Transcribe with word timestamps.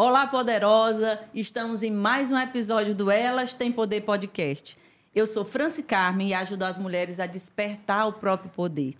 Olá, 0.00 0.28
poderosa! 0.28 1.18
Estamos 1.34 1.82
em 1.82 1.90
mais 1.90 2.30
um 2.30 2.38
episódio 2.38 2.94
do 2.94 3.10
Elas 3.10 3.52
Tem 3.52 3.72
Poder 3.72 4.02
Podcast. 4.02 4.78
Eu 5.12 5.26
sou 5.26 5.44
Franci 5.44 5.82
Carmen 5.82 6.28
e 6.28 6.34
ajudo 6.34 6.62
as 6.62 6.78
mulheres 6.78 7.18
a 7.18 7.26
despertar 7.26 8.06
o 8.06 8.12
próprio 8.12 8.48
poder. 8.48 8.94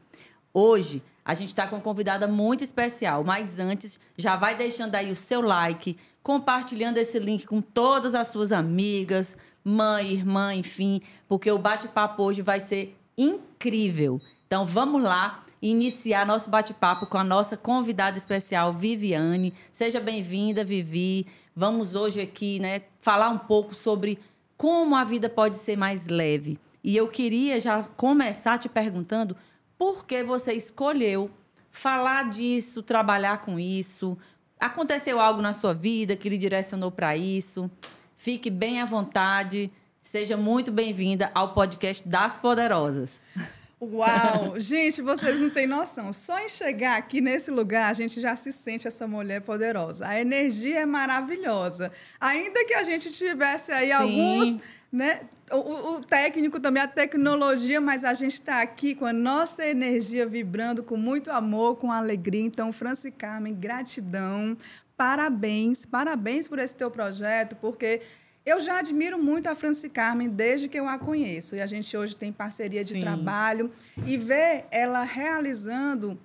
Hoje, 0.52 1.00
a 1.24 1.34
gente 1.34 1.50
está 1.50 1.68
com 1.68 1.76
uma 1.76 1.82
convidada 1.82 2.26
muito 2.26 2.64
especial, 2.64 3.22
mas 3.22 3.60
antes, 3.60 4.00
já 4.16 4.34
vai 4.34 4.56
deixando 4.56 4.96
aí 4.96 5.12
o 5.12 5.14
seu 5.14 5.40
like, 5.40 5.96
compartilhando 6.20 6.98
esse 6.98 7.20
link 7.20 7.46
com 7.46 7.60
todas 7.60 8.12
as 8.12 8.26
suas 8.26 8.50
amigas, 8.50 9.38
mãe, 9.62 10.14
irmã, 10.14 10.52
enfim, 10.52 11.00
porque 11.28 11.48
o 11.48 11.60
bate-papo 11.60 12.24
hoje 12.24 12.42
vai 12.42 12.58
ser 12.58 12.98
incrível. 13.16 14.20
Então, 14.48 14.66
vamos 14.66 15.00
lá 15.00 15.44
iniciar 15.60 16.26
nosso 16.26 16.50
bate-papo 16.50 17.06
com 17.06 17.18
a 17.18 17.24
nossa 17.24 17.56
convidada 17.56 18.16
especial, 18.16 18.72
Viviane. 18.72 19.52
Seja 19.72 20.00
bem-vinda, 20.00 20.64
Vivi. 20.64 21.26
Vamos 21.54 21.94
hoje 21.94 22.20
aqui, 22.20 22.60
né, 22.60 22.82
falar 23.00 23.28
um 23.30 23.38
pouco 23.38 23.74
sobre 23.74 24.18
como 24.56 24.94
a 24.94 25.04
vida 25.04 25.28
pode 25.28 25.56
ser 25.56 25.76
mais 25.76 26.06
leve. 26.06 26.58
E 26.82 26.96
eu 26.96 27.08
queria 27.08 27.60
já 27.60 27.82
começar 27.82 28.58
te 28.58 28.68
perguntando 28.68 29.36
por 29.76 30.04
que 30.04 30.22
você 30.22 30.52
escolheu 30.52 31.28
falar 31.70 32.28
disso, 32.28 32.82
trabalhar 32.82 33.38
com 33.38 33.58
isso. 33.58 34.16
Aconteceu 34.58 35.20
algo 35.20 35.40
na 35.40 35.52
sua 35.52 35.74
vida 35.74 36.16
que 36.16 36.28
lhe 36.28 36.38
direcionou 36.38 36.90
para 36.90 37.16
isso? 37.16 37.70
Fique 38.16 38.50
bem 38.50 38.80
à 38.80 38.84
vontade. 38.84 39.70
Seja 40.00 40.36
muito 40.36 40.72
bem-vinda 40.72 41.30
ao 41.34 41.54
podcast 41.54 42.08
das 42.08 42.36
Poderosas. 42.36 43.22
Uau! 43.80 44.58
Gente, 44.58 45.00
vocês 45.00 45.38
não 45.38 45.50
têm 45.50 45.66
noção. 45.66 46.12
Só 46.12 46.38
em 46.40 46.48
chegar 46.48 46.96
aqui 46.96 47.20
nesse 47.20 47.50
lugar, 47.50 47.90
a 47.90 47.92
gente 47.92 48.20
já 48.20 48.34
se 48.34 48.50
sente 48.50 48.88
essa 48.88 49.06
mulher 49.06 49.40
poderosa. 49.42 50.06
A 50.06 50.20
energia 50.20 50.80
é 50.80 50.86
maravilhosa. 50.86 51.92
Ainda 52.20 52.64
que 52.64 52.74
a 52.74 52.82
gente 52.82 53.10
tivesse 53.12 53.70
aí 53.70 53.88
Sim. 53.88 53.92
alguns. 53.92 54.58
Né? 54.90 55.20
O, 55.52 55.96
o, 55.96 56.00
técnico 56.00 56.58
também, 56.58 56.82
a 56.82 56.88
tecnologia, 56.88 57.78
mas 57.78 58.04
a 58.04 58.14
gente 58.14 58.34
está 58.34 58.62
aqui 58.62 58.94
com 58.94 59.04
a 59.04 59.12
nossa 59.12 59.66
energia 59.66 60.26
vibrando 60.26 60.82
com 60.82 60.96
muito 60.96 61.30
amor, 61.30 61.76
com 61.76 61.92
alegria. 61.92 62.46
Então, 62.46 62.72
Franci 62.72 63.10
Carmen, 63.10 63.54
gratidão, 63.54 64.56
parabéns, 64.96 65.84
parabéns 65.84 66.48
por 66.48 66.58
esse 66.58 66.74
teu 66.74 66.90
projeto, 66.90 67.54
porque 67.56 68.00
eu 68.48 68.60
já 68.60 68.78
admiro 68.78 69.18
muito 69.18 69.48
a 69.48 69.54
Franci 69.54 69.88
Carmen 69.88 70.28
desde 70.28 70.68
que 70.68 70.78
eu 70.78 70.88
a 70.88 70.98
conheço. 70.98 71.54
E 71.56 71.60
a 71.60 71.66
gente 71.66 71.96
hoje 71.96 72.16
tem 72.16 72.32
parceria 72.32 72.82
de 72.82 72.94
Sim. 72.94 73.00
trabalho. 73.00 73.70
E 74.06 74.16
ver 74.16 74.64
ela 74.70 75.02
realizando 75.02 76.18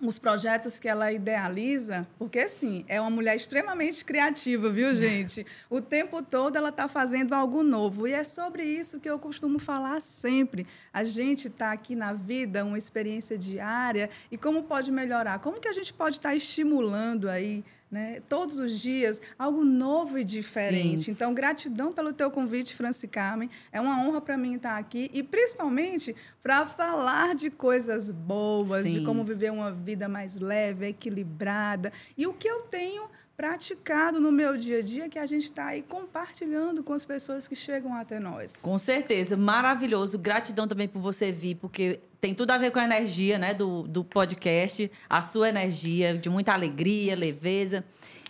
os 0.00 0.18
projetos 0.18 0.78
que 0.78 0.88
ela 0.88 1.12
idealiza, 1.12 2.02
porque 2.18 2.38
assim, 2.38 2.84
é 2.86 3.00
uma 3.00 3.10
mulher 3.10 3.34
extremamente 3.34 4.04
criativa, 4.04 4.70
viu, 4.70 4.94
gente? 4.94 5.44
O 5.68 5.80
tempo 5.80 6.22
todo 6.22 6.56
ela 6.56 6.68
está 6.70 6.88
fazendo 6.88 7.32
algo 7.34 7.62
novo. 7.62 8.06
E 8.06 8.12
é 8.12 8.24
sobre 8.24 8.64
isso 8.64 9.00
que 9.00 9.10
eu 9.10 9.18
costumo 9.18 9.58
falar 9.58 10.00
sempre. 10.00 10.66
A 10.92 11.04
gente 11.04 11.48
está 11.48 11.72
aqui 11.72 11.94
na 11.94 12.12
vida, 12.12 12.64
uma 12.64 12.78
experiência 12.78 13.36
diária, 13.36 14.08
e 14.30 14.38
como 14.38 14.62
pode 14.62 14.90
melhorar? 14.90 15.38
Como 15.40 15.60
que 15.60 15.68
a 15.68 15.72
gente 15.72 15.92
pode 15.92 16.16
estar 16.16 16.30
tá 16.30 16.34
estimulando 16.34 17.28
aí 17.28 17.64
né? 17.90 18.20
Todos 18.28 18.58
os 18.58 18.80
dias, 18.80 19.20
algo 19.38 19.64
novo 19.64 20.18
e 20.18 20.24
diferente. 20.24 21.04
Sim. 21.04 21.12
Então, 21.12 21.32
gratidão 21.32 21.92
pelo 21.92 22.12
teu 22.12 22.30
convite, 22.30 22.74
Franci 22.74 23.08
Carmen. 23.08 23.50
É 23.72 23.80
uma 23.80 24.02
honra 24.02 24.20
para 24.20 24.36
mim 24.36 24.56
estar 24.56 24.76
aqui 24.76 25.10
e 25.12 25.22
principalmente 25.22 26.14
para 26.42 26.66
falar 26.66 27.34
de 27.34 27.50
coisas 27.50 28.10
boas, 28.10 28.86
Sim. 28.86 29.00
de 29.00 29.04
como 29.04 29.24
viver 29.24 29.50
uma 29.50 29.72
vida 29.72 30.08
mais 30.08 30.38
leve, 30.38 30.88
equilibrada 30.88 31.92
e 32.16 32.26
o 32.26 32.32
que 32.32 32.48
eu 32.48 32.62
tenho 32.62 33.08
praticado 33.38 34.20
no 34.20 34.32
meu 34.32 34.56
dia 34.56 34.80
a 34.80 34.82
dia 34.82 35.08
que 35.08 35.16
a 35.16 35.24
gente 35.24 35.44
está 35.44 35.66
aí 35.66 35.84
compartilhando 35.84 36.82
com 36.82 36.92
as 36.92 37.04
pessoas 37.04 37.46
que 37.46 37.54
chegam 37.54 37.94
até 37.94 38.18
nós. 38.18 38.56
Com 38.56 38.76
certeza, 38.78 39.36
maravilhoso. 39.36 40.18
Gratidão 40.18 40.66
também 40.66 40.88
por 40.88 41.00
você 41.00 41.30
vir, 41.30 41.54
porque 41.54 42.00
tem 42.20 42.34
tudo 42.34 42.50
a 42.50 42.58
ver 42.58 42.72
com 42.72 42.80
a 42.80 42.84
energia 42.84 43.38
né, 43.38 43.54
do, 43.54 43.84
do 43.84 44.02
podcast, 44.02 44.90
a 45.08 45.22
sua 45.22 45.50
energia, 45.50 46.18
de 46.18 46.28
muita 46.28 46.52
alegria, 46.52 47.14
leveza. 47.14 47.84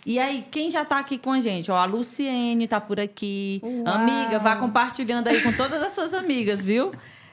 E 0.05 0.19
aí, 0.19 0.45
quem 0.51 0.69
já 0.69 0.83
está 0.83 0.99
aqui 0.99 1.17
com 1.17 1.31
a 1.31 1.39
gente? 1.41 1.71
Ó, 1.71 1.75
a 1.75 1.85
Luciene 1.85 2.65
está 2.65 2.79
por 2.79 2.99
aqui. 2.99 3.59
Uau. 3.63 3.87
Amiga, 3.87 4.37
vá 4.37 4.57
compartilhando 4.57 5.27
aí 5.27 5.41
com 5.41 5.51
todas 5.53 5.81
as 5.81 5.91
suas 5.91 6.13
amigas, 6.13 6.63
viu? 6.63 6.91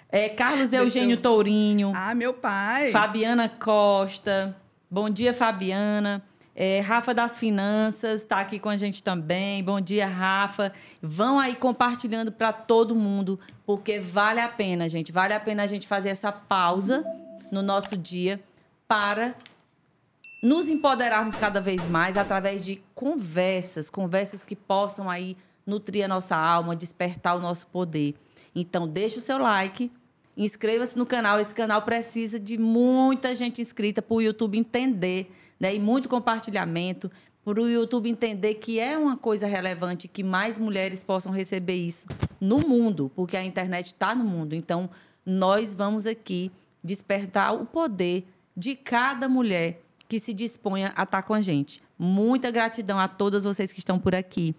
É, 0.09 0.31
Carlos 0.31 0.72
Eugênio 0.72 1.16
eu... 1.16 1.20
Tourinho. 1.20 1.92
Ah, 1.94 2.15
meu 2.15 2.32
pai. 2.32 2.91
Fabiana 2.91 3.50
Costa. 3.50 4.56
Bom 4.91 5.10
dia, 5.10 5.34
Fabiana. 5.34 6.25
É, 6.59 6.81
Rafa 6.81 7.12
das 7.12 7.39
Finanças 7.39 8.22
está 8.22 8.41
aqui 8.41 8.59
com 8.59 8.71
a 8.71 8.78
gente 8.78 9.03
também. 9.03 9.62
Bom 9.62 9.78
dia, 9.78 10.06
Rafa. 10.06 10.72
Vão 11.03 11.39
aí 11.39 11.55
compartilhando 11.55 12.33
para 12.33 12.50
todo 12.50 12.97
mundo, 12.97 13.39
porque 13.67 14.00
vale 14.00 14.41
a 14.41 14.49
pena, 14.49 14.89
gente. 14.89 15.12
Vale 15.12 15.34
a 15.34 15.41
pena 15.41 15.65
a 15.65 15.66
gente 15.66 15.87
fazer 15.87 16.09
essa 16.09 16.33
pausa 16.33 17.05
no 17.53 17.61
nosso 17.61 17.95
dia 17.95 18.43
para 18.89 19.34
nos 20.43 20.71
empoderarmos 20.71 21.37
cada 21.37 21.61
vez 21.61 21.87
mais 21.89 22.16
através 22.16 22.65
de 22.65 22.83
conversas, 22.95 23.91
conversas 23.91 24.43
que 24.43 24.56
possam 24.56 25.11
aí 25.11 25.37
nutrir 25.66 26.06
a 26.06 26.09
nossa 26.09 26.34
alma, 26.34 26.75
despertar 26.75 27.37
o 27.37 27.41
nosso 27.41 27.66
poder. 27.66 28.15
Então, 28.55 28.89
deixa 28.89 29.19
o 29.19 29.22
seu 29.22 29.37
like, 29.37 29.93
inscreva-se 30.34 30.97
no 30.97 31.05
canal. 31.05 31.39
Esse 31.39 31.55
canal 31.55 31.83
precisa 31.83 32.41
de 32.41 32.56
muita 32.56 33.34
gente 33.34 33.61
inscrita 33.61 34.00
para 34.00 34.15
o 34.15 34.22
YouTube 34.22 34.56
entender 34.56 35.31
né? 35.59 35.75
E 35.75 35.78
muito 35.78 36.09
compartilhamento 36.09 37.11
para 37.44 37.61
o 37.61 37.69
YouTube 37.69 38.11
entender 38.11 38.55
que 38.55 38.81
é 38.81 38.99
uma 38.99 39.17
coisa 39.17 39.47
relevante 39.47 40.09
que 40.09 40.25
mais 40.25 40.59
mulheres 40.59 41.05
possam 41.05 41.31
receber 41.31 41.77
isso 41.77 42.06
no 42.41 42.59
mundo, 42.59 43.11
porque 43.15 43.37
a 43.37 43.44
internet 43.44 43.87
está 43.87 44.15
no 44.15 44.25
mundo. 44.25 44.55
Então, 44.55 44.91
nós 45.25 45.75
vamos 45.75 46.06
aqui 46.06 46.50
despertar 46.83 47.55
o 47.55 47.65
poder 47.65 48.27
de 48.56 48.75
cada 48.75 49.28
mulher 49.28 49.81
que 50.09 50.19
se 50.19 50.33
disponha 50.33 50.89
a 50.89 51.03
estar 51.03 51.06
tá 51.06 51.22
com 51.22 51.34
a 51.34 51.41
gente. 51.41 51.83
Muita 51.99 52.50
gratidão 52.50 52.99
a 52.99 53.09
todas 53.09 53.45
vocês 53.45 53.72
que 53.72 53.78
estão 53.78 53.99
por 53.99 54.15
aqui. 54.15 54.55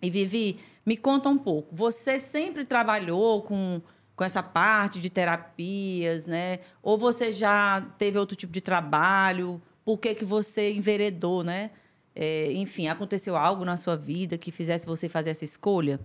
E 0.00 0.10
Vivi, 0.10 0.58
me 0.84 0.96
conta 0.96 1.28
um 1.28 1.38
pouco. 1.38 1.74
Você 1.74 2.18
sempre 2.20 2.64
trabalhou 2.64 3.42
com, 3.42 3.80
com 4.14 4.24
essa 4.24 4.42
parte 4.42 5.00
de 5.00 5.10
terapias, 5.10 6.26
né? 6.26 6.60
Ou 6.82 6.96
você 6.96 7.32
já 7.32 7.80
teve 7.98 8.18
outro 8.18 8.36
tipo 8.36 8.52
de 8.52 8.60
trabalho? 8.60 9.60
Por 9.86 9.98
que, 9.98 10.16
que 10.16 10.24
você 10.24 10.72
enveredou, 10.72 11.44
né? 11.44 11.70
É, 12.12 12.52
enfim, 12.52 12.88
aconteceu 12.88 13.36
algo 13.36 13.64
na 13.64 13.76
sua 13.76 13.96
vida 13.96 14.36
que 14.36 14.50
fizesse 14.50 14.84
você 14.84 15.08
fazer 15.08 15.30
essa 15.30 15.44
escolha? 15.44 16.00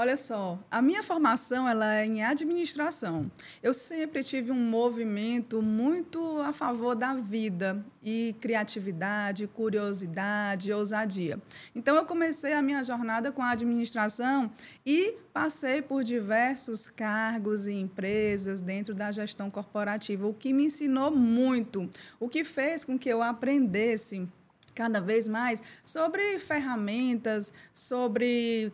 Olha 0.00 0.16
só, 0.16 0.58
a 0.70 0.80
minha 0.80 1.02
formação 1.02 1.68
ela 1.68 1.94
é 1.94 2.06
em 2.06 2.24
administração. 2.24 3.30
Eu 3.62 3.74
sempre 3.74 4.24
tive 4.24 4.50
um 4.50 4.54
movimento 4.54 5.60
muito 5.60 6.40
a 6.40 6.54
favor 6.54 6.96
da 6.96 7.12
vida 7.12 7.84
e 8.02 8.34
criatividade, 8.40 9.46
curiosidade, 9.46 10.72
ousadia. 10.72 11.38
Então 11.74 11.94
eu 11.96 12.06
comecei 12.06 12.54
a 12.54 12.62
minha 12.62 12.82
jornada 12.82 13.30
com 13.30 13.42
a 13.42 13.50
administração 13.50 14.50
e 14.86 15.16
passei 15.34 15.82
por 15.82 16.02
diversos 16.02 16.88
cargos 16.88 17.66
e 17.66 17.74
empresas 17.74 18.62
dentro 18.62 18.94
da 18.94 19.12
gestão 19.12 19.50
corporativa, 19.50 20.26
o 20.26 20.32
que 20.32 20.50
me 20.54 20.64
ensinou 20.64 21.10
muito, 21.10 21.90
o 22.18 22.26
que 22.26 22.42
fez 22.42 22.86
com 22.86 22.98
que 22.98 23.10
eu 23.10 23.20
aprendesse 23.20 24.26
cada 24.74 24.98
vez 24.98 25.28
mais 25.28 25.62
sobre 25.84 26.38
ferramentas, 26.38 27.52
sobre 27.70 28.72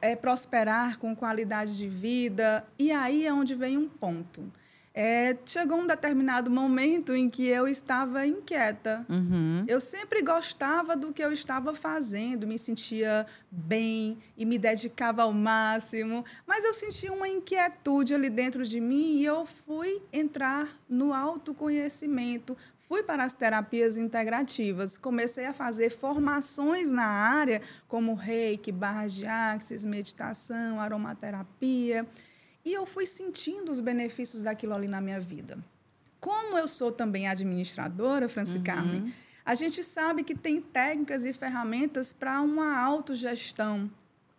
é, 0.00 0.16
prosperar 0.16 0.98
com 0.98 1.14
qualidade 1.14 1.76
de 1.76 1.88
vida. 1.88 2.66
E 2.78 2.90
aí 2.90 3.26
é 3.26 3.32
onde 3.32 3.54
vem 3.54 3.76
um 3.76 3.88
ponto. 3.88 4.50
É, 5.00 5.36
chegou 5.46 5.78
um 5.78 5.86
determinado 5.86 6.50
momento 6.50 7.14
em 7.14 7.30
que 7.30 7.46
eu 7.46 7.68
estava 7.68 8.26
inquieta. 8.26 9.06
Uhum. 9.08 9.64
Eu 9.68 9.78
sempre 9.78 10.22
gostava 10.22 10.96
do 10.96 11.12
que 11.12 11.22
eu 11.22 11.32
estava 11.32 11.72
fazendo, 11.72 12.48
me 12.48 12.58
sentia 12.58 13.24
bem 13.48 14.18
e 14.36 14.44
me 14.44 14.58
dedicava 14.58 15.22
ao 15.22 15.32
máximo, 15.32 16.24
mas 16.44 16.64
eu 16.64 16.74
sentia 16.74 17.12
uma 17.12 17.28
inquietude 17.28 18.12
ali 18.12 18.28
dentro 18.28 18.64
de 18.64 18.80
mim 18.80 19.20
e 19.20 19.24
eu 19.24 19.46
fui 19.46 20.02
entrar 20.12 20.68
no 20.88 21.14
autoconhecimento, 21.14 22.56
fui 22.88 23.02
para 23.02 23.22
as 23.22 23.34
terapias 23.34 23.98
integrativas, 23.98 24.96
comecei 24.96 25.44
a 25.44 25.52
fazer 25.52 25.90
formações 25.90 26.90
na 26.90 27.04
área, 27.04 27.60
como 27.86 28.14
reiki, 28.14 28.72
barras 28.72 29.12
de 29.12 29.26
axis, 29.26 29.84
meditação, 29.84 30.80
aromaterapia, 30.80 32.06
e 32.64 32.72
eu 32.72 32.86
fui 32.86 33.04
sentindo 33.04 33.70
os 33.70 33.78
benefícios 33.78 34.42
daquilo 34.42 34.72
ali 34.72 34.88
na 34.88 35.02
minha 35.02 35.20
vida. 35.20 35.58
Como 36.18 36.56
eu 36.56 36.66
sou 36.66 36.90
também 36.90 37.28
administradora, 37.28 38.26
Franci 38.26 38.56
uhum. 38.56 39.12
a 39.44 39.54
gente 39.54 39.84
sabe 39.84 40.24
que 40.24 40.34
tem 40.34 40.58
técnicas 40.58 41.26
e 41.26 41.32
ferramentas 41.34 42.14
para 42.14 42.40
uma 42.40 42.80
autogestão 42.80 43.90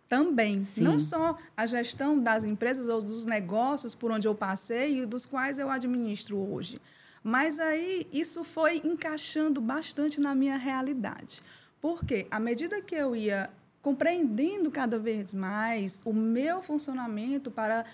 também. 0.08 0.60
Sim. 0.60 0.82
Não 0.82 0.98
só 0.98 1.38
a 1.56 1.66
gestão 1.66 2.18
das 2.18 2.42
empresas 2.42 2.88
ou 2.88 3.00
dos 3.00 3.26
negócios 3.26 3.94
por 3.94 4.10
onde 4.10 4.26
eu 4.26 4.34
passei 4.34 5.02
e 5.02 5.06
dos 5.06 5.24
quais 5.24 5.60
eu 5.60 5.70
administro 5.70 6.36
hoje 6.36 6.80
mas 7.22 7.58
aí 7.58 8.06
isso 8.12 8.42
foi 8.44 8.80
encaixando 8.84 9.60
bastante 9.60 10.20
na 10.20 10.34
minha 10.34 10.56
realidade. 10.56 11.42
Porque 11.80 12.26
à 12.30 12.38
medida 12.38 12.80
que 12.80 12.94
eu 12.94 13.14
ia 13.14 13.50
compreendendo 13.82 14.70
cada 14.70 14.98
vez 14.98 15.32
mais 15.32 16.02
o 16.04 16.12
meu 16.12 16.62
funcionamento 16.62 17.50
para 17.50 17.84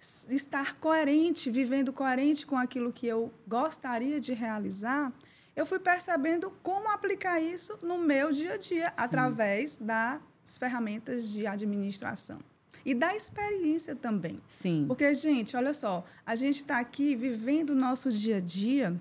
estar 0.00 0.74
coerente, 0.74 1.50
vivendo 1.50 1.92
coerente 1.92 2.46
com 2.46 2.56
aquilo 2.56 2.92
que 2.92 3.06
eu 3.06 3.32
gostaria 3.46 4.18
de 4.18 4.32
realizar, 4.32 5.12
eu 5.54 5.66
fui 5.66 5.78
percebendo 5.78 6.50
como 6.62 6.88
aplicar 6.88 7.40
isso 7.40 7.78
no 7.82 7.98
meu 7.98 8.32
dia 8.32 8.54
a 8.54 8.56
dia 8.56 8.86
Sim. 8.86 8.92
através 8.96 9.76
das 9.76 10.58
ferramentas 10.58 11.30
de 11.30 11.46
administração. 11.46 12.40
E 12.84 12.94
da 12.94 13.14
experiência 13.14 13.94
também. 13.94 14.40
Sim. 14.46 14.84
Porque, 14.88 15.14
gente, 15.14 15.56
olha 15.56 15.72
só, 15.72 16.04
a 16.26 16.34
gente 16.34 16.58
está 16.58 16.78
aqui 16.78 17.14
vivendo 17.14 17.70
o 17.70 17.74
nosso 17.74 18.10
dia 18.10 18.36
a 18.38 18.40
dia 18.40 18.94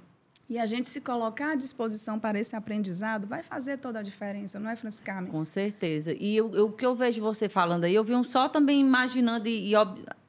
e 0.51 0.59
a 0.59 0.65
gente 0.65 0.87
se 0.87 0.99
colocar 0.99 1.51
à 1.51 1.55
disposição 1.55 2.19
para 2.19 2.37
esse 2.37 2.55
aprendizado 2.55 3.25
vai 3.25 3.41
fazer 3.41 3.77
toda 3.77 3.99
a 3.99 4.01
diferença, 4.01 4.59
não 4.59 4.69
é, 4.69 4.75
Francisca? 4.75 5.23
Com 5.23 5.45
certeza. 5.45 6.13
E 6.19 6.35
eu, 6.35 6.51
eu, 6.53 6.65
o 6.65 6.71
que 6.73 6.85
eu 6.85 6.93
vejo 6.93 7.21
você 7.21 7.47
falando 7.47 7.85
aí, 7.85 7.95
eu 7.95 8.03
vi 8.03 8.13
um 8.13 8.23
só 8.23 8.49
também 8.49 8.81
imaginando 8.81 9.47
e, 9.47 9.73
e, 9.73 9.77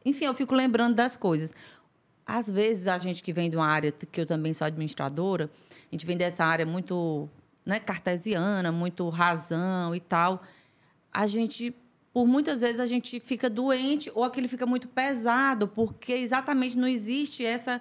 enfim, 0.05 0.27
eu 0.27 0.35
fico 0.35 0.55
lembrando 0.55 0.95
das 0.95 1.17
coisas. 1.17 1.53
Às 2.25 2.49
vezes, 2.49 2.87
a 2.87 2.97
gente 2.99 3.21
que 3.21 3.33
vem 3.33 3.51
de 3.51 3.57
uma 3.57 3.67
área 3.67 3.91
que 3.91 4.21
eu 4.21 4.25
também 4.25 4.55
sou 4.55 4.65
administradora, 4.65 5.51
a 5.71 5.95
gente 5.95 6.07
vem 6.07 6.17
dessa 6.17 6.45
área 6.45 6.65
muito 6.65 7.29
né, 7.67 7.81
cartesiana, 7.81 8.71
muito 8.71 9.09
razão 9.09 9.93
e 9.93 9.99
tal. 9.99 10.43
A 11.13 11.27
gente, 11.27 11.75
por 12.13 12.27
muitas 12.27 12.61
vezes, 12.61 12.79
a 12.79 12.87
gente 12.87 13.19
fica 13.21 13.49
doente 13.49 14.11
ou 14.15 14.23
aquilo 14.23 14.49
fica 14.49 14.67
muito 14.67 14.87
pesado, 14.89 15.67
porque 15.67 16.13
exatamente 16.13 16.77
não 16.77 16.89
existe 16.89 17.45
essa 17.45 17.81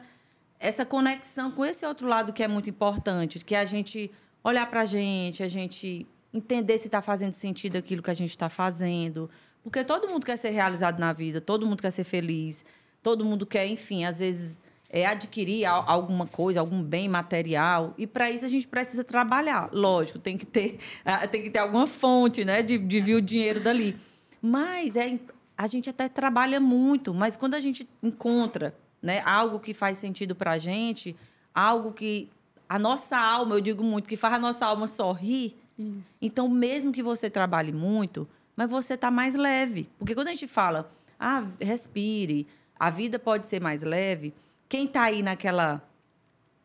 essa 0.61 0.85
conexão 0.85 1.49
com 1.49 1.65
esse 1.65 1.83
outro 1.87 2.07
lado 2.07 2.31
que 2.31 2.43
é 2.43 2.47
muito 2.47 2.69
importante, 2.69 3.43
que 3.43 3.55
é 3.55 3.59
a 3.59 3.65
gente 3.65 4.11
olhar 4.43 4.69
para 4.69 4.81
a 4.81 4.85
gente, 4.85 5.41
a 5.41 5.47
gente 5.47 6.05
entender 6.31 6.77
se 6.77 6.85
está 6.87 7.01
fazendo 7.01 7.33
sentido 7.33 7.77
aquilo 7.77 8.03
que 8.03 8.11
a 8.11 8.13
gente 8.13 8.29
está 8.29 8.47
fazendo. 8.47 9.27
Porque 9.63 9.83
todo 9.83 10.07
mundo 10.07 10.23
quer 10.23 10.37
ser 10.37 10.51
realizado 10.51 10.99
na 10.99 11.13
vida, 11.13 11.41
todo 11.41 11.65
mundo 11.65 11.81
quer 11.81 11.89
ser 11.89 12.03
feliz, 12.03 12.63
todo 13.01 13.25
mundo 13.25 13.43
quer, 13.43 13.65
enfim, 13.65 14.05
às 14.05 14.19
vezes 14.19 14.63
é, 14.87 15.05
adquirir 15.05 15.65
alguma 15.65 16.27
coisa, 16.27 16.59
algum 16.59 16.83
bem 16.83 17.09
material. 17.09 17.95
E 17.97 18.05
para 18.05 18.29
isso 18.29 18.45
a 18.45 18.47
gente 18.47 18.67
precisa 18.67 19.03
trabalhar. 19.03 19.69
Lógico, 19.71 20.19
tem 20.19 20.37
que 20.37 20.45
ter, 20.45 20.77
tem 21.31 21.41
que 21.41 21.49
ter 21.49 21.59
alguma 21.59 21.87
fonte 21.87 22.45
né, 22.45 22.61
de, 22.61 22.77
de 22.77 22.99
vir 22.99 23.15
o 23.15 23.21
dinheiro 23.21 23.59
dali. 23.59 23.97
Mas 24.41 24.95
é, 24.95 25.19
a 25.57 25.67
gente 25.67 25.89
até 25.89 26.09
trabalha 26.09 26.59
muito, 26.59 27.13
mas 27.13 27.37
quando 27.37 27.53
a 27.53 27.59
gente 27.59 27.87
encontra 28.01 28.75
né? 29.01 29.21
Algo 29.25 29.59
que 29.59 29.73
faz 29.73 29.97
sentido 29.97 30.35
para 30.35 30.51
a 30.51 30.57
gente, 30.57 31.15
algo 31.53 31.91
que 31.91 32.29
a 32.69 32.77
nossa 32.77 33.17
alma, 33.17 33.55
eu 33.55 33.61
digo 33.61 33.83
muito, 33.83 34.07
que 34.07 34.15
faz 34.15 34.35
a 34.35 34.39
nossa 34.39 34.65
alma 34.65 34.87
sorrir. 34.87 35.57
Isso. 35.77 36.17
Então, 36.21 36.47
mesmo 36.47 36.91
que 36.91 37.01
você 37.01 37.29
trabalhe 37.29 37.71
muito, 37.71 38.27
mas 38.55 38.69
você 38.69 38.93
está 38.93 39.09
mais 39.09 39.35
leve. 39.35 39.89
Porque 39.97 40.13
quando 40.13 40.27
a 40.27 40.31
gente 40.31 40.47
fala, 40.47 40.89
ah, 41.19 41.43
respire, 41.59 42.47
a 42.79 42.89
vida 42.89 43.17
pode 43.17 43.47
ser 43.47 43.61
mais 43.61 43.81
leve, 43.81 44.33
quem 44.69 44.85
está 44.85 45.03
aí 45.03 45.23
naquela 45.23 45.81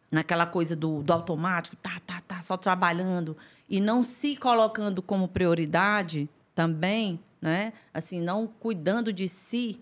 naquela 0.09 0.47
coisa 0.47 0.77
do, 0.77 1.03
do 1.03 1.13
automático, 1.13 1.75
tá, 1.77 2.01
tá, 2.07 2.23
tá, 2.27 2.41
só 2.41 2.57
trabalhando 2.57 3.37
e 3.69 3.81
não 3.81 4.05
se 4.05 4.37
colocando 4.37 5.03
como 5.03 5.27
prioridade 5.27 6.29
também, 6.55 7.19
né? 7.41 7.73
Assim, 7.93 8.21
não 8.21 8.47
cuidando 8.47 9.13
de 9.13 9.29
si, 9.29 9.81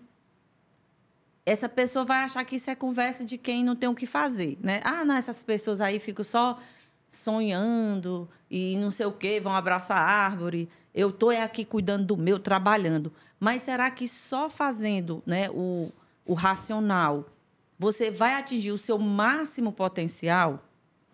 essa 1.45 1.69
pessoa 1.69 2.03
vai 2.03 2.23
achar 2.23 2.43
que 2.43 2.55
isso 2.55 2.69
é 2.69 2.75
conversa 2.75 3.23
de 3.23 3.37
quem 3.37 3.63
não 3.63 3.75
tem 3.75 3.87
o 3.87 3.95
que 3.95 4.07
fazer, 4.07 4.57
né? 4.61 4.81
Ah, 4.83 5.05
não, 5.05 5.15
essas 5.15 5.43
pessoas 5.43 5.79
aí 5.79 5.99
ficam 5.99 6.25
só 6.25 6.59
sonhando 7.07 8.27
e 8.49 8.77
não 8.77 8.91
sei 8.91 9.05
o 9.05 9.11
quê, 9.11 9.39
vão 9.39 9.53
abraçar 9.53 9.97
a 9.97 10.09
árvore. 10.25 10.67
Eu 10.93 11.09
estou 11.09 11.29
aqui 11.29 11.63
cuidando 11.63 12.05
do 12.05 12.17
meu, 12.17 12.39
trabalhando. 12.39 13.13
Mas 13.39 13.61
será 13.61 13.91
que 13.91 14.07
só 14.07 14.49
fazendo 14.49 15.21
né, 15.25 15.49
o, 15.51 15.91
o 16.25 16.33
racional 16.33 17.29
você 17.77 18.09
vai 18.09 18.35
atingir 18.35 18.71
o 18.71 18.77
seu 18.77 18.97
máximo 18.97 19.71
potencial? 19.71 20.63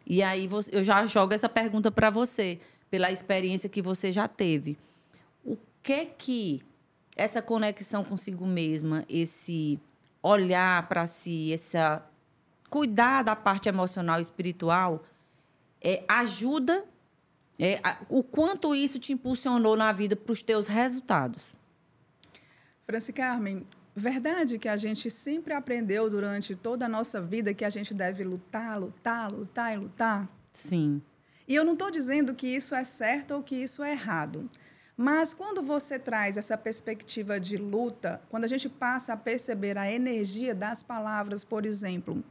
E 0.06 0.22
aí 0.22 0.48
você, 0.48 0.70
eu 0.74 0.84
já 0.84 1.06
jogo 1.06 1.34
essa 1.34 1.50
pergunta 1.50 1.92
para 1.92 2.10
você, 2.10 2.60
pela 2.90 3.12
experiência 3.12 3.70
que 3.70 3.82
você 3.82 4.12
já 4.12 4.28
teve. 4.28 4.78
Que 5.84 6.06
que 6.06 6.62
essa 7.16 7.42
conexão 7.42 8.04
consigo 8.04 8.46
mesma, 8.46 9.06
esse 9.10 9.80
olhar 10.22 10.88
para 10.88 11.06
si, 11.08 11.54
essa 11.54 12.06
cuidar 12.70 13.24
da 13.24 13.36
parte 13.36 13.68
emocional 13.68 14.20
e 14.20 14.22
espiritual, 14.22 15.04
é, 15.84 16.04
ajuda 16.08 16.86
é, 17.60 17.80
a, 17.84 17.98
o 18.08 18.24
quanto 18.24 18.74
isso 18.74 18.98
te 18.98 19.12
impulsionou 19.12 19.76
na 19.76 19.92
vida 19.92 20.16
para 20.16 20.32
os 20.32 20.42
teus 20.42 20.68
resultados. 20.68 21.58
Franci 22.84 23.12
Carmen, 23.12 23.66
verdade 23.96 24.58
que 24.58 24.70
a 24.70 24.78
gente 24.78 25.10
sempre 25.10 25.54
aprendeu 25.54 26.10
durante 26.10 26.56
toda 26.56 26.86
a 26.86 26.90
nossa 26.90 27.22
vida 27.22 27.54
que 27.54 27.66
a 27.66 27.70
gente 27.70 27.94
deve 27.94 28.24
lutar, 28.24 28.80
lutar, 28.80 29.32
lutar 29.32 29.74
e 29.74 29.78
lutar? 29.78 30.30
Sim. 30.54 31.02
E 31.48 31.56
eu 31.56 31.66
não 31.66 31.74
estou 31.74 31.92
dizendo 31.92 32.34
que 32.34 32.48
isso 32.48 32.74
é 32.74 32.84
certo 32.84 33.36
ou 33.36 33.44
que 33.44 33.56
isso 33.56 33.84
é 33.84 33.92
errado. 33.92 34.50
Mas 35.02 35.34
quando 35.34 35.64
você 35.64 35.98
traz 35.98 36.38
essa 36.38 36.56
perspectiva 36.56 37.40
de 37.40 37.58
luta, 37.58 38.22
quando 38.30 38.44
a 38.44 38.48
gente 38.48 38.70
passa 38.70 39.14
a 39.14 39.18
perceber 39.18 39.76
a 39.76 39.92
energia 39.92 40.54
das 40.54 40.84
palavras, 40.84 41.44
por 41.44 41.66
exemplo, 41.66 42.24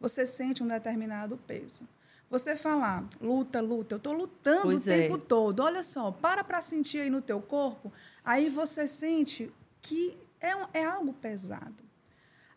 você 0.00 0.26
sente 0.26 0.60
um 0.60 0.66
determinado 0.66 1.36
peso. 1.36 1.86
Você 2.28 2.56
falar, 2.56 3.04
luta, 3.20 3.60
luta, 3.60 3.94
eu 3.94 3.98
estou 3.98 4.12
lutando 4.12 4.62
pois 4.62 4.84
o 4.84 4.90
é. 4.90 4.98
tempo 4.98 5.16
todo. 5.16 5.60
Olha 5.60 5.80
só, 5.80 6.10
para 6.10 6.42
para 6.42 6.60
sentir 6.60 7.02
aí 7.02 7.08
no 7.08 7.20
teu 7.20 7.40
corpo. 7.40 7.92
Aí 8.24 8.48
você 8.48 8.88
sente 8.88 9.48
que 9.80 10.18
é, 10.40 10.80
é 10.80 10.84
algo 10.84 11.12
pesado. 11.12 11.84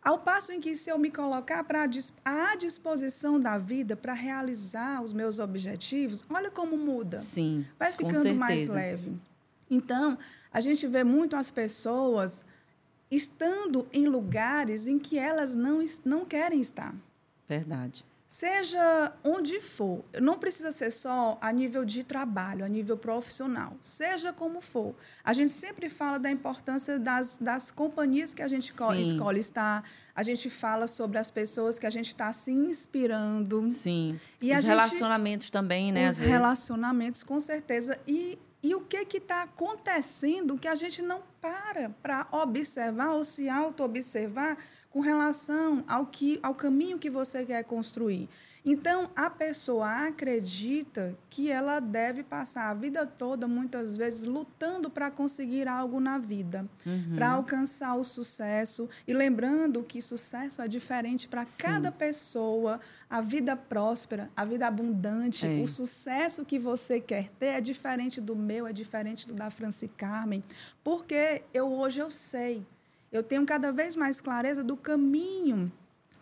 Ao 0.03 0.17
passo 0.17 0.51
em 0.51 0.59
que, 0.59 0.75
se 0.75 0.89
eu 0.89 0.97
me 0.97 1.11
colocar 1.11 1.63
pra, 1.63 1.85
à 2.25 2.55
disposição 2.55 3.39
da 3.39 3.59
vida 3.59 3.95
para 3.95 4.13
realizar 4.13 5.03
os 5.03 5.13
meus 5.13 5.37
objetivos, 5.37 6.23
olha 6.27 6.49
como 6.49 6.75
muda. 6.75 7.19
Sim. 7.19 7.63
Vai 7.77 7.93
ficando 7.93 8.33
mais 8.33 8.67
leve. 8.67 9.15
Então, 9.71 10.17
a 10.53 10.59
gente 10.59 10.85
vê 10.85 11.01
muito 11.01 11.37
as 11.37 11.49
pessoas 11.49 12.43
estando 13.09 13.87
em 13.93 14.05
lugares 14.05 14.85
em 14.85 14.99
que 14.99 15.17
elas 15.17 15.55
não, 15.55 15.81
não 16.03 16.25
querem 16.25 16.59
estar. 16.59 16.93
Verdade. 17.47 18.05
Seja 18.27 19.11
onde 19.25 19.59
for, 19.59 20.05
não 20.21 20.37
precisa 20.37 20.71
ser 20.71 20.89
só 20.89 21.37
a 21.41 21.51
nível 21.51 21.83
de 21.83 22.01
trabalho, 22.01 22.63
a 22.63 22.67
nível 22.69 22.95
profissional, 22.95 23.75
seja 23.81 24.31
como 24.31 24.61
for. 24.61 24.95
A 25.21 25.33
gente 25.33 25.51
sempre 25.51 25.89
fala 25.89 26.17
da 26.17 26.31
importância 26.31 26.97
das, 26.97 27.37
das 27.37 27.71
companhias 27.71 28.33
que 28.33 28.41
a 28.41 28.47
gente 28.47 28.71
Sim. 28.71 28.99
escolhe 29.01 29.39
estar, 29.41 29.83
a 30.15 30.23
gente 30.23 30.49
fala 30.49 30.87
sobre 30.87 31.17
as 31.17 31.29
pessoas 31.29 31.77
que 31.77 31.85
a 31.85 31.89
gente 31.89 32.07
está 32.07 32.31
se 32.31 32.51
inspirando. 32.51 33.69
Sim. 33.69 34.17
E 34.41 34.55
os 34.55 34.63
relacionamentos 34.63 35.49
também, 35.49 35.91
né? 35.91 36.05
Os 36.05 36.17
relacionamentos, 36.17 37.25
com 37.25 37.37
certeza. 37.37 37.99
E 38.07 38.39
e 38.63 38.75
o 38.75 38.81
que 38.81 39.17
está 39.17 39.43
acontecendo 39.43 40.57
que 40.57 40.67
a 40.67 40.75
gente 40.75 41.01
não 41.01 41.23
para 41.41 41.89
para 42.01 42.27
observar 42.31 43.11
ou 43.11 43.23
se 43.23 43.49
auto-observar 43.49 44.57
com 44.89 44.99
relação 44.99 45.83
ao, 45.87 46.05
que, 46.05 46.39
ao 46.43 46.53
caminho 46.53 46.99
que 46.99 47.09
você 47.09 47.45
quer 47.45 47.63
construir. 47.63 48.29
Então, 48.63 49.09
a 49.15 49.27
pessoa 49.27 50.07
acredita 50.07 51.17
que 51.31 51.49
ela 51.49 51.79
deve 51.79 52.21
passar 52.21 52.69
a 52.69 52.73
vida 52.75 53.07
toda, 53.07 53.47
muitas 53.47 53.97
vezes, 53.97 54.25
lutando 54.25 54.87
para 54.87 55.09
conseguir 55.09 55.67
algo 55.67 55.99
na 55.99 56.19
vida, 56.19 56.69
uhum. 56.85 57.15
para 57.15 57.31
alcançar 57.31 57.95
o 57.95 58.03
sucesso. 58.03 58.87
E 59.07 59.13
lembrando 59.13 59.83
que 59.83 59.99
sucesso 59.99 60.61
é 60.61 60.67
diferente 60.67 61.27
para 61.27 61.43
cada 61.57 61.91
pessoa, 61.91 62.79
a 63.09 63.19
vida 63.19 63.55
próspera, 63.55 64.29
a 64.35 64.45
vida 64.45 64.67
abundante, 64.67 65.47
é. 65.47 65.61
o 65.61 65.67
sucesso 65.67 66.45
que 66.45 66.59
você 66.59 66.99
quer 66.99 67.31
ter 67.31 67.47
é 67.47 67.61
diferente 67.61 68.21
do 68.21 68.35
meu, 68.35 68.67
é 68.67 68.73
diferente 68.73 69.27
do 69.27 69.33
da 69.33 69.49
Franci 69.49 69.87
Carmen, 69.87 70.43
porque 70.83 71.41
eu 71.51 71.71
hoje 71.71 71.99
eu 71.99 72.11
sei, 72.11 72.63
eu 73.11 73.23
tenho 73.23 73.43
cada 73.45 73.71
vez 73.71 73.95
mais 73.95 74.21
clareza 74.21 74.63
do 74.63 74.77
caminho 74.77 75.71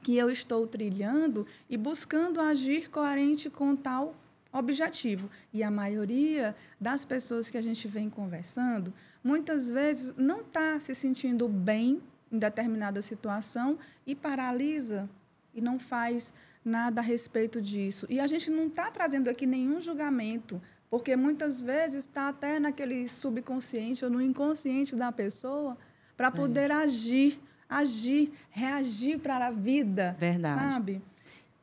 que 0.01 0.15
eu 0.15 0.29
estou 0.29 0.65
trilhando 0.65 1.45
e 1.69 1.77
buscando 1.77 2.39
agir 2.39 2.89
coerente 2.89 3.49
com 3.49 3.75
tal 3.75 4.15
objetivo. 4.51 5.29
E 5.53 5.63
a 5.63 5.69
maioria 5.69 6.55
das 6.79 7.05
pessoas 7.05 7.49
que 7.49 7.57
a 7.57 7.61
gente 7.61 7.87
vem 7.87 8.09
conversando, 8.09 8.93
muitas 9.23 9.69
vezes 9.69 10.15
não 10.17 10.41
está 10.41 10.79
se 10.79 10.95
sentindo 10.95 11.47
bem 11.47 12.01
em 12.31 12.37
determinada 12.37 13.01
situação 13.01 13.77
e 14.05 14.15
paralisa 14.15 15.09
e 15.53 15.61
não 15.61 15.79
faz 15.79 16.33
nada 16.63 17.01
a 17.01 17.03
respeito 17.03 17.61
disso. 17.61 18.05
E 18.09 18.19
a 18.19 18.27
gente 18.27 18.49
não 18.49 18.67
está 18.67 18.91
trazendo 18.91 19.29
aqui 19.29 19.45
nenhum 19.45 19.79
julgamento, 19.79 20.61
porque 20.89 21.15
muitas 21.15 21.61
vezes 21.61 22.05
está 22.05 22.29
até 22.29 22.59
naquele 22.59 23.07
subconsciente 23.07 24.03
ou 24.03 24.11
no 24.11 24.21
inconsciente 24.21 24.95
da 24.95 25.11
pessoa 25.11 25.77
para 26.17 26.31
poder 26.31 26.71
é. 26.71 26.73
agir 26.73 27.39
agir, 27.69 28.31
reagir 28.49 29.19
para 29.19 29.47
a 29.47 29.51
vida. 29.51 30.15
Verdade. 30.19 30.59
Sabe? 30.59 31.01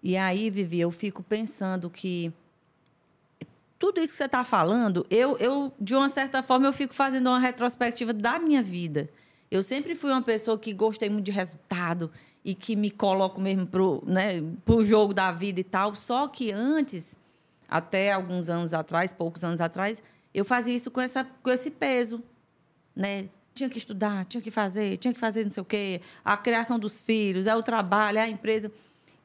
E 0.02 0.16
aí, 0.16 0.48
Vivi, 0.50 0.78
eu 0.78 0.90
fico 0.90 1.22
pensando 1.22 1.90
que 1.90 2.32
tudo 3.78 4.00
isso 4.00 4.12
que 4.12 4.18
você 4.18 4.24
está 4.24 4.44
falando, 4.44 5.04
eu, 5.10 5.36
eu, 5.38 5.72
de 5.80 5.94
uma 5.94 6.08
certa 6.08 6.42
forma, 6.42 6.66
eu 6.66 6.72
fico 6.72 6.94
fazendo 6.94 7.26
uma 7.26 7.40
retrospectiva 7.40 8.12
da 8.12 8.38
minha 8.38 8.62
vida. 8.62 9.10
Eu 9.50 9.62
sempre 9.62 9.94
fui 9.94 10.10
uma 10.10 10.22
pessoa 10.22 10.58
que 10.58 10.72
gostei 10.72 11.08
muito 11.08 11.26
de 11.26 11.32
resultado 11.32 12.10
e 12.44 12.54
que 12.54 12.76
me 12.76 12.90
coloco 12.90 13.40
mesmo 13.40 13.66
pro, 13.66 14.02
né, 14.06 14.42
pro 14.64 14.84
jogo 14.84 15.12
da 15.12 15.32
vida 15.32 15.60
e 15.60 15.64
tal. 15.64 15.94
Só 15.94 16.28
que 16.28 16.52
antes, 16.52 17.18
até 17.68 18.12
alguns 18.12 18.48
anos 18.48 18.72
atrás, 18.72 19.12
poucos 19.12 19.42
anos 19.44 19.60
atrás, 19.60 20.02
eu 20.32 20.44
fazia 20.44 20.74
isso 20.74 20.90
com, 20.90 21.00
essa, 21.00 21.24
com 21.42 21.50
esse 21.50 21.70
peso, 21.70 22.22
né? 22.94 23.28
Tinha 23.56 23.70
que 23.70 23.78
estudar, 23.78 24.26
tinha 24.26 24.42
que 24.42 24.50
fazer, 24.50 24.98
tinha 24.98 25.14
que 25.14 25.18
fazer 25.18 25.42
não 25.44 25.50
sei 25.50 25.62
o 25.62 25.64
quê, 25.64 26.02
a 26.22 26.36
criação 26.36 26.78
dos 26.78 27.00
filhos, 27.00 27.46
é 27.46 27.56
o 27.56 27.62
trabalho, 27.62 28.18
é 28.18 28.22
a 28.22 28.28
empresa. 28.28 28.70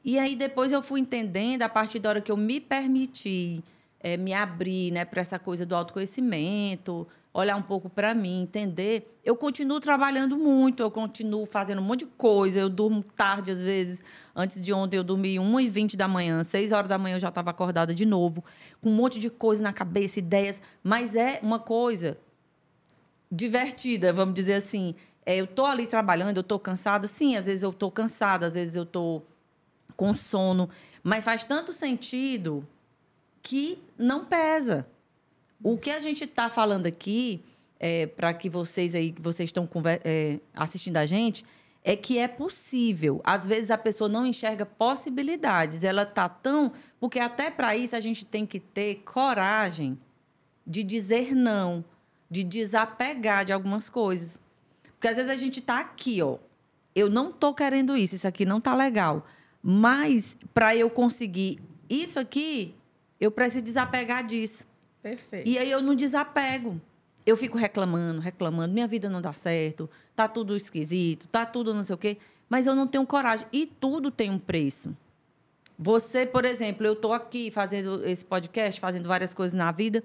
E 0.02 0.18
aí 0.18 0.34
depois 0.34 0.72
eu 0.72 0.80
fui 0.80 1.00
entendendo, 1.00 1.60
a 1.60 1.68
partir 1.68 1.98
da 1.98 2.08
hora 2.08 2.20
que 2.20 2.32
eu 2.32 2.36
me 2.36 2.58
permiti 2.58 3.62
é, 4.00 4.16
me 4.16 4.32
abrir 4.32 4.90
né, 4.90 5.04
para 5.04 5.20
essa 5.20 5.38
coisa 5.38 5.64
do 5.64 5.76
autoconhecimento, 5.76 7.06
olhar 7.32 7.56
um 7.56 7.62
pouco 7.62 7.88
para 7.88 8.14
mim, 8.14 8.42
entender. 8.42 9.20
Eu 9.24 9.36
continuo 9.36 9.78
trabalhando 9.80 10.36
muito, 10.36 10.82
eu 10.82 10.90
continuo 10.90 11.46
fazendo 11.46 11.80
um 11.80 11.84
monte 11.84 12.00
de 12.00 12.10
coisa. 12.16 12.58
Eu 12.58 12.68
durmo 12.68 13.02
tarde, 13.02 13.52
às 13.52 13.62
vezes. 13.62 14.04
Antes 14.34 14.60
de 14.60 14.72
ontem, 14.72 14.96
eu 14.96 15.04
dormi 15.04 15.36
1h20 15.36 15.94
da 15.94 16.08
manhã, 16.08 16.42
6 16.42 16.72
horas 16.72 16.88
da 16.88 16.98
manhã 16.98 17.16
eu 17.16 17.20
já 17.20 17.28
estava 17.28 17.50
acordada 17.50 17.94
de 17.94 18.04
novo, 18.04 18.44
com 18.80 18.90
um 18.90 18.94
monte 18.94 19.18
de 19.18 19.30
coisa 19.30 19.62
na 19.62 19.72
cabeça, 19.72 20.18
ideias. 20.18 20.60
Mas 20.82 21.14
é 21.14 21.38
uma 21.42 21.58
coisa 21.58 22.16
divertida, 23.32 24.12
vamos 24.12 24.34
dizer 24.34 24.54
assim. 24.54 24.94
É, 25.24 25.36
eu 25.36 25.46
estou 25.46 25.64
ali 25.64 25.86
trabalhando, 25.86 26.36
eu 26.36 26.42
estou 26.42 26.58
cansada. 26.58 27.08
Sim, 27.08 27.36
às 27.36 27.46
vezes 27.46 27.62
eu 27.62 27.70
estou 27.70 27.90
cansada, 27.90 28.46
às 28.46 28.54
vezes 28.54 28.76
eu 28.76 28.82
estou 28.82 29.26
com 29.96 30.14
sono. 30.14 30.68
Mas 31.02 31.24
faz 31.24 31.42
tanto 31.42 31.72
sentido 31.72 32.66
que 33.42 33.78
não 33.96 34.26
pesa. 34.26 34.86
O 35.62 35.78
que 35.78 35.90
a 35.90 36.00
gente 36.00 36.24
está 36.24 36.50
falando 36.50 36.86
aqui, 36.86 37.42
é, 37.80 38.06
para 38.06 38.34
que 38.34 38.50
vocês 38.50 38.94
aí, 38.94 39.12
que 39.12 39.22
vocês 39.22 39.48
estão 39.48 39.68
é, 40.04 40.38
assistindo 40.52 40.96
a 40.98 41.06
gente, 41.06 41.44
é 41.84 41.96
que 41.96 42.18
é 42.18 42.28
possível. 42.28 43.20
Às 43.24 43.46
vezes 43.46 43.70
a 43.70 43.78
pessoa 43.78 44.08
não 44.08 44.26
enxerga 44.26 44.66
possibilidades. 44.66 45.82
Ela 45.84 46.04
tá 46.04 46.28
tão. 46.28 46.72
Porque 47.00 47.18
até 47.18 47.50
para 47.50 47.76
isso 47.76 47.96
a 47.96 48.00
gente 48.00 48.26
tem 48.26 48.44
que 48.44 48.60
ter 48.60 48.96
coragem 49.04 49.98
de 50.66 50.82
dizer 50.82 51.34
não, 51.34 51.84
de 52.32 52.42
desapegar 52.42 53.44
de 53.44 53.52
algumas 53.52 53.90
coisas. 53.90 54.40
Porque 54.94 55.06
às 55.06 55.16
vezes 55.16 55.30
a 55.30 55.36
gente 55.36 55.60
tá 55.60 55.78
aqui, 55.78 56.22
ó. 56.22 56.38
Eu 56.94 57.10
não 57.10 57.30
tô 57.30 57.52
querendo 57.52 57.94
isso, 57.94 58.14
isso 58.14 58.26
aqui 58.26 58.46
não 58.46 58.58
tá 58.58 58.74
legal. 58.74 59.26
Mas 59.62 60.34
para 60.54 60.74
eu 60.74 60.88
conseguir 60.88 61.60
isso 61.90 62.18
aqui, 62.18 62.74
eu 63.20 63.30
preciso 63.30 63.62
desapegar 63.62 64.26
disso. 64.26 64.66
Perfeito. 65.02 65.46
E 65.46 65.58
aí 65.58 65.70
eu 65.70 65.82
não 65.82 65.94
desapego. 65.94 66.80
Eu 67.26 67.36
fico 67.36 67.58
reclamando, 67.58 68.20
reclamando, 68.20 68.72
minha 68.72 68.88
vida 68.88 69.10
não 69.10 69.20
dá 69.20 69.32
certo, 69.32 69.88
tá 70.16 70.26
tudo 70.26 70.56
esquisito, 70.56 71.28
tá 71.28 71.44
tudo 71.44 71.74
não 71.74 71.84
sei 71.84 71.94
o 71.94 71.98
quê, 71.98 72.16
mas 72.48 72.66
eu 72.66 72.74
não 72.74 72.86
tenho 72.86 73.06
coragem. 73.06 73.46
E 73.52 73.66
tudo 73.66 74.10
tem 74.10 74.30
um 74.30 74.38
preço. 74.38 74.96
Você, 75.78 76.24
por 76.24 76.44
exemplo, 76.46 76.86
eu 76.86 76.94
estou 76.94 77.12
aqui 77.12 77.50
fazendo 77.50 78.04
esse 78.06 78.24
podcast, 78.24 78.80
fazendo 78.80 79.06
várias 79.06 79.34
coisas 79.34 79.56
na 79.56 79.70
vida, 79.70 80.02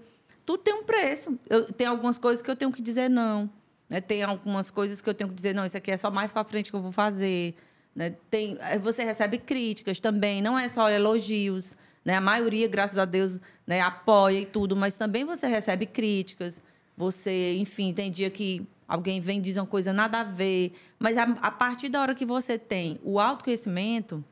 tudo 0.48 0.64
tem 0.64 0.74
um 0.74 0.84
preço. 0.84 1.38
Eu, 1.50 1.66
tem 1.66 1.86
algumas 1.86 2.18
coisas 2.18 2.42
que 2.42 2.50
eu 2.50 2.56
tenho 2.56 2.72
que 2.72 2.82
dizer 2.82 3.10
não. 3.10 3.50
Né? 3.90 4.00
Tem 4.00 4.24
algumas 4.24 4.72
coisas 4.72 5.02
que 5.02 5.10
eu 5.10 5.14
tenho 5.14 5.30
que 5.30 5.36
dizer, 5.36 5.54
não, 5.54 5.66
isso 5.66 5.76
aqui 5.76 5.92
é 5.92 5.98
só 5.98 6.10
mais 6.10 6.32
para 6.32 6.46
frente 6.46 6.70
que 6.70 6.76
eu 6.76 6.82
vou 6.82 6.94
fazer. 6.94 7.54
Né? 7.94 8.16
Tem, 8.30 8.58
você 8.82 9.04
recebe 9.04 9.40
críticas 9.40 10.00
também, 10.00 10.42
não 10.42 10.58
é 10.58 10.70
só 10.70 10.90
elogios. 10.90 11.76
Né? 12.06 12.16
A 12.16 12.22
maioria, 12.22 12.66
graças 12.70 12.98
a 12.98 13.04
Deus, 13.04 13.42
né, 13.68 13.82
apoia 13.82 14.40
e 14.40 14.46
tudo, 14.46 14.74
mas 14.74 14.96
também 14.96 15.26
você 15.26 15.48
recebe 15.48 15.86
críticas. 15.86 16.64
Você, 16.96 17.58
enfim, 17.58 17.94
tem 17.94 18.10
dia 18.10 18.30
que 18.30 18.66
alguém 18.88 19.20
vem 19.20 19.42
dizer 19.42 19.60
uma 19.60 19.66
coisa 19.68 19.92
nada 19.92 20.22
a 20.22 20.24
ver. 20.24 20.72
Mas 20.98 21.18
a, 21.18 21.24
a 21.24 21.52
partir 21.52 21.90
da 21.90 22.02
hora 22.02 22.16
que 22.16 22.26
você 22.26 22.58
tem 22.58 22.98
o 23.04 23.20
autoconhecimento, 23.20 24.24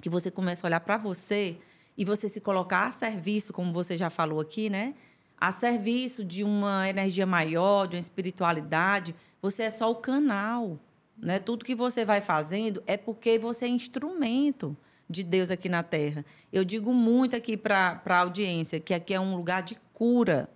que 0.00 0.08
você 0.08 0.30
começa 0.30 0.64
a 0.64 0.68
olhar 0.68 0.80
para 0.80 0.96
você 0.96 1.56
e 1.98 2.04
você 2.04 2.28
se 2.28 2.40
colocar 2.40 2.86
a 2.86 2.90
serviço, 2.92 3.52
como 3.52 3.72
você 3.72 3.96
já 3.96 4.08
falou 4.08 4.38
aqui, 4.38 4.70
né? 4.70 4.94
A 5.40 5.50
serviço 5.50 6.22
de 6.22 6.44
uma 6.44 6.88
energia 6.88 7.24
maior, 7.24 7.86
de 7.86 7.96
uma 7.96 8.00
espiritualidade, 8.00 9.14
você 9.40 9.62
é 9.64 9.70
só 9.70 9.90
o 9.90 9.94
canal. 9.94 10.78
Né? 11.16 11.38
Tudo 11.38 11.64
que 11.64 11.74
você 11.74 12.04
vai 12.04 12.20
fazendo 12.20 12.82
é 12.86 12.96
porque 12.96 13.38
você 13.38 13.64
é 13.64 13.68
instrumento 13.68 14.76
de 15.08 15.22
Deus 15.22 15.50
aqui 15.50 15.68
na 15.68 15.82
Terra. 15.82 16.24
Eu 16.52 16.64
digo 16.64 16.92
muito 16.92 17.34
aqui 17.34 17.56
para 17.56 18.00
a 18.04 18.18
audiência 18.18 18.78
que 18.78 18.94
aqui 18.94 19.12
é 19.12 19.20
um 19.20 19.34
lugar 19.34 19.62
de 19.62 19.76
cura. 19.92 20.48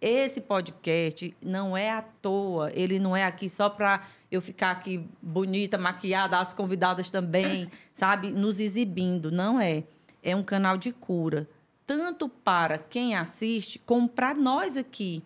Esse 0.00 0.40
podcast 0.40 1.34
não 1.42 1.76
é 1.76 1.90
à 1.90 2.02
toa, 2.02 2.70
ele 2.74 2.98
não 2.98 3.16
é 3.16 3.24
aqui 3.24 3.48
só 3.48 3.68
para 3.68 4.02
eu 4.30 4.40
ficar 4.40 4.70
aqui 4.70 5.06
bonita, 5.22 5.78
maquiada, 5.78 6.38
as 6.38 6.54
convidadas 6.54 7.10
também, 7.10 7.70
sabe, 7.92 8.30
nos 8.30 8.60
exibindo. 8.60 9.30
Não 9.30 9.60
é. 9.60 9.84
É 10.22 10.34
um 10.34 10.42
canal 10.42 10.76
de 10.76 10.92
cura, 10.92 11.48
tanto 11.86 12.28
para 12.28 12.78
quem 12.78 13.14
assiste, 13.14 13.78
como 13.78 14.08
para 14.08 14.34
nós 14.34 14.76
aqui. 14.76 15.22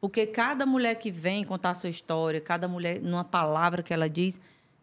Porque 0.00 0.26
cada 0.26 0.64
mulher 0.64 0.94
que 0.94 1.10
vem 1.10 1.44
contar 1.44 1.70
a 1.70 1.74
sua 1.74 1.90
história, 1.90 2.40
cada 2.40 2.68
mulher, 2.68 3.00
numa 3.00 3.24
palavra 3.24 3.82
que 3.82 3.92
ela 3.92 4.08
diz, 4.08 4.40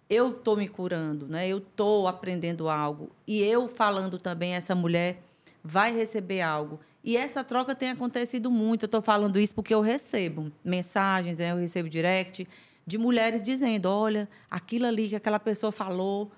eu 0.09 0.31
estou 0.31 0.57
me 0.57 0.67
curando, 0.67 1.27
né? 1.27 1.47
Eu 1.47 1.59
estou 1.59 2.07
aprendendo 2.07 2.69
algo 2.69 3.09
e 3.25 3.41
eu 3.41 3.69
falando 3.69 4.19
também 4.19 4.53
essa 4.53 4.75
mulher 4.75 5.23
vai 5.63 5.95
receber 5.95 6.41
algo. 6.41 6.79
E 7.03 7.15
essa 7.15 7.43
troca 7.43 7.73
tem 7.73 7.89
acontecido 7.89 8.51
muito. 8.51 8.83
Eu 8.83 8.87
estou 8.87 9.01
falando 9.01 9.39
isso 9.39 9.55
porque 9.55 9.73
eu 9.73 9.81
recebo 9.81 10.51
mensagens, 10.63 11.39
né? 11.39 11.51
eu 11.51 11.57
recebo 11.57 11.89
direct 11.89 12.47
de 12.85 12.97
mulheres 12.97 13.41
dizendo: 13.41 13.87
olha, 13.87 14.29
aquilo 14.51 14.85
ali 14.85 15.07
que 15.09 15.15
aquela 15.15 15.39
pessoa 15.39 15.71
falou, 15.71 16.31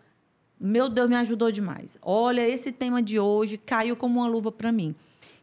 meu 0.59 0.87
Deus, 0.89 1.09
me 1.09 1.15
ajudou 1.15 1.51
demais. 1.51 1.97
Olha, 2.01 2.47
esse 2.47 2.71
tema 2.71 3.01
de 3.01 3.19
hoje 3.19 3.57
caiu 3.57 3.95
como 3.95 4.19
uma 4.19 4.27
luva 4.27 4.51
para 4.51 4.71
mim. 4.71 4.95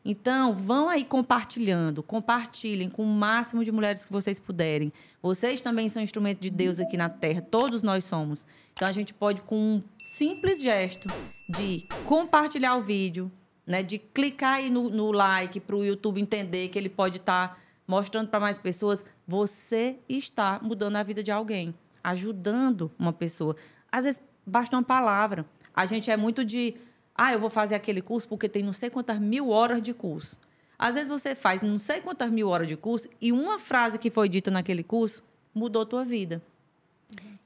Então, 0.04 0.54
vão 0.54 0.88
aí 0.88 1.04
compartilhando, 1.04 2.02
compartilhem 2.02 2.90
com 2.90 3.04
o 3.04 3.06
máximo 3.06 3.64
de 3.64 3.70
mulheres 3.70 4.04
que 4.04 4.12
vocês 4.12 4.40
puderem. 4.40 4.92
Vocês 5.22 5.60
também 5.60 5.88
são 5.88 6.02
instrumento 6.02 6.40
de 6.40 6.50
Deus 6.50 6.80
aqui 6.80 6.96
na 6.96 7.08
Terra, 7.08 7.40
todos 7.40 7.82
nós 7.82 8.04
somos. 8.04 8.44
Então, 8.72 8.88
a 8.88 8.92
gente 8.92 9.14
pode, 9.14 9.42
com 9.42 9.56
um 9.56 9.82
simples 10.02 10.60
gesto 10.60 11.08
de 11.48 11.86
compartilhar 12.04 12.74
o 12.74 12.82
vídeo, 12.82 13.30
né, 13.64 13.82
de 13.82 13.98
clicar 13.98 14.54
aí 14.54 14.70
no, 14.70 14.88
no 14.90 15.12
like 15.12 15.60
para 15.60 15.76
o 15.76 15.84
YouTube 15.84 16.20
entender 16.20 16.68
que 16.68 16.78
ele 16.78 16.88
pode 16.88 17.18
estar 17.18 17.48
tá 17.48 17.56
mostrando 17.86 18.28
para 18.28 18.40
mais 18.40 18.58
pessoas, 18.58 19.04
você 19.26 19.98
está 20.08 20.58
mudando 20.62 20.96
a 20.96 21.02
vida 21.04 21.22
de 21.22 21.30
alguém, 21.30 21.72
ajudando 22.02 22.90
uma 22.98 23.12
pessoa. 23.12 23.54
Às 23.90 24.04
vezes, 24.04 24.20
basta 24.46 24.76
uma 24.76 24.82
palavra. 24.82 25.46
A 25.74 25.86
gente 25.86 26.10
é 26.10 26.16
muito 26.16 26.44
de 26.44 26.74
ah, 27.14 27.32
eu 27.32 27.40
vou 27.40 27.50
fazer 27.50 27.74
aquele 27.74 28.00
curso 28.00 28.28
porque 28.28 28.48
tem 28.48 28.62
não 28.62 28.72
sei 28.72 28.90
quantas 28.90 29.18
mil 29.18 29.50
horas 29.50 29.82
de 29.82 29.92
curso. 29.92 30.36
Às 30.78 30.94
vezes 30.94 31.10
você 31.10 31.34
faz 31.34 31.62
não 31.62 31.78
sei 31.78 32.00
quantas 32.00 32.30
mil 32.30 32.48
horas 32.48 32.66
de 32.66 32.76
curso 32.76 33.08
e 33.20 33.30
uma 33.32 33.58
frase 33.58 33.98
que 33.98 34.10
foi 34.10 34.28
dita 34.28 34.50
naquele 34.50 34.82
curso 34.82 35.22
mudou 35.54 35.82
a 35.82 35.86
tua 35.86 36.04
vida. 36.04 36.42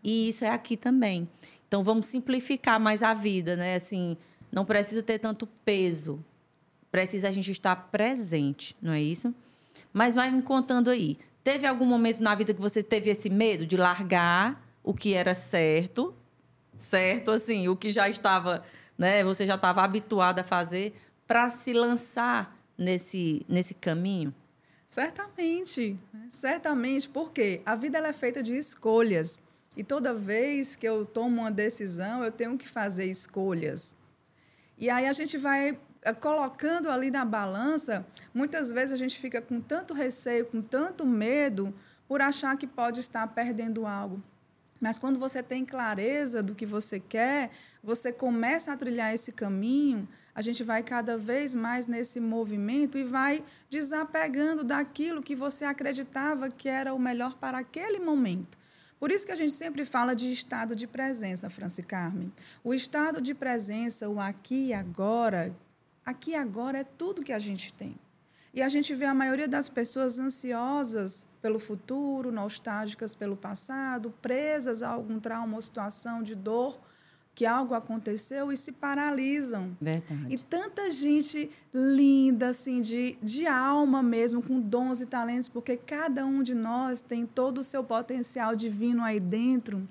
E 0.02 0.28
isso 0.28 0.44
é 0.44 0.50
aqui 0.50 0.76
também. 0.76 1.28
Então 1.66 1.82
vamos 1.82 2.06
simplificar 2.06 2.78
mais 2.78 3.02
a 3.02 3.12
vida, 3.12 3.56
né? 3.56 3.74
Assim, 3.74 4.16
não 4.52 4.64
precisa 4.64 5.02
ter 5.02 5.18
tanto 5.18 5.46
peso. 5.64 6.24
Precisa 6.90 7.28
a 7.28 7.30
gente 7.30 7.50
estar 7.50 7.74
presente, 7.90 8.76
não 8.80 8.92
é 8.92 9.02
isso? 9.02 9.34
Mas 9.92 10.14
vai 10.14 10.30
me 10.30 10.40
contando 10.42 10.88
aí. 10.88 11.18
Teve 11.42 11.66
algum 11.66 11.84
momento 11.84 12.20
na 12.20 12.34
vida 12.34 12.54
que 12.54 12.60
você 12.60 12.82
teve 12.82 13.10
esse 13.10 13.28
medo 13.28 13.66
de 13.66 13.76
largar 13.76 14.64
o 14.82 14.94
que 14.94 15.14
era 15.14 15.34
certo, 15.34 16.14
certo 16.76 17.30
assim, 17.30 17.68
o 17.68 17.76
que 17.76 17.90
já 17.90 18.08
estava 18.08 18.64
né, 18.98 19.22
você 19.22 19.46
já 19.46 19.56
estava 19.56 19.82
habituada 19.82 20.40
a 20.40 20.44
fazer 20.44 20.94
para 21.26 21.48
se 21.48 21.72
lançar 21.72 22.56
nesse, 22.78 23.44
nesse 23.48 23.74
caminho? 23.74 24.34
Certamente, 24.86 25.98
certamente, 26.28 27.08
porque 27.08 27.60
a 27.66 27.74
vida 27.74 27.98
é 27.98 28.12
feita 28.12 28.42
de 28.42 28.56
escolhas. 28.56 29.40
E 29.76 29.84
toda 29.84 30.14
vez 30.14 30.76
que 30.76 30.86
eu 30.88 31.04
tomo 31.04 31.42
uma 31.42 31.50
decisão, 31.50 32.24
eu 32.24 32.30
tenho 32.30 32.56
que 32.56 32.68
fazer 32.68 33.04
escolhas. 33.04 33.96
E 34.78 34.88
aí 34.88 35.06
a 35.06 35.12
gente 35.12 35.36
vai 35.36 35.78
eh, 36.02 36.12
colocando 36.14 36.88
ali 36.88 37.10
na 37.10 37.24
balança, 37.24 38.06
muitas 38.32 38.70
vezes 38.70 38.92
a 38.92 38.96
gente 38.96 39.18
fica 39.18 39.42
com 39.42 39.60
tanto 39.60 39.92
receio, 39.92 40.46
com 40.46 40.62
tanto 40.62 41.04
medo, 41.04 41.74
por 42.08 42.22
achar 42.22 42.56
que 42.56 42.66
pode 42.66 43.00
estar 43.00 43.26
perdendo 43.28 43.84
algo. 43.84 44.22
Mas 44.80 44.98
quando 44.98 45.18
você 45.18 45.42
tem 45.42 45.64
clareza 45.64 46.42
do 46.42 46.54
que 46.54 46.66
você 46.66 47.00
quer, 47.00 47.50
você 47.82 48.12
começa 48.12 48.72
a 48.72 48.76
trilhar 48.76 49.14
esse 49.14 49.32
caminho, 49.32 50.08
a 50.34 50.42
gente 50.42 50.62
vai 50.62 50.82
cada 50.82 51.16
vez 51.16 51.54
mais 51.54 51.86
nesse 51.86 52.20
movimento 52.20 52.98
e 52.98 53.04
vai 53.04 53.42
desapegando 53.70 54.62
daquilo 54.62 55.22
que 55.22 55.34
você 55.34 55.64
acreditava 55.64 56.50
que 56.50 56.68
era 56.68 56.92
o 56.92 56.98
melhor 56.98 57.34
para 57.38 57.58
aquele 57.58 57.98
momento. 57.98 58.58
Por 58.98 59.10
isso 59.10 59.26
que 59.26 59.32
a 59.32 59.36
gente 59.36 59.52
sempre 59.52 59.84
fala 59.84 60.14
de 60.14 60.30
estado 60.30 60.74
de 60.74 60.86
presença, 60.86 61.48
Franci 61.48 61.82
Carmen. 61.82 62.32
O 62.64 62.74
estado 62.74 63.20
de 63.20 63.34
presença, 63.34 64.08
o 64.08 64.20
aqui 64.20 64.68
e 64.68 64.74
agora, 64.74 65.54
aqui 66.04 66.30
e 66.30 66.34
agora 66.34 66.78
é 66.78 66.84
tudo 66.84 67.22
que 67.22 67.32
a 67.32 67.38
gente 67.38 67.72
tem. 67.72 67.96
E 68.52 68.62
a 68.62 68.68
gente 68.70 68.94
vê 68.94 69.04
a 69.04 69.12
maioria 69.12 69.46
das 69.46 69.68
pessoas 69.68 70.18
ansiosas 70.18 71.26
pelo 71.46 71.60
futuro, 71.60 72.32
nostálgicas 72.32 73.14
pelo 73.14 73.36
passado, 73.36 74.12
presas 74.20 74.82
a 74.82 74.88
algum 74.88 75.20
trauma 75.20 75.54
ou 75.54 75.62
situação 75.62 76.20
de 76.20 76.34
dor 76.34 76.76
que 77.36 77.46
algo 77.46 77.72
aconteceu 77.72 78.50
e 78.50 78.56
se 78.56 78.72
paralisam. 78.72 79.76
Verdade. 79.80 80.26
E 80.28 80.38
tanta 80.38 80.90
gente 80.90 81.48
linda, 81.72 82.48
assim, 82.48 82.80
de, 82.80 83.16
de 83.22 83.46
alma 83.46 84.02
mesmo, 84.02 84.42
com 84.42 84.58
dons 84.58 85.00
e 85.00 85.06
talentos, 85.06 85.48
porque 85.48 85.76
cada 85.76 86.26
um 86.26 86.42
de 86.42 86.52
nós 86.52 87.00
tem 87.00 87.24
todo 87.24 87.58
o 87.58 87.62
seu 87.62 87.84
potencial 87.84 88.56
divino 88.56 89.04
aí 89.04 89.20
dentro. 89.20 89.86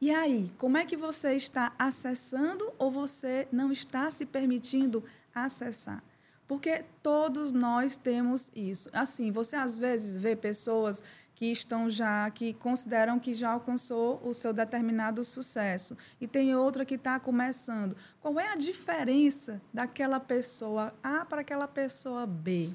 E 0.00 0.08
aí, 0.12 0.52
como 0.56 0.76
é 0.76 0.84
que 0.84 0.96
você 0.96 1.34
está 1.34 1.72
acessando 1.76 2.72
ou 2.78 2.92
você 2.92 3.48
não 3.50 3.72
está 3.72 4.08
se 4.08 4.24
permitindo 4.24 5.02
acessar? 5.34 6.00
Porque 6.48 6.82
todos 7.02 7.52
nós 7.52 7.98
temos 7.98 8.50
isso. 8.56 8.88
Assim, 8.92 9.30
você 9.30 9.54
às 9.54 9.78
vezes 9.78 10.16
vê 10.16 10.34
pessoas 10.34 11.04
que 11.34 11.52
estão 11.52 11.88
já, 11.88 12.28
que 12.30 12.54
consideram 12.54 13.20
que 13.20 13.34
já 13.34 13.50
alcançou 13.50 14.20
o 14.24 14.32
seu 14.32 14.52
determinado 14.52 15.22
sucesso. 15.22 15.96
E 16.18 16.26
tem 16.26 16.56
outra 16.56 16.86
que 16.86 16.94
está 16.94 17.20
começando. 17.20 17.94
Qual 18.20 18.40
é 18.40 18.50
a 18.50 18.56
diferença 18.56 19.60
daquela 19.72 20.18
pessoa 20.18 20.92
A 21.02 21.24
para 21.26 21.42
aquela 21.42 21.68
pessoa 21.68 22.26
B? 22.26 22.74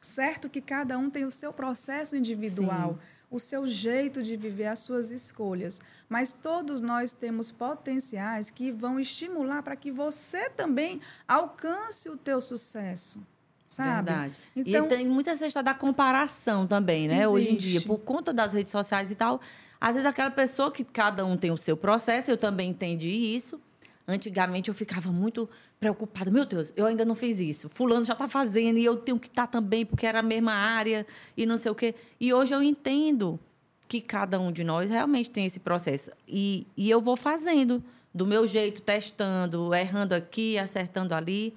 Certo 0.00 0.48
que 0.48 0.60
cada 0.60 0.96
um 0.96 1.10
tem 1.10 1.24
o 1.24 1.30
seu 1.30 1.52
processo 1.52 2.16
individual. 2.16 2.92
Sim 2.92 3.17
o 3.30 3.38
seu 3.38 3.66
jeito 3.66 4.22
de 4.22 4.36
viver, 4.36 4.66
as 4.66 4.80
suas 4.80 5.10
escolhas. 5.10 5.80
Mas 6.08 6.32
todos 6.32 6.80
nós 6.80 7.12
temos 7.12 7.50
potenciais 7.50 8.50
que 8.50 8.70
vão 8.70 8.98
estimular 8.98 9.62
para 9.62 9.76
que 9.76 9.90
você 9.90 10.48
também 10.48 11.00
alcance 11.26 12.08
o 12.08 12.16
teu 12.16 12.40
sucesso 12.40 13.26
sabe? 13.66 14.10
Verdade. 14.10 14.38
Então, 14.56 14.86
e 14.86 14.88
tem 14.88 15.06
muita 15.06 15.30
essa 15.30 15.46
história 15.46 15.64
da 15.64 15.74
comparação 15.74 16.66
também, 16.66 17.06
né? 17.06 17.16
Existe. 17.16 17.34
Hoje 17.34 17.50
em 17.52 17.56
dia, 17.56 17.80
por 17.82 17.98
conta 17.98 18.32
das 18.32 18.54
redes 18.54 18.72
sociais 18.72 19.10
e 19.10 19.14
tal, 19.14 19.40
às 19.80 19.94
vezes 19.94 20.06
aquela 20.06 20.30
pessoa 20.30 20.72
que 20.72 20.82
cada 20.82 21.24
um 21.24 21.36
tem 21.36 21.50
o 21.50 21.56
seu 21.56 21.76
processo, 21.76 22.30
eu 22.30 22.38
também 22.38 22.70
entendi 22.70 23.10
isso. 23.10 23.60
Antigamente 24.08 24.68
eu 24.68 24.74
ficava 24.74 25.12
muito 25.12 25.48
preocupada. 25.78 26.30
Meu 26.30 26.46
Deus, 26.46 26.72
eu 26.74 26.86
ainda 26.86 27.04
não 27.04 27.14
fiz 27.14 27.38
isso. 27.38 27.68
Fulano 27.68 28.04
já 28.04 28.14
está 28.14 28.26
fazendo 28.26 28.78
e 28.78 28.84
eu 28.84 28.96
tenho 28.96 29.20
que 29.20 29.28
estar 29.28 29.46
tá 29.46 29.60
também, 29.60 29.84
porque 29.84 30.06
era 30.06 30.20
a 30.20 30.22
mesma 30.22 30.52
área 30.52 31.06
e 31.36 31.44
não 31.44 31.58
sei 31.58 31.70
o 31.70 31.74
quê. 31.74 31.94
E 32.18 32.32
hoje 32.32 32.54
eu 32.54 32.62
entendo 32.62 33.38
que 33.86 34.00
cada 34.00 34.40
um 34.40 34.50
de 34.50 34.64
nós 34.64 34.90
realmente 34.90 35.30
tem 35.30 35.44
esse 35.44 35.60
processo. 35.60 36.10
E, 36.26 36.66
e 36.76 36.88
eu 36.90 37.00
vou 37.00 37.16
fazendo 37.16 37.84
do 38.12 38.26
meu 38.26 38.46
jeito, 38.46 38.80
testando, 38.80 39.74
errando 39.74 40.14
aqui, 40.14 40.58
acertando 40.58 41.14
ali 41.14 41.54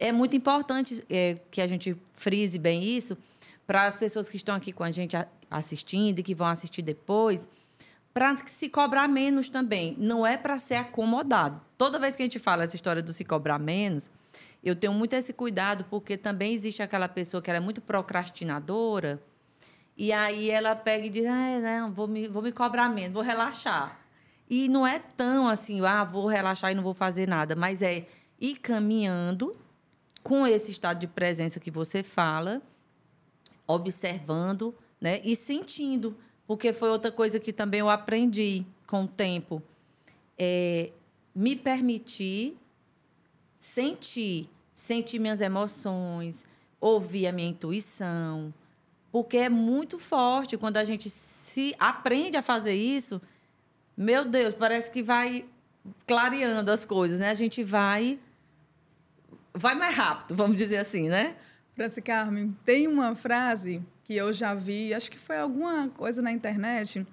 é 0.00 0.10
muito 0.10 0.34
importante 0.34 1.04
é, 1.10 1.38
que 1.50 1.60
a 1.60 1.66
gente 1.66 1.94
frise 2.14 2.58
bem 2.58 2.82
isso 2.82 3.16
para 3.66 3.86
as 3.86 3.98
pessoas 3.98 4.30
que 4.30 4.36
estão 4.36 4.54
aqui 4.54 4.72
com 4.72 4.82
a 4.82 4.90
gente 4.90 5.14
assistindo 5.50 6.18
e 6.18 6.22
que 6.22 6.34
vão 6.34 6.46
assistir 6.46 6.80
depois, 6.80 7.46
para 8.12 8.36
se 8.46 8.68
cobrar 8.68 9.08
menos 9.08 9.48
também. 9.48 9.96
Não 9.98 10.26
é 10.26 10.36
para 10.36 10.58
ser 10.58 10.76
acomodado. 10.76 11.60
Toda 11.78 11.98
vez 11.98 12.16
que 12.16 12.22
a 12.22 12.26
gente 12.26 12.38
fala 12.38 12.64
essa 12.64 12.76
história 12.76 13.02
do 13.02 13.12
se 13.12 13.24
cobrar 13.24 13.58
menos, 13.58 14.10
eu 14.62 14.74
tenho 14.74 14.92
muito 14.92 15.14
esse 15.14 15.32
cuidado, 15.32 15.84
porque 15.88 16.16
também 16.16 16.52
existe 16.52 16.82
aquela 16.82 17.08
pessoa 17.08 17.40
que 17.40 17.50
é 17.50 17.60
muito 17.60 17.80
procrastinadora, 17.80 19.22
e 19.96 20.14
aí 20.14 20.50
ela 20.50 20.74
pega 20.74 21.04
e 21.04 21.10
diz: 21.10 21.26
ah, 21.26 21.60
não, 21.60 21.92
vou 21.92 22.08
me, 22.08 22.26
vou 22.26 22.42
me 22.42 22.52
cobrar 22.52 22.88
menos, 22.88 23.12
vou 23.12 23.22
relaxar. 23.22 24.00
E 24.48 24.66
não 24.66 24.86
é 24.86 24.98
tão 24.98 25.46
assim, 25.46 25.84
ah, 25.84 26.02
vou 26.04 26.26
relaxar 26.26 26.72
e 26.72 26.74
não 26.74 26.82
vou 26.82 26.94
fazer 26.94 27.28
nada, 27.28 27.54
mas 27.54 27.82
é 27.82 28.06
ir 28.40 28.56
caminhando 28.56 29.52
com 30.22 30.46
esse 30.46 30.70
estado 30.70 30.98
de 30.98 31.06
presença 31.06 31.60
que 31.60 31.70
você 31.70 32.02
fala, 32.02 32.62
observando 33.66 34.74
né, 34.98 35.20
e 35.22 35.36
sentindo, 35.36 36.16
porque 36.50 36.72
foi 36.72 36.88
outra 36.88 37.12
coisa 37.12 37.38
que 37.38 37.52
também 37.52 37.78
eu 37.78 37.88
aprendi 37.88 38.66
com 38.84 39.04
o 39.04 39.06
tempo. 39.06 39.62
É, 40.36 40.90
me 41.32 41.54
permitir 41.54 42.58
sentir, 43.56 44.50
sentir 44.74 45.20
minhas 45.20 45.40
emoções, 45.40 46.44
ouvir 46.80 47.28
a 47.28 47.32
minha 47.32 47.50
intuição, 47.50 48.52
porque 49.12 49.36
é 49.36 49.48
muito 49.48 49.96
forte 49.96 50.56
quando 50.56 50.78
a 50.78 50.84
gente 50.84 51.08
se 51.08 51.72
aprende 51.78 52.36
a 52.36 52.42
fazer 52.42 52.74
isso. 52.74 53.22
Meu 53.96 54.24
Deus, 54.24 54.52
parece 54.52 54.90
que 54.90 55.04
vai 55.04 55.44
clareando 56.04 56.72
as 56.72 56.84
coisas, 56.84 57.20
né? 57.20 57.30
A 57.30 57.34
gente 57.34 57.62
vai 57.62 58.18
vai 59.54 59.76
mais 59.76 59.94
rápido, 59.94 60.34
vamos 60.34 60.56
dizer 60.56 60.78
assim, 60.78 61.08
né? 61.08 61.36
Franci 61.76 62.02
Carmen, 62.02 62.56
tem 62.64 62.88
uma 62.88 63.14
frase 63.14 63.80
que 64.10 64.16
eu 64.16 64.32
já 64.32 64.54
vi, 64.54 64.92
acho 64.92 65.08
que 65.08 65.16
foi 65.16 65.38
alguma 65.38 65.88
coisa 65.88 66.20
na 66.20 66.32
internet, 66.32 67.06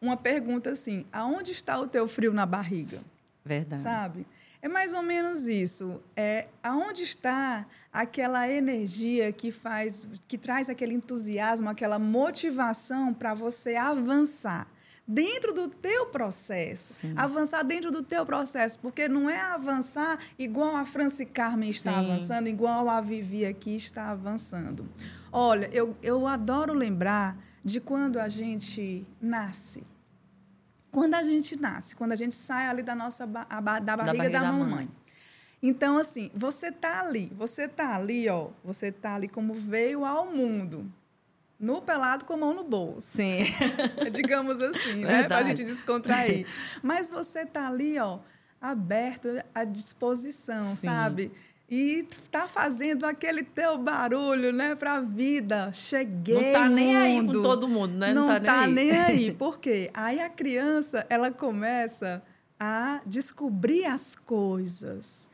uma 0.00 0.16
pergunta 0.16 0.70
assim: 0.70 1.06
aonde 1.12 1.52
está 1.52 1.78
o 1.78 1.86
teu 1.86 2.08
frio 2.08 2.32
na 2.32 2.44
barriga? 2.44 3.00
Verdade. 3.44 3.80
Sabe? 3.80 4.26
É 4.60 4.68
mais 4.68 4.92
ou 4.92 5.00
menos 5.00 5.46
isso. 5.46 6.02
É 6.16 6.48
aonde 6.60 7.04
está 7.04 7.64
aquela 7.92 8.48
energia 8.50 9.30
que 9.30 9.52
faz, 9.52 10.08
que 10.26 10.36
traz 10.36 10.68
aquele 10.68 10.92
entusiasmo, 10.92 11.70
aquela 11.70 12.00
motivação 12.00 13.14
para 13.14 13.32
você 13.32 13.76
avançar 13.76 14.66
dentro 15.06 15.52
do 15.52 15.68
teu 15.68 16.06
processo, 16.06 16.94
Sim. 17.00 17.14
avançar 17.16 17.62
dentro 17.62 17.92
do 17.92 18.02
teu 18.02 18.26
processo, 18.26 18.76
porque 18.80 19.06
não 19.06 19.30
é 19.30 19.40
avançar 19.40 20.18
igual 20.36 20.74
a 20.74 20.84
Franci 20.84 21.26
Carmen 21.26 21.70
está 21.70 21.92
Sim. 21.92 21.98
avançando, 21.98 22.48
igual 22.48 22.88
a 22.88 23.00
Vivi 23.00 23.46
aqui 23.46 23.76
está 23.76 24.10
avançando. 24.10 24.88
Olha, 25.32 25.68
eu, 25.72 25.96
eu 26.02 26.26
adoro 26.26 26.74
lembrar 26.74 27.36
de 27.64 27.80
quando 27.80 28.18
a 28.18 28.28
gente 28.28 29.06
nasce. 29.20 29.84
Quando 30.90 31.14
a 31.14 31.22
gente 31.22 31.60
nasce, 31.60 31.94
quando 31.94 32.12
a 32.12 32.16
gente 32.16 32.34
sai 32.34 32.66
ali 32.66 32.82
da 32.82 32.94
nossa 32.94 33.26
da 33.26 33.44
barriga 33.60 33.80
da, 33.80 33.96
barriga 33.96 34.30
da, 34.30 34.40
da 34.40 34.52
mamãe. 34.52 34.68
mamãe. 34.68 34.88
Então, 35.62 35.98
assim, 35.98 36.30
você 36.34 36.72
tá 36.72 37.00
ali, 37.00 37.30
você 37.34 37.68
tá 37.68 37.94
ali, 37.94 38.28
ó, 38.28 38.48
você 38.64 38.90
tá 38.90 39.14
ali 39.14 39.28
como 39.28 39.52
veio 39.52 40.04
ao 40.04 40.26
mundo 40.26 40.90
no 41.58 41.82
pelado 41.82 42.24
com 42.24 42.32
a 42.32 42.36
mão 42.38 42.54
no 42.54 42.64
bolso. 42.64 43.18
Sim. 43.18 43.40
Digamos 44.10 44.60
assim, 44.60 45.04
né? 45.04 45.24
Para 45.24 45.38
a 45.38 45.42
gente 45.42 45.62
descontrair. 45.62 46.46
Mas 46.82 47.10
você 47.10 47.44
tá 47.44 47.68
ali, 47.68 47.98
ó, 47.98 48.20
aberto 48.58 49.28
à 49.54 49.64
disposição, 49.64 50.74
Sim. 50.74 50.88
sabe? 50.88 51.32
E 51.70 52.04
tá 52.32 52.48
fazendo 52.48 53.04
aquele 53.06 53.44
teu 53.44 53.78
barulho, 53.78 54.52
né, 54.52 54.74
para 54.74 54.94
a 54.94 55.00
vida. 55.00 55.72
Cheguei. 55.72 56.34
Não 56.34 56.52
tá 56.52 56.68
nem 56.68 56.96
aí 56.96 57.24
com 57.24 57.42
todo 57.42 57.68
mundo, 57.68 57.94
né? 57.94 58.12
Não, 58.12 58.26
Não 58.26 58.34
tá, 58.34 58.40
tá 58.40 58.66
nem, 58.66 58.86
nem 58.86 58.90
aí. 58.90 59.32
Por 59.38 59.60
quê? 59.60 59.88
Aí 59.94 60.18
a 60.18 60.28
criança, 60.28 61.06
ela 61.08 61.30
começa 61.30 62.20
a 62.58 63.00
descobrir 63.06 63.84
as 63.84 64.16
coisas. 64.16 65.30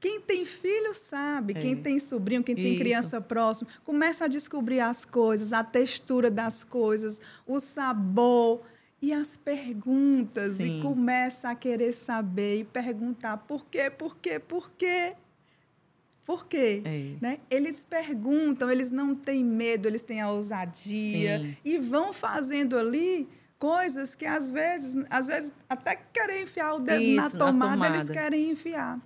Quem 0.00 0.20
tem 0.20 0.44
filho 0.44 0.92
sabe, 0.92 1.54
é. 1.56 1.60
quem 1.60 1.76
tem 1.76 1.98
sobrinho, 1.98 2.42
quem 2.42 2.54
tem 2.54 2.72
Isso. 2.72 2.78
criança 2.78 3.20
próxima, 3.20 3.70
começa 3.84 4.24
a 4.26 4.28
descobrir 4.28 4.80
as 4.80 5.04
coisas, 5.04 5.52
a 5.52 5.64
textura 5.64 6.30
das 6.30 6.62
coisas, 6.64 7.20
o 7.46 7.58
sabor 7.58 8.60
e 9.00 9.12
as 9.12 9.36
perguntas 9.36 10.56
Sim. 10.56 10.80
e 10.80 10.82
começa 10.82 11.48
a 11.48 11.54
querer 11.54 11.92
saber 11.92 12.60
e 12.60 12.64
perguntar 12.64 13.38
por 13.38 13.64
quê, 13.66 13.88
por 13.90 14.16
quê, 14.16 14.38
por 14.38 14.70
quê? 14.72 15.14
Por 16.26 16.46
quê? 16.46 16.82
É. 16.84 17.14
Né? 17.20 17.38
Eles 17.48 17.84
perguntam, 17.84 18.68
eles 18.68 18.90
não 18.90 19.14
têm 19.14 19.44
medo, 19.44 19.86
eles 19.86 20.02
têm 20.02 20.20
a 20.20 20.28
ousadia 20.28 21.38
Sim. 21.38 21.56
e 21.64 21.78
vão 21.78 22.12
fazendo 22.12 22.76
ali 22.76 23.28
coisas 23.60 24.16
que 24.16 24.26
às 24.26 24.50
vezes, 24.50 24.96
às 25.08 25.28
vezes 25.28 25.52
até 25.68 25.94
querem 26.12 26.42
enfiar 26.42 26.74
o 26.74 26.78
dedo 26.78 27.00
Isso, 27.00 27.16
na, 27.16 27.30
tomada, 27.30 27.52
na 27.52 27.72
tomada, 27.72 27.94
eles 27.94 28.10
querem 28.10 28.50
enfiar. 28.50 28.98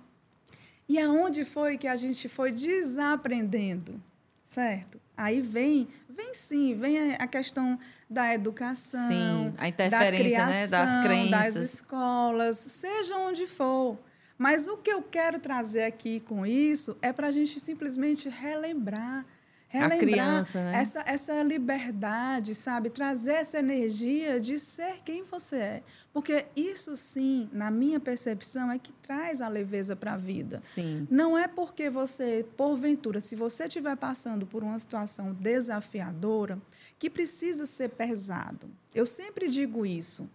E 0.89 0.99
aonde 0.99 1.45
foi 1.45 1.77
que 1.77 1.87
a 1.87 1.95
gente 1.95 2.27
foi 2.27 2.51
desaprendendo, 2.51 4.01
certo? 4.43 4.99
Aí 5.15 5.41
vem, 5.41 5.87
vem 6.09 6.33
sim, 6.33 6.75
vem 6.75 7.13
a 7.13 7.27
questão 7.27 7.79
da 8.09 8.33
educação, 8.33 9.07
sim, 9.07 9.53
a 9.59 9.67
interferência 9.67 10.39
da 10.39 10.47
criação, 10.47 10.49
né, 10.51 10.67
das 10.67 11.03
crenças, 11.03 11.29
das 11.29 11.55
escolas, 11.57 12.57
seja 12.57 13.15
onde 13.15 13.45
for. 13.45 13.97
Mas 14.41 14.67
o 14.67 14.75
que 14.75 14.91
eu 14.91 15.03
quero 15.03 15.39
trazer 15.39 15.83
aqui 15.83 16.19
com 16.19 16.43
isso 16.43 16.97
é 16.99 17.13
para 17.13 17.27
a 17.27 17.31
gente 17.31 17.59
simplesmente 17.59 18.27
relembrar 18.27 19.23
relembrar 19.67 19.97
a 19.97 19.99
criança, 19.99 20.63
né? 20.63 20.79
essa, 20.79 21.03
essa 21.05 21.43
liberdade, 21.43 22.55
sabe? 22.55 22.89
Trazer 22.89 23.33
essa 23.33 23.59
energia 23.59 24.39
de 24.39 24.57
ser 24.57 24.95
quem 25.05 25.21
você 25.21 25.55
é. 25.57 25.83
Porque 26.11 26.47
isso 26.55 26.95
sim, 26.95 27.51
na 27.53 27.69
minha 27.69 27.99
percepção, 27.99 28.71
é 28.71 28.79
que 28.79 28.91
traz 28.93 29.43
a 29.43 29.47
leveza 29.47 29.95
para 29.95 30.13
a 30.13 30.17
vida. 30.17 30.59
Sim. 30.59 31.07
Não 31.09 31.37
é 31.37 31.47
porque 31.47 31.87
você, 31.91 32.43
porventura, 32.57 33.21
se 33.21 33.35
você 33.35 33.65
estiver 33.65 33.95
passando 33.95 34.47
por 34.47 34.63
uma 34.63 34.79
situação 34.79 35.33
desafiadora, 35.33 36.59
que 36.97 37.11
precisa 37.11 37.67
ser 37.67 37.89
pesado. 37.89 38.71
Eu 38.93 39.05
sempre 39.05 39.47
digo 39.47 39.85
isso. 39.85 40.27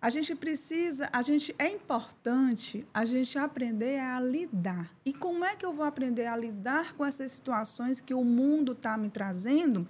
A 0.00 0.10
gente 0.10 0.32
precisa, 0.36 1.08
a 1.12 1.22
gente 1.22 1.52
é 1.58 1.68
importante 1.68 2.86
a 2.94 3.04
gente 3.04 3.36
aprender 3.36 3.98
a 3.98 4.20
lidar. 4.20 4.94
E 5.04 5.12
como 5.12 5.44
é 5.44 5.56
que 5.56 5.66
eu 5.66 5.72
vou 5.72 5.84
aprender 5.84 6.26
a 6.26 6.36
lidar 6.36 6.92
com 6.92 7.04
essas 7.04 7.32
situações 7.32 8.00
que 8.00 8.14
o 8.14 8.22
mundo 8.22 8.72
está 8.72 8.96
me 8.96 9.10
trazendo 9.10 9.88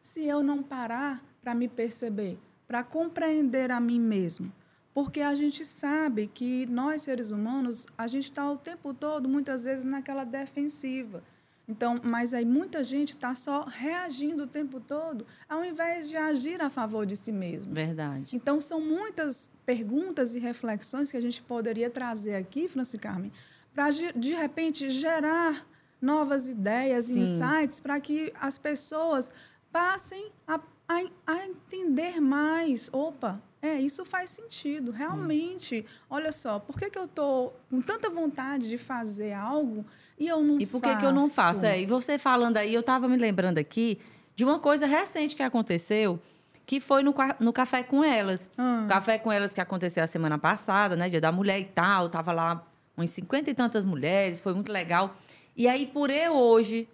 se 0.00 0.26
eu 0.26 0.42
não 0.42 0.64
parar 0.64 1.24
para 1.40 1.54
me 1.54 1.68
perceber, 1.68 2.36
para 2.66 2.82
compreender 2.82 3.70
a 3.70 3.78
mim 3.78 4.00
mesmo? 4.00 4.52
Porque 4.92 5.20
a 5.20 5.34
gente 5.34 5.64
sabe 5.64 6.26
que 6.26 6.66
nós, 6.66 7.02
seres 7.02 7.30
humanos, 7.30 7.86
a 7.96 8.08
gente 8.08 8.24
está 8.24 8.50
o 8.50 8.56
tempo 8.56 8.92
todo, 8.92 9.28
muitas 9.28 9.62
vezes, 9.62 9.84
naquela 9.84 10.24
defensiva. 10.24 11.22
Então, 11.66 11.98
mas 12.02 12.34
aí 12.34 12.44
muita 12.44 12.84
gente 12.84 13.10
está 13.10 13.34
só 13.34 13.64
reagindo 13.64 14.42
o 14.42 14.46
tempo 14.46 14.80
todo, 14.80 15.26
ao 15.48 15.64
invés 15.64 16.10
de 16.10 16.16
agir 16.16 16.60
a 16.60 16.68
favor 16.68 17.06
de 17.06 17.16
si 17.16 17.32
mesmo. 17.32 17.72
Verdade. 17.72 18.36
Então, 18.36 18.60
são 18.60 18.80
muitas 18.80 19.50
perguntas 19.64 20.34
e 20.34 20.38
reflexões 20.38 21.10
que 21.10 21.16
a 21.16 21.22
gente 21.22 21.42
poderia 21.42 21.88
trazer 21.88 22.34
aqui, 22.34 22.68
Franci 22.68 22.98
Carmen, 22.98 23.32
para 23.72 23.90
de 23.90 24.34
repente 24.34 24.90
gerar 24.90 25.66
novas 26.00 26.50
ideias, 26.50 27.06
Sim. 27.06 27.20
insights, 27.20 27.80
para 27.80 27.98
que 27.98 28.30
as 28.38 28.58
pessoas 28.58 29.32
passem 29.72 30.30
a, 30.46 30.60
a, 30.86 31.02
a 31.26 31.46
entender 31.46 32.20
mais. 32.20 32.90
Opa, 32.92 33.42
é, 33.64 33.80
isso 33.80 34.04
faz 34.04 34.28
sentido, 34.28 34.92
realmente. 34.92 35.86
Hum. 35.88 36.04
Olha 36.10 36.30
só, 36.30 36.58
por 36.58 36.78
que, 36.78 36.90
que 36.90 36.98
eu 36.98 37.06
estou 37.06 37.58
com 37.70 37.80
tanta 37.80 38.10
vontade 38.10 38.68
de 38.68 38.76
fazer 38.76 39.32
algo 39.32 39.86
e 40.18 40.28
eu 40.28 40.44
não 40.44 40.60
faço? 40.60 40.62
E 40.62 40.66
por 40.66 40.82
que, 40.82 40.96
que 40.96 41.06
eu 41.06 41.12
não 41.12 41.30
faço? 41.30 41.64
É, 41.64 41.80
e 41.80 41.86
você 41.86 42.18
falando 42.18 42.58
aí, 42.58 42.74
eu 42.74 42.80
estava 42.80 43.08
me 43.08 43.16
lembrando 43.16 43.56
aqui 43.56 43.98
de 44.36 44.44
uma 44.44 44.58
coisa 44.58 44.84
recente 44.84 45.34
que 45.34 45.42
aconteceu, 45.42 46.20
que 46.66 46.78
foi 46.78 47.02
no, 47.02 47.14
no 47.40 47.54
Café 47.54 47.82
com 47.82 48.04
Elas. 48.04 48.50
Hum. 48.58 48.86
Café 48.86 49.16
com 49.16 49.32
Elas 49.32 49.54
que 49.54 49.62
aconteceu 49.62 50.04
a 50.04 50.06
semana 50.06 50.36
passada, 50.36 50.94
né? 50.94 51.08
Dia 51.08 51.20
da 51.20 51.32
Mulher 51.32 51.58
e 51.58 51.64
tal. 51.64 52.10
Tava 52.10 52.34
lá 52.34 52.66
uns 52.98 53.12
cinquenta 53.12 53.48
e 53.50 53.54
tantas 53.54 53.86
mulheres, 53.86 54.42
foi 54.42 54.52
muito 54.52 54.70
legal. 54.70 55.16
E 55.56 55.66
aí, 55.66 55.86
por 55.86 56.10
eu 56.10 56.34
hoje 56.34 56.86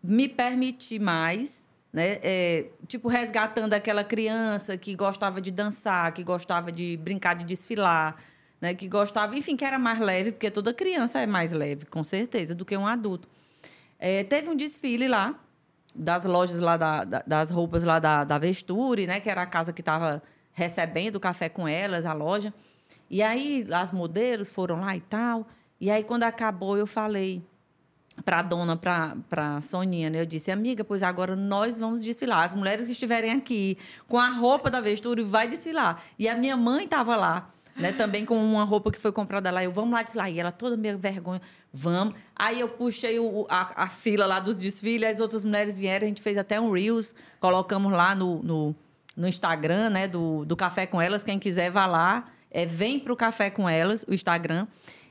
me 0.00 0.28
permitir 0.28 1.00
mais 1.00 1.66
né? 1.92 2.18
É, 2.22 2.70
tipo, 2.86 3.08
resgatando 3.08 3.74
aquela 3.74 4.02
criança 4.02 4.76
que 4.76 4.96
gostava 4.96 5.40
de 5.40 5.50
dançar, 5.50 6.12
que 6.12 6.24
gostava 6.24 6.72
de 6.72 6.96
brincar 6.96 7.34
de 7.34 7.44
desfilar, 7.44 8.16
né? 8.60 8.74
Que 8.74 8.88
gostava, 8.88 9.36
enfim, 9.36 9.56
que 9.56 9.64
era 9.64 9.78
mais 9.78 9.98
leve, 9.98 10.32
porque 10.32 10.50
toda 10.50 10.72
criança 10.72 11.20
é 11.20 11.26
mais 11.26 11.52
leve, 11.52 11.84
com 11.86 12.02
certeza, 12.02 12.54
do 12.54 12.64
que 12.64 12.76
um 12.76 12.86
adulto. 12.86 13.28
É, 13.98 14.24
teve 14.24 14.48
um 14.48 14.56
desfile 14.56 15.06
lá, 15.06 15.38
das 15.94 16.24
lojas 16.24 16.60
lá, 16.60 16.76
da, 16.78 17.04
da, 17.04 17.22
das 17.26 17.50
roupas 17.50 17.84
lá 17.84 17.98
da, 17.98 18.24
da 18.24 18.38
Vesture, 18.38 19.06
né? 19.06 19.20
Que 19.20 19.28
era 19.28 19.42
a 19.42 19.46
casa 19.46 19.72
que 19.72 19.82
estava 19.82 20.22
recebendo 20.52 21.16
o 21.16 21.20
café 21.20 21.48
com 21.48 21.68
elas, 21.68 22.06
a 22.06 22.14
loja. 22.14 22.54
E 23.10 23.22
aí, 23.22 23.66
as 23.70 23.92
modelos 23.92 24.50
foram 24.50 24.80
lá 24.80 24.96
e 24.96 25.00
tal. 25.00 25.46
E 25.78 25.90
aí, 25.90 26.02
quando 26.02 26.22
acabou, 26.22 26.78
eu 26.78 26.86
falei 26.86 27.42
para 28.24 28.40
a 28.40 28.42
dona, 28.42 28.76
para 28.76 29.56
a 29.56 29.62
Soninha, 29.62 30.10
né? 30.10 30.20
Eu 30.20 30.26
disse, 30.26 30.50
amiga, 30.50 30.84
pois 30.84 31.02
agora 31.02 31.34
nós 31.34 31.78
vamos 31.78 32.04
desfilar. 32.04 32.44
As 32.44 32.54
mulheres 32.54 32.86
que 32.86 32.92
estiverem 32.92 33.32
aqui 33.32 33.78
com 34.06 34.18
a 34.18 34.28
roupa 34.28 34.70
da 34.70 34.80
Vesture 34.80 35.22
vai 35.22 35.48
desfilar. 35.48 36.02
E 36.18 36.28
a 36.28 36.36
minha 36.36 36.56
mãe 36.56 36.84
estava 36.84 37.16
lá, 37.16 37.50
né? 37.74 37.92
Também 37.92 38.26
com 38.26 38.36
uma 38.36 38.64
roupa 38.64 38.90
que 38.92 38.98
foi 38.98 39.12
comprada 39.12 39.50
lá. 39.50 39.64
Eu, 39.64 39.72
vamos 39.72 39.92
lá 39.92 40.02
desfilar. 40.02 40.30
E 40.30 40.38
ela 40.38 40.52
toda 40.52 40.76
meio 40.76 40.98
vergonha, 40.98 41.40
vamos. 41.72 42.14
Aí 42.36 42.60
eu 42.60 42.68
puxei 42.68 43.18
o, 43.18 43.46
a, 43.48 43.84
a, 43.84 43.88
fila 43.88 44.26
lá 44.26 44.40
dos 44.40 44.54
desfiles, 44.54 45.14
as 45.14 45.20
outras 45.20 45.42
mulheres 45.42 45.78
vieram, 45.78 46.04
a 46.04 46.08
gente 46.08 46.22
fez 46.22 46.36
até 46.36 46.60
um 46.60 46.70
Reels, 46.70 47.14
colocamos 47.40 47.92
lá 47.92 48.14
no, 48.14 48.42
no, 48.42 48.76
no 49.16 49.26
Instagram, 49.26 49.88
né? 49.88 50.06
Do, 50.06 50.44
do 50.44 50.54
Café 50.54 50.86
com 50.86 51.00
Elas. 51.00 51.24
Quem 51.24 51.38
quiser, 51.38 51.70
vá 51.70 51.86
lá. 51.86 52.26
É, 52.50 52.66
vem 52.66 53.02
o 53.08 53.16
Café 53.16 53.48
com 53.48 53.66
Elas, 53.66 54.04
o 54.06 54.12
Instagram. 54.12 54.66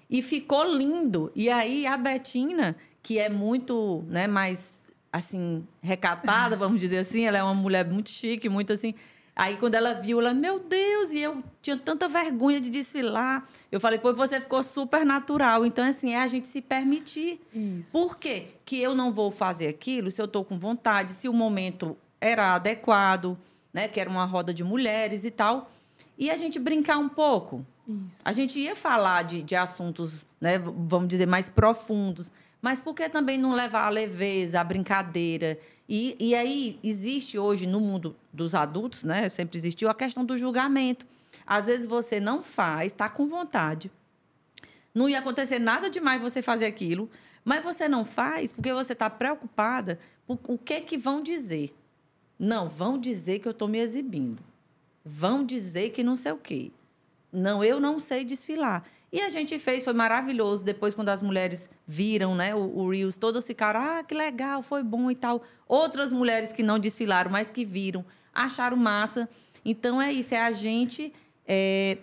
E 0.08 0.22
ficou 0.22 0.66
lindo. 0.66 1.32
E 1.34 1.50
aí 1.50 1.88
a 1.88 1.96
Betina 1.96 2.76
que 3.04 3.20
é 3.20 3.30
muito, 3.30 4.04
né, 4.08 4.28
mais 4.28 4.74
assim, 5.12 5.68
recatada, 5.82 6.56
vamos 6.56 6.80
dizer 6.80 7.00
assim, 7.00 7.26
ela 7.26 7.38
é 7.38 7.44
uma 7.44 7.54
mulher 7.54 7.90
muito 7.90 8.10
chique, 8.10 8.48
muito 8.48 8.72
assim. 8.72 8.94
Aí 9.36 9.58
quando 9.58 9.76
ela 9.76 9.94
viu, 9.94 10.20
ela, 10.20 10.34
meu 10.34 10.60
Deus, 10.60 11.12
e 11.12 11.20
eu 11.20 11.44
tinha 11.62 11.78
tanta 11.78 12.08
vergonha 12.08 12.60
de 12.60 12.70
desfilar. 12.70 13.48
Eu 13.72 13.80
falei, 13.80 13.98
pô, 13.98 14.14
você 14.14 14.40
ficou 14.40 14.62
super 14.62 15.06
natural. 15.06 15.66
Então, 15.66 15.86
assim, 15.88 16.14
é 16.14 16.22
a 16.22 16.28
gente 16.28 16.48
se 16.48 16.62
permitir. 16.62 17.40
Isso. 17.54 17.92
Por 17.92 18.20
quê? 18.20 18.50
Que 18.66 18.82
eu 18.82 18.94
não 18.94 19.12
vou 19.12 19.32
fazer 19.32 19.68
aquilo 19.68 20.12
se 20.12 20.22
eu 20.22 20.26
estou 20.26 20.44
com 20.44 20.60
vontade, 20.60 21.14
se 21.14 21.30
o 21.30 21.34
momento 21.34 21.98
era 22.20 22.54
adequado, 22.56 23.38
né? 23.74 23.88
Que 23.88 24.00
era 24.00 24.10
uma 24.10 24.26
roda 24.26 24.54
de 24.54 24.64
mulheres 24.64 25.24
e 25.24 25.32
tal. 25.32 25.72
E 26.18 26.30
a 26.30 26.36
gente 26.36 26.60
brincar 26.60 26.98
um 26.98 27.10
pouco. 27.10 27.66
Isso. 27.88 28.22
A 28.24 28.32
gente 28.32 28.60
ia 28.60 28.76
falar 28.76 29.24
de, 29.24 29.42
de 29.42 29.56
assuntos, 29.56 30.24
né, 30.40 30.58
vamos 30.60 31.10
dizer, 31.10 31.26
mais 31.26 31.50
profundos. 31.50 32.32
Mas 32.62 32.80
por 32.80 32.94
que 32.94 33.10
também 33.10 33.38
não 33.38 33.54
levar 33.54 33.86
a 33.86 33.90
leveza, 33.90 34.60
a 34.62 34.64
brincadeira? 34.64 35.58
E, 35.90 36.16
e 36.20 36.36
aí 36.36 36.80
existe 36.84 37.38
hoje 37.38 37.66
no 37.66 37.80
mundo 37.80 38.16
dos 38.32 38.54
adultos, 38.54 39.04
né? 39.04 39.28
Sempre 39.30 39.58
existiu 39.58 39.90
a 39.90 39.96
questão 39.96 40.24
do 40.24 40.38
julgamento. 40.38 41.06
Às 41.46 41.66
vezes 41.66 41.86
você 41.86 42.20
não 42.20 42.42
faz, 42.42 42.94
está 42.94 43.10
com 43.10 43.26
vontade. 43.26 43.92
Não 44.94 45.10
ia 45.10 45.20
acontecer 45.20 45.58
nada 45.58 45.90
demais 45.90 46.22
você 46.22 46.42
fazer 46.42 46.66
aquilo, 46.66 47.10
mas 47.44 47.64
você 47.64 47.90
não 47.90 48.06
faz 48.06 48.54
porque 48.54 48.72
você 48.72 48.94
está 48.94 49.10
preocupada 49.10 49.98
com 50.28 50.38
o 50.54 50.58
que 50.58 50.82
que 50.82 50.98
vão 50.98 51.22
dizer. 51.22 51.74
Não, 52.38 52.70
vão 52.70 52.98
dizer 52.98 53.40
que 53.40 53.48
eu 53.48 53.52
estou 53.52 53.68
me 53.68 53.80
exibindo. 53.80 54.42
Vão 55.04 55.44
dizer 55.44 55.90
que 55.90 56.04
não 56.04 56.16
sei 56.16 56.32
o 56.32 56.38
quê. 56.38 56.72
Não, 57.32 57.64
eu 57.64 57.80
não 57.80 58.00
sei 58.00 58.24
desfilar. 58.24 58.84
E 59.12 59.20
a 59.20 59.30
gente 59.30 59.60
fez, 59.60 59.84
foi 59.84 59.94
maravilhoso. 59.94 60.64
Depois, 60.64 60.96
quando 60.96 61.10
as 61.10 61.22
mulheres 61.22 61.70
viram 61.86 62.34
né, 62.34 62.56
o, 62.56 62.60
o 62.60 62.90
Reels, 62.90 63.18
todos 63.18 63.46
ficaram, 63.46 63.82
ah, 63.82 64.04
que 64.04 64.16
legal, 64.16 64.64
foi 64.64 64.82
bom 64.82 65.12
e 65.12 65.16
tal. 65.16 65.44
Outras 65.68 66.14
mulheres 66.14 66.54
que 66.54 66.64
não 66.64 66.80
desfilaram, 66.80 67.30
mas 67.30 67.52
que 67.52 67.66
viram, 67.66 68.06
acharam 68.34 68.78
massa. 68.78 69.28
Então, 69.66 70.02
é 70.02 70.14
isso, 70.14 70.34
é 70.34 70.42
a 70.42 70.52
gente 70.52 71.14
é, 71.46 71.98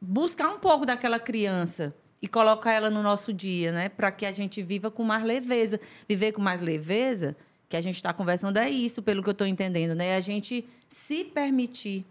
buscar 0.00 0.48
um 0.48 0.58
pouco 0.58 0.84
daquela 0.84 1.20
criança 1.20 1.94
e 2.20 2.26
colocar 2.26 2.72
ela 2.72 2.90
no 2.90 3.02
nosso 3.02 3.32
dia, 3.32 3.70
né? 3.70 3.88
Para 3.88 4.10
que 4.10 4.26
a 4.26 4.32
gente 4.32 4.60
viva 4.60 4.90
com 4.90 5.04
mais 5.04 5.22
leveza. 5.22 5.78
Viver 6.08 6.32
com 6.32 6.42
mais 6.42 6.60
leveza, 6.60 7.36
que 7.68 7.76
a 7.76 7.80
gente 7.80 7.94
está 7.94 8.12
conversando, 8.12 8.56
é 8.56 8.68
isso, 8.68 9.00
pelo 9.00 9.22
que 9.22 9.28
eu 9.28 9.32
estou 9.32 9.46
entendendo, 9.46 9.94
né? 9.94 10.08
É 10.08 10.16
a 10.16 10.20
gente 10.20 10.64
se 10.88 11.24
permitir 11.24 12.04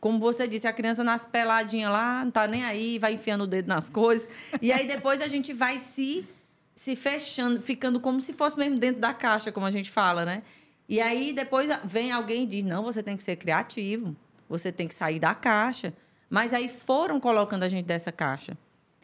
como 0.00 0.18
você 0.18 0.48
disse, 0.48 0.66
a 0.66 0.72
criança 0.72 1.04
nasce 1.04 1.28
peladinha 1.28 1.90
lá, 1.90 2.24
não 2.24 2.30
tá 2.30 2.46
nem 2.46 2.64
aí, 2.64 2.98
vai 2.98 3.12
enfiando 3.12 3.44
o 3.44 3.46
dedo 3.46 3.68
nas 3.68 3.90
coisas. 3.90 4.28
E 4.60 4.72
aí 4.72 4.88
depois 4.88 5.20
a 5.20 5.28
gente 5.28 5.52
vai 5.52 5.78
se, 5.78 6.26
se 6.74 6.96
fechando, 6.96 7.60
ficando 7.60 8.00
como 8.00 8.20
se 8.20 8.32
fosse 8.32 8.58
mesmo 8.58 8.78
dentro 8.78 9.00
da 9.00 9.12
caixa, 9.12 9.52
como 9.52 9.66
a 9.66 9.70
gente 9.70 9.90
fala, 9.90 10.24
né? 10.24 10.42
E 10.88 11.00
aí 11.00 11.34
depois 11.34 11.68
vem 11.84 12.10
alguém 12.10 12.44
e 12.44 12.46
diz: 12.46 12.64
não, 12.64 12.82
você 12.82 13.02
tem 13.02 13.14
que 13.14 13.22
ser 13.22 13.36
criativo, 13.36 14.16
você 14.48 14.72
tem 14.72 14.88
que 14.88 14.94
sair 14.94 15.18
da 15.18 15.34
caixa. 15.34 15.92
Mas 16.30 16.54
aí 16.54 16.68
foram 16.68 17.20
colocando 17.20 17.64
a 17.64 17.68
gente 17.68 17.84
dessa 17.84 18.10
caixa. 18.10 18.56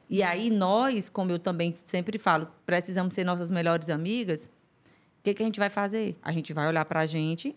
E 0.09 0.23
aí 0.23 0.49
nós, 0.49 1.09
como 1.09 1.31
eu 1.31 1.39
também 1.39 1.77
sempre 1.85 2.19
falo, 2.19 2.49
precisamos 2.65 3.13
ser 3.15 3.25
nossas 3.25 3.51
melhores 3.51 3.91
amigas. 3.91 4.47
O 4.47 5.23
que, 5.25 5.35
que 5.35 5.43
a 5.43 5.47
gente 5.47 5.59
vai 5.59 5.69
fazer? 5.69 6.17
A 6.23 6.33
gente 6.33 6.53
vai 6.53 6.69
olhar 6.69 6.85
para 6.85 7.01
a 7.01 7.07
gente, 7.07 7.55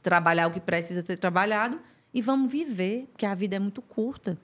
trabalhar 0.00 0.46
o 0.46 0.50
que 0.50 0.60
precisa 0.60 1.04
ser 1.04 1.18
trabalhado 1.18 1.80
e 2.14 2.22
vamos 2.22 2.50
viver, 2.50 3.08
porque 3.10 3.26
a 3.26 3.34
vida 3.34 3.56
é 3.56 3.58
muito 3.58 3.82
curta. 3.82 4.38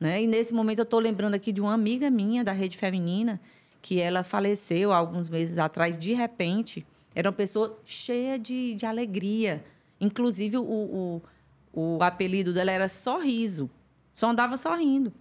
Né? 0.00 0.22
E 0.22 0.26
nesse 0.26 0.52
momento 0.52 0.80
eu 0.80 0.84
estou 0.84 0.98
lembrando 0.98 1.34
aqui 1.34 1.52
de 1.52 1.60
uma 1.60 1.72
amiga 1.72 2.10
minha 2.10 2.42
da 2.42 2.50
rede 2.50 2.76
feminina, 2.76 3.40
que 3.80 4.00
ela 4.00 4.24
faleceu 4.24 4.92
alguns 4.92 5.28
meses 5.28 5.58
atrás, 5.58 5.96
de 5.96 6.12
repente. 6.12 6.84
Era 7.14 7.28
uma 7.28 7.34
pessoa 7.34 7.78
cheia 7.84 8.36
de, 8.36 8.74
de 8.74 8.84
alegria. 8.84 9.64
Inclusive, 10.00 10.58
o, 10.58 10.62
o, 10.62 11.22
o 11.72 12.02
apelido 12.02 12.52
dela 12.52 12.72
era 12.72 12.88
Sorriso. 12.88 13.70
Só 14.14 14.28
andava 14.30 14.56
sorrindo. 14.56 15.12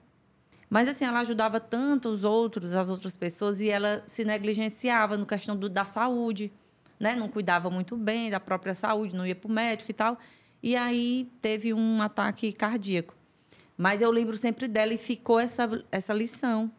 Mas, 0.68 0.90
assim, 0.90 1.06
ela 1.06 1.20
ajudava 1.20 1.60
tanto 1.60 2.10
os 2.10 2.24
outros, 2.24 2.74
as 2.74 2.90
outras 2.90 3.16
pessoas, 3.16 3.62
e 3.62 3.70
ela 3.70 4.04
se 4.08 4.26
negligenciava 4.26 5.16
no 5.16 5.26
questão 5.26 5.56
do, 5.56 5.70
da 5.70 5.86
saúde. 5.86 6.52
Né? 7.00 7.16
Não 7.16 7.28
cuidava 7.28 7.70
muito 7.70 7.96
bem 7.96 8.32
da 8.32 8.40
própria 8.40 8.74
saúde, 8.74 9.16
não 9.16 9.26
ia 9.26 9.36
para 9.36 9.50
o 9.50 9.54
médico 9.54 9.92
e 9.92 9.94
tal. 9.94 10.18
E 10.62 10.76
aí 10.76 11.32
teve 11.42 11.74
um 11.74 12.02
ataque 12.02 12.52
cardíaco. 12.52 13.16
Mas 13.78 14.02
eu 14.02 14.10
lembro 14.10 14.36
sempre 14.36 14.68
dela 14.68 14.94
e 14.94 14.98
ficou 14.98 15.40
essa, 15.40 15.70
essa 15.92 16.14
lição. 16.14 16.72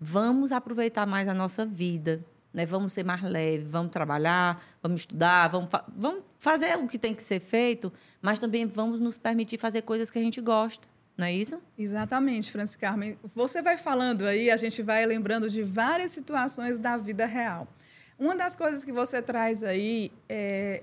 Vamos 0.00 0.52
aproveitar 0.52 1.06
mais 1.06 1.28
a 1.28 1.34
nossa 1.34 1.66
vida, 1.66 2.24
né? 2.52 2.64
Vamos 2.64 2.92
ser 2.92 3.04
mais 3.04 3.22
leves, 3.22 3.70
vamos 3.70 3.90
trabalhar, 3.90 4.62
vamos 4.82 5.02
estudar, 5.02 5.48
vamos, 5.48 5.70
fa 5.70 5.84
vamos 5.94 6.24
fazer 6.38 6.78
o 6.78 6.86
que 6.86 6.98
tem 6.98 7.14
que 7.14 7.22
ser 7.22 7.40
feito, 7.40 7.92
mas 8.20 8.38
também 8.38 8.66
vamos 8.66 9.00
nos 9.00 9.18
permitir 9.18 9.58
fazer 9.58 9.82
coisas 9.82 10.10
que 10.10 10.18
a 10.18 10.22
gente 10.22 10.40
gosta. 10.40 10.88
Não 11.16 11.26
é 11.26 11.32
isso? 11.32 11.58
Exatamente, 11.78 12.52
Francis 12.52 12.76
Carmen. 12.76 13.18
Você 13.22 13.62
vai 13.62 13.78
falando 13.78 14.26
aí, 14.26 14.50
a 14.50 14.56
gente 14.56 14.82
vai 14.82 15.04
lembrando 15.06 15.48
de 15.48 15.62
várias 15.62 16.10
situações 16.10 16.78
da 16.78 16.96
vida 16.96 17.24
real. 17.24 17.66
Uma 18.18 18.36
das 18.36 18.54
coisas 18.54 18.84
que 18.84 18.92
você 18.92 19.22
traz 19.22 19.64
aí 19.64 20.12
é 20.28 20.82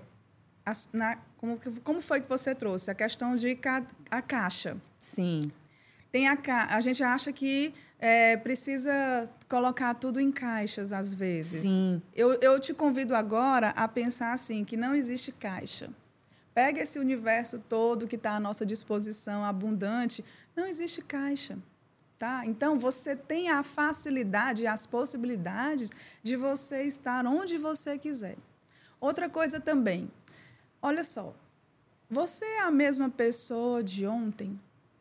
na, 0.91 1.17
como, 1.43 1.59
como 1.81 2.01
foi 2.01 2.21
que 2.21 2.29
você 2.29 2.55
trouxe? 2.55 2.89
A 2.89 2.95
questão 2.95 3.35
de 3.35 3.53
ca, 3.53 3.85
a 4.09 4.21
caixa. 4.21 4.77
Sim. 4.97 5.41
Tem 6.09 6.29
a, 6.29 6.37
a 6.69 6.79
gente 6.79 7.03
acha 7.03 7.33
que 7.33 7.73
é, 7.99 8.37
precisa 8.37 9.29
colocar 9.49 9.93
tudo 9.95 10.21
em 10.21 10.31
caixas, 10.31 10.93
às 10.93 11.13
vezes. 11.13 11.63
Sim. 11.63 12.01
Eu, 12.15 12.35
eu 12.35 12.57
te 12.61 12.73
convido 12.73 13.13
agora 13.13 13.71
a 13.71 13.89
pensar 13.89 14.31
assim, 14.31 14.63
que 14.63 14.77
não 14.77 14.95
existe 14.95 15.33
caixa. 15.33 15.89
Pega 16.53 16.79
esse 16.79 16.97
universo 16.97 17.59
todo 17.59 18.07
que 18.07 18.15
está 18.15 18.35
à 18.35 18.39
nossa 18.39 18.65
disposição, 18.65 19.43
abundante, 19.43 20.23
não 20.55 20.65
existe 20.65 21.01
caixa. 21.01 21.57
Tá? 22.17 22.45
Então, 22.45 22.79
você 22.79 23.17
tem 23.17 23.49
a 23.49 23.63
facilidade 23.63 24.63
e 24.63 24.67
as 24.67 24.87
possibilidades 24.87 25.89
de 26.21 26.37
você 26.37 26.83
estar 26.83 27.25
onde 27.25 27.57
você 27.57 27.97
quiser. 27.97 28.37
Outra 29.01 29.29
coisa 29.29 29.59
também, 29.59 30.09
olha 30.83 31.03
só, 31.03 31.33
você 32.09 32.45
é 32.45 32.61
a 32.61 32.69
mesma 32.69 33.09
pessoa 33.09 33.81
de 33.81 34.05
ontem, 34.05 34.59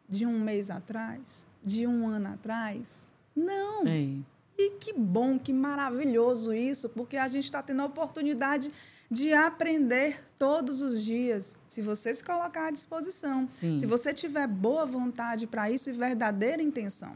de 0.08 0.24
um 0.24 0.40
mês 0.40 0.70
atrás, 0.70 1.46
de 1.62 1.86
um 1.86 2.06
ano 2.08 2.28
atrás? 2.28 3.12
Não. 3.34 3.82
É. 3.84 4.16
E 4.56 4.70
que 4.78 4.92
bom, 4.92 5.38
que 5.38 5.52
maravilhoso 5.52 6.54
isso, 6.54 6.88
porque 6.90 7.16
a 7.16 7.26
gente 7.26 7.44
está 7.44 7.62
tendo 7.62 7.82
a 7.82 7.86
oportunidade 7.86 8.70
de 9.10 9.32
aprender 9.32 10.22
todos 10.38 10.80
os 10.80 11.04
dias, 11.04 11.56
se 11.66 11.82
você 11.82 12.14
se 12.14 12.24
colocar 12.24 12.68
à 12.68 12.70
disposição, 12.70 13.46
Sim. 13.46 13.78
se 13.78 13.84
você 13.84 14.12
tiver 14.12 14.46
boa 14.46 14.86
vontade 14.86 15.46
para 15.46 15.70
isso 15.70 15.90
e 15.90 15.92
verdadeira 15.92 16.62
intenção. 16.62 17.14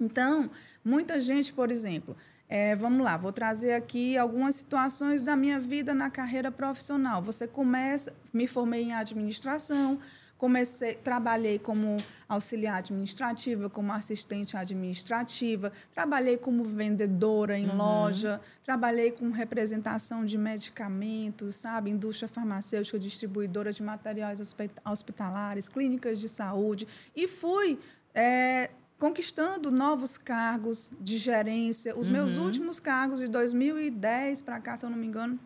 Então, 0.00 0.50
muita 0.84 1.20
gente, 1.20 1.52
por 1.52 1.70
exemplo, 1.70 2.16
é, 2.48 2.76
vamos 2.76 3.04
lá, 3.04 3.16
vou 3.16 3.32
trazer 3.32 3.72
aqui 3.72 4.16
algumas 4.16 4.54
situações 4.56 5.20
da 5.20 5.36
minha 5.36 5.58
vida 5.58 5.94
na 5.94 6.08
carreira 6.08 6.50
profissional. 6.50 7.20
Você 7.22 7.46
começa, 7.46 8.14
me 8.32 8.46
formei 8.46 8.84
em 8.84 8.94
administração, 8.94 9.98
comecei, 10.38 10.94
trabalhei 10.94 11.58
como 11.58 11.96
auxiliar 12.28 12.78
administrativa, 12.78 13.68
como 13.68 13.92
assistente 13.92 14.56
administrativa, 14.56 15.72
trabalhei 15.92 16.36
como 16.36 16.62
vendedora 16.62 17.58
em 17.58 17.68
uhum. 17.68 17.76
loja, 17.76 18.40
trabalhei 18.62 19.10
com 19.10 19.30
representação 19.30 20.24
de 20.24 20.38
medicamentos, 20.38 21.56
sabe, 21.56 21.90
indústria 21.90 22.28
farmacêutica, 22.28 22.96
distribuidora 22.96 23.72
de 23.72 23.82
materiais 23.82 24.40
hospitalares, 24.84 25.68
clínicas 25.68 26.20
de 26.20 26.28
saúde 26.28 26.86
e 27.14 27.26
fui 27.26 27.78
é, 28.14 28.70
conquistando 28.98 29.70
novos 29.70 30.16
cargos 30.16 30.90
de 31.00 31.18
gerência. 31.18 31.96
Os 31.96 32.06
uhum. 32.06 32.14
meus 32.14 32.36
últimos 32.36 32.80
cargos 32.80 33.20
de 33.20 33.28
2010 33.28 34.42
para 34.42 34.60
cá, 34.60 34.76
se 34.76 34.86
eu 34.86 34.90
não 34.90 34.98
me 34.98 35.06
engano, 35.06 35.38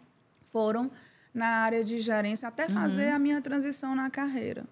foram 0.47 0.91
na 1.33 1.47
área 1.47 1.85
de 1.85 1.99
gerência 2.01 2.49
até 2.49 2.69
fazer 2.69 3.09
uhum. 3.11 3.17
a 3.17 3.19
minha 3.19 3.41
transição 3.41 3.95
na 3.95 4.11
carreira. 4.11 4.65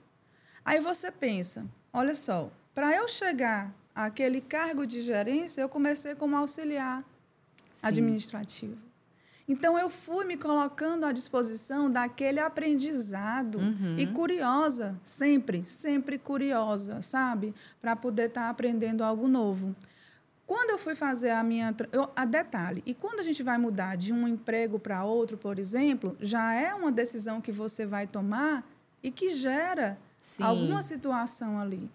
Aí 0.64 0.81
você 0.81 1.11
pensa, 1.11 1.64
olha 1.93 2.14
só, 2.14 2.51
para 2.75 2.95
eu 2.95 3.09
chegar 3.09 3.73
àquele 3.95 4.41
cargo 4.41 4.87
de 4.87 5.01
gerência, 5.01 5.61
eu 5.61 5.69
comecei 5.69 6.14
como 6.14 6.37
auxiliar 6.37 7.03
Sim. 7.73 7.87
administrativo. 7.87 8.88
Então 9.49 9.79
eu 9.79 9.89
fui 9.89 10.27
me 10.27 10.37
colocando 10.37 11.07
à 11.07 11.13
disposição 11.13 11.91
daquele 11.91 12.39
aprendizado 12.39 13.59
uhum. 13.59 13.97
e 13.97 14.07
curiosa, 14.07 14.95
sempre, 15.03 15.65
sempre 15.65 16.19
curiosa, 16.19 17.01
sabe, 17.01 17.55
para 17.81 17.97
poder 17.97 18.29
estar 18.29 18.43
tá 18.43 18.51
aprendendo 18.51 19.03
algo 19.03 19.27
novo. 19.27 19.75
Quando 20.47 20.71
eu 20.71 20.79
fui 20.79 20.95
fazer 20.95 21.31
a 21.31 21.43
minha. 21.43 21.75
Eu, 21.93 22.11
a 22.17 22.25
detalhe, 22.25 22.83
e 22.87 22.95
quando 22.95 23.21
a 23.21 23.23
gente 23.23 23.43
vai 23.43 23.59
mudar 23.59 23.97
de 23.97 24.15
um 24.15 24.27
emprego 24.27 24.79
para 24.79 25.05
outro, 25.05 25.37
por 25.37 25.59
exemplo, 25.59 26.17
já 26.21 26.55
é 26.55 26.75
uma 26.75 26.91
decisão 26.91 27.41
que 27.41 27.53
você 27.53 27.85
vai 27.85 28.07
tomar 28.07 28.67
e 29.03 29.11
que 29.11 29.29
gera 29.29 29.99
Sim. 30.19 30.43
alguma 30.43 30.83
situação 30.83 31.59
ali. 31.59 31.91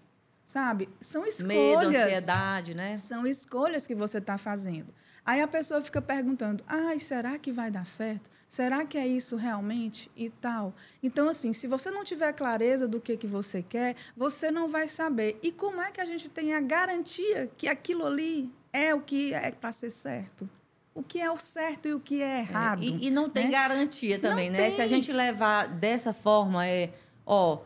Sabe? 0.45 0.87
São 1.01 1.25
escolhas. 1.25 1.89
Medo, 1.89 1.97
ansiedade, 1.97 2.75
né? 2.75 2.95
São 2.95 3.25
escolhas 3.25 3.87
que 3.87 3.95
você 3.95 4.19
está 4.19 4.37
fazendo. 4.37 4.93
Aí 5.25 5.41
a 5.41 5.47
pessoa 5.47 5.81
fica 5.81 6.01
perguntando: 6.01 6.63
ai, 6.67 6.99
será 6.99 7.37
que 7.39 7.51
vai 7.51 7.71
dar 7.71 7.85
certo? 7.85 8.29
Será 8.47 8.85
que 8.85 8.97
é 8.97 9.07
isso 9.07 9.35
realmente? 9.35 10.11
E 10.15 10.29
tal. 10.29 10.73
Então, 11.01 11.29
assim, 11.29 11.53
se 11.53 11.67
você 11.67 11.89
não 11.89 12.03
tiver 12.03 12.31
clareza 12.33 12.87
do 12.87 12.99
que, 12.99 13.17
que 13.17 13.25
você 13.25 13.63
quer, 13.63 13.95
você 14.15 14.51
não 14.51 14.67
vai 14.67 14.87
saber. 14.87 15.39
E 15.41 15.51
como 15.51 15.81
é 15.81 15.91
que 15.91 16.01
a 16.01 16.05
gente 16.05 16.29
tem 16.29 16.53
a 16.53 16.61
garantia 16.61 17.49
que 17.57 17.67
aquilo 17.67 18.05
ali 18.05 18.51
é 18.71 18.93
o 18.93 19.01
que 19.01 19.33
é 19.33 19.51
para 19.51 19.71
ser 19.71 19.89
certo? 19.89 20.49
O 20.93 21.01
que 21.01 21.19
é 21.19 21.31
o 21.31 21.37
certo 21.37 21.87
e 21.87 21.93
o 21.93 21.99
que 21.99 22.21
é 22.21 22.39
errado. 22.39 22.83
É, 22.83 22.85
e, 22.85 23.07
e, 23.07 23.09
não 23.09 23.27
tem 23.29 23.45
né? 23.45 23.51
garantia 23.51 24.19
também, 24.19 24.49
não 24.51 24.59
né? 24.59 24.67
Tem. 24.67 24.75
Se 24.75 24.81
a 24.81 24.87
gente 24.87 25.11
levar 25.11 25.67
dessa 25.67 26.13
forma, 26.13 26.67
é, 26.67 26.91
ó, 27.25 27.59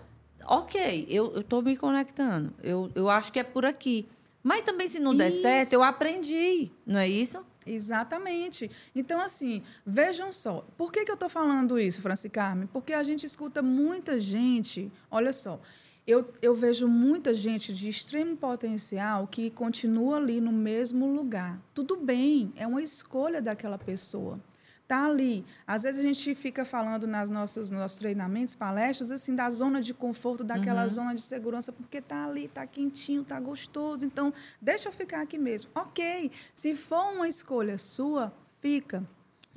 ok, 0.46 1.06
eu 1.10 1.42
estou 1.42 1.62
me 1.62 1.76
conectando. 1.76 2.54
Eu, 2.64 2.90
eu 2.96 3.10
acho 3.10 3.32
que 3.32 3.40
é 3.40 3.44
por 3.44 3.66
aqui. 3.66 4.08
Mas 4.48 4.64
também, 4.64 4.88
se 4.88 4.98
não 4.98 5.14
der 5.14 5.28
isso. 5.28 5.42
certo, 5.42 5.74
eu 5.74 5.84
aprendi, 5.84 6.72
não 6.86 7.02
é 7.02 7.10
isso? 7.10 7.46
Exatamente. 7.66 8.72
Então, 8.96 9.20
assim, 9.20 9.62
vejam 9.86 10.32
só. 10.32 10.66
Por 10.78 10.90
que, 10.90 11.04
que 11.04 11.12
eu 11.12 11.16
estou 11.16 11.28
falando 11.28 11.78
isso, 11.78 12.02
Franci 12.02 12.30
Carmen? 12.30 12.66
Porque 12.72 12.94
a 12.94 13.04
gente 13.04 13.26
escuta 13.26 13.62
muita 13.62 14.18
gente. 14.18 14.90
Olha 15.12 15.34
só, 15.34 15.60
eu, 16.08 16.32
eu 16.42 16.56
vejo 16.56 16.88
muita 16.88 17.34
gente 17.34 17.74
de 17.74 17.90
extremo 17.90 18.38
potencial 18.38 19.28
que 19.28 19.50
continua 19.50 20.16
ali 20.16 20.40
no 20.40 20.54
mesmo 20.54 21.14
lugar. 21.14 21.62
Tudo 21.74 21.98
bem, 21.98 22.54
é 22.56 22.66
uma 22.66 22.82
escolha 22.82 23.42
daquela 23.42 23.78
pessoa 23.78 24.40
está 24.88 25.06
ali. 25.06 25.46
Às 25.68 25.84
vezes 25.84 26.00
a 26.00 26.04
gente 26.04 26.34
fica 26.34 26.64
falando 26.64 27.06
nas 27.06 27.30
nossas, 27.30 27.70
nos 27.70 27.80
nossos 27.80 28.00
treinamentos, 28.00 28.56
palestras, 28.56 29.12
assim, 29.12 29.36
da 29.36 29.50
zona 29.50 29.82
de 29.82 29.94
conforto, 29.94 30.46
daquela 30.46 30.84
uhum. 30.84 30.90
zona 30.90 31.16
de 31.16 31.22
segurança, 31.22 31.74
porque 31.74 31.98
está 31.98 32.26
ali, 32.26 32.46
está 32.46 32.66
quentinho, 32.66 33.22
está 33.22 33.38
gostoso. 33.38 34.06
Então, 34.06 34.34
deixa 34.62 34.88
eu 34.88 34.94
ficar 34.94 35.22
aqui 35.22 35.38
mesmo. 35.38 35.70
Ok, 35.76 36.32
se 36.54 36.74
for 36.74 37.14
uma 37.14 37.28
escolha 37.28 37.78
sua, 37.78 38.34
fica 38.62 39.06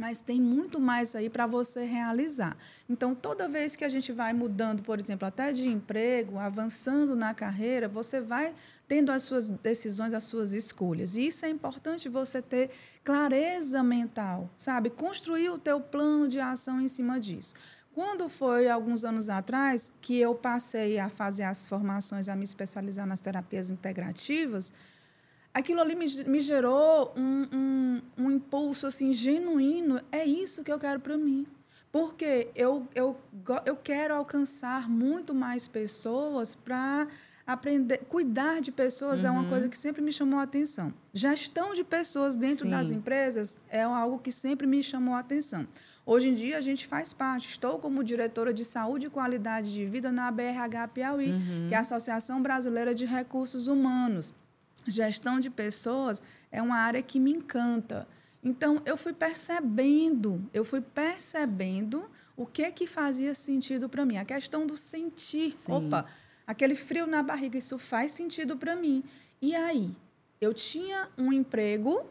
mas 0.01 0.23
tem 0.23 0.41
muito 0.41 0.81
mais 0.81 1.15
aí 1.15 1.29
para 1.29 1.47
você 1.47 1.85
realizar. 1.85 2.57
Então, 2.89 3.15
toda 3.15 3.47
vez 3.47 3.77
que 3.77 3.85
a 3.85 3.89
gente 3.91 4.13
vai 4.13 4.33
mudando, 4.33 4.83
por 4.83 4.99
exemplo, 4.99 5.29
até 5.29 5.53
de 5.53 5.69
emprego, 5.69 6.39
avançando 6.39 7.15
na 7.15 7.35
carreira, 7.35 7.87
você 7.87 8.19
vai 8.19 8.55
tendo 8.91 9.13
as 9.13 9.23
suas 9.23 9.49
decisões, 9.49 10.13
as 10.13 10.25
suas 10.25 10.51
escolhas. 10.51 11.15
E 11.15 11.29
isso 11.29 11.47
é 11.47 11.49
importante 11.49 12.09
você 12.09 12.43
ter 12.43 12.71
clareza 13.05 13.85
mental, 13.85 14.51
sabe? 14.57 14.91
Construir 14.91 15.49
o 15.51 15.59
teu 15.59 15.81
plano 15.81 16.27
de 16.27 16.41
ação 16.41 16.81
em 16.81 16.89
cima 16.89 17.21
disso. 17.21 17.55
Quando 17.95 18.29
foi 18.29 18.69
alguns 18.69 19.05
anos 19.05 19.29
atrás 19.31 19.93
que 20.01 20.19
eu 20.19 20.35
passei 20.35 20.99
a 20.99 21.09
fazer 21.09 21.45
as 21.45 21.69
formações, 21.69 22.29
a 22.29 22.35
me 22.35 22.43
especializar 22.43 23.07
nas 23.07 23.21
terapias 23.21 23.71
integrativas, 23.71 24.73
aquilo 25.55 25.81
ali 25.81 25.95
me, 25.95 26.07
me 26.27 26.41
gerou 26.41 27.15
um, 27.17 27.47
um, 27.53 28.03
um, 28.19 28.31
impulso 28.33 28.89
assim 28.89 29.13
genuíno. 29.13 30.01
É 30.11 30.25
isso 30.25 30.65
que 30.65 30.73
eu 30.73 30.81
quero 30.81 30.99
para 30.99 31.17
mim. 31.17 31.47
Porque 31.93 32.49
eu, 32.57 32.89
eu, 32.93 33.17
eu 33.65 33.77
quero 33.77 34.17
alcançar 34.17 34.91
muito 34.91 35.33
mais 35.33 35.69
pessoas 35.69 36.57
para 36.57 37.07
aprender. 37.53 37.99
Cuidar 38.09 38.61
de 38.61 38.73
pessoas 38.73 39.23
uhum. 39.23 39.29
é 39.29 39.31
uma 39.33 39.45
coisa 39.49 39.69
que 39.69 39.77
sempre 39.77 40.03
me 40.03 40.13
chamou 40.13 40.39
a 40.41 40.43
atenção. 40.43 40.93
Gestão 41.13 41.73
de 41.73 41.85
pessoas 41.85 42.37
dentro 42.37 42.65
Sim. 42.65 42.71
das 42.71 42.91
empresas 42.91 43.61
é 43.69 43.83
algo 43.83 44.19
que 44.19 44.33
sempre 44.33 44.67
me 44.67 44.83
chamou 44.83 45.15
a 45.15 45.21
atenção. 45.21 45.67
Hoje 46.05 46.29
em 46.29 46.35
dia, 46.35 46.59
a 46.59 46.61
gente 46.61 46.87
faz 46.87 47.13
parte. 47.13 47.49
Estou 47.49 47.79
como 47.79 48.03
diretora 48.03 48.53
de 48.53 48.65
saúde 48.65 49.07
e 49.07 49.11
qualidade 49.11 49.73
de 49.73 49.87
vida 49.87 50.11
na 50.11 50.29
ABRH 50.29 50.89
Piauí, 50.93 51.31
uhum. 51.31 51.67
que 51.69 51.75
é 51.75 51.77
a 51.77 51.81
Associação 51.81 52.43
Brasileira 52.43 52.95
de 52.95 53.07
Recursos 53.07 53.69
Humanos 53.69 54.35
gestão 54.87 55.41
de 55.41 55.51
pessoas 55.51 56.23
é 56.51 56.61
uma 56.63 56.77
área 56.77 57.03
que 57.03 57.21
me 57.21 57.31
encanta. 57.31 58.07
Então, 58.43 58.81
eu 58.87 58.97
fui 58.97 59.13
percebendo, 59.13 60.49
eu 60.53 60.65
fui 60.65 60.81
percebendo 60.81 62.11
o 62.37 62.47
que 62.47 62.71
que 62.73 62.87
fazia 62.87 63.35
sentido 63.35 63.89
para 63.89 64.05
mim. 64.05 64.17
A 64.17 64.25
questão 64.25 64.67
do 64.67 64.77
sentir. 64.77 65.53
Sim. 65.53 65.73
Opa, 65.73 66.07
aquele 66.51 66.75
frio 66.75 67.07
na 67.07 67.23
barriga, 67.23 67.57
isso 67.57 67.79
faz 67.79 68.13
sentido 68.13 68.57
para 68.57 68.75
mim. 68.75 69.05
E 69.41 69.55
aí, 69.55 69.95
eu 70.41 70.53
tinha 70.53 71.09
um 71.17 71.33
emprego, 71.33 72.05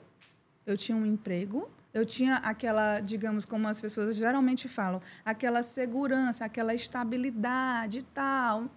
eu 0.65 0.77
tinha 0.77 0.97
um 0.97 1.05
emprego, 1.05 1.69
eu 1.93 2.05
tinha 2.05 2.35
aquela, 2.37 3.01
digamos, 3.01 3.45
como 3.45 3.67
as 3.67 3.81
pessoas 3.81 4.15
geralmente 4.15 4.69
falam, 4.69 5.01
aquela 5.25 5.61
segurança, 5.61 6.45
aquela 6.45 6.73
estabilidade 6.73 7.99
e 7.99 8.03
tal 8.03 8.69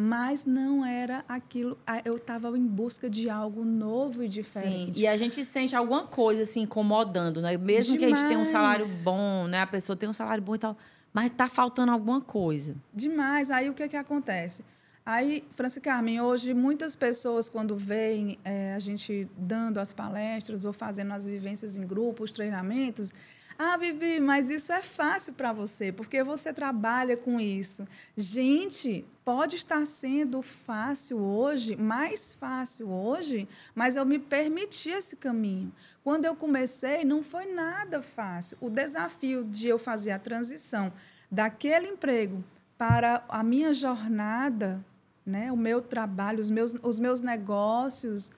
mas 0.00 0.46
não 0.46 0.86
era 0.86 1.24
aquilo. 1.28 1.76
Eu 2.04 2.14
estava 2.14 2.56
em 2.56 2.64
busca 2.64 3.10
de 3.10 3.28
algo 3.28 3.64
novo 3.64 4.22
e 4.22 4.28
diferente. 4.28 4.96
Sim, 4.96 5.02
e 5.02 5.08
a 5.08 5.16
gente 5.16 5.44
sente 5.44 5.74
alguma 5.74 6.06
coisa 6.06 6.42
assim 6.42 6.60
incomodando, 6.60 7.42
né? 7.42 7.56
Mesmo 7.56 7.94
Demais. 7.94 7.98
que 7.98 8.04
a 8.04 8.08
gente 8.08 8.28
tenha 8.28 8.38
um 8.38 8.44
salário 8.44 8.86
bom, 9.02 9.48
né? 9.48 9.62
A 9.62 9.66
pessoa 9.66 9.96
tem 9.96 10.08
um 10.08 10.12
salário 10.12 10.40
bom 10.40 10.54
e 10.54 10.58
tal, 10.58 10.76
mas 11.12 11.26
está 11.26 11.48
faltando 11.48 11.90
alguma 11.90 12.20
coisa. 12.20 12.76
Demais. 12.94 13.50
Aí 13.50 13.68
o 13.68 13.74
que, 13.74 13.88
que 13.88 13.96
acontece? 13.96 14.62
Aí, 15.10 15.42
Franci 15.50 15.80
Carmen, 15.80 16.20
hoje 16.20 16.52
muitas 16.52 16.94
pessoas, 16.94 17.48
quando 17.48 17.74
veem 17.74 18.38
é, 18.44 18.74
a 18.74 18.78
gente 18.78 19.26
dando 19.38 19.78
as 19.78 19.90
palestras 19.90 20.66
ou 20.66 20.72
fazendo 20.74 21.14
as 21.14 21.26
vivências 21.26 21.78
em 21.78 21.86
grupos, 21.86 22.34
treinamentos, 22.34 23.14
Ah, 23.58 23.78
Vivi, 23.78 24.20
mas 24.20 24.50
isso 24.50 24.70
é 24.70 24.82
fácil 24.82 25.32
para 25.32 25.50
você, 25.50 25.90
porque 25.90 26.22
você 26.22 26.52
trabalha 26.52 27.16
com 27.16 27.40
isso. 27.40 27.88
Gente, 28.14 29.02
pode 29.24 29.56
estar 29.56 29.86
sendo 29.86 30.42
fácil 30.42 31.18
hoje, 31.18 31.74
mais 31.74 32.30
fácil 32.30 32.90
hoje, 32.90 33.48
mas 33.74 33.96
eu 33.96 34.04
me 34.04 34.18
permiti 34.18 34.90
esse 34.90 35.16
caminho. 35.16 35.72
Quando 36.04 36.26
eu 36.26 36.36
comecei, 36.36 37.02
não 37.02 37.22
foi 37.22 37.46
nada 37.46 38.02
fácil. 38.02 38.58
O 38.60 38.68
desafio 38.68 39.42
de 39.42 39.68
eu 39.68 39.78
fazer 39.78 40.10
a 40.10 40.18
transição 40.18 40.92
daquele 41.30 41.88
emprego 41.88 42.44
para 42.76 43.24
a 43.28 43.42
minha 43.42 43.74
jornada, 43.74 44.84
né, 45.28 45.52
o 45.52 45.56
meu 45.56 45.82
trabalho, 45.82 46.40
os 46.40 46.50
meus, 46.50 46.74
os 46.82 46.98
meus 46.98 47.20
negócios, 47.20 48.32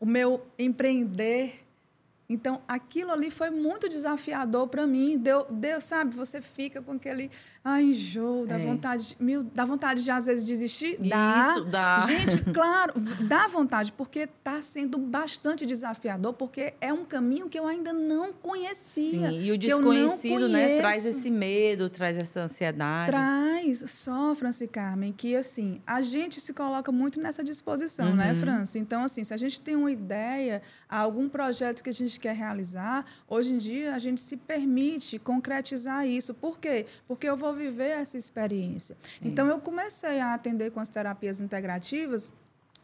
o 0.00 0.04
meu 0.04 0.44
empreender, 0.58 1.64
então, 2.28 2.60
aquilo 2.68 3.10
ali 3.10 3.30
foi 3.30 3.48
muito 3.48 3.88
desafiador 3.88 4.68
para 4.68 4.86
mim. 4.86 5.16
Deu, 5.16 5.46
deu, 5.48 5.80
sabe, 5.80 6.14
você 6.14 6.42
fica 6.42 6.82
com 6.82 6.92
aquele 6.92 7.30
ai, 7.64 7.84
enjoo, 7.84 8.46
dá 8.46 8.56
é. 8.56 8.66
vontade, 8.66 9.16
mil, 9.18 9.42
dá 9.42 9.64
vontade 9.64 10.04
de 10.04 10.10
às 10.10 10.26
vezes 10.26 10.44
desistir? 10.44 10.98
Dá. 10.98 11.54
Isso, 11.54 11.64
dá. 11.64 11.98
Gente, 12.00 12.44
claro, 12.52 12.92
dá 13.26 13.46
vontade, 13.46 13.92
porque 13.92 14.20
está 14.20 14.60
sendo 14.60 14.98
bastante 14.98 15.64
desafiador, 15.64 16.34
porque 16.34 16.74
é 16.82 16.92
um 16.92 17.02
caminho 17.02 17.48
que 17.48 17.58
eu 17.58 17.66
ainda 17.66 17.94
não 17.94 18.30
conhecia. 18.30 19.30
Sim, 19.30 19.40
e 19.40 19.50
o 19.50 19.56
desconhecido, 19.56 20.48
né, 20.48 20.78
traz 20.78 21.06
esse 21.06 21.30
medo, 21.30 21.88
traz 21.88 22.18
essa 22.18 22.42
ansiedade. 22.42 23.10
Traz, 23.10 23.84
só, 23.90 24.34
Franci 24.34 24.68
Carmen, 24.68 25.14
que 25.14 25.34
assim, 25.34 25.80
a 25.86 26.02
gente 26.02 26.42
se 26.42 26.52
coloca 26.52 26.92
muito 26.92 27.18
nessa 27.20 27.42
disposição, 27.42 28.14
né, 28.14 28.28
uhum. 28.28 28.34
né, 28.34 28.34
Franci? 28.34 28.78
Então, 28.78 29.02
assim, 29.02 29.24
se 29.24 29.32
a 29.32 29.36
gente 29.38 29.62
tem 29.62 29.74
uma 29.74 29.90
ideia, 29.90 30.60
algum 30.88 31.26
projeto 31.26 31.82
que 31.82 31.88
a 31.88 31.92
gente 31.92 32.17
quer 32.18 32.34
realizar, 32.34 33.06
hoje 33.28 33.54
em 33.54 33.58
dia 33.58 33.94
a 33.94 33.98
gente 33.98 34.20
se 34.20 34.36
permite 34.36 35.18
concretizar 35.18 36.06
isso. 36.06 36.34
Por 36.34 36.58
quê? 36.58 36.86
Porque 37.06 37.28
eu 37.28 37.36
vou 37.36 37.54
viver 37.54 37.90
essa 37.90 38.16
experiência. 38.16 38.96
Então, 39.22 39.46
eu 39.46 39.58
comecei 39.58 40.20
a 40.20 40.34
atender 40.34 40.70
com 40.70 40.80
as 40.80 40.88
terapias 40.88 41.40
integrativas 41.40 42.32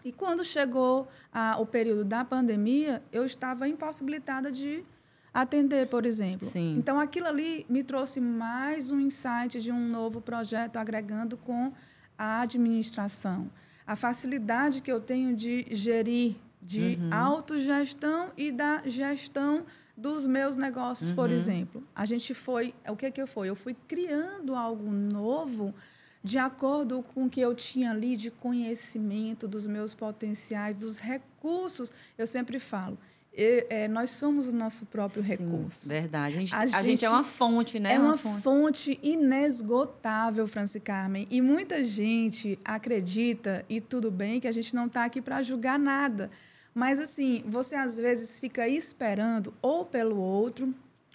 e 0.05 0.13
quando 0.13 0.45
chegou 0.45 1.09
a, 1.33 1.57
o 1.59 1.65
período 1.65 2.05
da 2.05 2.23
pandemia, 2.25 3.03
eu 3.11 3.25
estava 3.25 3.67
impossibilitada 3.67 4.53
de 4.53 4.85
atender, 5.33 5.89
por 5.89 6.05
exemplo. 6.05 6.47
Sim. 6.49 6.77
Então, 6.77 7.01
aquilo 7.01 7.27
ali 7.27 7.65
me 7.71 7.83
trouxe 7.83 8.21
mais 8.21 8.91
um 8.91 9.01
insight 9.01 9.61
de 9.61 9.73
um 9.73 9.89
novo 9.89 10.21
projeto 10.21 10.77
agregando 10.77 11.39
com 11.39 11.71
a 12.19 12.43
administração. 12.43 13.51
A 13.87 13.97
facilidade 13.97 14.83
que 14.83 14.93
eu 14.93 15.01
tenho 15.01 15.35
de 15.35 15.67
gerir 15.71 16.37
de 16.65 16.99
uhum. 16.99 17.11
autogestão 17.13 18.33
e 18.37 18.51
da 18.51 18.83
gestão 18.87 19.65
dos 19.95 20.27
meus 20.27 20.57
negócios, 20.57 21.11
uhum. 21.11 21.17
por 21.17 21.31
exemplo. 21.31 21.85
A 21.95 22.07
gente 22.07 22.33
foi, 22.33 22.75
o 22.89 22.97
que 22.97 23.11
que 23.11 23.21
eu 23.21 23.27
fui? 23.27 23.49
Eu 23.49 23.55
fui 23.55 23.77
criando 23.87 24.55
algo 24.55 24.91
novo 24.91 25.75
de 26.23 26.39
acordo 26.39 27.03
com 27.03 27.27
o 27.27 27.31
que 27.31 27.41
eu 27.41 27.55
tinha 27.55 27.91
ali 27.91 28.17
de 28.17 28.31
conhecimento 28.31 29.47
dos 29.47 29.67
meus 29.67 29.95
potenciais, 29.95 30.79
dos 30.79 30.99
recursos. 30.99 31.93
Eu 32.17 32.27
sempre 32.27 32.59
falo, 32.59 32.99
é, 33.37 33.89
nós 33.89 34.11
somos 34.11 34.49
o 34.49 34.57
nosso 34.57 34.87
próprio 34.87 35.23
Sim, 35.23 35.29
recurso. 35.29 35.89
Verdade. 35.89 36.35
A 36.35 36.39
gente, 36.39 36.55
a, 36.55 36.59
a 36.61 36.67
gente, 36.67 36.85
gente, 36.85 37.05
é 37.05 37.11
uma 37.11 37.25
fonte, 37.25 37.79
né? 37.79 37.95
É 37.95 37.99
uma, 37.99 38.11
uma 38.11 38.17
fonte. 38.17 38.43
fonte. 38.43 39.01
inesgotável, 39.03 40.47
Franci 40.47 40.81
Carmen. 40.81 41.27
E 41.31 41.41
muita 41.41 41.83
gente 41.83 42.59
acredita, 42.65 43.65
e 43.69 43.81
tudo 43.81 44.11
bem, 44.11 44.41
que 44.41 44.49
a 44.49 44.53
gente 44.53 44.75
não 44.75 44.87
está 44.87 45.05
aqui 45.05 45.21
para 45.21 45.43
julgar 45.43 45.79
nada. 45.79 46.31
Mas, 46.75 46.99
assim, 46.99 47.45
você 47.47 47.77
às 47.77 47.97
vezes 47.97 48.39
fica 48.39 48.67
esperando 48.67 49.55
ou 49.63 49.85
pelo 49.85 50.19
outro, 50.19 50.75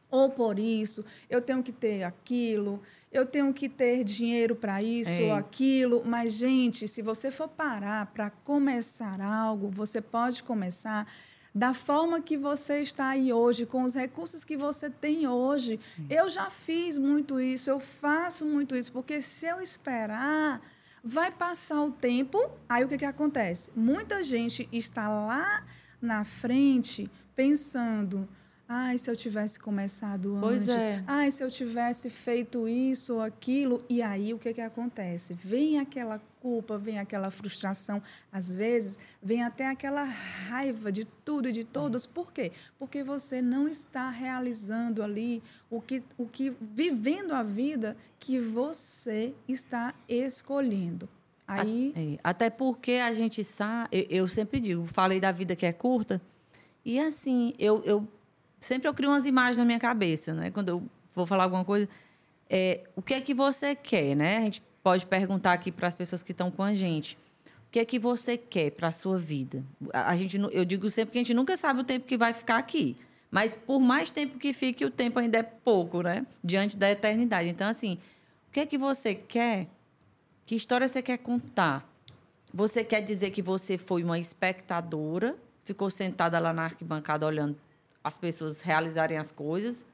ou 0.09 0.29
por 0.29 0.57
isso, 0.57 1.05
eu 1.29 1.41
tenho 1.41 1.61
que 1.61 1.71
ter 1.71 2.03
aquilo, 2.03 2.81
eu 3.11 3.25
tenho 3.25 3.53
que 3.53 3.69
ter 3.69 4.03
dinheiro 4.03 4.55
para 4.55 4.81
isso 4.81 5.11
Ei. 5.11 5.25
ou 5.25 5.33
aquilo. 5.33 6.03
Mas, 6.05 6.33
gente, 6.33 6.87
se 6.87 7.01
você 7.01 7.29
for 7.29 7.47
parar 7.47 8.07
para 8.07 8.29
começar 8.29 9.21
algo, 9.21 9.69
você 9.71 10.01
pode 10.01 10.43
começar 10.43 11.05
da 11.53 11.73
forma 11.73 12.21
que 12.21 12.37
você 12.37 12.79
está 12.81 13.09
aí 13.09 13.33
hoje, 13.33 13.65
com 13.65 13.83
os 13.83 13.95
recursos 13.95 14.43
que 14.43 14.55
você 14.55 14.89
tem 14.89 15.27
hoje. 15.27 15.79
Eu 16.09 16.29
já 16.29 16.49
fiz 16.49 16.97
muito 16.97 17.39
isso, 17.39 17.69
eu 17.69 17.79
faço 17.79 18.45
muito 18.45 18.75
isso, 18.75 18.91
porque 18.91 19.21
se 19.21 19.47
eu 19.47 19.59
esperar 19.59 20.61
Vai 21.03 21.31
passar 21.31 21.81
o 21.81 21.91
tempo, 21.91 22.37
aí 22.67 22.83
o 22.83 22.87
que, 22.87 22.97
que 22.97 23.05
acontece? 23.05 23.71
Muita 23.75 24.23
gente 24.23 24.67
está 24.71 25.07
lá 25.07 25.63
na 26.01 26.23
frente 26.25 27.09
pensando. 27.35 28.27
Ai, 28.71 28.99
se 28.99 29.09
eu 29.09 29.15
tivesse 29.15 29.59
começado 29.59 30.37
pois 30.39 30.69
antes. 30.69 30.85
É. 30.85 31.03
Ai, 31.07 31.31
se 31.31 31.43
eu 31.43 31.49
tivesse 31.49 32.07
feito 32.07 32.69
isso 32.69 33.15
ou 33.15 33.21
aquilo. 33.23 33.83
E 33.89 33.99
aí 33.99 34.31
o 34.31 34.37
que, 34.37 34.53
que 34.53 34.61
acontece? 34.61 35.33
Vem 35.33 35.79
aquela 35.79 36.21
culpa, 36.39 36.77
vem 36.77 36.99
aquela 36.99 37.31
frustração, 37.31 37.99
às 38.31 38.53
vezes 38.53 38.99
vem 39.23 39.43
até 39.43 39.67
aquela 39.67 40.03
raiva 40.03 40.91
de 40.91 41.03
tudo 41.03 41.49
e 41.49 41.51
de 41.51 41.63
todos. 41.63 42.05
Por 42.05 42.31
quê? 42.31 42.51
Porque 42.77 43.03
você 43.03 43.41
não 43.41 43.67
está 43.67 44.11
realizando 44.11 45.01
ali 45.01 45.41
o 45.67 45.81
que, 45.81 46.03
o 46.15 46.27
que 46.27 46.55
vivendo 46.61 47.33
a 47.33 47.41
vida 47.41 47.97
que 48.19 48.39
você 48.39 49.33
está 49.47 49.95
escolhendo. 50.07 51.09
Aí... 51.47 51.91
É, 51.95 52.19
até 52.23 52.51
porque 52.51 52.93
a 52.93 53.11
gente 53.13 53.43
sabe, 53.43 53.89
eu, 53.91 54.05
eu 54.09 54.27
sempre 54.27 54.59
digo, 54.59 54.85
falei 54.85 55.19
da 55.19 55.31
vida 55.31 55.55
que 55.55 55.65
é 55.65 55.73
curta, 55.73 56.21
e 56.85 56.99
assim, 56.99 57.53
eu, 57.57 57.81
eu 57.83 58.07
sempre 58.59 58.87
eu 58.87 58.93
crio 58.93 59.09
umas 59.09 59.25
imagens 59.25 59.57
na 59.57 59.65
minha 59.65 59.79
cabeça, 59.79 60.33
né? 60.33 60.51
Quando 60.51 60.69
eu 60.69 60.83
vou 61.15 61.25
falar 61.25 61.43
alguma 61.43 61.63
coisa, 61.63 61.87
é, 62.49 62.81
o 62.95 63.01
que 63.01 63.13
é 63.13 63.21
que 63.21 63.33
você 63.33 63.75
quer, 63.75 64.15
né? 64.15 64.37
A 64.37 64.41
gente 64.41 64.63
pode 64.83 65.05
perguntar 65.05 65.53
aqui 65.53 65.71
para 65.71 65.87
as 65.87 65.95
pessoas 65.95 66.23
que 66.23 66.31
estão 66.31 66.49
com 66.49 66.63
a 66.63 66.73
gente. 66.73 67.17
O 67.67 67.71
que 67.71 67.79
é 67.79 67.85
que 67.85 67.99
você 67.99 68.35
quer 68.35 68.71
para 68.71 68.87
a 68.87 68.91
sua 68.91 69.17
vida? 69.17 69.63
A 69.93 70.17
gente, 70.17 70.37
eu 70.51 70.65
digo 70.65 70.89
sempre 70.89 71.11
que 71.11 71.19
a 71.19 71.21
gente 71.21 71.33
nunca 71.33 71.55
sabe 71.55 71.81
o 71.81 71.83
tempo 71.83 72.05
que 72.05 72.17
vai 72.17 72.33
ficar 72.33 72.57
aqui. 72.57 72.95
Mas 73.29 73.55
por 73.55 73.79
mais 73.79 74.09
tempo 74.09 74.39
que 74.39 74.51
fique, 74.53 74.83
o 74.83 74.89
tempo 74.89 75.19
ainda 75.19 75.37
é 75.37 75.43
pouco, 75.43 76.01
né? 76.01 76.25
Diante 76.43 76.75
da 76.75 76.89
eternidade. 76.89 77.47
Então, 77.47 77.67
assim, 77.69 77.99
o 78.47 78.51
que 78.51 78.61
é 78.61 78.65
que 78.65 78.77
você 78.77 79.13
quer? 79.13 79.67
Que 80.47 80.55
história 80.55 80.87
você 80.87 81.01
quer 81.03 81.17
contar? 81.17 81.87
Você 82.51 82.83
quer 82.83 83.01
dizer 83.01 83.29
que 83.29 83.43
você 83.43 83.77
foi 83.77 84.03
uma 84.03 84.17
espectadora, 84.17 85.37
ficou 85.63 85.91
sentada 85.91 86.39
lá 86.39 86.51
na 86.51 86.63
arquibancada 86.63 87.27
olhando 87.27 87.55
as 88.03 88.17
pessoas 88.17 88.61
realizarem 88.61 89.17
as 89.17 89.31
coisas? 89.31 89.85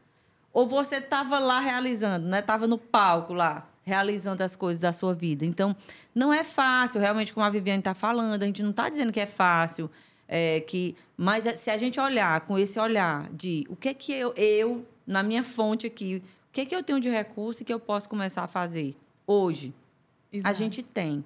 Ou 0.54 0.68
você 0.68 0.98
estava 0.98 1.38
lá 1.38 1.60
realizando, 1.60 2.28
né? 2.28 2.40
Estava 2.40 2.66
no 2.66 2.78
palco 2.78 3.34
lá, 3.34 3.68
realizando 3.84 4.42
as 4.42 4.56
coisas 4.56 4.80
da 4.80 4.94
sua 4.94 5.14
vida. 5.14 5.46
Então, 5.46 5.76
não 6.14 6.34
é 6.34 6.44
fácil, 6.44 7.02
realmente, 7.02 7.34
como 7.34 7.46
a 7.46 7.50
Viviane 7.50 7.80
está 7.80 7.94
falando, 7.94 8.42
a 8.42 8.46
gente 8.46 8.64
não 8.64 8.72
está 8.72 8.88
dizendo 8.88 9.12
que 9.12 9.20
é 9.20 9.26
fácil, 9.26 9.90
é, 10.28 10.62
que, 10.62 10.96
mas 11.18 11.46
é, 11.46 11.54
se 11.54 11.70
a 11.70 11.78
gente 11.78 12.00
olhar 12.00 12.42
com 12.42 12.58
esse 12.58 12.80
olhar 12.80 13.30
de 13.32 13.66
o 13.70 13.76
que 13.76 13.90
é 13.90 13.94
que 13.94 14.14
eu, 14.14 14.34
eu 14.36 14.86
na 15.06 15.22
minha 15.22 15.44
fonte 15.44 15.86
aqui, 15.86 16.24
o 16.50 16.54
que 16.54 16.62
é 16.62 16.66
que 16.66 16.76
eu 16.76 16.82
tenho 16.82 17.00
de 17.00 17.10
recurso 17.10 17.66
que 17.66 17.74
eu 17.74 17.80
posso 17.80 18.08
começar 18.10 18.44
a 18.44 18.48
fazer 18.48 18.96
hoje? 19.28 19.74
Exato. 20.32 20.50
A 20.50 20.58
gente 20.58 20.82
tem. 20.82 21.24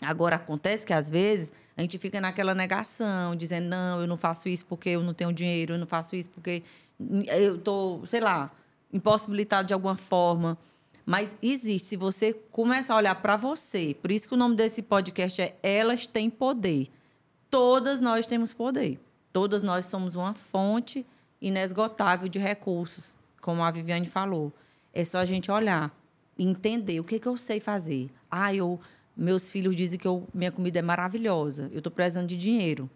Agora, 0.00 0.36
acontece 0.36 0.84
que, 0.84 0.92
às 0.92 1.08
vezes, 1.08 1.52
a 1.76 1.80
gente 1.80 1.98
fica 1.98 2.20
naquela 2.20 2.54
negação, 2.54 3.34
dizendo, 3.34 3.68
não, 3.68 4.00
eu 4.00 4.06
não 4.06 4.16
faço 4.16 4.48
isso 4.48 4.66
porque 4.66 4.90
eu 4.90 5.02
não 5.02 5.14
tenho 5.14 5.32
dinheiro, 5.32 5.74
eu 5.74 5.78
não 5.78 5.86
faço 5.86 6.14
isso 6.14 6.30
porque 6.30 6.62
eu 7.26 7.56
estou, 7.56 8.06
sei 8.06 8.20
lá, 8.20 8.50
impossibilitado 8.92 9.68
de 9.68 9.74
alguma 9.74 9.96
forma. 9.96 10.58
Mas 11.04 11.36
existe, 11.42 11.88
se 11.88 11.96
você 11.96 12.32
começar 12.32 12.94
a 12.94 12.98
olhar 12.98 13.14
para 13.16 13.36
você, 13.36 13.96
por 14.00 14.12
isso 14.12 14.28
que 14.28 14.34
o 14.34 14.36
nome 14.36 14.54
desse 14.54 14.82
podcast 14.82 15.42
é 15.42 15.56
Elas 15.62 16.06
Têm 16.06 16.30
Poder. 16.30 16.88
Todas 17.50 18.00
nós 18.00 18.26
temos 18.26 18.54
poder. 18.54 19.00
Todas 19.32 19.62
nós 19.62 19.86
somos 19.86 20.14
uma 20.14 20.34
fonte 20.34 21.04
inesgotável 21.40 22.28
de 22.28 22.38
recursos, 22.38 23.18
como 23.40 23.62
a 23.62 23.70
Viviane 23.70 24.06
falou. 24.06 24.52
É 24.92 25.02
só 25.04 25.18
a 25.18 25.24
gente 25.24 25.50
olhar 25.50 25.92
entender 26.38 27.00
o 27.00 27.04
que, 27.04 27.18
que 27.18 27.28
eu 27.28 27.36
sei 27.36 27.60
fazer. 27.60 28.10
Ah, 28.30 28.54
eu, 28.54 28.80
meus 29.16 29.50
filhos 29.50 29.76
dizem 29.76 29.98
que 29.98 30.06
eu, 30.06 30.26
minha 30.32 30.50
comida 30.50 30.78
é 30.78 30.82
maravilhosa, 30.82 31.68
eu 31.72 31.78
estou 31.78 31.92
precisando 31.92 32.26
de 32.26 32.36
dinheiro. 32.36 32.90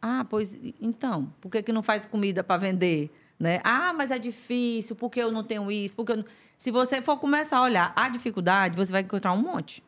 Ah, 0.00 0.24
pois 0.28 0.58
então, 0.80 1.32
por 1.40 1.50
que, 1.50 1.62
que 1.62 1.72
não 1.72 1.82
faz 1.82 2.06
comida 2.06 2.42
para 2.42 2.56
vender? 2.56 3.10
Né? 3.38 3.60
Ah, 3.64 3.92
mas 3.92 4.10
é 4.10 4.18
difícil, 4.18 4.96
porque 4.96 5.20
eu 5.20 5.30
não 5.30 5.42
tenho 5.42 5.70
isso, 5.70 5.94
porque 5.94 6.12
eu... 6.12 6.24
Se 6.56 6.70
você 6.70 7.00
for 7.00 7.16
começar 7.18 7.58
a 7.58 7.62
olhar 7.62 7.92
a 7.94 8.08
dificuldade, 8.08 8.76
você 8.76 8.90
vai 8.90 9.02
encontrar 9.02 9.32
um 9.32 9.40
monte. 9.40 9.82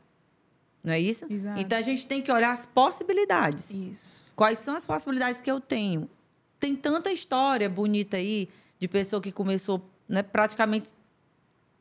Não 0.82 0.94
é 0.94 1.00
isso? 1.00 1.26
Exato. 1.28 1.60
Então 1.60 1.78
a 1.78 1.82
gente 1.82 2.06
tem 2.06 2.22
que 2.22 2.32
olhar 2.32 2.52
as 2.52 2.64
possibilidades. 2.66 3.70
Isso. 3.70 4.32
Quais 4.34 4.58
são 4.60 4.74
as 4.74 4.86
possibilidades 4.86 5.40
que 5.40 5.50
eu 5.50 5.60
tenho? 5.60 6.08
Tem 6.58 6.74
tanta 6.76 7.10
história 7.10 7.68
bonita 7.68 8.16
aí 8.16 8.48
de 8.78 8.88
pessoa 8.88 9.20
que 9.20 9.32
começou 9.32 9.82
né, 10.08 10.22
praticamente 10.22 10.94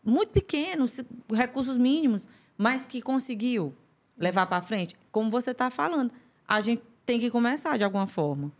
muito 0.04 0.32
pequeno, 0.32 0.86
recursos 1.34 1.78
mínimos, 1.78 2.28
mas 2.60 2.86
que 2.86 3.02
conseguiu 3.02 3.74
levar 4.18 4.46
para 4.46 4.62
frente. 4.62 4.94
Como 5.14 5.30
você 5.30 5.52
está 5.52 5.70
falando, 5.70 6.12
a 6.46 6.60
gente 6.60 6.84
tem 7.06 7.18
que 7.18 7.32
começar 7.32 7.78
de 7.78 7.86
alguma 7.86 8.06
forma. 8.06 8.52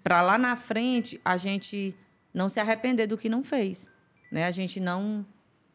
Para 0.00 0.22
lá 0.22 0.38
na 0.38 0.54
frente 0.54 1.20
a 1.24 1.36
gente 1.36 1.92
não 2.32 2.48
se 2.48 2.60
arrepender 2.60 3.08
do 3.08 3.18
que 3.18 3.28
não 3.28 3.42
fez. 3.42 3.88
Né? 4.30 4.44
A 4.46 4.50
gente 4.52 4.78
não 4.78 5.26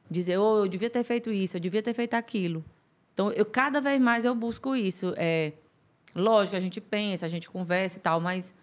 dizer, 0.09 0.37
oh, 0.37 0.59
eu 0.59 0.67
devia 0.69 0.89
ter 0.89 1.03
feito 1.03 1.29
isso, 1.29 1.57
eu 1.57 1.61
devia 1.61 1.83
ter 1.83 1.93
feito 1.93 2.13
aquilo. 2.13 2.63
Então, 3.13 3.33
eu 3.33 3.45
cada 3.45 3.81
vez 3.81 3.99
mais 3.99 4.23
eu 4.23 4.33
busco 4.33 4.73
isso. 4.73 5.13
É, 5.17 5.51
lógico, 6.15 6.55
a 6.55 6.61
gente 6.61 6.79
pensa, 6.79 7.25
a 7.25 7.29
gente 7.29 7.49
conversa 7.49 7.97
e 7.97 8.01
tal, 8.01 8.21
mas 8.21 8.53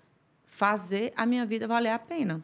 fazer 0.46 1.12
a 1.14 1.26
minha 1.26 1.44
vida 1.44 1.68
valer 1.68 1.90
a 1.90 1.98
pena. 1.98 2.42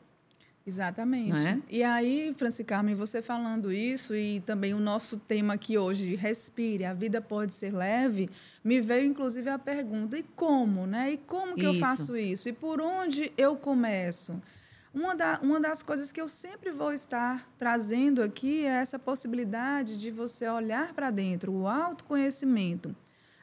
Exatamente. 0.67 1.41
É? 1.41 1.59
E 1.69 1.83
aí, 1.83 2.35
Franci 2.37 2.63
Carmen, 2.65 2.95
você 2.95 3.23
falando 3.23 3.73
isso 3.73 4.15
e 4.15 4.41
também 4.41 4.75
o 4.75 4.79
nosso 4.79 5.17
tema 5.17 5.55
aqui 5.55 5.79
hoje, 5.79 6.15
respire, 6.15 6.85
a 6.85 6.93
vida 6.93 7.21
pode 7.21 7.55
ser 7.55 7.75
leve, 7.75 8.29
me 8.63 8.81
veio 8.81 9.07
inclusive 9.07 9.49
a 9.49 9.59
pergunta, 9.59 10.19
e 10.19 10.23
como, 10.23 10.87
né? 10.87 11.13
E 11.13 11.17
como 11.17 11.55
que 11.55 11.65
isso. 11.65 11.75
eu 11.75 11.81
faço 11.81 12.17
isso? 12.17 12.49
E 12.49 12.53
por 12.53 12.81
onde 12.81 13.33
eu 13.37 13.57
começo? 13.57 14.41
Uma, 14.93 15.15
da, 15.15 15.39
uma 15.43 15.61
das 15.61 15.83
coisas 15.83 16.11
que 16.11 16.21
eu 16.21 16.27
sempre 16.27 16.73
vou 16.73 16.93
estar 16.93 17.49
trazendo 17.57 18.23
aqui 18.23 18.65
é 18.65 18.71
essa 18.71 18.99
possibilidade 18.99 19.99
de 19.99 20.11
você 20.11 20.49
olhar 20.49 20.93
para 20.93 21.11
dentro, 21.11 21.53
o 21.53 21.69
autoconhecimento. 21.69 22.95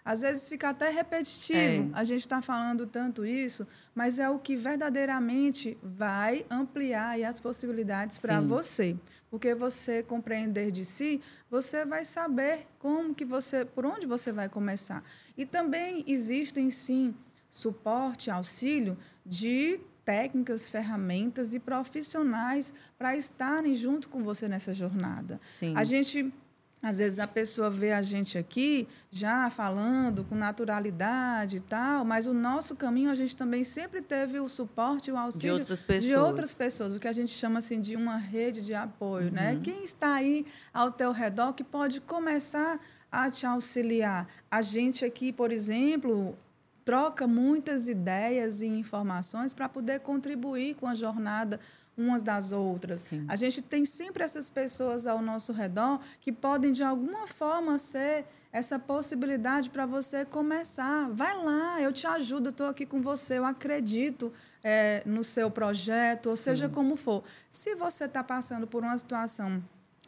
Às 0.08 0.22
vezes 0.22 0.48
fica 0.48 0.70
até 0.70 0.90
repetitivo 0.90 1.92
é. 1.94 2.00
a 2.00 2.02
gente 2.06 2.22
está 2.22 2.42
falando 2.42 2.88
tanto 2.88 3.26
isso, 3.26 3.68
mas 3.94 4.20
é 4.20 4.30
o 4.30 4.40
que 4.40 4.56
verdadeiramente 4.56 5.78
vai 5.84 6.46
ampliar 6.50 7.22
as 7.22 7.42
possibilidades 7.42 8.18
para 8.18 8.40
você. 8.40 8.96
Porque 9.30 9.54
você 9.54 10.02
compreender 10.02 10.72
de 10.72 10.86
si, 10.86 11.20
você 11.52 11.84
vai 11.84 12.06
saber 12.06 12.66
como 12.80 13.14
que 13.14 13.26
você, 13.26 13.66
por 13.66 13.86
onde 13.86 14.08
você 14.08 14.32
vai 14.32 14.48
começar. 14.48 15.04
E 15.38 15.46
também 15.46 16.06
existem 16.08 16.72
sim 16.72 17.14
suporte, 17.50 18.32
auxílio 18.32 18.98
de 19.26 19.82
técnicas, 20.06 20.70
ferramentas 20.70 21.54
e 21.54 21.60
profissionais 21.60 22.74
para 22.98 23.14
estarem 23.18 23.76
junto 23.76 24.08
com 24.08 24.24
você 24.24 24.48
nessa 24.48 24.72
jornada. 24.72 25.38
Sim. 25.44 25.74
A 25.76 25.84
gente 25.84 26.34
às 26.82 27.00
vezes 27.00 27.18
a 27.18 27.28
pessoa 27.28 27.72
vê 27.72 27.92
a 27.92 28.04
gente 28.04 28.38
aqui 28.38 28.88
já 29.10 29.50
falando 29.50 30.24
com 30.24 30.36
naturalidade 30.36 31.58
e 31.58 31.60
tal, 31.60 32.06
mas 32.06 32.28
o 32.28 32.34
nosso 32.34 32.76
caminho 32.76 33.10
a 33.10 33.16
gente 33.16 33.36
também 33.36 33.64
sempre 33.64 34.00
teve 34.00 34.40
o 34.40 34.48
suporte, 34.48 35.12
o 35.12 35.18
auxílio 35.18 35.56
de 35.56 35.60
outras 35.60 35.82
pessoas, 35.82 36.06
de 36.06 36.16
outras 36.16 36.54
pessoas 36.54 36.96
o 36.96 37.00
que 37.00 37.08
a 37.08 37.14
gente 37.14 37.32
chama 37.32 37.60
assim 37.60 37.82
de 37.82 37.96
uma 37.96 38.18
rede 38.18 38.64
de 38.64 38.76
apoio, 38.76 39.32
né? 39.32 39.50
uhum. 39.50 39.56
né? 39.56 39.62
Quem 39.64 39.84
está 39.84 40.14
aí 40.14 40.46
ao 40.72 40.92
teu 40.92 41.12
redor 41.12 41.54
que 41.54 41.64
pode 41.64 42.00
começar 42.00 42.80
a 43.12 43.30
te 43.30 43.46
auxiliar? 43.46 44.28
A 44.50 44.62
gente 44.62 45.04
aqui, 45.04 45.34
por 45.34 45.52
exemplo, 45.52 46.38
troca 46.86 47.26
muitas 47.26 47.88
ideias 47.88 48.62
e 48.62 48.68
informações 48.68 49.54
para 49.54 49.68
poder 49.68 50.00
contribuir 50.02 50.76
com 50.76 50.88
a 50.88 50.94
jornada 50.94 51.60
umas 51.98 52.22
das 52.22 52.52
outras. 52.52 53.02
Sim. 53.02 53.26
A 53.28 53.36
gente 53.36 53.62
tem 53.62 53.84
sempre 53.84 54.24
essas 54.24 54.50
pessoas 54.50 55.08
ao 55.08 55.22
nosso 55.22 55.52
redor 55.52 56.00
que 56.20 56.32
podem, 56.32 56.72
de 56.72 56.84
alguma 56.84 57.26
forma, 57.26 57.78
ser 57.78 58.26
essa 58.52 58.78
possibilidade 58.78 59.70
para 59.70 59.86
você 59.86 60.24
começar. 60.24 61.10
Vai 61.12 61.36
lá, 61.44 61.82
eu 61.82 61.92
te 61.92 62.06
ajudo, 62.06 62.50
estou 62.50 62.68
aqui 62.68 62.86
com 62.86 63.02
você, 63.02 63.38
eu 63.38 63.46
acredito 63.46 64.32
é, 64.64 65.02
no 65.06 65.24
seu 65.24 65.50
projeto, 65.50 66.30
ou 66.30 66.38
Sim. 66.38 66.44
seja 66.44 66.70
como 66.70 66.96
for. 66.96 67.24
Se 67.50 67.76
você 67.76 68.06
está 68.06 68.24
passando 68.24 68.68
por 68.68 68.84
uma 68.84 68.98
situação 68.98 69.64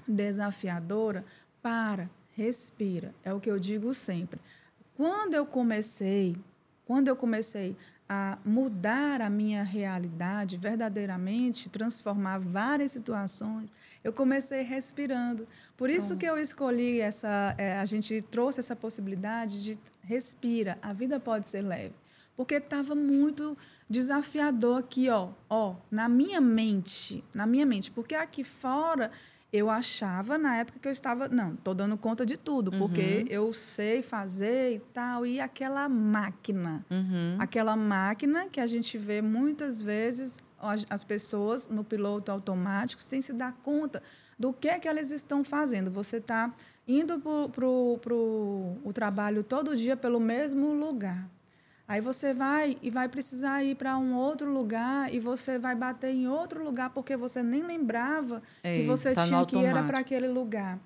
desafiadora, 0.08 1.26
para, 1.62 2.10
respira. 2.36 3.14
É 3.24 3.34
o 3.34 3.40
que 3.40 3.50
eu 3.50 3.60
digo 3.60 3.94
sempre. 3.94 4.40
Quando 4.96 5.34
eu 5.34 5.46
comecei 5.46 6.36
quando 6.90 7.08
eu 7.08 7.16
comecei 7.16 7.78
a 8.10 8.40
mudar 8.44 9.22
a 9.22 9.30
minha 9.30 9.62
realidade 9.62 10.58
verdadeiramente, 10.58 11.70
transformar 11.70 12.40
várias 12.40 12.92
situações, 12.92 13.70
eu 14.04 14.12
comecei 14.12 14.64
respirando. 14.64 15.48
Por 15.78 15.92
isso 15.92 16.18
que 16.18 16.26
eu 16.26 16.36
escolhi 16.36 17.00
essa, 17.00 17.54
é, 17.56 17.78
a 17.78 17.86
gente 17.86 18.20
trouxe 18.24 18.60
essa 18.60 18.76
possibilidade 18.76 19.64
de 19.64 19.80
respira, 20.02 20.80
a 20.82 20.92
vida 20.92 21.20
pode 21.20 21.48
ser 21.48 21.62
leve, 21.62 21.94
porque 22.36 22.56
estava 22.56 22.96
muito 22.96 23.56
desafiador 23.88 24.80
aqui, 24.80 25.08
ó, 25.10 25.30
ó, 25.48 25.76
na 25.92 26.10
minha 26.10 26.42
mente, 26.42 27.24
na 27.32 27.46
minha 27.46 27.66
mente, 27.66 27.92
porque 27.92 28.16
aqui 28.16 28.44
fora 28.44 29.12
eu 29.52 29.70
achava 29.70 30.38
na 30.38 30.58
época 30.58 30.80
que 30.80 30.88
eu 30.88 30.92
estava, 30.92 31.28
não, 31.28 31.54
estou 31.56 31.74
dando 31.74 31.98
conta 31.98 32.26
de 32.26 32.38
tudo, 32.38 32.72
porque 32.72 33.26
uhum. 33.26 33.26
eu 33.30 33.54
sei 33.54 34.02
fazer 34.02 34.76
e 34.76 34.80
tal. 34.80 35.26
E 35.26 35.40
aquela 35.40 35.90
máquina, 35.90 36.86
uhum. 36.90 37.36
aquela 37.40 37.76
máquina 37.76 38.48
que 38.48 38.60
a 38.60 38.68
gente 38.68 38.98
vê 38.98 39.22
muitas 39.22 39.82
vezes 39.82 40.40
as 40.90 41.04
pessoas 41.04 41.68
no 41.68 41.84
piloto 41.84 42.32
automático 42.32 43.02
sem 43.02 43.22
se 43.22 43.32
dar 43.34 43.54
conta 43.64 44.04
do 44.38 44.54
que 44.54 44.68
é 44.68 44.78
que 44.78 44.88
elas 44.88 45.10
estão 45.10 45.44
fazendo. 45.44 45.90
Você 45.90 46.18
está 46.18 46.54
indo 46.88 47.20
para 47.20 47.66
o 47.66 48.92
trabalho 48.94 49.44
todo 49.44 49.76
dia 49.76 49.96
pelo 49.96 50.20
mesmo 50.20 50.74
lugar. 50.74 51.28
Aí 51.90 52.02
você 52.02 52.36
vai 52.36 52.78
e 52.84 52.92
vai 52.92 53.10
precisar 53.10 53.64
ir 53.64 53.74
para 53.74 53.98
um 53.98 54.14
outro 54.14 54.48
lugar 54.54 55.12
e 55.12 55.20
você 55.20 55.58
vai 55.58 55.74
bater 55.74 56.12
em 56.12 56.28
outro 56.28 56.64
lugar 56.64 56.92
porque 56.92 57.18
você 57.18 57.42
nem 57.42 57.64
lembrava 57.64 58.44
Ei, 58.64 58.82
que 58.82 58.88
você 58.88 59.16
tá 59.16 59.26
tinha 59.26 59.44
que 59.44 59.58
ir 59.58 59.74
para 59.88 59.98
aquele 59.98 60.28
lugar. 60.28 60.80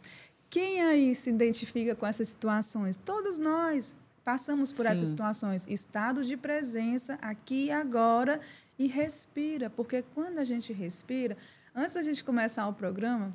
Quem 0.49 0.81
aí 0.81 1.13
se 1.13 1.29
identifica 1.29 1.93
com 1.93 2.07
essas 2.07 2.29
situações? 2.29 2.95
Todos 2.95 3.37
nós 3.37 3.97
passamos 4.23 4.71
por 4.71 4.85
Sim. 4.85 4.91
essas 4.93 5.09
situações. 5.09 5.67
Estado 5.67 6.23
de 6.23 6.37
presença 6.37 7.19
aqui 7.21 7.65
e 7.65 7.71
agora 7.71 8.39
e 8.79 8.87
respira, 8.87 9.69
porque 9.69 10.05
quando 10.15 10.39
a 10.39 10.45
gente 10.45 10.71
respira, 10.71 11.35
antes 11.75 11.95
da 11.95 12.01
gente 12.01 12.23
começar 12.23 12.65
o 12.69 12.73
programa, 12.73 13.33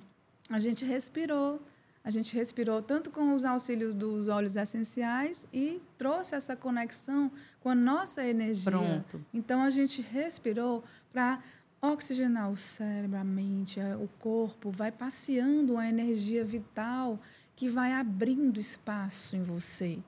a 0.49 0.59
gente 0.59 0.87
respirou. 0.87 1.61
A 2.03 2.11
gente 2.11 2.35
respirou 2.35 2.81
tanto 2.81 3.11
com 3.11 3.35
os 3.35 3.45
auxílios 3.45 3.95
dos 3.95 4.29
óleos 4.29 4.57
essenciais 4.57 5.47
e 5.53 5.83
trouxe 5.99 6.35
essa 6.35 6.57
conexão 6.57 7.31
com 7.61 7.71
a 7.71 7.75
nossa 7.75 8.25
energia. 8.25 8.71
Pronto. 8.71 9.25
Então 9.33 9.63
a 9.63 9.71
gente 9.71 10.03
respirou 10.03 10.85
para 11.13 11.41
oxigenar 11.81 12.51
o 12.51 12.57
cérebro, 12.57 13.19
a 13.19 13.25
mente, 13.25 13.79
o 14.01 14.09
corpo, 14.19 14.71
vai 14.71 14.91
passeando 14.91 15.75
uma 15.75 15.89
energia 15.89 16.45
vital 16.45 17.19
que 17.55 17.69
vai 17.69 17.93
abrindo 17.93 18.59
espaço 18.59 19.37
em 19.37 19.43
você. 19.43 19.99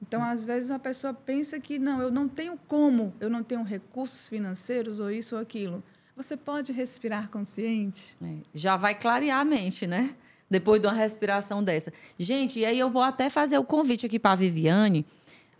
Então, 0.00 0.22
às 0.22 0.44
vezes, 0.44 0.70
a 0.70 0.78
pessoa 0.78 1.12
pensa 1.12 1.58
que 1.58 1.78
não, 1.78 2.00
eu 2.00 2.10
não 2.10 2.28
tenho 2.28 2.58
como, 2.66 3.12
eu 3.18 3.28
não 3.28 3.42
tenho 3.42 3.62
recursos 3.62 4.28
financeiros 4.28 5.00
ou 5.00 5.10
isso 5.10 5.34
ou 5.34 5.42
aquilo. 5.42 5.82
Você 6.16 6.36
pode 6.36 6.72
respirar 6.72 7.30
consciente. 7.30 8.16
É, 8.24 8.36
já 8.54 8.76
vai 8.76 8.94
clarear 8.94 9.40
a 9.40 9.44
mente, 9.44 9.86
né? 9.86 10.14
Depois 10.50 10.80
de 10.80 10.86
uma 10.86 10.94
respiração 10.94 11.62
dessa. 11.62 11.92
Gente, 12.18 12.60
e 12.60 12.64
aí 12.64 12.78
eu 12.78 12.90
vou 12.90 13.02
até 13.02 13.28
fazer 13.28 13.58
o 13.58 13.64
convite 13.64 14.06
aqui 14.06 14.18
para 14.18 14.32
a 14.32 14.36
Viviane 14.36 15.04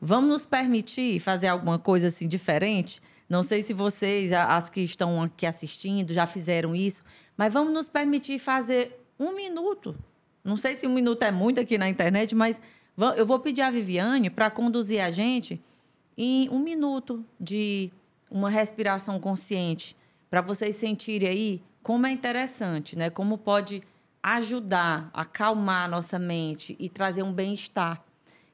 Vamos 0.00 0.30
nos 0.30 0.46
permitir 0.46 1.18
fazer 1.20 1.48
alguma 1.48 1.78
coisa 1.78 2.08
assim 2.08 2.28
diferente? 2.28 3.00
Não 3.28 3.42
sei 3.42 3.62
se 3.62 3.74
vocês, 3.74 4.32
as 4.32 4.70
que 4.70 4.80
estão 4.80 5.20
aqui 5.22 5.44
assistindo, 5.44 6.14
já 6.14 6.24
fizeram 6.24 6.74
isso, 6.74 7.02
mas 7.36 7.52
vamos 7.52 7.72
nos 7.72 7.88
permitir 7.88 8.38
fazer 8.38 9.04
um 9.18 9.34
minuto. 9.34 9.96
Não 10.44 10.56
sei 10.56 10.76
se 10.76 10.86
um 10.86 10.94
minuto 10.94 11.22
é 11.24 11.30
muito 11.30 11.60
aqui 11.60 11.76
na 11.76 11.88
internet, 11.88 12.34
mas 12.34 12.60
eu 13.16 13.26
vou 13.26 13.38
pedir 13.40 13.62
a 13.62 13.70
Viviane 13.70 14.30
para 14.30 14.50
conduzir 14.50 15.02
a 15.02 15.10
gente 15.10 15.60
em 16.16 16.48
um 16.48 16.58
minuto 16.58 17.24
de 17.38 17.90
uma 18.30 18.48
respiração 18.48 19.18
consciente, 19.20 19.96
para 20.30 20.40
vocês 20.40 20.76
sentirem 20.76 21.28
aí 21.28 21.62
como 21.82 22.06
é 22.06 22.10
interessante, 22.10 22.96
né? 22.96 23.08
Como 23.10 23.38
pode 23.38 23.82
ajudar 24.22 25.10
a 25.12 25.22
acalmar 25.22 25.84
a 25.84 25.88
nossa 25.88 26.18
mente 26.18 26.76
e 26.78 26.88
trazer 26.88 27.22
um 27.22 27.32
bem-estar 27.32 28.04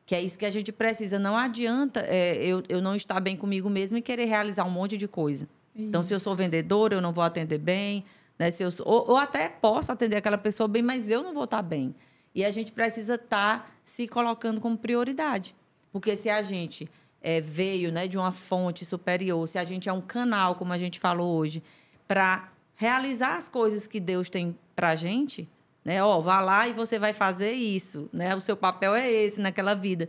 que 0.07 0.15
é 0.15 0.21
isso 0.21 0.39
que 0.39 0.47
a 0.47 0.51
gente 0.51 0.71
precisa. 0.73 1.19
Não 1.19 1.37
adianta 1.37 2.01
é, 2.01 2.37
eu, 2.37 2.63
eu 2.69 2.81
não 2.81 2.95
estar 2.95 3.21
bem 3.21 3.37
comigo 3.37 3.71
mesmo 3.71 3.97
e 3.97 4.03
querer 4.03 4.27
realizar 4.27 4.65
um 4.65 4.71
monte 4.71 4.97
de 4.97 5.09
coisa. 5.09 5.49
Isso. 5.75 5.89
Então, 5.89 6.03
se 6.03 6.13
eu 6.13 6.21
sou 6.21 6.35
vendedora, 6.35 6.95
eu 6.95 7.01
não 7.01 7.13
vou 7.13 7.25
atender 7.25 7.59
bem. 7.59 8.05
Né? 8.39 8.51
Se 8.51 8.63
eu 8.63 8.71
sou, 8.71 8.87
ou, 8.87 9.11
ou, 9.11 9.17
até 9.17 9.49
posso 9.49 9.91
atender 9.91 10.17
aquela 10.17 10.39
pessoa 10.39 10.69
bem, 10.69 10.83
mas 10.83 11.11
eu 11.11 11.23
não 11.23 11.33
vou 11.33 11.45
estar 11.45 11.63
bem. 11.63 11.95
E 12.35 12.45
a 12.45 12.51
gente 12.51 12.73
precisa 12.73 13.15
estar 13.15 13.73
se 13.83 14.07
colocando 14.09 14.61
como 14.61 14.77
prioridade. 14.77 15.55
Porque 15.93 16.17
se 16.17 16.29
a 16.29 16.43
gente 16.43 16.89
é, 17.23 17.41
veio 17.41 17.93
né, 17.93 18.07
de 18.07 18.19
uma 18.19 18.33
fonte 18.33 18.85
superior, 18.85 19.47
se 19.49 19.59
a 19.59 19.65
gente 19.65 19.89
é 19.89 19.93
um 19.93 20.01
canal, 20.01 20.57
como 20.57 20.73
a 20.73 20.79
gente 20.79 20.99
falou 20.99 21.37
hoje, 21.37 21.63
para 22.07 22.53
realizar 22.75 23.37
as 23.37 23.49
coisas 23.49 23.87
que 23.87 24.01
Deus 24.01 24.29
tem 24.29 24.59
para 24.75 24.91
a 24.91 24.95
gente, 24.95 25.49
né? 25.85 26.03
Ó, 26.03 26.21
vá 26.21 26.41
lá 26.41 26.67
e 26.67 26.73
você 26.73 26.99
vai 26.99 27.13
fazer 27.13 27.53
isso, 27.53 28.09
né? 28.13 28.35
O 28.35 28.41
seu 28.41 28.57
papel 28.57 28.95
é 28.95 29.11
esse 29.11 29.41
naquela 29.41 29.75
vida. 29.75 30.09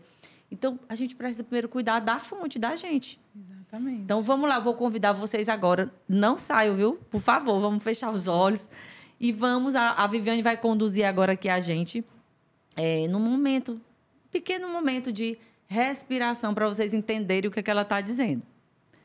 Então, 0.51 0.79
a 0.87 0.95
gente 0.95 1.15
precisa 1.15 1.43
primeiro 1.43 1.67
cuidar 1.67 1.99
da 1.99 2.19
fonte 2.19 2.57
da 2.57 2.75
gente. 2.75 3.19
Exatamente. 3.35 4.01
Então, 4.01 4.21
vamos 4.21 4.47
lá, 4.47 4.59
vou 4.59 4.75
convidar 4.75 5.11
vocês 5.11 5.49
agora. 5.49 5.91
Não 6.07 6.37
saiam, 6.37 6.75
viu? 6.75 6.99
Por 7.09 7.19
favor, 7.19 7.59
vamos 7.59 7.83
fechar 7.83 8.09
os 8.09 8.27
olhos. 8.27 8.69
E 9.19 9.31
vamos, 9.31 9.75
a, 9.75 9.91
a 9.91 10.07
Viviane 10.07 10.41
vai 10.41 10.55
conduzir 10.55 11.05
agora 11.05 11.33
aqui 11.33 11.49
a 11.49 11.59
gente 11.59 12.05
é, 12.75 13.07
num 13.07 13.19
momento, 13.19 13.81
pequeno 14.31 14.67
momento 14.67 15.11
de 15.11 15.37
respiração 15.67 16.53
para 16.53 16.67
vocês 16.67 16.93
entenderem 16.93 17.47
o 17.47 17.51
que, 17.51 17.59
é 17.59 17.63
que 17.63 17.71
ela 17.71 17.81
está 17.83 18.01
dizendo. 18.01 18.43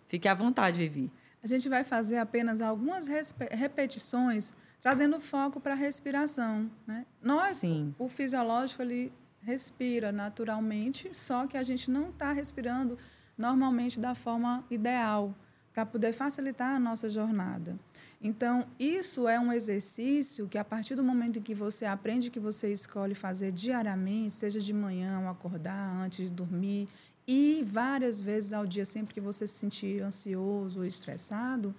Fique 0.06 0.28
à 0.28 0.34
vontade, 0.34 0.76
Vivi. 0.76 1.10
A 1.42 1.46
gente 1.46 1.68
vai 1.68 1.84
fazer 1.84 2.18
apenas 2.18 2.60
algumas 2.60 3.06
repetições, 3.50 4.54
trazendo 4.80 5.20
foco 5.20 5.60
para 5.60 5.72
a 5.72 5.76
respiração. 5.76 6.70
Né? 6.86 7.06
Nós, 7.22 7.58
Sim. 7.58 7.94
o 7.98 8.08
fisiológico, 8.08 8.82
ele 8.82 9.12
respira 9.42 10.12
naturalmente, 10.12 11.10
só 11.14 11.46
que 11.46 11.56
a 11.56 11.62
gente 11.62 11.90
não 11.90 12.10
está 12.10 12.32
respirando 12.32 12.96
normalmente 13.36 13.98
da 13.98 14.14
forma 14.14 14.64
ideal 14.70 15.34
para 15.72 15.86
poder 15.86 16.12
facilitar 16.12 16.74
a 16.74 16.78
nossa 16.78 17.08
jornada. 17.08 17.78
Então, 18.20 18.66
isso 18.78 19.28
é 19.28 19.38
um 19.38 19.52
exercício 19.52 20.48
que, 20.48 20.58
a 20.58 20.64
partir 20.64 20.94
do 20.94 21.02
momento 21.02 21.38
em 21.38 21.42
que 21.42 21.54
você 21.54 21.86
aprende 21.86 22.30
que 22.30 22.40
você 22.40 22.70
escolhe 22.72 23.14
fazer 23.14 23.52
diariamente, 23.52 24.32
seja 24.32 24.60
de 24.60 24.74
manhã 24.74 25.16
ao 25.18 25.28
acordar, 25.28 25.96
antes 25.96 26.26
de 26.26 26.30
dormir, 26.32 26.88
e 27.26 27.62
várias 27.64 28.20
vezes 28.20 28.52
ao 28.52 28.66
dia, 28.66 28.84
sempre 28.84 29.14
que 29.14 29.20
você 29.20 29.46
se 29.46 29.54
sentir 29.54 30.02
ansioso 30.02 30.80
ou 30.80 30.84
estressado, 30.84 31.74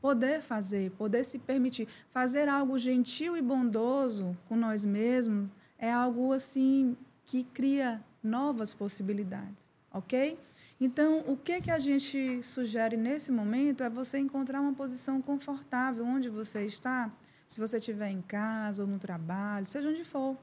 poder 0.00 0.40
fazer, 0.40 0.90
poder 0.92 1.24
se 1.24 1.38
permitir. 1.38 1.88
Fazer 2.10 2.48
algo 2.48 2.78
gentil 2.78 3.36
e 3.36 3.42
bondoso 3.42 4.36
com 4.46 4.56
nós 4.56 4.84
mesmos 4.84 5.50
é 5.78 5.92
algo 5.92 6.32
assim 6.32 6.96
que 7.24 7.44
cria 7.44 8.02
novas 8.22 8.74
possibilidades, 8.74 9.72
ok? 9.92 10.38
Então, 10.80 11.24
o 11.26 11.36
que, 11.36 11.60
que 11.60 11.70
a 11.70 11.78
gente 11.78 12.42
sugere 12.42 12.96
nesse 12.96 13.32
momento 13.32 13.82
é 13.82 13.90
você 13.90 14.18
encontrar 14.18 14.60
uma 14.60 14.72
posição 14.72 15.20
confortável 15.20 16.04
onde 16.04 16.28
você 16.28 16.64
está, 16.64 17.12
se 17.46 17.58
você 17.58 17.78
estiver 17.78 18.10
em 18.10 18.22
casa 18.22 18.82
ou 18.82 18.88
no 18.88 18.98
trabalho, 18.98 19.66
seja 19.66 19.88
onde 19.88 20.04
for. 20.04 20.36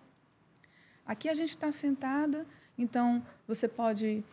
Aqui 1.06 1.30
a 1.30 1.34
gente 1.34 1.51
está 1.51 1.72
sentada, 1.72 2.45
então 2.78 3.24
você 3.47 3.68
pode 3.68 4.24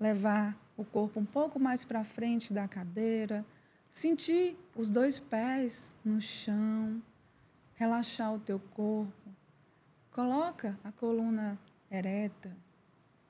levar 0.00 0.56
o 0.76 0.84
corpo 0.84 1.20
um 1.20 1.24
pouco 1.24 1.60
mais 1.60 1.84
para 1.84 2.02
frente 2.02 2.52
da 2.52 2.66
cadeira, 2.66 3.44
sentir 3.92 4.56
os 4.74 4.88
dois 4.88 5.20
pés 5.20 5.94
no 6.02 6.18
chão, 6.18 7.02
relaxar 7.74 8.32
o 8.32 8.38
teu 8.38 8.58
corpo. 8.58 9.12
Coloca 10.10 10.78
a 10.82 10.90
coluna 10.90 11.58
ereta, 11.90 12.56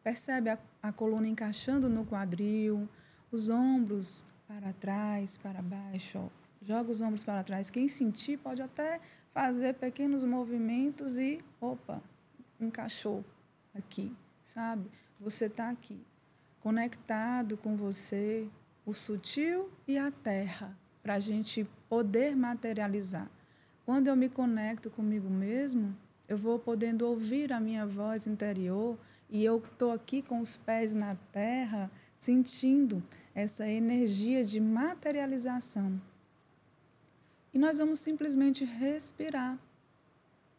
Percebe 0.02 0.50
a, 0.50 0.58
a 0.82 0.92
coluna 0.92 1.28
encaixando 1.28 1.88
no 1.88 2.04
quadril, 2.04 2.88
os 3.30 3.48
ombros 3.48 4.24
para 4.48 4.72
trás, 4.72 5.38
para 5.38 5.62
baixo. 5.62 6.30
Joga 6.60 6.90
os 6.90 7.00
ombros 7.00 7.22
para 7.22 7.44
trás. 7.44 7.70
Quem 7.70 7.86
sentir 7.86 8.36
pode 8.38 8.60
até 8.60 9.00
fazer 9.32 9.74
pequenos 9.74 10.24
movimentos 10.24 11.18
e, 11.18 11.38
opa, 11.60 12.02
encaixou 12.60 13.24
aqui, 13.74 14.14
sabe? 14.42 14.90
Você 15.20 15.46
está 15.46 15.70
aqui, 15.70 16.00
conectado 16.60 17.56
com 17.56 17.76
você, 17.76 18.48
o 18.84 18.92
sutil 18.92 19.70
e 19.86 19.96
a 19.96 20.10
terra, 20.10 20.76
para 21.02 21.14
a 21.14 21.20
gente 21.20 21.66
poder 21.88 22.36
materializar. 22.36 23.30
Quando 23.84 24.08
eu 24.08 24.16
me 24.16 24.28
conecto 24.28 24.90
comigo 24.90 25.28
mesmo, 25.28 25.96
eu 26.28 26.36
vou 26.36 26.58
podendo 26.58 27.06
ouvir 27.06 27.52
a 27.52 27.60
minha 27.60 27.86
voz 27.86 28.26
interior 28.26 28.98
e 29.28 29.44
eu 29.44 29.58
estou 29.58 29.92
aqui 29.92 30.22
com 30.22 30.40
os 30.40 30.56
pés 30.56 30.94
na 30.94 31.14
terra, 31.32 31.90
sentindo 32.16 33.02
essa 33.34 33.66
energia 33.66 34.44
de 34.44 34.60
materialização. 34.60 36.00
E 37.52 37.58
nós 37.58 37.78
vamos 37.78 38.00
simplesmente 38.00 38.64
respirar. 38.64 39.58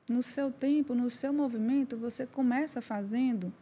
No 0.09 0.21
seu 0.21 0.51
tempo, 0.51 0.93
no 0.93 1.09
seu 1.09 1.31
movimento, 1.31 1.97
você 1.97 2.25
começa 2.25 2.81
fazendo 2.81 3.53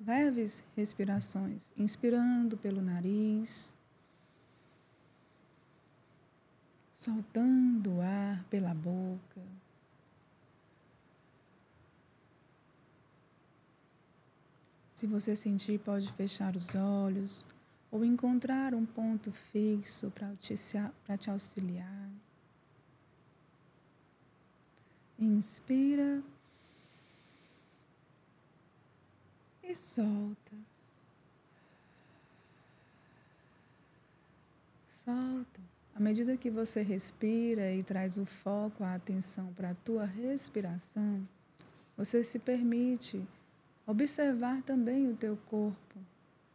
leves 0.00 0.64
respirações, 0.74 1.72
inspirando 1.76 2.56
pelo 2.56 2.80
nariz, 2.80 3.76
soltando 6.94 7.96
o 7.96 8.00
ar 8.00 8.44
pela 8.44 8.72
boca. 8.72 9.42
Se 14.92 15.08
você 15.08 15.34
sentir, 15.34 15.80
pode 15.80 16.10
fechar 16.12 16.54
os 16.54 16.76
olhos 16.76 17.48
ou 17.90 18.04
encontrar 18.04 18.74
um 18.74 18.86
ponto 18.86 19.32
fixo 19.32 20.08
para 20.12 20.36
te, 20.36 21.30
auxiliar. 21.30 22.10
Inspira 25.18 26.22
e 29.64 29.74
solta. 29.74 30.52
Solta. 34.86 35.73
À 35.94 36.00
medida 36.00 36.36
que 36.36 36.50
você 36.50 36.82
respira 36.82 37.72
e 37.72 37.82
traz 37.82 38.18
o 38.18 38.26
foco, 38.26 38.82
a 38.82 38.94
atenção 38.94 39.52
para 39.54 39.70
a 39.70 39.74
tua 39.74 40.04
respiração, 40.04 41.26
você 41.96 42.24
se 42.24 42.38
permite 42.38 43.24
Observar 43.86 44.62
também 44.62 45.10
o 45.10 45.14
teu 45.14 45.36
corpo. 45.36 45.98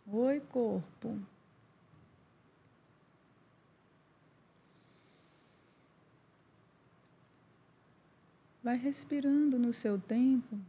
Oi, 0.07 0.39
corpo. 0.39 1.19
Vai 8.63 8.77
respirando 8.77 9.59
no 9.59 9.71
seu 9.71 9.99
tempo, 9.99 10.59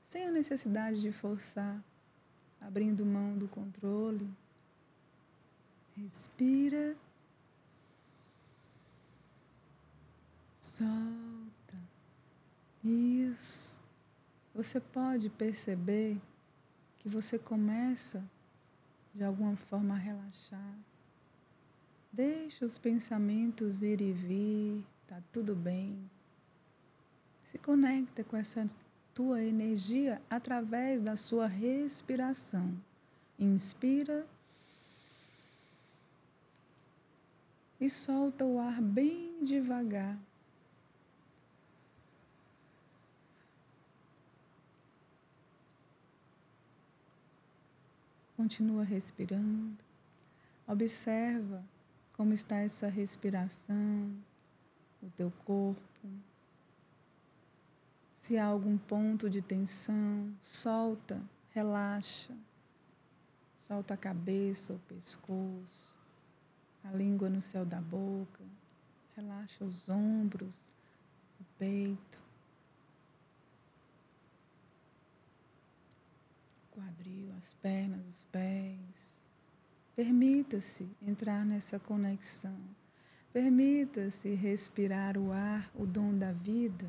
sem 0.00 0.26
a 0.26 0.32
necessidade 0.32 1.02
de 1.02 1.12
forçar, 1.12 1.82
abrindo 2.60 3.04
mão 3.04 3.36
do 3.36 3.48
controle. 3.48 4.28
Respira. 5.96 6.96
Solta. 10.54 11.78
Isso 12.84 13.80
você 14.54 14.80
pode 14.80 15.30
perceber 15.30 16.20
que 16.98 17.08
você 17.08 17.38
começa 17.38 18.22
de 19.14 19.24
alguma 19.24 19.56
forma 19.56 19.94
a 19.94 19.98
relaxar. 19.98 20.76
Deixe 22.12 22.64
os 22.64 22.78
pensamentos 22.78 23.82
ir 23.82 24.00
e 24.00 24.12
vir, 24.12 24.84
tá 25.06 25.22
tudo 25.32 25.54
bem. 25.54 25.98
Se 27.38 27.58
conecta 27.58 28.22
com 28.22 28.36
essa 28.36 28.66
tua 29.14 29.42
energia 29.42 30.20
através 30.28 31.00
da 31.00 31.16
sua 31.16 31.46
respiração. 31.46 32.72
Inspira 33.38 34.26
e 37.82 37.90
solta 37.90 38.44
o 38.44 38.60
ar 38.60 38.80
bem 38.80 39.42
devagar. 39.42 40.16
Continua 48.36 48.84
respirando. 48.84 49.84
Observa 50.64 51.64
como 52.16 52.32
está 52.32 52.58
essa 52.58 52.86
respiração, 52.86 54.14
o 55.02 55.10
teu 55.16 55.32
corpo. 55.44 55.82
Se 58.14 58.38
há 58.38 58.44
algum 58.44 58.78
ponto 58.78 59.28
de 59.28 59.42
tensão, 59.42 60.32
solta, 60.40 61.20
relaxa. 61.50 62.32
Solta 63.58 63.94
a 63.94 63.96
cabeça, 63.96 64.72
o 64.72 64.78
pescoço, 64.78 65.91
a 66.84 66.90
língua 66.90 67.28
no 67.28 67.40
céu 67.40 67.64
da 67.64 67.80
boca. 67.80 68.42
Relaxa 69.16 69.64
os 69.64 69.88
ombros, 69.88 70.74
o 71.40 71.44
peito. 71.58 72.22
quadril, 76.72 77.32
as 77.38 77.54
pernas, 77.54 78.06
os 78.08 78.24
pés. 78.26 79.26
Permita-se 79.94 80.88
entrar 81.02 81.44
nessa 81.44 81.78
conexão. 81.78 82.56
Permita-se 83.32 84.34
respirar 84.34 85.16
o 85.16 85.32
ar, 85.32 85.70
o 85.74 85.86
dom 85.86 86.14
da 86.14 86.32
vida 86.32 86.86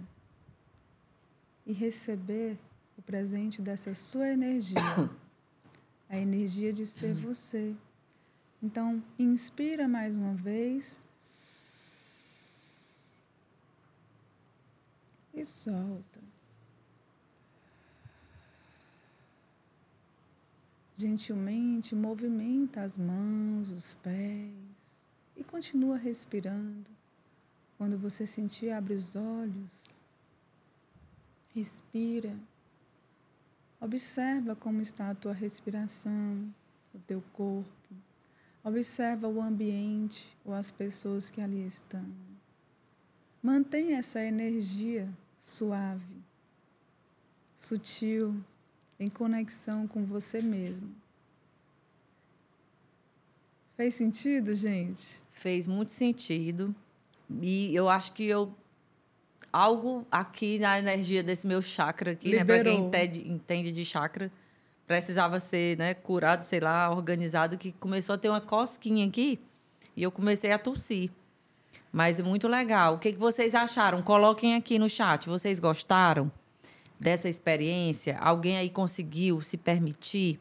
e 1.66 1.74
receber 1.74 2.58
o 2.98 3.02
presente 3.02 3.62
dessa 3.62 3.94
sua 3.94 4.28
energia, 4.30 4.82
a 6.10 6.18
energia 6.18 6.74
de 6.74 6.86
ser 6.86 7.14
você. 7.14 7.76
Então, 8.64 9.04
inspira 9.20 9.90
mais 9.90 10.16
uma 10.16 10.34
vez 10.34 11.04
e 15.34 15.44
solta. 15.44 16.22
Gentilmente 20.96 21.94
movimenta 21.94 22.82
as 22.82 22.96
mãos, 22.96 23.70
os 23.70 23.96
pés 23.96 25.10
e 25.36 25.44
continua 25.44 25.98
respirando. 25.98 26.90
Quando 27.78 27.98
você 27.98 28.26
sentir, 28.26 28.70
abre 28.70 28.94
os 28.94 29.14
olhos. 29.14 29.90
Respira. 31.54 32.34
Observa 33.82 34.56
como 34.56 34.80
está 34.80 35.10
a 35.10 35.16
tua 35.16 35.34
respiração, 35.34 36.54
o 36.94 37.00
teu 37.00 37.22
corpo. 37.34 37.83
Observa 38.64 39.28
o 39.28 39.42
ambiente 39.42 40.38
ou 40.46 40.54
as 40.54 40.72
pessoas 40.72 41.30
que 41.30 41.42
ali 41.42 41.66
estão. 41.66 42.06
Mantenha 43.42 43.98
essa 43.98 44.24
energia 44.24 45.10
suave, 45.38 46.16
sutil, 47.54 48.42
em 48.98 49.10
conexão 49.10 49.86
com 49.86 50.04
você 50.04 50.42
mesmo. 50.42 50.90
Fez 53.72 53.96
sentido, 53.96 54.56
gente? 54.56 55.22
Fez 55.32 55.68
muito 55.68 55.92
sentido. 55.92 56.74
E 57.42 57.76
eu 57.76 57.90
acho 57.90 58.14
que 58.14 58.26
eu 58.26 58.56
algo 59.52 60.06
aqui 60.10 60.58
na 60.58 60.80
energia 60.80 61.22
desse 61.22 61.46
meu 61.46 61.62
chakra 61.62 62.12
aqui, 62.12 62.30
Liberou. 62.30 62.58
né, 62.58 62.64
para 62.64 62.72
quem 62.72 62.86
entende, 62.86 63.32
entende 63.32 63.72
de 63.72 63.84
chakra, 63.84 64.32
precisava 64.88 65.40
ser, 65.40 65.78
né, 65.78 65.94
curado, 65.94 66.44
sei 66.44 66.60
lá, 66.60 66.92
organizado 66.92 67.58
que 67.58 67.72
começou 67.72 68.16
a 68.16 68.18
ter 68.18 68.30
uma 68.30 68.42
cosquinha 68.42 69.08
aqui 69.08 69.40
e 69.96 70.04
eu 70.04 70.12
comecei 70.12 70.52
a 70.52 70.60
tossir. 70.60 71.12
Mas 71.92 72.20
muito 72.20 72.48
legal. 72.48 72.96
O 72.96 73.00
que, 73.00 73.14
que 73.14 73.20
vocês 73.20 73.54
acharam? 73.54 74.02
Coloquem 74.02 74.56
aqui 74.56 74.80
no 74.80 74.90
chat. 74.90 75.30
Vocês 75.30 75.60
gostaram 75.60 76.32
dessa 77.00 77.30
experiência? 77.30 78.18
Alguém 78.20 78.58
aí 78.58 78.70
conseguiu 78.70 79.42
se 79.42 79.58
permitir? 79.58 80.40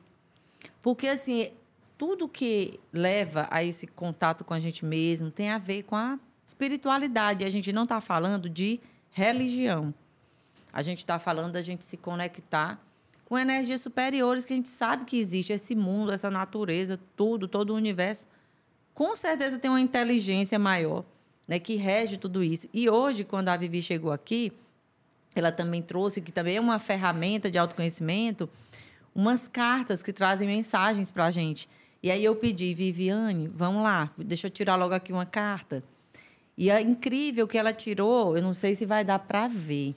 Porque, 0.80 1.08
assim, 1.08 1.52
tudo 1.98 2.28
que 2.28 2.80
leva 2.92 3.46
a 3.50 3.62
esse 3.62 3.86
contato 3.86 4.44
com 4.44 4.54
a 4.54 4.60
gente 4.60 4.84
mesmo 4.84 5.30
tem 5.30 5.50
a 5.50 5.58
ver 5.58 5.82
com 5.82 5.94
a 5.94 6.18
espiritualidade. 6.44 7.44
A 7.44 7.50
gente 7.50 7.72
não 7.72 7.84
está 7.84 8.00
falando 8.00 8.48
de 8.48 8.80
religião. 9.10 9.94
A 10.72 10.80
gente 10.80 10.98
está 10.98 11.18
falando 11.18 11.52
da 11.52 11.60
gente 11.60 11.84
se 11.84 11.98
conectar 11.98 12.78
com 13.32 13.38
energias 13.38 13.80
superiores 13.80 14.44
que 14.44 14.52
a 14.52 14.56
gente 14.56 14.68
sabe 14.68 15.06
que 15.06 15.16
existe 15.16 15.54
esse 15.54 15.74
mundo, 15.74 16.12
essa 16.12 16.30
natureza, 16.30 17.00
tudo, 17.16 17.48
todo 17.48 17.70
o 17.70 17.74
universo. 17.74 18.26
Com 18.92 19.16
certeza 19.16 19.58
tem 19.58 19.70
uma 19.70 19.80
inteligência 19.80 20.58
maior 20.58 21.02
né, 21.48 21.58
que 21.58 21.76
rege 21.76 22.18
tudo 22.18 22.44
isso. 22.44 22.68
E 22.74 22.90
hoje, 22.90 23.24
quando 23.24 23.48
a 23.48 23.56
Vivi 23.56 23.80
chegou 23.80 24.12
aqui, 24.12 24.52
ela 25.34 25.50
também 25.50 25.80
trouxe, 25.80 26.20
que 26.20 26.30
também 26.30 26.58
é 26.58 26.60
uma 26.60 26.78
ferramenta 26.78 27.50
de 27.50 27.56
autoconhecimento, 27.56 28.50
umas 29.14 29.48
cartas 29.48 30.02
que 30.02 30.12
trazem 30.12 30.46
mensagens 30.46 31.10
para 31.10 31.24
a 31.24 31.30
gente. 31.30 31.70
E 32.02 32.10
aí 32.10 32.22
eu 32.22 32.36
pedi, 32.36 32.74
Viviane, 32.74 33.48
vamos 33.48 33.82
lá, 33.82 34.10
deixa 34.18 34.48
eu 34.48 34.50
tirar 34.50 34.76
logo 34.76 34.92
aqui 34.92 35.10
uma 35.10 35.24
carta. 35.24 35.82
E 36.54 36.70
é 36.70 36.82
incrível 36.82 37.48
que 37.48 37.56
ela 37.56 37.72
tirou, 37.72 38.36
eu 38.36 38.42
não 38.42 38.52
sei 38.52 38.74
se 38.74 38.84
vai 38.84 39.02
dar 39.02 39.20
para 39.20 39.48
ver. 39.48 39.94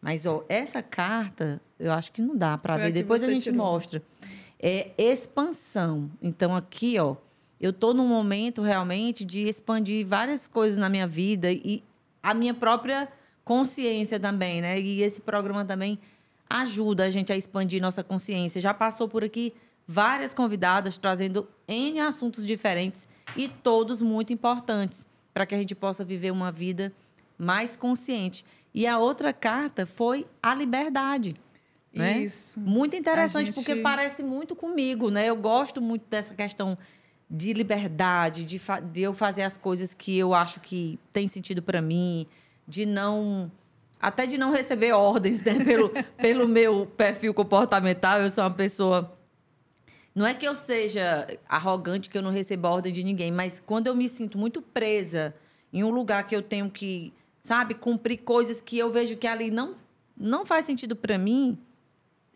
Mas 0.00 0.26
ó, 0.26 0.44
essa 0.48 0.82
carta, 0.82 1.60
eu 1.78 1.92
acho 1.92 2.12
que 2.12 2.22
não 2.22 2.36
dá 2.36 2.56
para 2.56 2.76
ver. 2.76 2.92
Depois 2.92 3.22
a 3.24 3.28
gente 3.28 3.42
tirou. 3.42 3.58
mostra. 3.58 4.02
É 4.60 4.90
expansão. 4.96 6.10
Então 6.22 6.54
aqui, 6.54 6.98
ó, 6.98 7.16
eu 7.60 7.70
estou 7.70 7.92
num 7.92 8.06
momento 8.06 8.62
realmente 8.62 9.24
de 9.24 9.42
expandir 9.42 10.06
várias 10.06 10.46
coisas 10.46 10.78
na 10.78 10.88
minha 10.88 11.06
vida 11.06 11.50
e 11.50 11.82
a 12.22 12.32
minha 12.32 12.54
própria 12.54 13.08
consciência 13.44 14.20
também, 14.20 14.60
né? 14.60 14.78
E 14.78 15.02
esse 15.02 15.20
programa 15.20 15.64
também 15.64 15.98
ajuda 16.48 17.04
a 17.04 17.10
gente 17.10 17.32
a 17.32 17.36
expandir 17.36 17.80
nossa 17.80 18.04
consciência. 18.04 18.60
Já 18.60 18.72
passou 18.72 19.08
por 19.08 19.24
aqui 19.24 19.52
várias 19.86 20.34
convidadas 20.34 20.98
trazendo 20.98 21.48
N 21.66 22.00
assuntos 22.00 22.46
diferentes 22.46 23.08
e 23.36 23.48
todos 23.48 24.00
muito 24.00 24.32
importantes 24.32 25.08
para 25.32 25.46
que 25.46 25.54
a 25.54 25.58
gente 25.58 25.74
possa 25.74 26.04
viver 26.04 26.30
uma 26.30 26.52
vida 26.52 26.92
mais 27.38 27.76
consciente. 27.76 28.44
E 28.74 28.86
a 28.86 28.98
outra 28.98 29.32
carta 29.32 29.86
foi 29.86 30.26
a 30.42 30.54
liberdade. 30.54 31.32
Né? 31.92 32.18
Isso. 32.18 32.60
Muito 32.60 32.94
interessante, 32.94 33.46
gente... 33.46 33.54
porque 33.54 33.76
parece 33.76 34.22
muito 34.22 34.54
comigo, 34.54 35.10
né? 35.10 35.26
Eu 35.26 35.36
gosto 35.36 35.80
muito 35.80 36.04
dessa 36.08 36.34
questão 36.34 36.76
de 37.30 37.52
liberdade, 37.52 38.44
de, 38.44 38.60
de 38.90 39.02
eu 39.02 39.12
fazer 39.12 39.42
as 39.42 39.56
coisas 39.56 39.94
que 39.94 40.16
eu 40.16 40.34
acho 40.34 40.60
que 40.60 40.98
tem 41.12 41.28
sentido 41.28 41.60
para 41.60 41.82
mim, 41.82 42.26
de 42.66 42.86
não 42.86 43.50
até 44.00 44.26
de 44.26 44.38
não 44.38 44.52
receber 44.52 44.92
ordens, 44.92 45.42
né? 45.42 45.62
Pelo, 45.64 45.90
pelo 46.16 46.48
meu 46.48 46.86
perfil 46.86 47.34
comportamental, 47.34 48.20
eu 48.20 48.30
sou 48.30 48.44
uma 48.44 48.50
pessoa. 48.50 49.12
Não 50.14 50.26
é 50.26 50.34
que 50.34 50.46
eu 50.46 50.54
seja 50.54 51.26
arrogante, 51.48 52.08
que 52.08 52.16
eu 52.16 52.22
não 52.22 52.30
receba 52.30 52.68
ordem 52.68 52.92
de 52.92 53.02
ninguém, 53.04 53.30
mas 53.30 53.60
quando 53.60 53.88
eu 53.88 53.94
me 53.94 54.08
sinto 54.08 54.38
muito 54.38 54.62
presa 54.62 55.34
em 55.72 55.84
um 55.84 55.90
lugar 55.90 56.26
que 56.26 56.34
eu 56.34 56.42
tenho 56.42 56.70
que, 56.70 57.12
sabe, 57.40 57.74
cumprir 57.74 58.18
coisas 58.18 58.60
que 58.60 58.78
eu 58.78 58.90
vejo 58.90 59.16
que 59.16 59.26
ali 59.26 59.50
não, 59.50 59.74
não 60.16 60.44
faz 60.44 60.66
sentido 60.66 60.94
para 60.96 61.18
mim, 61.18 61.58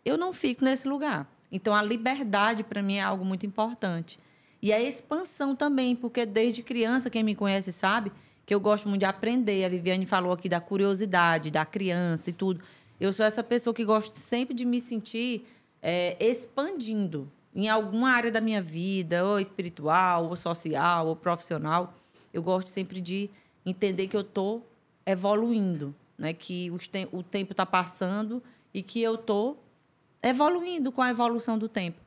eu 0.05 0.17
não 0.17 0.33
fico 0.33 0.63
nesse 0.63 0.87
lugar. 0.87 1.27
Então, 1.51 1.75
a 1.75 1.83
liberdade, 1.83 2.63
para 2.63 2.81
mim, 2.81 2.95
é 2.95 3.01
algo 3.01 3.23
muito 3.23 3.45
importante. 3.45 4.19
E 4.61 4.73
a 4.73 4.81
expansão 4.81 5.55
também, 5.55 5.95
porque 5.95 6.25
desde 6.25 6.63
criança, 6.63 7.09
quem 7.09 7.21
me 7.21 7.35
conhece 7.35 7.71
sabe 7.71 8.11
que 8.45 8.53
eu 8.53 8.59
gosto 8.59 8.89
muito 8.89 9.01
de 9.01 9.05
aprender. 9.05 9.63
A 9.65 9.69
Viviane 9.69 10.05
falou 10.05 10.31
aqui 10.31 10.49
da 10.49 10.59
curiosidade, 10.59 11.51
da 11.51 11.65
criança 11.65 12.29
e 12.29 12.33
tudo. 12.33 12.61
Eu 12.99 13.11
sou 13.13 13.25
essa 13.25 13.43
pessoa 13.43 13.73
que 13.73 13.83
gosto 13.83 14.17
sempre 14.17 14.53
de 14.53 14.65
me 14.65 14.79
sentir 14.79 15.45
é, 15.81 16.15
expandindo 16.19 17.29
em 17.53 17.69
alguma 17.69 18.09
área 18.09 18.31
da 18.31 18.41
minha 18.41 18.61
vida, 18.61 19.23
ou 19.25 19.39
espiritual, 19.39 20.25
ou 20.25 20.35
social, 20.35 21.07
ou 21.07 21.15
profissional. 21.15 21.93
Eu 22.33 22.41
gosto 22.41 22.67
sempre 22.67 22.99
de 22.99 23.29
entender 23.65 24.07
que 24.07 24.17
eu 24.17 24.21
estou 24.21 24.65
evoluindo, 25.05 25.95
né? 26.17 26.33
que 26.33 26.71
te 26.79 27.07
o 27.11 27.21
tempo 27.21 27.53
está 27.53 27.65
passando 27.65 28.41
e 28.73 28.81
que 28.81 29.01
eu 29.01 29.15
estou 29.15 29.63
evoluindo 30.21 30.91
com 30.91 31.01
a 31.01 31.09
evolução 31.09 31.57
do 31.57 31.67
tempo. 31.67 31.99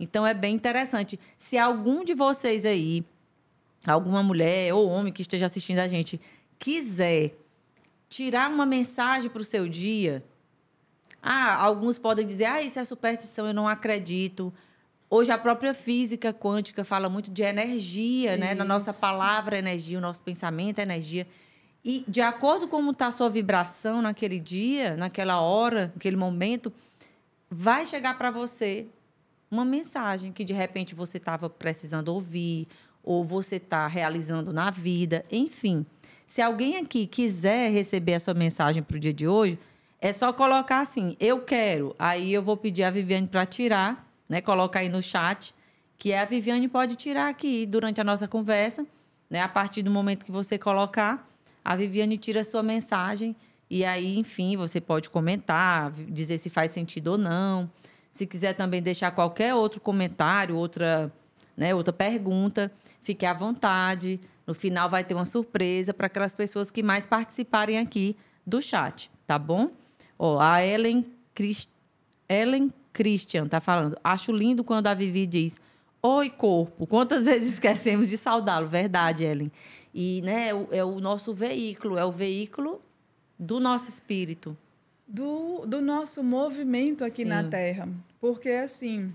Então 0.00 0.26
é 0.26 0.32
bem 0.32 0.54
interessante. 0.54 1.18
Se 1.36 1.58
algum 1.58 2.02
de 2.02 2.14
vocês 2.14 2.64
aí, 2.64 3.04
alguma 3.86 4.22
mulher 4.22 4.72
ou 4.74 4.88
homem 4.88 5.12
que 5.12 5.22
esteja 5.22 5.46
assistindo 5.46 5.80
a 5.80 5.88
gente, 5.88 6.20
quiser 6.58 7.34
tirar 8.08 8.50
uma 8.50 8.64
mensagem 8.64 9.28
para 9.28 9.42
o 9.42 9.44
seu 9.44 9.68
dia, 9.68 10.24
ah, 11.22 11.62
alguns 11.62 11.98
podem 11.98 12.26
dizer, 12.26 12.46
ah, 12.46 12.62
isso 12.62 12.78
é 12.78 12.84
superstição, 12.84 13.46
eu 13.46 13.54
não 13.54 13.68
acredito. 13.68 14.52
Hoje 15.10 15.30
a 15.30 15.38
própria 15.38 15.74
física 15.74 16.32
quântica 16.32 16.84
fala 16.84 17.08
muito 17.08 17.30
de 17.30 17.42
energia, 17.42 18.32
isso. 18.32 18.40
né? 18.40 18.54
Na 18.54 18.64
nossa 18.64 18.92
palavra 18.92 19.58
energia, 19.58 19.98
o 19.98 20.00
nosso 20.00 20.22
pensamento 20.22 20.78
é 20.78 20.82
energia. 20.82 21.26
E 21.84 22.04
de 22.08 22.20
acordo 22.20 22.66
com 22.66 22.78
como 22.78 22.90
está 22.90 23.06
a 23.06 23.12
sua 23.12 23.30
vibração 23.30 24.02
naquele 24.02 24.40
dia, 24.40 24.96
naquela 24.96 25.40
hora, 25.40 25.92
naquele 25.94 26.16
momento, 26.16 26.72
vai 27.50 27.86
chegar 27.86 28.16
para 28.18 28.30
você 28.30 28.86
uma 29.50 29.64
mensagem 29.64 30.32
que 30.32 30.44
de 30.44 30.52
repente 30.52 30.94
você 30.94 31.16
estava 31.16 31.48
precisando 31.48 32.08
ouvir 32.08 32.66
ou 33.02 33.24
você 33.24 33.56
está 33.56 33.86
realizando 33.86 34.52
na 34.52 34.70
vida, 34.70 35.22
enfim. 35.30 35.86
Se 36.26 36.42
alguém 36.42 36.76
aqui 36.76 37.06
quiser 37.06 37.72
receber 37.72 38.14
a 38.14 38.20
sua 38.20 38.34
mensagem 38.34 38.82
para 38.82 38.96
o 38.96 39.00
dia 39.00 39.14
de 39.14 39.26
hoje, 39.26 39.58
é 40.00 40.12
só 40.12 40.32
colocar 40.32 40.80
assim, 40.80 41.16
eu 41.18 41.40
quero. 41.40 41.96
Aí 41.98 42.32
eu 42.32 42.42
vou 42.42 42.56
pedir 42.56 42.84
a 42.84 42.90
Viviane 42.90 43.26
para 43.26 43.46
tirar, 43.46 44.06
né? 44.28 44.40
Coloca 44.40 44.78
aí 44.78 44.88
no 44.88 45.02
chat, 45.02 45.54
que 45.96 46.12
a 46.12 46.24
Viviane 46.24 46.68
pode 46.68 46.96
tirar 46.96 47.28
aqui 47.28 47.64
durante 47.64 48.00
a 48.00 48.04
nossa 48.04 48.28
conversa, 48.28 48.86
né? 49.30 49.40
A 49.40 49.48
partir 49.48 49.82
do 49.82 49.90
momento 49.90 50.24
que 50.24 50.30
você 50.30 50.58
colocar, 50.58 51.26
a 51.68 51.76
Viviane 51.76 52.16
tira 52.16 52.40
a 52.40 52.44
sua 52.44 52.62
mensagem 52.62 53.36
e 53.68 53.84
aí, 53.84 54.18
enfim, 54.18 54.56
você 54.56 54.80
pode 54.80 55.10
comentar, 55.10 55.92
dizer 55.92 56.38
se 56.38 56.48
faz 56.48 56.70
sentido 56.70 57.08
ou 57.08 57.18
não. 57.18 57.70
Se 58.10 58.26
quiser 58.26 58.54
também 58.54 58.80
deixar 58.80 59.10
qualquer 59.10 59.54
outro 59.54 59.78
comentário, 59.78 60.56
outra, 60.56 61.12
né, 61.54 61.74
outra 61.74 61.92
pergunta, 61.92 62.72
fique 63.02 63.26
à 63.26 63.34
vontade. 63.34 64.18
No 64.46 64.54
final 64.54 64.88
vai 64.88 65.04
ter 65.04 65.12
uma 65.12 65.26
surpresa 65.26 65.92
para 65.92 66.06
aquelas 66.06 66.34
pessoas 66.34 66.70
que 66.70 66.82
mais 66.82 67.06
participarem 67.06 67.78
aqui 67.78 68.16
do 68.46 68.62
chat, 68.62 69.10
tá 69.26 69.38
bom? 69.38 69.68
Ó, 70.18 70.40
a 70.40 70.64
Ellen, 70.64 71.04
Christ... 71.34 71.68
Ellen 72.26 72.72
Christian 72.94 73.46
tá 73.46 73.60
falando. 73.60 73.94
Acho 74.02 74.32
lindo 74.32 74.64
quando 74.64 74.86
a 74.86 74.94
Vivi 74.94 75.26
diz: 75.26 75.58
Oi, 76.00 76.30
corpo. 76.30 76.86
Quantas 76.86 77.24
vezes 77.26 77.54
esquecemos 77.54 78.08
de 78.08 78.16
saudá-lo? 78.16 78.66
Verdade, 78.66 79.24
Ellen. 79.24 79.52
E 79.94 80.20
né, 80.22 80.50
é 80.70 80.84
o 80.84 81.00
nosso 81.00 81.32
veículo, 81.32 81.98
é 81.98 82.04
o 82.04 82.12
veículo 82.12 82.80
do 83.38 83.60
nosso 83.60 83.88
espírito. 83.88 84.56
Do, 85.06 85.64
do 85.66 85.80
nosso 85.80 86.22
movimento 86.22 87.04
aqui 87.04 87.22
Sim. 87.22 87.28
na 87.28 87.44
Terra. 87.44 87.88
Porque, 88.20 88.50
assim, 88.50 89.12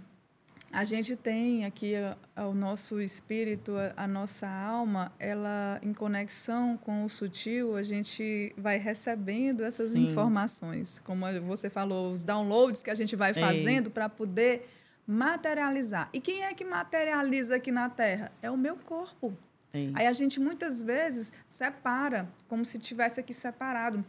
a 0.71 0.84
gente 0.84 1.15
tem 1.15 1.65
aqui 1.65 1.93
o 2.36 2.53
nosso 2.55 2.99
espírito, 2.99 3.74
a, 3.78 4.05
a, 4.05 4.07
nossa 4.07 4.47
alma, 4.47 5.11
ela 5.19 5.80
em 5.84 5.93
conexão 5.93 6.76
com 6.78 7.03
o 7.03 7.09
sutil, 7.09 7.76
a 7.76 7.84
gente 7.84 8.51
vai 8.57 8.80
recebendo 8.80 9.63
essas 9.63 9.91
Sim. 9.91 10.05
informações. 10.05 10.99
Como 11.05 11.26
você 11.41 11.69
falou, 11.69 12.11
os 12.11 12.24
downloads 12.24 12.82
que 12.82 12.89
a 12.89 12.95
gente 12.95 13.15
vai 13.15 13.36
fazendo 13.36 13.91
para 13.91 14.09
poder 14.09 14.67
materializar. 15.05 16.09
E 16.11 16.19
quem 16.19 16.43
é 16.43 16.53
que 16.55 16.65
materializa 16.65 17.57
aqui 17.57 17.71
na 17.71 17.88
Terra? 17.88 18.32
É 18.41 18.49
o 18.49 18.57
meu 18.57 18.76
corpo. 18.76 19.32
Aí 19.74 20.05
a 20.05 20.13
gente 20.13 20.39
muitas 20.39 20.82
vezes 20.84 21.34
separa, 21.47 22.30
como 22.47 22.63
se 22.63 22.78
tivesse 22.78 23.19
aqui 23.19 23.34
separado 23.34 24.05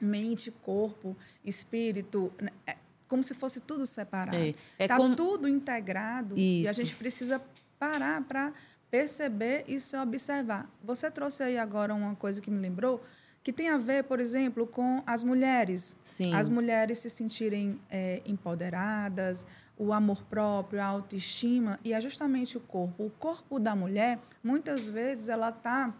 mente, 0.00 0.50
corpo, 0.50 1.16
espírito. 1.44 2.32
Né? 2.40 2.50
É, 2.66 2.76
como 3.08 3.24
se 3.24 3.34
fosse 3.34 3.60
tudo 3.60 3.84
separado. 3.86 4.36
Está 4.38 4.54
é, 4.78 4.84
é 4.84 4.88
como... 4.88 5.16
tudo 5.16 5.48
integrado 5.48 6.36
Isso. 6.36 6.64
e 6.64 6.68
a 6.68 6.72
gente 6.72 6.94
precisa 6.94 7.42
parar 7.78 8.22
para 8.22 8.52
perceber 8.90 9.64
e 9.66 9.80
se 9.80 9.96
observar. 9.96 10.70
Você 10.82 11.10
trouxe 11.10 11.42
aí 11.42 11.58
agora 11.58 11.94
uma 11.94 12.14
coisa 12.14 12.40
que 12.40 12.50
me 12.50 12.60
lembrou, 12.60 13.02
que 13.42 13.52
tem 13.52 13.68
a 13.68 13.78
ver, 13.78 14.04
por 14.04 14.20
exemplo, 14.20 14.66
com 14.66 15.02
as 15.06 15.24
mulheres. 15.24 15.96
Sim. 16.04 16.34
As 16.34 16.48
mulheres 16.48 16.98
se 16.98 17.10
sentirem 17.10 17.80
é, 17.90 18.22
empoderadas, 18.26 19.46
o 19.80 19.94
amor 19.94 20.22
próprio, 20.24 20.82
a 20.82 20.84
autoestima, 20.84 21.80
e 21.82 21.94
é 21.94 22.00
justamente 22.02 22.58
o 22.58 22.60
corpo. 22.60 23.06
O 23.06 23.08
corpo 23.08 23.58
da 23.58 23.74
mulher, 23.74 24.18
muitas 24.44 24.86
vezes, 24.86 25.30
ela 25.30 25.48
está 25.48 25.94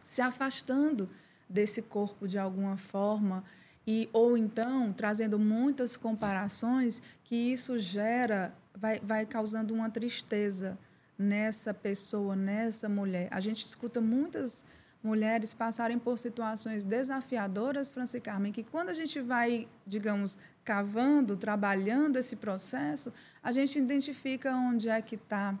se 0.00 0.22
afastando 0.22 1.08
desse 1.48 1.82
corpo 1.82 2.28
de 2.28 2.38
alguma 2.38 2.76
forma 2.76 3.42
e 3.84 4.08
ou 4.12 4.38
então 4.38 4.92
trazendo 4.92 5.36
muitas 5.36 5.96
comparações 5.96 7.02
que 7.24 7.34
isso 7.34 7.76
gera 7.76 8.54
vai, 8.72 9.00
vai 9.00 9.26
causando 9.26 9.74
uma 9.74 9.90
tristeza 9.90 10.78
nessa 11.18 11.74
pessoa, 11.74 12.36
nessa 12.36 12.88
mulher. 12.88 13.26
A 13.32 13.40
gente 13.40 13.64
escuta 13.64 14.00
muitas 14.00 14.64
mulheres 15.02 15.52
passarem 15.52 15.98
por 15.98 16.18
situações 16.18 16.84
desafiadoras, 16.84 17.90
Franci 17.90 18.20
Carmen, 18.20 18.52
que 18.52 18.62
quando 18.62 18.90
a 18.90 18.94
gente 18.94 19.20
vai, 19.20 19.66
digamos, 19.84 20.38
cavando, 20.64 21.36
trabalhando 21.36 22.16
esse 22.16 22.36
processo, 22.36 23.12
a 23.42 23.52
gente 23.52 23.78
identifica 23.78 24.54
onde 24.54 24.88
é 24.88 25.00
que 25.02 25.16
está. 25.16 25.58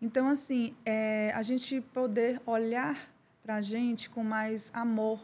Então, 0.00 0.28
assim, 0.28 0.74
é, 0.84 1.32
a 1.34 1.42
gente 1.42 1.80
poder 1.80 2.40
olhar 2.46 2.96
para 3.42 3.56
a 3.56 3.60
gente 3.60 4.08
com 4.08 4.22
mais 4.22 4.70
amor, 4.74 5.20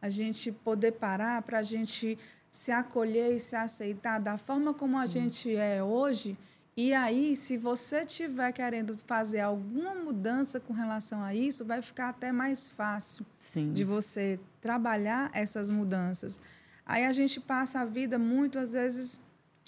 a 0.00 0.10
gente 0.10 0.50
poder 0.50 0.92
parar 0.92 1.40
para 1.42 1.58
a 1.58 1.62
gente 1.62 2.18
se 2.50 2.70
acolher 2.70 3.34
e 3.34 3.40
se 3.40 3.56
aceitar 3.56 4.18
da 4.18 4.36
forma 4.36 4.74
como 4.74 4.92
Sim. 4.92 5.02
a 5.02 5.06
gente 5.06 5.56
é 5.56 5.82
hoje 5.82 6.36
e 6.74 6.94
aí, 6.94 7.36
se 7.36 7.58
você 7.58 8.00
estiver 8.00 8.50
querendo 8.50 8.96
fazer 9.04 9.40
alguma 9.40 9.94
mudança 9.94 10.58
com 10.58 10.72
relação 10.72 11.22
a 11.22 11.34
isso, 11.34 11.66
vai 11.66 11.82
ficar 11.82 12.08
até 12.08 12.32
mais 12.32 12.66
fácil 12.66 13.26
Sim. 13.36 13.72
de 13.72 13.84
você 13.84 14.40
trabalhar 14.58 15.30
essas 15.34 15.68
mudanças. 15.68 16.40
Aí 16.92 17.06
a 17.06 17.12
gente 17.12 17.40
passa 17.40 17.80
a 17.80 17.86
vida 17.86 18.18
muitas 18.18 18.74
vezes 18.74 19.18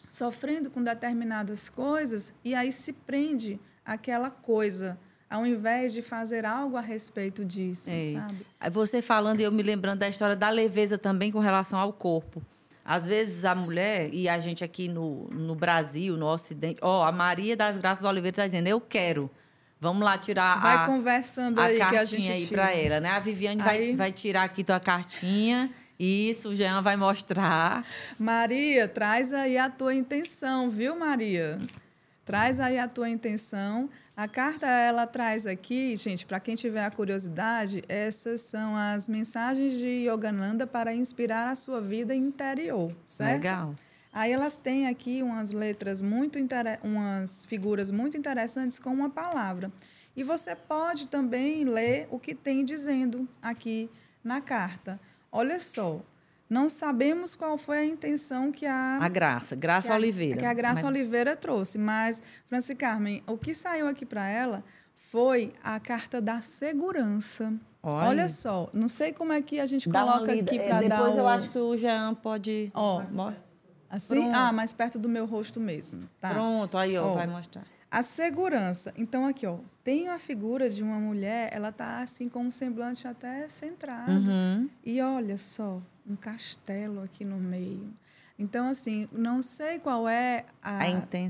sofrendo 0.07 0.69
com 0.69 0.83
determinadas 0.83 1.71
coisas 1.71 2.35
e 2.45 2.55
aí 2.55 2.71
se 2.71 2.93
prende 2.93 3.59
aquela 3.83 4.31
coisa, 4.31 4.99
ao 5.31 5.47
invés 5.47 5.95
de 5.95 6.03
fazer 6.03 6.45
algo 6.45 6.77
a 6.77 6.83
respeito 6.83 7.43
disso, 7.43 7.89
é. 7.91 8.13
sabe? 8.13 8.47
Você 8.71 9.01
falando 9.01 9.41
e 9.41 9.43
eu 9.43 9.51
me 9.51 9.63
lembrando 9.63 10.01
da 10.01 10.09
história 10.11 10.37
da 10.37 10.51
leveza 10.51 10.99
também 10.99 11.33
com 11.33 11.39
relação 11.39 11.79
ao 11.79 11.95
corpo. 11.95 12.43
Às 12.85 13.07
vezes 13.07 13.47
a 13.47 13.55
mulher, 13.55 14.13
e 14.13 14.29
a 14.29 14.39
gente 14.39 14.63
aqui 14.63 14.87
no, 14.87 15.27
no 15.31 15.55
Brasil, 15.55 16.19
no 16.19 16.27
Ocidente, 16.27 16.79
ó, 16.83 17.07
a 17.07 17.11
Maria 17.11 17.57
das 17.57 17.79
Graças 17.79 18.05
Oliveira 18.05 18.35
está 18.35 18.47
dizendo, 18.47 18.67
eu 18.67 18.83
quero. 18.83 19.31
Vamos 19.81 20.05
lá 20.05 20.19
tirar 20.19 20.61
vai 20.61 20.77
a, 20.77 20.87
conversando 20.87 21.59
a 21.59 21.65
aí 21.65 21.79
cartinha 21.79 21.91
que 21.91 21.97
a 21.97 22.05
gente 22.05 22.31
aí 22.31 22.47
para 22.49 22.75
ela, 22.75 23.01
né? 23.01 23.09
A 23.09 23.19
Viviane 23.19 23.63
aí... 23.63 23.67
vai, 23.67 23.97
vai 23.97 24.13
tirar 24.13 24.43
aqui 24.43 24.63
tua 24.63 24.79
cartinha. 24.79 25.71
Isso, 25.99 26.51
o 26.51 26.55
Jean 26.55 26.83
vai 26.83 26.97
mostrar. 26.97 27.87
Maria, 28.19 28.89
traz 28.89 29.33
aí 29.33 29.57
a 29.57 29.71
tua 29.71 29.95
intenção, 29.95 30.69
viu, 30.69 30.97
Maria? 30.97 31.59
Traz 32.25 32.59
aí 32.59 32.79
a 32.79 32.89
tua 32.89 33.09
intenção. 33.09 33.89
A 34.17 34.29
carta 34.29 34.67
ela 34.67 35.07
traz 35.07 35.47
aqui, 35.47 35.97
gente, 35.97 36.25
para 36.25 36.39
quem 36.39 36.55
tiver 36.55 36.85
a 36.85 36.91
curiosidade, 36.91 37.83
essas 37.89 38.43
são 38.43 38.77
as 38.77 39.09
mensagens 39.09 39.73
de 39.75 40.09
Yogananda 40.09 40.67
para 40.67 40.95
inspirar 40.95 41.49
a 41.49 41.57
sua 41.57 41.81
vida 41.81 42.15
interior, 42.15 42.93
certo? 43.05 43.43
Legal. 43.43 43.75
Aí 44.13 44.31
elas 44.31 44.55
têm 44.55 44.87
aqui 44.87 45.21
umas 45.21 45.51
letras 45.51 46.01
muito 46.01 46.39
umas 46.85 47.45
figuras 47.47 47.91
muito 47.91 48.17
interessantes 48.17 48.79
com 48.79 48.91
uma 48.91 49.11
palavra. 49.11 49.73
E 50.17 50.23
você 50.23 50.55
pode 50.55 51.09
também 51.09 51.65
ler 51.65 52.07
o 52.09 52.19
que 52.21 52.33
tem 52.33 52.65
dizendo 52.65 53.29
aqui 53.43 53.91
na 54.23 54.41
carta. 54.41 55.01
Olha 55.37 55.59
só, 55.59 56.01
não 56.49 56.69
sabemos 56.69 57.35
qual 57.35 57.59
foi 57.59 57.79
a 57.79 57.85
intenção 57.85 58.53
que 58.53 58.65
a. 58.65 58.99
A 59.03 59.09
Graça, 59.09 59.57
Graça 59.57 59.89
que 59.89 59.93
a, 59.93 59.97
Oliveira. 59.97 60.39
Que 60.39 60.47
a 60.47 60.55
Graça 60.55 60.85
mas... 60.85 60.95
Oliveira 60.95 61.35
trouxe. 61.35 61.77
Mas, 61.77 62.23
Franci 62.47 62.77
Carmen, 62.77 63.21
o 63.27 63.37
que 63.37 63.53
saiu 63.53 63.89
aqui 63.89 64.07
para 64.07 64.29
ela 64.29 64.63
foi 64.95 65.53
a 65.65 65.81
carta 65.81 66.21
da 66.21 66.41
segurança. 66.41 67.53
Olha. 67.83 68.09
Olha. 68.11 68.29
só, 68.29 68.71
não 68.73 68.89
sei 68.89 69.13
como 69.13 69.33
é 69.33 69.43
que 69.43 69.59
a 69.59 69.67
gente 69.67 69.89
Dá 69.89 70.05
coloca 70.05 70.33
aqui 70.33 70.57
para 70.57 70.85
é, 70.85 70.89
dar. 70.89 70.99
Depois 70.99 71.17
eu 71.17 71.27
acho 71.27 71.51
que 71.51 71.59
o 71.59 71.77
Jean 71.77 72.15
pode. 72.15 72.71
Ó, 72.73 73.03
assim? 73.91 74.15
Pronto. 74.15 74.37
Ah, 74.37 74.53
mais 74.53 74.73
perto 74.73 75.01
do 75.01 75.09
meu 75.09 75.27
rosto 75.27 75.59
mesmo. 75.59 76.09
Tá. 76.21 76.31
Pronto, 76.31 76.79
aí 76.79 76.97
ó, 76.97 77.09
ó, 77.09 77.15
vai 77.15 77.27
mostrar. 77.27 77.65
A 77.91 78.03
segurança. 78.03 78.95
Então, 78.97 79.27
aqui, 79.27 79.47
ó, 79.49 79.59
tem 79.85 80.09
a 80.09 80.19
figura 80.19 80.69
de 80.71 80.83
uma 80.83 80.99
mulher, 80.99 81.51
ela 81.53 81.71
tá 81.71 81.99
assim 82.01 82.27
com 82.27 82.41
um 82.41 82.51
semblante 82.51 83.07
até 83.07 83.47
centrado. 83.47 84.31
Uhum. 84.31 84.71
E 84.83 85.01
olha 85.03 85.37
só, 85.37 85.83
um 86.09 86.17
castelo 86.17 87.03
aqui 87.03 87.23
no 87.23 87.37
meio. 87.37 87.93
Então, 88.39 88.67
assim, 88.67 89.07
não 89.13 89.43
sei 89.43 89.79
qual 89.79 90.09
é 90.09 90.47
a, 90.61 90.79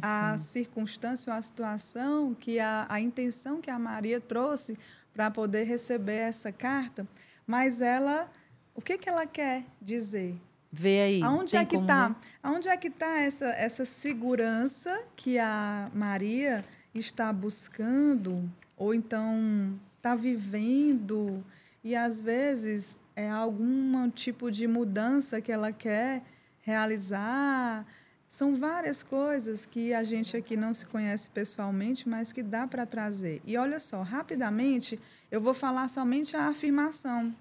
a, 0.00 0.32
a 0.32 0.38
circunstância 0.38 1.32
ou 1.32 1.38
a 1.38 1.42
situação, 1.42 2.32
que 2.32 2.61
a, 2.61 2.86
a 2.88 3.00
intenção 3.00 3.61
que 3.61 3.70
a 3.70 3.78
Maria 3.78 4.20
trouxe 4.20 4.78
para 5.12 5.30
poder 5.30 5.64
receber 5.64 6.16
essa 6.16 6.50
carta, 6.50 7.07
mas 7.46 7.82
ela, 7.82 8.30
o 8.74 8.80
que, 8.80 8.96
que 8.96 9.09
ela 9.09 9.26
quer 9.26 9.64
dizer? 9.82 10.40
Vê 10.70 11.02
aí. 11.02 11.22
Aonde 11.22 11.57
é 11.57 11.64
que 11.64 11.76
está? 11.76 12.16
Aonde 12.42 12.68
é 12.68 12.76
que 12.76 12.88
está 12.88 13.20
essa, 13.20 13.46
essa 13.46 13.84
segurança 13.84 15.05
que 15.14 15.38
a 15.38 15.90
Maria 15.92 16.64
está 16.95 17.32
buscando 17.32 18.51
ou 18.76 18.95
então 18.95 19.78
está 19.97 20.14
vivendo 20.14 21.45
e 21.82 21.95
às 21.95 22.20
vezes 22.20 22.99
é 23.14 23.30
algum 23.30 24.11
tipo 24.11 24.51
de 24.51 24.66
mudança 24.66 25.40
que 25.40 25.53
ela 25.53 25.72
quer 25.72 26.22
realizar. 26.61 27.86
São 28.28 28.57
várias 28.57 29.03
coisas 29.03 29.64
que 29.64 29.95
a 29.95 30.03
gente 30.03 30.36
aqui 30.36 30.57
não 30.57 30.74
se 30.74 30.86
conhece 30.86 31.30
pessoalmente, 31.30 32.09
mas 32.09 32.32
que 32.32 32.42
dá 32.42 32.66
para 32.66 32.84
trazer. 32.84 33.40
E 33.45 33.57
olha 33.57 33.78
só, 33.78 34.03
rapidamente, 34.03 34.99
eu 35.30 35.40
vou 35.40 35.55
falar 35.55 35.88
somente 35.88 36.36
a 36.36 36.49
afirmação. 36.49 37.34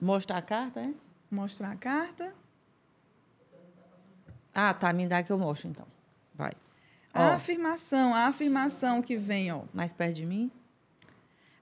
Mostrar 0.00 0.38
a 0.38 0.42
carta, 0.42 0.80
é? 0.80 0.92
Mostrar 1.30 1.72
a 1.72 1.76
carta. 1.76 2.34
Ah, 4.54 4.74
tá, 4.74 4.92
me 4.92 5.06
dá 5.06 5.22
que 5.22 5.30
eu 5.30 5.38
mostro 5.38 5.68
então. 5.68 5.86
Vai. 6.34 6.52
A 7.18 7.34
afirmação, 7.34 8.14
a 8.14 8.26
afirmação 8.26 9.02
que 9.02 9.16
vem, 9.16 9.52
ó. 9.52 9.62
Mais 9.72 9.92
perto 9.92 10.14
de 10.16 10.26
mim? 10.26 10.50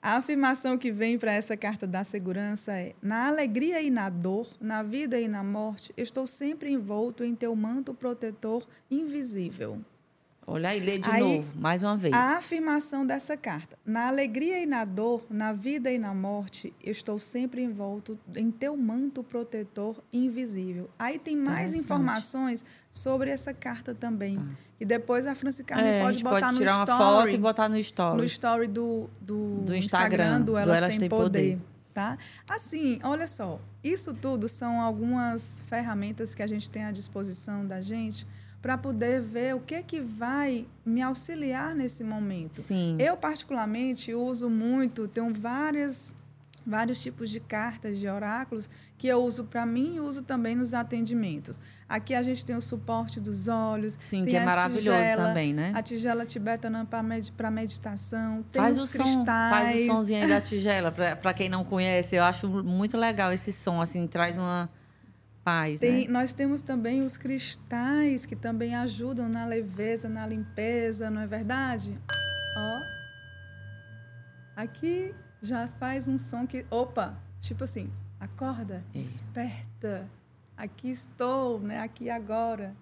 A 0.03 0.17
afirmação 0.19 0.79
que 0.79 0.93
vem 0.93 1.19
para 1.19 1.33
essa 1.33 1.57
carta 1.57 1.87
da 1.87 2.05
segurança 2.05 2.73
é: 2.73 2.95
na 3.03 3.27
alegria 3.27 3.83
e 3.83 3.91
na 3.91 4.09
dor, 4.09 4.47
na 4.61 4.83
vida 4.83 5.19
e 5.19 5.27
na 5.27 5.43
morte, 5.43 5.93
estou 5.97 6.27
sempre 6.27 6.71
envolto 6.71 7.25
em 7.25 7.35
teu 7.35 7.57
manto 7.57 7.93
protetor 7.93 8.67
invisível. 8.91 9.81
Olha 10.49 10.69
aí, 10.69 10.79
lê 10.79 10.97
de 10.97 11.11
aí, 11.11 11.21
novo, 11.21 11.59
mais 11.59 11.83
uma 11.83 11.97
vez. 11.97 12.15
A 12.15 12.37
afirmação 12.37 13.05
dessa 13.05 13.37
carta. 13.37 13.77
Na 13.85 14.07
alegria 14.07 14.63
e 14.63 14.67
na 14.67 14.85
dor, 14.85 15.27
na 15.29 15.53
vida 15.53 15.91
e 15.91 15.99
na 15.99 16.15
morte, 16.15 16.73
estou 16.85 17.19
sempre 17.19 17.61
envolto 17.63 18.17
em 18.37 18.49
teu 18.53 18.77
manto 18.77 19.25
protetor 19.25 20.01
invisível. 20.13 20.89
Aí 20.97 21.19
tem 21.19 21.37
mais 21.37 21.75
informações 21.75 22.65
sobre 22.89 23.31
essa 23.31 23.53
carta 23.53 23.93
também. 23.93 24.37
Tá. 24.37 24.66
E 24.79 24.85
depois 24.85 25.27
a 25.27 25.35
Franci 25.35 25.65
Carmen 25.65 25.87
é, 25.87 26.03
pode 26.03 26.23
botar 26.23 26.41
pode 26.47 26.59
tirar 26.59 26.73
no 26.73 26.79
uma 26.79 26.85
story. 26.85 26.99
foto 26.99 27.35
e 27.35 27.39
botar 27.39 27.69
no 27.69 27.79
story. 27.79 28.17
No 28.19 28.25
story 28.25 28.67
do, 28.69 29.09
do, 29.21 29.53
do 29.63 29.75
Instagram, 29.75 30.25
Instagram, 30.25 30.41
do 30.43 30.57
Elas, 30.57 30.79
do 30.79 30.85
Elas 30.85 30.97
Têm 30.97 31.09
Poder. 31.09 31.25
poder. 31.25 31.59
Tá? 31.95 32.19
Assim, 32.47 32.99
olha 33.03 33.27
só, 33.27 33.59
isso 33.83 34.13
tudo 34.13 34.49
são 34.49 34.83
algumas 34.83 35.63
ferramentas 35.67 36.35
que 36.35 36.43
a 36.43 36.47
gente 36.47 36.69
tem 36.69 36.85
à 36.85 36.91
disposição 36.91 37.67
da 37.67 37.81
gente 37.81 38.27
para 38.61 38.77
poder 38.77 39.23
ver 39.23 39.55
o 39.55 39.61
que 39.61 39.83
que 39.83 40.01
vai 40.01 40.67
me 40.85 41.01
auxiliar 41.01 41.75
nesse 41.75 42.05
momento. 42.05 42.57
Sim. 42.57 42.97
Eu 42.99 43.17
particularmente 43.17 44.13
uso 44.13 44.51
muito, 44.51 45.09
tenho 45.09 45.33
várias 45.33 46.13
vários 46.67 47.01
tipos 47.01 47.31
de 47.31 47.39
cartas 47.39 47.99
de 47.99 48.09
oráculos 48.09 48.69
que 48.99 49.07
eu 49.07 49.23
uso 49.23 49.45
para 49.45 49.65
mim 49.65 49.97
e 49.97 50.01
uso 50.01 50.23
também 50.23 50.57
nos 50.57 50.75
atendimentos. 50.75 51.61
Aqui 51.89 52.15
a 52.15 52.23
gente 52.23 52.45
tem 52.45 52.57
o 52.57 52.61
suporte 52.61 53.21
dos 53.21 53.47
olhos. 53.47 53.97
Sim, 53.99 54.25
que 54.25 54.37
é 54.37 54.45
maravilhoso 54.45 54.99
tigela, 54.99 55.29
também, 55.29 55.55
né? 55.55 55.73
A 55.75 55.83
tigela 55.83 56.27
tibetana 56.27 56.85
para 56.85 57.51
meditação. 57.51 58.43
Tem 58.51 58.61
faz 58.61 58.81
os 58.81 58.89
o 58.89 58.93
cristais. 58.93 59.17
Som, 59.25 59.25
faz 59.25 59.81
o 59.83 59.87
somzinho 59.87 60.23
aí 60.23 60.29
da 60.29 60.41
tigela, 60.43 60.91
para 60.91 61.33
quem 61.33 61.49
não 61.49 61.65
conhece. 61.65 62.17
Eu 62.17 62.25
acho 62.25 62.49
muito 62.49 62.99
legal 62.99 63.33
esse 63.33 63.53
som, 63.53 63.81
assim, 63.81 64.07
traz 64.09 64.37
uma 64.37 64.69
paz. 65.45 65.79
Tem, 65.79 66.07
né? 66.07 66.13
Nós 66.13 66.35
temos 66.35 66.61
também 66.61 67.03
os 67.03 67.17
cristais 67.17 68.27
que 68.27 68.35
também 68.35 68.75
ajudam 68.75 69.29
na 69.29 69.47
leveza, 69.47 70.09
na 70.09 70.27
limpeza, 70.27 71.09
não 71.09 71.21
é 71.21 71.27
verdade? 71.29 71.97
Ó. 72.57 72.97
Aqui 74.57 75.15
já 75.47 75.69
faz 75.69 76.09
um 76.09 76.19
som 76.19 76.47
que. 76.47 76.67
Opa! 76.71 77.17
Tipo 77.41 77.65
assim, 77.65 77.93
acorda, 78.19 78.83
é. 78.89 78.93
desperta. 78.93 80.09
Aqui 80.57 80.91
estou, 80.91 81.61
né? 81.61 81.81
Aqui 81.81 82.11
agora. 82.11 82.75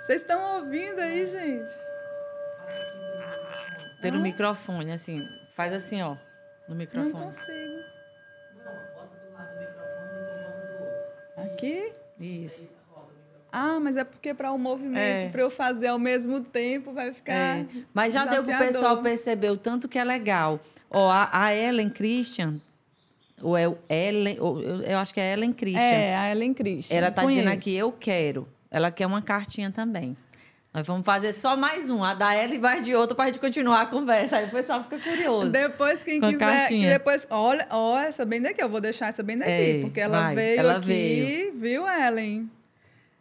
Vocês 0.00 0.20
estão 0.22 0.60
ouvindo 0.60 1.00
aí, 1.00 1.26
gente? 1.26 1.70
Pelo 4.00 4.20
microfone, 4.20 4.92
assim. 4.92 5.26
Faz 5.54 5.72
assim, 5.72 6.02
ó. 6.02 6.10
No 6.10 6.70
Não 6.70 6.76
microfone. 6.76 7.24
consigo. 7.24 7.82
Aqui? 11.36 11.92
Isso. 12.20 12.62
Ah, 13.58 13.80
mas 13.80 13.96
é 13.96 14.04
porque 14.04 14.34
para 14.34 14.52
o 14.52 14.58
movimento, 14.58 15.26
É. 15.26 15.28
para 15.28 15.40
eu 15.42 15.50
fazer 15.50 15.86
ao 15.88 15.98
mesmo 15.98 16.40
tempo, 16.40 16.92
vai 16.92 17.12
ficar. 17.12 17.32
É. 17.32 17.66
Mas 17.94 18.12
já 18.12 18.24
deu 18.24 18.42
pro 18.44 18.52
desafiador. 18.52 18.72
pessoal 18.72 19.02
perceber 19.02 19.50
o 19.50 19.56
tanto 19.56 19.88
que 19.88 19.98
é 19.98 20.04
legal. 20.04 20.60
Ó, 20.90 21.10
a, 21.10 21.28
a 21.32 21.54
Ellen 21.54 21.88
Christian, 21.90 22.60
ou 23.42 23.56
é 23.56 23.66
o 23.68 23.76
Ellen, 23.88 24.36
ou 24.40 24.60
eu, 24.62 24.98
acho 24.98 25.12
que 25.14 25.20
é 25.20 25.32
Ellen 25.32 25.52
Christian. 25.52 25.80
É, 25.80 26.16
a 26.16 26.30
Ellen 26.30 26.52
Christian. 26.54 26.96
Ela 26.96 27.10
tá 27.10 27.24
dizendo 27.24 27.48
aqui, 27.50 27.74
eu 27.76 27.90
quero. 27.92 28.46
Ela 28.70 28.90
quer 28.90 29.06
uma 29.06 29.22
cartinha 29.22 29.70
também. 29.70 30.16
Nós 30.74 30.86
vamos 30.86 31.06
fazer 31.06 31.32
só 31.32 31.56
mais 31.56 31.88
um. 31.88 32.04
A 32.04 32.12
da 32.12 32.36
Ellen 32.36 32.60
vai 32.60 32.82
de 32.82 32.94
outra 32.94 33.14
para 33.14 33.24
a 33.24 33.28
gente 33.28 33.38
continuar 33.40 33.80
a 33.80 33.86
conversa. 33.86 34.36
Aí 34.36 34.44
o 34.44 34.50
pessoal 34.50 34.82
fica 34.84 34.98
curioso. 34.98 35.48
Depois, 35.48 36.04
quem 36.04 36.20
Com 36.20 36.28
quiser. 36.28 36.68
depois, 36.68 37.26
olha, 37.30 37.66
ó, 37.70 37.98
essa 37.98 38.26
bem 38.26 38.42
daqui. 38.42 38.62
Eu 38.62 38.68
vou 38.68 38.80
deixar 38.80 39.06
essa 39.08 39.22
bem 39.22 39.38
daqui, 39.38 39.50
É, 39.50 39.80
porque 39.80 39.98
ela 40.00 40.20
vai, 40.20 40.34
veio 40.34 40.60
ela 40.60 40.76
aqui, 40.76 40.86
veio. 40.86 41.54
viu, 41.54 41.84
Ellen? 41.88 42.50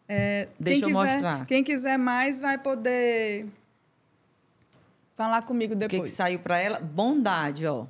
É, 0.07 0.47
Deixa 0.59 0.81
quem 0.85 0.89
eu 0.91 0.97
quiser, 0.99 1.13
mostrar. 1.13 1.45
Quem 1.45 1.63
quiser 1.63 1.97
mais 1.97 2.39
vai 2.39 2.57
poder 2.57 3.47
falar 5.15 5.41
comigo 5.41 5.73
O 5.73 5.77
que, 5.77 5.87
depois. 5.87 6.11
que 6.11 6.15
saiu 6.17 6.39
para 6.39 6.57
ela? 6.59 6.79
Bondade, 6.79 7.65
ó. 7.65 7.85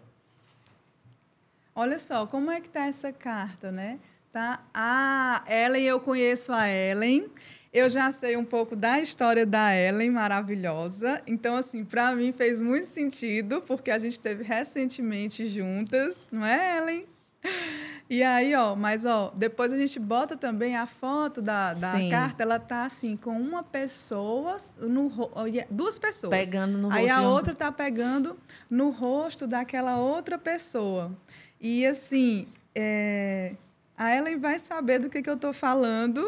Olha 1.73 1.99
só, 1.99 2.25
como 2.25 2.49
é 2.49 2.61
que 2.61 2.69
tá 2.69 2.85
essa 2.85 3.11
carta, 3.11 3.71
né? 3.71 3.99
Tá? 4.31 4.61
Ah, 4.73 5.43
Ellen, 5.47 5.83
eu 5.83 5.99
conheço 5.99 6.53
a 6.53 6.69
Ellen. 6.69 7.25
Eu 7.73 7.89
já 7.89 8.09
sei 8.11 8.37
um 8.37 8.45
pouco 8.45 8.73
da 8.73 9.01
história 9.01 9.45
da 9.45 9.75
Ellen, 9.75 10.09
maravilhosa. 10.09 11.21
Então, 11.27 11.57
assim, 11.57 11.83
para 11.83 12.15
mim 12.15 12.31
fez 12.31 12.61
muito 12.61 12.85
sentido, 12.85 13.61
porque 13.67 13.91
a 13.91 13.97
gente 13.99 14.13
esteve 14.13 14.43
recentemente 14.43 15.45
juntas, 15.45 16.29
não 16.31 16.45
é, 16.45 16.77
Ellen? 16.77 17.05
E 18.07 18.21
aí, 18.21 18.53
ó, 18.53 18.75
mas 18.75 19.03
ó, 19.03 19.33
depois 19.35 19.73
a 19.73 19.77
gente 19.77 19.99
bota 19.99 20.37
também 20.37 20.75
a 20.77 20.85
foto 20.85 21.41
da, 21.41 21.73
da 21.73 21.93
Sim. 21.97 22.07
carta, 22.11 22.43
ela 22.43 22.59
tá 22.59 22.85
assim, 22.85 23.17
com 23.17 23.31
uma 23.31 23.63
pessoa, 23.63 24.55
no, 24.77 25.07
ro- 25.07 25.31
duas 25.71 25.97
pessoas. 25.97 26.29
Pegando 26.29 26.77
no 26.77 26.91
Aí 26.93 27.07
rosto 27.07 27.17
a 27.17 27.19
de 27.21 27.25
um- 27.25 27.29
outra 27.31 27.55
tá 27.55 27.71
pegando 27.71 28.37
no 28.69 28.91
rosto 28.91 29.47
daquela 29.47 29.97
outra 29.97 30.37
pessoa. 30.37 31.11
E 31.59 31.83
assim, 31.83 32.47
é, 32.75 33.55
a 33.97 34.15
Ellen 34.15 34.37
vai 34.37 34.59
saber 34.59 34.99
do 34.99 35.09
que, 35.09 35.23
que 35.23 35.29
eu 35.29 35.37
tô 35.37 35.51
falando. 35.51 36.23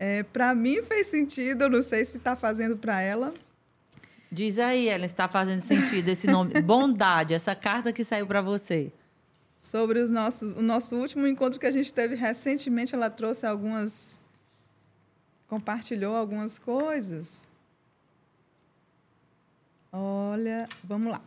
É, 0.00 0.24
para 0.24 0.52
mim 0.52 0.82
fez 0.82 1.06
sentido, 1.06 1.62
eu 1.62 1.70
não 1.70 1.80
sei 1.80 2.04
se 2.04 2.18
está 2.18 2.34
fazendo 2.34 2.76
para 2.76 3.00
ela. 3.00 3.32
Diz 4.32 4.58
aí, 4.58 4.88
Ellen, 4.88 5.06
se 5.06 5.14
está 5.14 5.28
fazendo 5.28 5.60
sentido 5.60 6.08
esse 6.08 6.26
nome. 6.26 6.54
Bondade, 6.60 7.34
essa 7.34 7.54
carta 7.54 7.92
que 7.92 8.02
saiu 8.02 8.26
para 8.26 8.42
você. 8.42 8.90
Sobre 9.58 10.00
os 10.00 10.10
nossos, 10.10 10.52
o 10.52 10.62
nosso 10.62 10.96
último 10.96 11.26
encontro 11.26 11.58
que 11.58 11.66
a 11.66 11.70
gente 11.70 11.92
teve 11.92 12.14
recentemente, 12.14 12.94
ela 12.94 13.10
trouxe 13.10 13.46
algumas. 13.46 14.20
compartilhou 15.46 16.14
algumas 16.14 16.58
coisas. 16.58 17.48
Olha, 19.90 20.68
vamos 20.84 21.12
lá. 21.12 21.22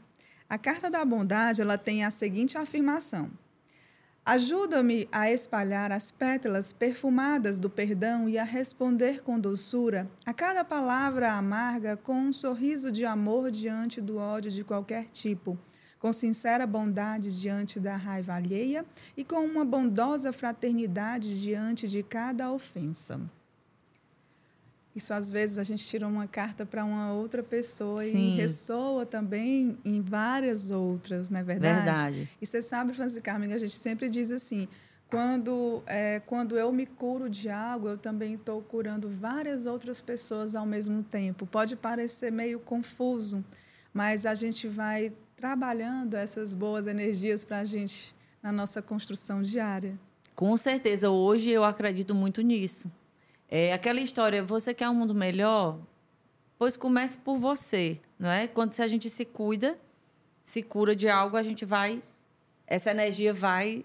A 0.47 0.57
carta 0.57 0.89
da 0.89 1.03
bondade 1.03 1.61
ela 1.61 1.77
tem 1.77 2.03
a 2.03 2.11
seguinte 2.11 2.57
afirmação: 2.57 3.31
Ajuda-me 4.25 5.09
a 5.11 5.31
espalhar 5.31 5.91
as 5.91 6.11
pétalas 6.11 6.71
perfumadas 6.71 7.57
do 7.57 7.67
perdão 7.67 8.29
e 8.29 8.37
a 8.37 8.43
responder 8.43 9.23
com 9.23 9.39
doçura 9.39 10.07
a 10.23 10.31
cada 10.31 10.63
palavra 10.63 11.31
amarga 11.31 11.97
com 11.97 12.13
um 12.13 12.31
sorriso 12.31 12.91
de 12.91 13.05
amor 13.05 13.49
diante 13.49 13.99
do 13.99 14.17
ódio 14.17 14.51
de 14.51 14.63
qualquer 14.63 15.05
tipo, 15.05 15.57
com 15.99 16.13
sincera 16.13 16.65
bondade 16.65 17.39
diante 17.39 17.79
da 17.79 17.95
raiva 17.97 18.33
alheia 18.33 18.85
e 19.17 19.23
com 19.23 19.45
uma 19.45 19.65
bondosa 19.65 20.31
fraternidade 20.31 21.41
diante 21.41 21.87
de 21.87 22.01
cada 22.01 22.51
ofensa. 22.51 23.19
Isso 24.95 25.13
às 25.13 25.29
vezes 25.29 25.57
a 25.57 25.63
gente 25.63 25.85
tira 25.85 26.07
uma 26.07 26.27
carta 26.27 26.65
para 26.65 26.83
uma 26.83 27.13
outra 27.13 27.43
pessoa 27.43 28.03
Sim. 28.03 28.33
e 28.33 28.35
ressoa 28.37 29.05
também 29.05 29.77
em 29.85 30.01
várias 30.01 30.71
outras, 30.71 31.29
não 31.29 31.39
é 31.39 31.43
verdade? 31.43 31.85
Verdade. 31.85 32.29
E 32.41 32.45
você 32.45 32.61
sabe, 32.61 32.93
Francisca 32.93 33.21
Carmen, 33.21 33.53
a 33.53 33.57
gente 33.57 33.75
sempre 33.75 34.09
diz 34.09 34.31
assim: 34.31 34.67
quando, 35.09 35.83
é, 35.85 36.21
quando 36.25 36.57
eu 36.57 36.71
me 36.71 36.85
curo 36.85 37.29
de 37.29 37.49
algo, 37.49 37.87
eu 37.87 37.97
também 37.97 38.33
estou 38.33 38.61
curando 38.61 39.09
várias 39.09 39.65
outras 39.65 40.01
pessoas 40.01 40.55
ao 40.55 40.65
mesmo 40.65 41.03
tempo. 41.03 41.45
Pode 41.45 41.75
parecer 41.75 42.31
meio 42.31 42.59
confuso, 42.59 43.43
mas 43.93 44.25
a 44.25 44.33
gente 44.33 44.67
vai 44.67 45.13
trabalhando 45.39 46.15
essas 46.15 46.53
boas 46.53 46.85
energias 46.85 47.45
para 47.45 47.59
a 47.59 47.63
gente 47.63 48.13
na 48.43 48.51
nossa 48.51 48.81
construção 48.81 49.41
diária. 49.41 49.97
Com 50.35 50.57
certeza, 50.57 51.09
hoje 51.09 51.49
eu 51.49 51.63
acredito 51.63 52.13
muito 52.13 52.41
nisso. 52.41 52.91
É 53.47 53.71
aquela 53.71 54.01
história, 54.01 54.43
você 54.43 54.73
quer 54.73 54.89
um 54.89 54.93
mundo 54.93 55.15
melhor? 55.15 55.79
Pois 56.57 56.75
comece 56.75 57.17
por 57.19 57.37
você, 57.37 57.97
não 58.19 58.29
é? 58.29 58.47
Quando 58.47 58.73
se 58.73 58.81
a 58.81 58.87
gente 58.87 59.09
se 59.09 59.23
cuida, 59.23 59.79
se 60.43 60.61
cura 60.61 60.93
de 60.93 61.07
algo, 61.07 61.37
a 61.37 61.43
gente 61.43 61.63
vai 61.63 62.01
essa 62.67 62.91
energia 62.91 63.33
vai, 63.33 63.83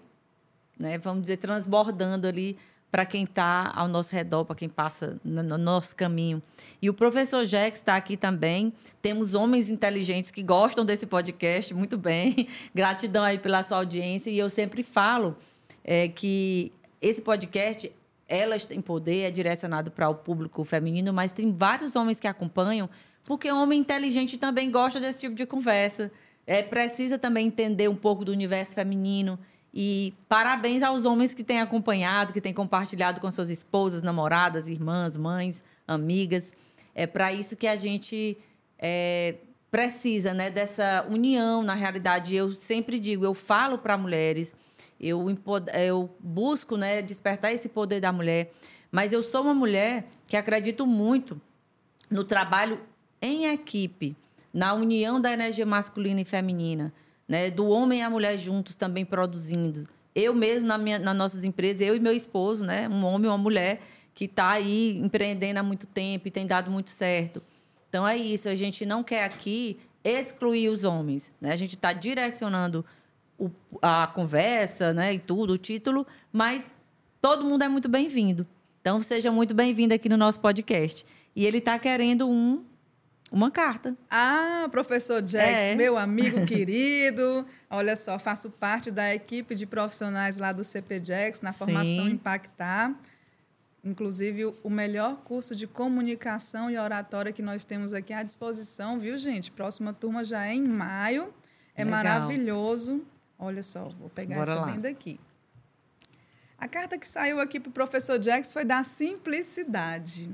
né, 0.77 0.97
vamos 0.99 1.23
dizer, 1.23 1.37
transbordando 1.37 2.27
ali 2.27 2.55
para 2.95 3.05
quem 3.05 3.25
está 3.25 3.73
ao 3.75 3.89
nosso 3.89 4.15
redor, 4.15 4.45
para 4.45 4.55
quem 4.55 4.69
passa 4.69 5.19
no, 5.21 5.43
no 5.43 5.57
nosso 5.57 5.93
caminho. 5.93 6.41
E 6.81 6.89
o 6.89 6.93
professor 6.93 7.43
Jex 7.43 7.79
está 7.79 7.97
aqui 7.97 8.15
também. 8.15 8.71
Temos 9.01 9.35
homens 9.35 9.69
inteligentes 9.69 10.31
que 10.31 10.41
gostam 10.41 10.85
desse 10.85 11.05
podcast, 11.05 11.73
muito 11.73 11.97
bem. 11.97 12.47
Gratidão 12.73 13.21
aí 13.21 13.37
pela 13.37 13.61
sua 13.63 13.79
audiência. 13.79 14.29
E 14.29 14.39
eu 14.39 14.49
sempre 14.49 14.81
falo 14.81 15.35
é, 15.83 16.07
que 16.07 16.71
esse 17.01 17.21
podcast, 17.21 17.91
elas 18.29 18.63
têm 18.63 18.79
poder, 18.79 19.23
é 19.23 19.29
direcionado 19.29 19.91
para 19.91 20.07
o 20.07 20.15
público 20.15 20.63
feminino, 20.63 21.11
mas 21.11 21.33
tem 21.33 21.51
vários 21.51 21.97
homens 21.97 22.17
que 22.17 22.29
acompanham, 22.29 22.89
porque 23.27 23.51
homem 23.51 23.81
inteligente 23.81 24.37
também 24.37 24.71
gosta 24.71 25.01
desse 25.01 25.19
tipo 25.19 25.35
de 25.35 25.45
conversa. 25.45 26.09
É, 26.47 26.63
precisa 26.63 27.19
também 27.19 27.47
entender 27.47 27.89
um 27.89 27.95
pouco 27.95 28.23
do 28.23 28.31
universo 28.31 28.73
feminino. 28.73 29.37
E 29.75 30.13
parabéns 30.29 30.81
aos 30.81 31.03
homens 31.03 31.33
que 31.33 31.43
têm 31.43 31.59
acompanhado, 31.59 32.31
que 32.31 32.39
têm 32.39 32.53
compartilhado 32.53 33.19
com 33.19 33.29
suas 33.29 33.49
esposas, 33.49 34.01
namoradas, 34.01 34.69
irmãs, 34.69 35.17
mães, 35.17 35.61
amigas. 35.85 36.53
É 36.95 37.05
para 37.05 37.33
isso 37.33 37.57
que 37.57 37.67
a 37.67 37.75
gente 37.75 38.37
é, 38.79 39.35
precisa, 39.69 40.33
né? 40.33 40.49
Dessa 40.49 41.05
união, 41.09 41.61
na 41.61 41.73
realidade. 41.73 42.33
Eu 42.33 42.53
sempre 42.53 42.97
digo, 42.97 43.25
eu 43.25 43.33
falo 43.33 43.77
para 43.77 43.97
mulheres, 43.97 44.53
eu, 44.97 45.25
eu 45.73 46.09
busco 46.21 46.77
né, 46.77 47.01
despertar 47.01 47.51
esse 47.51 47.67
poder 47.67 47.99
da 47.99 48.13
mulher, 48.13 48.53
mas 48.89 49.11
eu 49.11 49.21
sou 49.21 49.41
uma 49.41 49.53
mulher 49.53 50.05
que 50.25 50.37
acredito 50.37 50.87
muito 50.87 51.39
no 52.09 52.23
trabalho 52.23 52.79
em 53.21 53.47
equipe, 53.47 54.15
na 54.53 54.73
união 54.73 55.19
da 55.19 55.33
energia 55.33 55.65
masculina 55.65 56.21
e 56.21 56.25
feminina, 56.25 56.93
né? 57.27 57.49
do 57.51 57.67
homem 57.67 57.99
e 57.99 58.01
a 58.01 58.09
mulher 58.09 58.37
juntos 58.37 58.75
também 58.75 59.05
produzindo. 59.05 59.85
Eu 60.13 60.33
mesmo, 60.33 60.67
na 60.67 60.77
minha, 60.77 60.97
nas 60.99 61.15
nossas 61.15 61.43
empresas, 61.43 61.81
eu 61.81 61.95
e 61.95 61.99
meu 61.99 62.13
esposo, 62.13 62.65
né? 62.65 62.87
um 62.87 63.03
homem 63.05 63.25
e 63.25 63.29
uma 63.29 63.37
mulher 63.37 63.81
que 64.13 64.25
está 64.25 64.51
aí 64.51 64.97
empreendendo 64.97 65.59
há 65.59 65.63
muito 65.63 65.85
tempo 65.85 66.27
e 66.27 66.31
tem 66.31 66.47
dado 66.47 66.71
muito 66.71 66.89
certo. 66.89 67.41
Então 67.89 68.07
é 68.07 68.15
isso, 68.15 68.47
a 68.47 68.55
gente 68.55 68.85
não 68.85 69.03
quer 69.03 69.23
aqui 69.25 69.77
excluir 70.03 70.69
os 70.69 70.83
homens, 70.83 71.31
né? 71.41 71.51
A 71.51 71.55
gente 71.55 71.75
está 71.75 71.91
direcionando 71.91 72.85
o- 73.37 73.49
a 73.81 74.07
conversa, 74.07 74.93
né, 74.93 75.13
e 75.15 75.19
tudo, 75.19 75.53
o 75.53 75.57
título, 75.57 76.05
mas 76.31 76.69
todo 77.19 77.43
mundo 77.43 77.63
é 77.63 77.67
muito 77.67 77.89
bem-vindo. 77.89 78.45
Então 78.79 79.01
seja 79.01 79.31
muito 79.31 79.53
bem-vindo 79.53 79.93
aqui 79.93 80.07
no 80.07 80.15
nosso 80.15 80.39
podcast. 80.39 81.05
E 81.35 81.45
ele 81.45 81.57
está 81.57 81.77
querendo 81.79 82.29
um 82.29 82.63
uma 83.31 83.49
carta. 83.51 83.95
Ah, 84.09 84.67
professor 84.71 85.25
Jax, 85.25 85.59
É. 85.61 85.75
meu 85.75 85.97
amigo 85.97 86.45
querido. 86.47 87.45
Olha 87.69 87.95
só, 87.95 88.17
faço 88.19 88.49
parte 88.51 88.91
da 88.91 89.13
equipe 89.13 89.55
de 89.55 89.65
profissionais 89.65 90.37
lá 90.37 90.51
do 90.51 90.63
CP 90.63 91.01
Jax, 91.03 91.41
na 91.41 91.51
formação 91.51 92.05
Sim. 92.05 92.11
Impactar. 92.11 92.93
Inclusive, 93.83 94.45
o 94.63 94.69
melhor 94.69 95.17
curso 95.17 95.55
de 95.55 95.67
comunicação 95.67 96.71
e 96.71 96.77
oratória 96.77 97.31
que 97.31 97.41
nós 97.43 97.65
temos 97.65 97.93
aqui 97.93 98.13
à 98.13 98.23
disposição, 98.23 98.97
viu, 98.97 99.15
gente? 99.17 99.51
Próxima 99.51 99.93
turma 99.93 100.23
já 100.23 100.47
é 100.47 100.53
em 100.53 100.67
maio. 100.67 101.31
É 101.75 101.83
Legal. 101.83 101.97
maravilhoso. 102.03 103.05
Olha 103.37 103.61
só, 103.61 103.89
vou 103.99 104.09
pegar 104.09 104.37
Bora 104.37 104.49
essa 104.51 104.59
lá. 104.59 104.65
bem 104.71 104.79
daqui. 104.79 105.19
A 106.57 106.67
carta 106.67 106.97
que 106.97 107.07
saiu 107.07 107.39
aqui 107.39 107.59
para 107.59 107.69
o 107.69 107.73
professor 107.73 108.19
Jax 108.19 108.53
foi 108.53 108.63
da 108.65 108.83
simplicidade. 108.83 110.31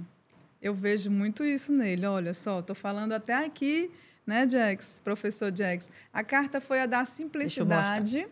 Eu 0.62 0.74
vejo 0.74 1.10
muito 1.10 1.44
isso 1.44 1.74
nele. 1.74 2.06
Olha 2.06 2.34
só, 2.34 2.60
estou 2.60 2.76
falando 2.76 3.14
até 3.14 3.34
aqui, 3.34 3.90
né, 4.26 4.48
Jax? 4.48 5.02
Professor 5.04 5.52
Jax. 5.56 5.90
A 6.14 6.24
carta 6.24 6.62
foi 6.62 6.82
a 6.82 6.86
da 6.86 7.06
simplicidade. 7.06 8.28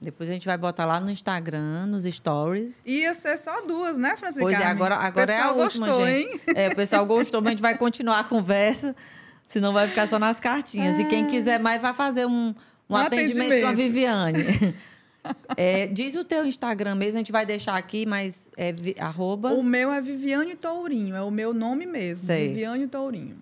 Depois 0.00 0.28
a 0.28 0.32
gente 0.34 0.44
vai 0.44 0.58
botar 0.58 0.84
lá 0.84 1.00
no 1.00 1.10
Instagram, 1.10 1.86
nos 1.86 2.04
stories. 2.04 2.84
Ia 2.86 3.14
ser 3.14 3.38
só 3.38 3.62
duas, 3.62 3.96
né, 3.96 4.14
Francisca? 4.16 4.42
Pois 4.44 4.60
é, 4.60 4.64
agora, 4.64 4.96
agora 4.96 5.32
é 5.32 5.40
a 5.40 5.52
última, 5.52 5.86
gostou, 5.86 6.06
gente. 6.06 6.28
Hein? 6.28 6.40
É, 6.54 6.68
o 6.68 6.76
pessoal 6.76 7.06
gostou, 7.06 7.40
mas 7.40 7.48
a 7.48 7.50
gente 7.52 7.62
vai 7.62 7.78
continuar 7.78 8.20
a 8.20 8.24
conversa, 8.24 8.94
senão 9.48 9.72
vai 9.72 9.88
ficar 9.88 10.06
só 10.06 10.18
nas 10.18 10.38
cartinhas. 10.38 10.98
E 10.98 11.06
quem 11.06 11.26
quiser 11.26 11.58
mais 11.58 11.80
vai 11.80 11.94
fazer 11.94 12.26
um, 12.26 12.30
um, 12.30 12.54
Um 12.90 12.96
atendimento, 12.96 13.52
atendimento. 13.52 13.62
com 13.62 13.68
a 13.68 13.72
Viviane. 13.72 14.74
É, 15.56 15.86
diz 15.86 16.14
o 16.16 16.24
teu 16.24 16.44
Instagram 16.44 16.94
mesmo, 16.96 17.14
a 17.16 17.18
gente 17.18 17.32
vai 17.32 17.46
deixar 17.46 17.76
aqui, 17.76 18.04
mas 18.06 18.50
é 18.56 18.72
vi- 18.72 18.96
arroba. 18.98 19.52
O 19.52 19.62
meu 19.62 19.92
é 19.92 20.00
Viviane 20.00 20.54
Tourinho, 20.54 21.14
é 21.14 21.22
o 21.22 21.30
meu 21.30 21.52
nome 21.54 21.86
mesmo, 21.86 22.26
Sei. 22.26 22.48
Viviane 22.48 22.86
Tourinho. 22.86 23.36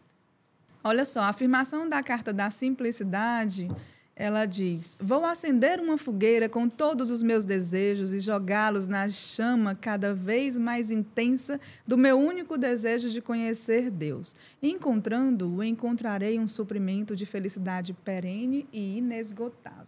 Olha 0.85 1.05
só, 1.05 1.20
a 1.20 1.28
afirmação 1.28 1.89
da 1.89 2.03
carta 2.03 2.33
da 2.33 2.51
simplicidade, 2.51 3.68
ela 4.16 4.45
diz: 4.47 4.99
Vou 5.01 5.24
acender 5.24 5.80
uma 5.80 5.97
fogueira 5.97 6.49
com 6.49 6.68
todos 6.68 7.09
os 7.11 7.22
meus 7.22 7.45
desejos 7.45 8.12
e 8.12 8.18
jogá-los 8.20 8.87
na 8.87 9.09
chama 9.09 9.74
cada 9.74 10.12
vez 10.12 10.59
mais 10.59 10.91
intensa 10.91 11.61
do 11.87 11.97
meu 11.97 12.18
único 12.18 12.59
desejo 12.59 13.09
de 13.09 13.20
conhecer 13.20 13.91
Deus. 13.91 14.35
Encontrando-o, 14.62 15.62
encontrarei 15.62 16.39
um 16.39 16.49
suprimento 16.49 17.14
de 17.16 17.24
felicidade 17.26 17.93
perene 17.93 18.66
e 18.72 18.99
inesgotável. 18.99 19.87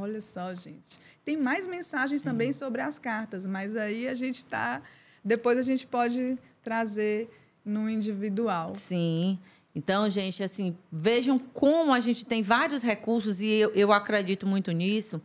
Olha 0.00 0.20
só, 0.20 0.54
gente. 0.54 0.98
Tem 1.24 1.36
mais 1.36 1.66
mensagens 1.66 2.22
também 2.22 2.52
sobre 2.52 2.80
as 2.80 2.98
cartas, 2.98 3.44
mas 3.46 3.74
aí 3.74 4.06
a 4.06 4.14
gente 4.14 4.36
está. 4.36 4.80
Depois 5.24 5.58
a 5.58 5.62
gente 5.62 5.86
pode 5.86 6.38
trazer 6.62 7.28
no 7.64 7.90
individual. 7.90 8.76
Sim. 8.76 9.38
Então, 9.74 10.08
gente, 10.08 10.42
assim, 10.42 10.76
vejam 10.90 11.38
como 11.38 11.92
a 11.92 12.00
gente 12.00 12.24
tem 12.24 12.42
vários 12.42 12.82
recursos 12.82 13.40
e 13.40 13.46
eu, 13.46 13.70
eu 13.72 13.92
acredito 13.92 14.46
muito 14.46 14.70
nisso. 14.70 15.20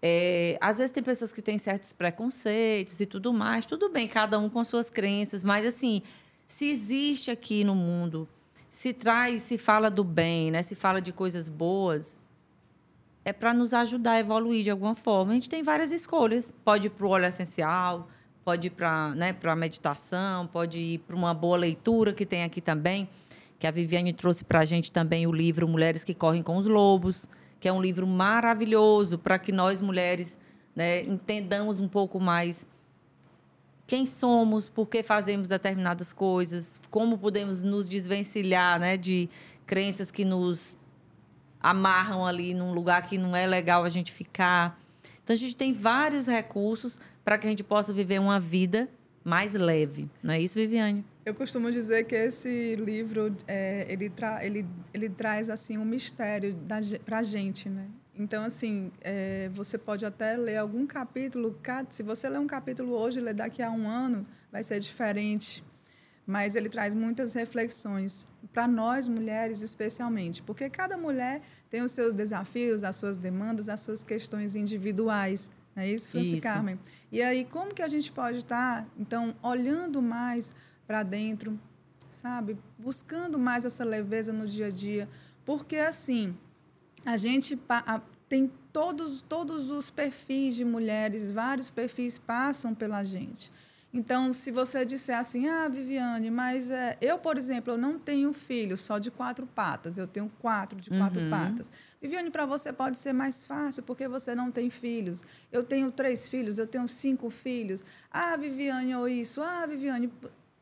É, 0.00 0.56
às 0.60 0.78
vezes 0.78 0.90
tem 0.90 1.02
pessoas 1.02 1.32
que 1.32 1.42
têm 1.42 1.58
certos 1.58 1.92
preconceitos 1.92 2.98
e 3.00 3.06
tudo 3.06 3.32
mais. 3.32 3.66
Tudo 3.66 3.90
bem, 3.90 4.08
cada 4.08 4.38
um 4.38 4.48
com 4.48 4.64
suas 4.64 4.88
crenças, 4.88 5.44
mas 5.44 5.66
assim, 5.66 6.02
se 6.46 6.70
existe 6.70 7.30
aqui 7.30 7.62
no 7.62 7.74
mundo, 7.74 8.28
se 8.70 8.92
traz, 8.92 9.42
se 9.42 9.58
fala 9.58 9.90
do 9.90 10.04
bem, 10.04 10.50
né? 10.50 10.62
Se 10.62 10.74
fala 10.74 11.00
de 11.00 11.12
coisas 11.12 11.48
boas, 11.48 12.18
é 13.28 13.32
para 13.32 13.52
nos 13.52 13.74
ajudar 13.74 14.12
a 14.12 14.20
evoluir 14.20 14.64
de 14.64 14.70
alguma 14.70 14.94
forma. 14.94 15.32
A 15.32 15.34
gente 15.34 15.50
tem 15.50 15.62
várias 15.62 15.92
escolhas. 15.92 16.54
Pode 16.64 16.86
ir 16.86 16.90
para 16.90 17.06
o 17.06 17.10
óleo 17.10 17.26
essencial, 17.26 18.08
pode 18.42 18.68
ir 18.68 18.70
para 18.70 19.10
né, 19.14 19.36
a 19.42 19.54
meditação, 19.54 20.46
pode 20.46 20.78
ir 20.78 20.98
para 21.00 21.14
uma 21.14 21.34
boa 21.34 21.58
leitura 21.58 22.14
que 22.14 22.24
tem 22.24 22.42
aqui 22.42 22.62
também, 22.62 23.06
que 23.58 23.66
a 23.66 23.70
Viviane 23.70 24.14
trouxe 24.14 24.44
para 24.44 24.60
a 24.60 24.64
gente 24.64 24.90
também 24.90 25.26
o 25.26 25.32
livro 25.32 25.68
Mulheres 25.68 26.04
que 26.04 26.14
Correm 26.14 26.42
com 26.42 26.56
os 26.56 26.66
Lobos, 26.66 27.28
que 27.60 27.68
é 27.68 27.72
um 27.72 27.82
livro 27.82 28.06
maravilhoso 28.06 29.18
para 29.18 29.38
que 29.38 29.52
nós 29.52 29.82
mulheres 29.82 30.38
né, 30.74 31.02
entendamos 31.02 31.80
um 31.80 31.88
pouco 31.88 32.18
mais 32.18 32.66
quem 33.86 34.06
somos, 34.06 34.70
por 34.70 34.86
que 34.86 35.02
fazemos 35.02 35.48
determinadas 35.48 36.14
coisas, 36.14 36.80
como 36.90 37.18
podemos 37.18 37.60
nos 37.60 37.86
desvencilhar 37.86 38.80
né, 38.80 38.96
de 38.96 39.28
crenças 39.66 40.10
que 40.10 40.24
nos 40.24 40.77
amarram 41.60 42.26
ali 42.26 42.54
num 42.54 42.72
lugar 42.72 43.02
que 43.02 43.18
não 43.18 43.34
é 43.34 43.46
legal 43.46 43.84
a 43.84 43.88
gente 43.88 44.12
ficar. 44.12 44.80
Então 45.22 45.34
a 45.34 45.38
gente 45.38 45.56
tem 45.56 45.72
vários 45.72 46.26
recursos 46.26 46.98
para 47.24 47.36
que 47.36 47.46
a 47.46 47.50
gente 47.50 47.64
possa 47.64 47.92
viver 47.92 48.18
uma 48.18 48.40
vida 48.40 48.88
mais 49.24 49.52
leve. 49.52 50.08
Não 50.22 50.32
é 50.32 50.40
isso, 50.40 50.54
Viviane? 50.54 51.04
Eu 51.26 51.34
costumo 51.34 51.70
dizer 51.70 52.04
que 52.04 52.14
esse 52.14 52.74
livro 52.76 53.36
é, 53.46 53.86
ele, 53.88 54.08
tra 54.08 54.42
ele, 54.44 54.66
ele 54.94 55.10
traz 55.10 55.50
assim 55.50 55.76
um 55.76 55.84
mistério 55.84 56.56
para 57.04 57.18
a 57.18 57.22
gente, 57.22 57.68
né? 57.68 57.86
Então 58.14 58.42
assim 58.42 58.90
é, 59.02 59.50
você 59.52 59.76
pode 59.76 60.06
até 60.06 60.36
ler 60.36 60.56
algum 60.56 60.86
capítulo, 60.86 61.54
se 61.90 62.02
você 62.02 62.28
ler 62.28 62.38
um 62.38 62.46
capítulo 62.46 62.94
hoje, 62.94 63.20
ler 63.20 63.34
daqui 63.34 63.62
a 63.62 63.70
um 63.70 63.86
ano, 63.86 64.26
vai 64.50 64.62
ser 64.62 64.80
diferente. 64.80 65.62
Mas 66.26 66.56
ele 66.56 66.68
traz 66.68 66.94
muitas 66.94 67.34
reflexões 67.34 68.26
para 68.52 68.66
nós 68.66 69.06
mulheres 69.08 69.62
especialmente, 69.62 70.42
porque 70.42 70.68
cada 70.68 70.96
mulher 70.96 71.42
tem 71.70 71.82
os 71.82 71.92
seus 71.92 72.14
desafios, 72.14 72.82
as 72.82 72.96
suas 72.96 73.16
demandas, 73.16 73.68
as 73.68 73.80
suas 73.80 74.02
questões 74.02 74.56
individuais. 74.56 75.50
Não 75.76 75.82
é 75.82 75.88
isso, 75.88 76.10
Franci. 76.10 76.40
Carmen? 76.40 76.78
E 77.12 77.22
aí, 77.22 77.44
como 77.44 77.72
que 77.72 77.82
a 77.82 77.88
gente 77.88 78.10
pode 78.10 78.38
estar, 78.38 78.86
então, 78.98 79.34
olhando 79.42 80.02
mais 80.02 80.56
para 80.86 81.02
dentro, 81.02 81.58
sabe? 82.10 82.58
Buscando 82.78 83.38
mais 83.38 83.64
essa 83.64 83.84
leveza 83.84 84.32
no 84.32 84.46
dia 84.46 84.66
a 84.66 84.70
dia. 84.70 85.08
Porque, 85.44 85.76
assim, 85.76 86.36
a 87.04 87.16
gente 87.16 87.56
tem 88.28 88.50
todos, 88.72 89.22
todos 89.22 89.70
os 89.70 89.90
perfis 89.90 90.56
de 90.56 90.64
mulheres, 90.64 91.30
vários 91.30 91.70
perfis 91.70 92.18
passam 92.18 92.74
pela 92.74 93.04
gente. 93.04 93.52
Então, 93.92 94.32
se 94.34 94.50
você 94.50 94.84
disser 94.84 95.18
assim, 95.18 95.48
ah, 95.48 95.66
Viviane, 95.66 96.30
mas 96.30 96.70
é, 96.70 96.98
eu, 97.00 97.18
por 97.18 97.38
exemplo, 97.38 97.72
eu 97.72 97.78
não 97.78 97.98
tenho 97.98 98.32
filho 98.34 98.76
só 98.76 98.98
de 98.98 99.10
quatro 99.10 99.46
patas, 99.46 99.96
eu 99.96 100.06
tenho 100.06 100.30
quatro 100.38 100.78
de 100.78 100.90
quatro 100.90 101.22
patas. 101.30 101.70
Viviane, 102.00 102.30
para 102.30 102.44
você 102.44 102.70
pode 102.70 102.98
ser 102.98 103.14
mais 103.14 103.46
fácil, 103.46 103.82
porque 103.82 104.06
você 104.06 104.34
não 104.34 104.52
tem 104.52 104.68
filhos. 104.68 105.24
Eu 105.50 105.64
tenho 105.64 105.90
três 105.90 106.28
filhos, 106.28 106.58
eu 106.58 106.66
tenho 106.66 106.86
cinco 106.86 107.30
filhos. 107.30 107.82
Ah, 108.10 108.36
Viviane, 108.36 108.94
ou 108.94 109.08
isso. 109.08 109.42
Ah, 109.42 109.64
Viviane. 109.64 110.12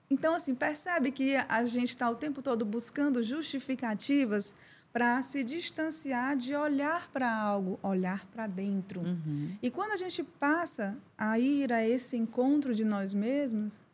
Então, 0.09 0.35
assim, 0.35 0.55
percebe 0.55 1.11
que 1.11 1.35
a 1.37 1.65
gente 1.65 1.91
está 1.91 2.09
o 2.09 2.15
tempo 2.15 2.41
todo 2.41 2.65
buscando 2.65 3.25
justificativas 3.25 4.55
para 4.97 5.21
se 5.21 5.45
distanciar 5.45 6.35
de 6.39 6.55
olhar 6.55 7.11
para 7.11 7.31
algo, 7.31 7.79
olhar 7.83 8.25
para 8.29 8.47
dentro. 8.47 9.03
E 9.61 9.71
quando 9.71 9.93
a 9.93 9.97
gente 9.97 10.23
passa 10.23 10.97
a 11.19 11.39
ir 11.39 11.71
a 11.71 11.87
esse 11.87 12.17
encontro 12.17 12.75
de 12.75 12.83
nós 12.83 13.13
mesmos, 13.13 13.85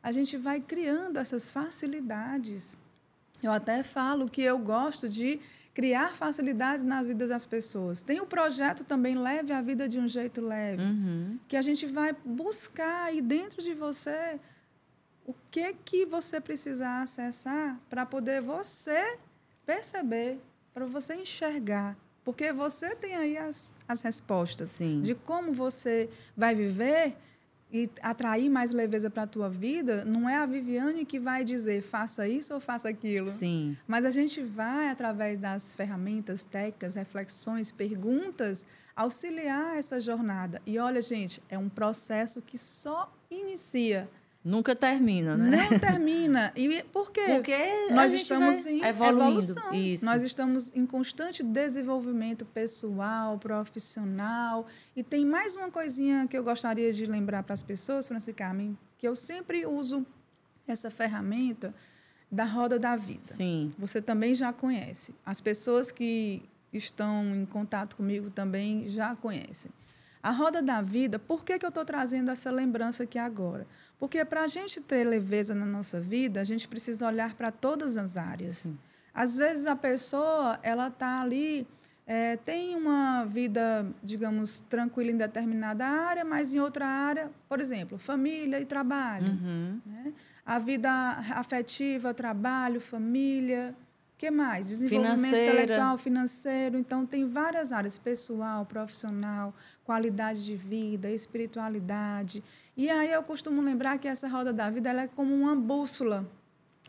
a 0.00 0.12
gente 0.12 0.36
vai 0.36 0.60
criando 0.60 1.18
essas 1.18 1.50
facilidades. 1.50 2.78
Eu 3.42 3.50
até 3.50 3.82
falo 3.82 4.28
que 4.28 4.40
eu 4.40 4.56
gosto 4.56 5.08
de 5.08 5.40
criar 5.74 6.14
facilidades 6.14 6.84
nas 6.84 7.08
vidas 7.08 7.30
das 7.30 7.44
pessoas. 7.44 8.00
Tem 8.00 8.20
o 8.20 8.26
projeto 8.26 8.84
também 8.84 9.16
Leve 9.16 9.52
a 9.52 9.60
Vida 9.60 9.88
de 9.88 9.98
um 9.98 10.06
Jeito 10.06 10.40
Leve, 10.40 10.84
que 11.48 11.56
a 11.56 11.62
gente 11.62 11.86
vai 11.86 12.14
buscar 12.24 13.06
aí 13.06 13.20
dentro 13.20 13.60
de 13.60 13.74
você 13.74 14.38
o 15.26 15.34
que 15.50 15.74
que 15.84 16.06
você 16.06 16.40
precisa 16.40 17.02
acessar 17.02 17.80
para 17.90 18.06
poder 18.06 18.40
você 18.40 19.18
perceber, 19.66 20.40
para 20.72 20.86
você 20.86 21.14
enxergar. 21.14 21.96
Porque 22.24 22.52
você 22.52 22.94
tem 22.94 23.16
aí 23.16 23.36
as, 23.36 23.74
as 23.88 24.00
respostas 24.02 24.70
Sim. 24.70 25.00
de 25.02 25.14
como 25.14 25.52
você 25.52 26.08
vai 26.36 26.54
viver 26.54 27.16
e 27.72 27.90
atrair 28.02 28.50
mais 28.50 28.70
leveza 28.70 29.08
para 29.08 29.22
a 29.22 29.26
tua 29.26 29.48
vida. 29.48 30.04
Não 30.04 30.28
é 30.28 30.36
a 30.36 30.44
Viviane 30.44 31.06
que 31.06 31.18
vai 31.18 31.42
dizer 31.42 31.82
faça 31.82 32.28
isso 32.28 32.52
ou 32.52 32.60
faça 32.60 32.88
aquilo. 32.88 33.26
Sim. 33.26 33.76
Mas 33.88 34.04
a 34.04 34.10
gente 34.10 34.42
vai, 34.42 34.90
através 34.90 35.38
das 35.38 35.74
ferramentas, 35.74 36.44
técnicas, 36.44 36.94
reflexões, 36.94 37.70
perguntas, 37.70 38.66
auxiliar 38.94 39.78
essa 39.78 39.98
jornada. 40.00 40.60
E 40.66 40.78
olha, 40.78 41.00
gente, 41.00 41.42
é 41.48 41.58
um 41.58 41.68
processo 41.68 42.42
que 42.42 42.58
só 42.58 43.10
inicia, 43.30 44.08
Nunca 44.44 44.74
termina, 44.74 45.36
né? 45.36 45.68
não 45.70 45.78
termina. 45.78 46.52
E 46.56 46.82
por 46.84 47.12
quê? 47.12 47.22
Porque 47.26 47.52
a 47.52 47.94
nós 47.94 48.10
gente 48.10 48.22
estamos 48.22 48.66
em 48.66 48.84
evoluindo. 48.84 49.22
evolução. 49.22 49.72
Isso. 49.72 50.04
Nós 50.04 50.22
estamos 50.24 50.72
em 50.74 50.84
constante 50.84 51.44
desenvolvimento 51.44 52.44
pessoal, 52.44 53.38
profissional. 53.38 54.66
E 54.96 55.02
tem 55.02 55.24
mais 55.24 55.54
uma 55.54 55.70
coisinha 55.70 56.26
que 56.26 56.36
eu 56.36 56.42
gostaria 56.42 56.92
de 56.92 57.06
lembrar 57.06 57.44
para 57.44 57.54
as 57.54 57.62
pessoas, 57.62 58.08
Franci 58.08 58.32
Carmen, 58.32 58.76
que 58.98 59.06
eu 59.06 59.14
sempre 59.14 59.64
uso 59.64 60.04
essa 60.66 60.90
ferramenta 60.90 61.72
da 62.30 62.44
roda 62.44 62.78
da 62.80 62.96
vida. 62.96 63.22
Sim. 63.22 63.72
Você 63.78 64.02
também 64.02 64.34
já 64.34 64.52
conhece. 64.52 65.14
As 65.24 65.40
pessoas 65.40 65.92
que 65.92 66.42
estão 66.72 67.24
em 67.34 67.46
contato 67.46 67.94
comigo 67.94 68.28
também 68.28 68.88
já 68.88 69.14
conhecem. 69.14 69.70
A 70.22 70.30
roda 70.30 70.62
da 70.62 70.80
vida, 70.80 71.18
por 71.18 71.44
que, 71.44 71.58
que 71.58 71.66
eu 71.66 71.68
estou 71.68 71.84
trazendo 71.84 72.30
essa 72.30 72.50
lembrança 72.50 73.02
aqui 73.02 73.18
agora? 73.18 73.66
Porque 73.98 74.24
para 74.24 74.42
a 74.42 74.46
gente 74.46 74.80
ter 74.80 75.04
leveza 75.04 75.54
na 75.54 75.66
nossa 75.66 76.00
vida, 76.00 76.40
a 76.40 76.44
gente 76.44 76.66
precisa 76.66 77.06
olhar 77.06 77.34
para 77.34 77.52
todas 77.52 77.96
as 77.96 78.16
áreas. 78.16 78.72
Às 79.14 79.36
vezes 79.36 79.66
a 79.66 79.76
pessoa 79.76 80.58
ela 80.62 80.88
está 80.88 81.20
ali, 81.20 81.66
é, 82.06 82.36
tem 82.36 82.74
uma 82.74 83.24
vida, 83.24 83.86
digamos, 84.02 84.60
tranquila 84.68 85.10
em 85.10 85.16
determinada 85.16 85.86
área, 85.86 86.24
mas 86.24 86.52
em 86.52 86.60
outra 86.60 86.86
área, 86.86 87.30
por 87.48 87.60
exemplo, 87.60 87.98
família 87.98 88.60
e 88.60 88.66
trabalho. 88.66 89.26
Né? 89.86 90.12
A 90.44 90.58
vida 90.58 90.90
afetiva, 91.34 92.12
trabalho, 92.12 92.80
família. 92.80 93.74
O 94.14 94.18
que 94.18 94.30
mais? 94.30 94.66
Desenvolvimento 94.66 95.16
Financeira. 95.16 95.52
intelectual, 95.52 95.98
financeiro. 95.98 96.78
Então, 96.78 97.06
tem 97.06 97.26
várias 97.26 97.72
áreas: 97.72 97.96
pessoal, 97.96 98.64
profissional, 98.66 99.54
qualidade 99.84 100.44
de 100.44 100.56
vida, 100.56 101.10
espiritualidade. 101.10 102.42
E 102.76 102.88
aí 102.88 103.10
eu 103.10 103.22
costumo 103.22 103.60
lembrar 103.60 103.98
que 103.98 104.08
essa 104.08 104.28
roda 104.28 104.52
da 104.52 104.70
vida 104.70 104.90
ela 104.90 105.02
é 105.02 105.08
como 105.08 105.34
uma 105.34 105.54
bússola, 105.56 106.28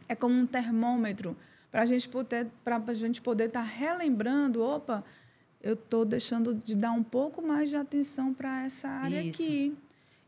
é 0.08 0.16
como 0.16 0.36
um 0.36 0.46
termômetro 0.46 1.36
para 1.72 1.82
a 1.82 1.86
gente 1.86 2.08
poder 2.08 2.48
para 2.64 2.78
a 2.78 2.94
gente 2.94 3.22
poder 3.22 3.46
estar 3.46 3.64
relembrando, 3.64 4.62
opa, 4.62 5.04
eu 5.62 5.74
estou 5.74 6.06
deixando 6.06 6.54
de 6.54 6.76
dar 6.76 6.92
um 6.92 7.04
pouco 7.04 7.42
mais 7.42 7.70
de 7.70 7.78
atenção 7.78 8.34
para 8.34 8.64
essa 8.66 8.88
área 8.90 9.24
isso. 9.24 9.42
aqui. 9.42 9.78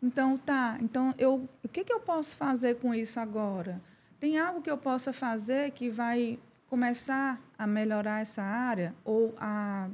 Então, 0.02 0.38
tá. 0.38 0.78
Então, 0.82 1.14
eu, 1.18 1.48
o 1.64 1.68
que, 1.68 1.84
que 1.84 1.92
eu 1.92 2.00
posso 2.00 2.38
fazer 2.38 2.76
com 2.76 2.94
isso 2.94 3.20
agora? 3.20 3.82
Tem 4.20 4.38
algo 4.38 4.62
que 4.62 4.72
eu 4.72 4.78
possa 4.78 5.12
fazer 5.12 5.72
que 5.72 5.90
vai 5.90 6.40
começar 6.68 7.40
a 7.58 7.68
melhorar 7.68 8.22
essa 8.22 8.42
área 8.42 8.96
ou 9.04 9.34
a 9.38 9.90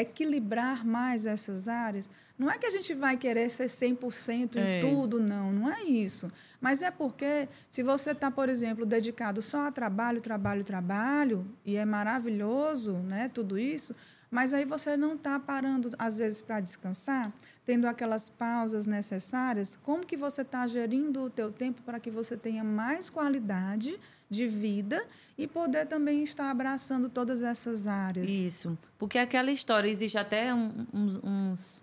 equilibrar 0.00 0.86
mais 0.86 1.26
essas 1.26 1.68
áreas? 1.68 2.08
Não 2.38 2.50
é 2.50 2.58
que 2.58 2.66
a 2.66 2.70
gente 2.70 2.94
vai 2.94 3.16
querer 3.16 3.48
ser 3.48 3.66
100% 3.66 4.56
em 4.56 4.60
é. 4.60 4.80
tudo, 4.80 5.18
não. 5.18 5.50
Não 5.52 5.72
é 5.72 5.82
isso. 5.84 6.30
Mas 6.60 6.82
é 6.82 6.90
porque, 6.90 7.48
se 7.68 7.82
você 7.82 8.10
está, 8.10 8.30
por 8.30 8.48
exemplo, 8.48 8.84
dedicado 8.84 9.40
só 9.40 9.66
a 9.66 9.72
trabalho, 9.72 10.20
trabalho, 10.20 10.62
trabalho, 10.62 11.46
e 11.64 11.76
é 11.76 11.84
maravilhoso 11.84 12.94
né, 12.94 13.30
tudo 13.32 13.58
isso, 13.58 13.94
mas 14.30 14.52
aí 14.52 14.64
você 14.64 14.96
não 14.96 15.14
está 15.14 15.38
parando, 15.38 15.88
às 15.98 16.18
vezes, 16.18 16.40
para 16.40 16.60
descansar, 16.60 17.32
tendo 17.64 17.86
aquelas 17.86 18.28
pausas 18.28 18.86
necessárias. 18.86 19.76
Como 19.76 20.04
que 20.04 20.16
você 20.16 20.42
está 20.42 20.66
gerindo 20.66 21.22
o 21.22 21.30
teu 21.30 21.50
tempo 21.50 21.80
para 21.82 21.98
que 21.98 22.10
você 22.10 22.36
tenha 22.36 22.62
mais 22.62 23.08
qualidade 23.08 23.98
de 24.28 24.46
vida 24.46 25.04
e 25.38 25.46
poder 25.46 25.86
também 25.86 26.22
estar 26.22 26.50
abraçando 26.50 27.08
todas 27.08 27.42
essas 27.42 27.86
áreas? 27.86 28.28
Isso. 28.28 28.76
Porque 28.98 29.18
aquela 29.18 29.50
história, 29.50 29.88
existe 29.88 30.18
até 30.18 30.52
um, 30.52 30.86
um, 30.92 31.20
uns 31.24 31.80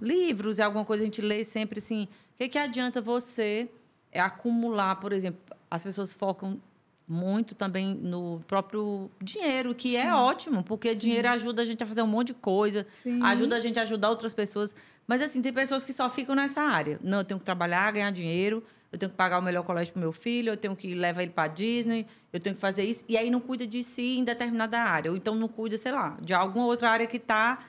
livros 0.00 0.58
e 0.58 0.62
alguma 0.62 0.84
coisa 0.84 1.02
a 1.02 1.06
gente 1.06 1.20
lê 1.20 1.44
sempre 1.44 1.78
assim, 1.78 2.04
o 2.34 2.36
que, 2.36 2.48
que 2.48 2.58
adianta 2.58 3.00
você 3.00 3.68
acumular, 4.14 4.96
por 4.96 5.12
exemplo, 5.12 5.40
as 5.70 5.82
pessoas 5.82 6.14
focam 6.14 6.60
muito 7.08 7.54
também 7.54 7.94
no 7.94 8.42
próprio 8.48 9.10
dinheiro, 9.22 9.74
que 9.74 9.96
é 9.96 10.02
Sim. 10.02 10.08
é 10.08 10.14
ótimo, 10.14 10.64
porque 10.64 10.92
Sim. 10.94 11.00
dinheiro 11.00 11.28
ajuda 11.28 11.62
a 11.62 11.64
gente 11.64 11.82
a 11.82 11.86
fazer 11.86 12.02
um 12.02 12.06
monte 12.06 12.28
de 12.28 12.34
coisa, 12.34 12.86
Sim. 12.92 13.22
ajuda 13.22 13.56
a 13.56 13.60
gente 13.60 13.78
a 13.78 13.82
ajudar 13.82 14.10
outras 14.10 14.34
pessoas. 14.34 14.74
Mas, 15.06 15.22
assim, 15.22 15.40
tem 15.40 15.52
pessoas 15.52 15.84
que 15.84 15.92
só 15.92 16.10
ficam 16.10 16.34
nessa 16.34 16.62
área. 16.62 16.98
Não, 17.00 17.18
eu 17.18 17.24
tenho 17.24 17.38
que 17.38 17.46
trabalhar, 17.46 17.92
ganhar 17.92 18.10
dinheiro, 18.10 18.62
eu 18.92 18.98
tenho 18.98 19.10
que 19.10 19.16
pagar 19.16 19.38
o 19.38 19.42
melhor 19.42 19.62
colégio 19.64 19.92
para 19.92 20.00
meu 20.00 20.12
filho, 20.12 20.52
eu 20.52 20.56
tenho 20.56 20.74
que 20.76 20.94
levar 20.94 21.22
ele 21.22 21.32
para 21.32 21.48
Disney, 21.48 22.06
eu 22.32 22.40
tenho 22.40 22.54
que 22.54 22.60
fazer 22.60 22.84
isso. 22.84 23.04
E 23.08 23.16
aí 23.16 23.30
não 23.30 23.40
cuida 23.40 23.66
de 23.66 23.82
si 23.82 24.18
em 24.18 24.24
determinada 24.24 24.78
área. 24.78 25.10
Ou 25.10 25.16
então 25.16 25.34
não 25.34 25.48
cuida, 25.48 25.76
sei 25.76 25.92
lá, 25.92 26.16
de 26.20 26.32
alguma 26.32 26.66
outra 26.66 26.90
área 26.90 27.06
que 27.06 27.16
está 27.16 27.64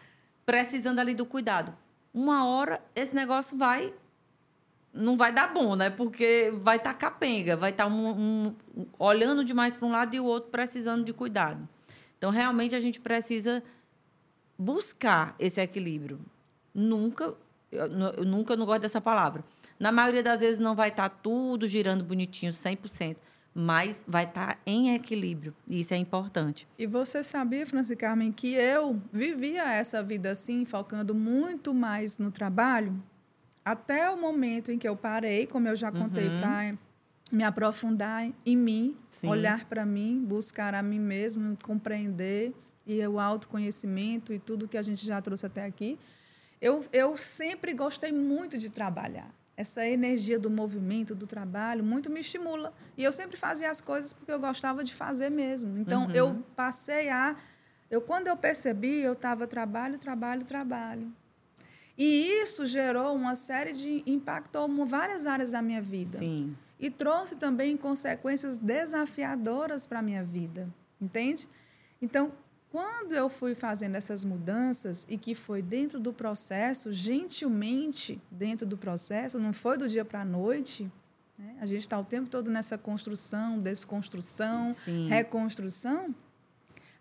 precisando 0.45 0.99
ali 0.99 1.13
do 1.13 1.25
cuidado. 1.25 1.75
Uma 2.13 2.45
hora 2.45 2.81
esse 2.95 3.13
negócio 3.13 3.57
vai 3.57 3.93
não 4.93 5.15
vai 5.15 5.31
dar 5.31 5.53
bom, 5.53 5.75
né? 5.75 5.89
Porque 5.89 6.51
vai 6.61 6.77
estar 6.77 6.93
tá 6.93 6.97
capenga, 6.97 7.55
vai 7.55 7.69
estar 7.69 7.85
tá 7.85 7.89
um, 7.89 8.47
um, 8.75 8.85
olhando 8.97 9.45
demais 9.45 9.75
para 9.75 9.87
um 9.87 9.91
lado 9.91 10.15
e 10.15 10.19
o 10.19 10.25
outro 10.25 10.49
precisando 10.49 11.03
de 11.03 11.13
cuidado. 11.13 11.67
Então, 12.17 12.31
realmente, 12.31 12.75
a 12.75 12.79
gente 12.79 12.99
precisa 12.99 13.63
buscar 14.57 15.35
esse 15.37 15.61
equilíbrio. 15.61 16.19
Nunca, 16.73 17.35
eu, 17.71 17.87
eu 18.17 18.25
nunca 18.25 18.55
não 18.55 18.65
gosto 18.65 18.81
dessa 18.81 18.99
palavra. 18.99 19.43
Na 19.79 19.91
maioria 19.91 20.23
das 20.23 20.39
vezes 20.39 20.59
não 20.59 20.75
vai 20.75 20.89
estar 20.89 21.09
tá 21.09 21.15
tudo 21.21 21.67
girando 21.67 22.03
bonitinho 22.03 22.51
100%, 22.51 23.17
mas 23.53 24.03
vai 24.07 24.23
estar 24.23 24.55
tá 24.55 24.59
em 24.65 24.95
equilíbrio. 24.95 25.53
E 25.67 25.81
isso 25.81 25.93
é 25.93 25.97
importante. 25.97 26.67
E 26.77 26.85
você 26.85 27.23
sabia, 27.23 27.65
Franci 27.65 27.95
Carmen, 27.95 28.31
que 28.31 28.53
eu 28.53 29.01
vivia 29.11 29.63
essa 29.73 30.01
vida 30.03 30.31
assim, 30.31 30.65
focando 30.65 31.13
muito 31.13 31.73
mais 31.73 32.17
no 32.17 32.31
trabalho? 32.31 32.95
até 33.67 34.09
o 34.09 34.15
momento 34.15 34.71
em 34.71 34.79
que 34.79 34.87
eu 34.87 34.95
parei, 34.95 35.45
como 35.45 35.67
eu 35.67 35.75
já 35.75 35.91
contei, 35.91 36.29
uhum. 36.29 36.39
para 36.39 36.77
me 37.29 37.43
aprofundar 37.43 38.31
em 38.45 38.55
mim, 38.55 38.95
Sim. 39.09 39.27
olhar 39.27 39.65
para 39.65 39.85
mim, 39.85 40.23
buscar 40.25 40.73
a 40.73 40.81
mim 40.81 41.01
mesmo, 41.01 41.57
compreender 41.61 42.53
e 42.85 43.05
o 43.05 43.19
autoconhecimento 43.19 44.31
e 44.31 44.39
tudo 44.39 44.69
que 44.69 44.77
a 44.77 44.81
gente 44.81 45.05
já 45.05 45.21
trouxe 45.21 45.45
até 45.45 45.65
aqui. 45.65 45.99
Eu, 46.61 46.81
eu 46.93 47.17
sempre 47.17 47.73
gostei 47.73 48.13
muito 48.13 48.57
de 48.57 48.71
trabalhar. 48.71 49.29
Essa 49.57 49.87
energia 49.87 50.39
do 50.39 50.51
movimento, 50.51 51.15
do 51.15 51.25
trabalho, 51.25 51.83
muito 51.83 52.11
me 52.11 52.19
estimula. 52.19 52.71
E 52.95 53.03
eu 53.03 53.11
sempre 53.11 53.35
fazia 53.35 53.71
as 53.71 53.81
coisas 53.81 54.13
porque 54.13 54.31
eu 54.31 54.39
gostava 54.39 54.83
de 54.83 54.93
fazer 54.93 55.31
mesmo. 55.31 55.79
Então, 55.79 56.05
uhum. 56.05 56.11
eu 56.11 56.43
passei 56.55 57.09
a. 57.09 57.35
Eu, 57.89 57.99
quando 57.99 58.27
eu 58.27 58.37
percebi, 58.37 58.99
eu 58.99 59.13
estava 59.13 59.47
trabalho, 59.47 59.97
trabalho, 59.97 60.45
trabalho. 60.45 61.11
E 61.97 62.39
isso 62.39 62.67
gerou 62.67 63.15
uma 63.15 63.33
série 63.33 63.73
de. 63.73 64.03
impactou 64.05 64.69
várias 64.85 65.25
áreas 65.25 65.51
da 65.51 65.61
minha 65.61 65.81
vida. 65.81 66.19
Sim. 66.19 66.55
E 66.79 66.91
trouxe 66.91 67.35
também 67.35 67.75
consequências 67.75 68.59
desafiadoras 68.59 69.87
para 69.87 69.99
a 69.99 70.01
minha 70.03 70.23
vida. 70.23 70.71
Entende? 71.01 71.49
Então, 71.99 72.31
quando 72.71 73.13
eu 73.13 73.29
fui 73.29 73.55
fazendo 73.55 73.95
essas 73.95 74.25
mudanças 74.25 75.05
e 75.09 75.17
que 75.17 75.33
foi 75.33 75.61
dentro 75.61 75.99
do 75.99 76.11
processo, 76.11 76.91
gentilmente 76.91 78.21
dentro 78.29 78.65
do 78.65 78.77
processo, 78.77 79.39
não 79.39 79.53
foi 79.53 79.77
do 79.77 79.87
dia 79.87 80.03
para 80.03 80.21
a 80.21 80.25
noite. 80.25 80.91
Né? 81.39 81.55
A 81.61 81.65
gente 81.65 81.81
está 81.81 81.97
o 81.97 82.03
tempo 82.03 82.29
todo 82.29 82.51
nessa 82.51 82.77
construção, 82.77 83.59
desconstrução, 83.59 84.69
Sim. 84.69 85.07
reconstrução 85.07 86.13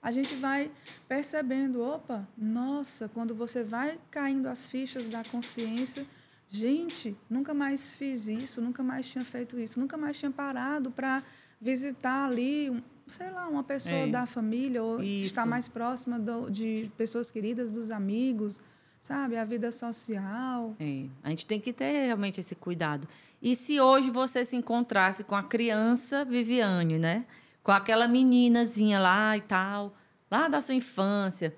a 0.06 0.12
gente 0.12 0.36
vai 0.36 0.70
percebendo, 1.08 1.82
opa, 1.82 2.28
nossa, 2.38 3.08
quando 3.08 3.34
você 3.34 3.64
vai 3.64 3.98
caindo 4.08 4.46
as 4.46 4.68
fichas 4.68 5.08
da 5.08 5.24
consciência, 5.24 6.06
gente, 6.46 7.16
nunca 7.28 7.52
mais 7.52 7.90
fiz 7.90 8.28
isso, 8.28 8.60
nunca 8.60 8.84
mais 8.84 9.08
tinha 9.08 9.24
feito 9.24 9.58
isso, 9.58 9.80
nunca 9.80 9.96
mais 9.96 10.16
tinha 10.16 10.30
parado 10.30 10.92
para 10.92 11.24
visitar 11.60 12.24
ali, 12.24 12.84
sei 13.06 13.30
lá, 13.30 13.48
uma 13.48 13.62
pessoa 13.62 14.00
é. 14.00 14.06
da 14.06 14.26
família 14.26 14.82
ou 14.82 15.02
isso. 15.02 15.28
estar 15.28 15.46
mais 15.46 15.68
próxima 15.68 16.18
do, 16.18 16.50
de 16.50 16.90
pessoas 16.96 17.30
queridas, 17.30 17.70
dos 17.70 17.90
amigos, 17.90 18.60
sabe, 19.00 19.36
a 19.36 19.44
vida 19.44 19.70
social. 19.70 20.74
É. 20.80 21.04
A 21.22 21.30
gente 21.30 21.46
tem 21.46 21.60
que 21.60 21.72
ter 21.72 22.06
realmente 22.06 22.40
esse 22.40 22.54
cuidado. 22.54 23.08
E 23.40 23.54
se 23.54 23.80
hoje 23.80 24.10
você 24.10 24.44
se 24.44 24.56
encontrasse 24.56 25.22
com 25.24 25.34
a 25.34 25.42
criança 25.42 26.24
Viviane, 26.24 26.98
né? 26.98 27.26
com 27.66 27.72
aquela 27.72 28.06
meninazinha 28.06 29.00
lá 29.00 29.36
e 29.36 29.40
tal, 29.40 29.92
lá 30.30 30.46
da 30.46 30.60
sua 30.60 30.76
infância, 30.76 31.52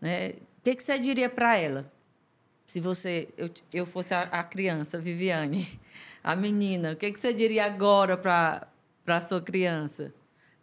né? 0.00 0.30
O 0.30 0.62
que, 0.64 0.74
que 0.74 0.82
você 0.82 0.98
diria 0.98 1.28
para 1.28 1.58
ela? 1.58 1.92
Se 2.64 2.80
você 2.80 3.28
eu, 3.36 3.50
eu 3.74 3.84
fosse 3.84 4.14
a, 4.14 4.22
a, 4.22 4.42
criança, 4.42 4.98
Viviane, 4.98 5.78
a 6.24 6.34
menina, 6.34 6.92
o 6.92 6.96
que, 6.96 7.12
que 7.12 7.20
você 7.20 7.34
diria 7.34 7.66
agora 7.66 8.16
para 8.16 8.66
a 9.06 9.20
sua 9.20 9.42
criança? 9.42 10.14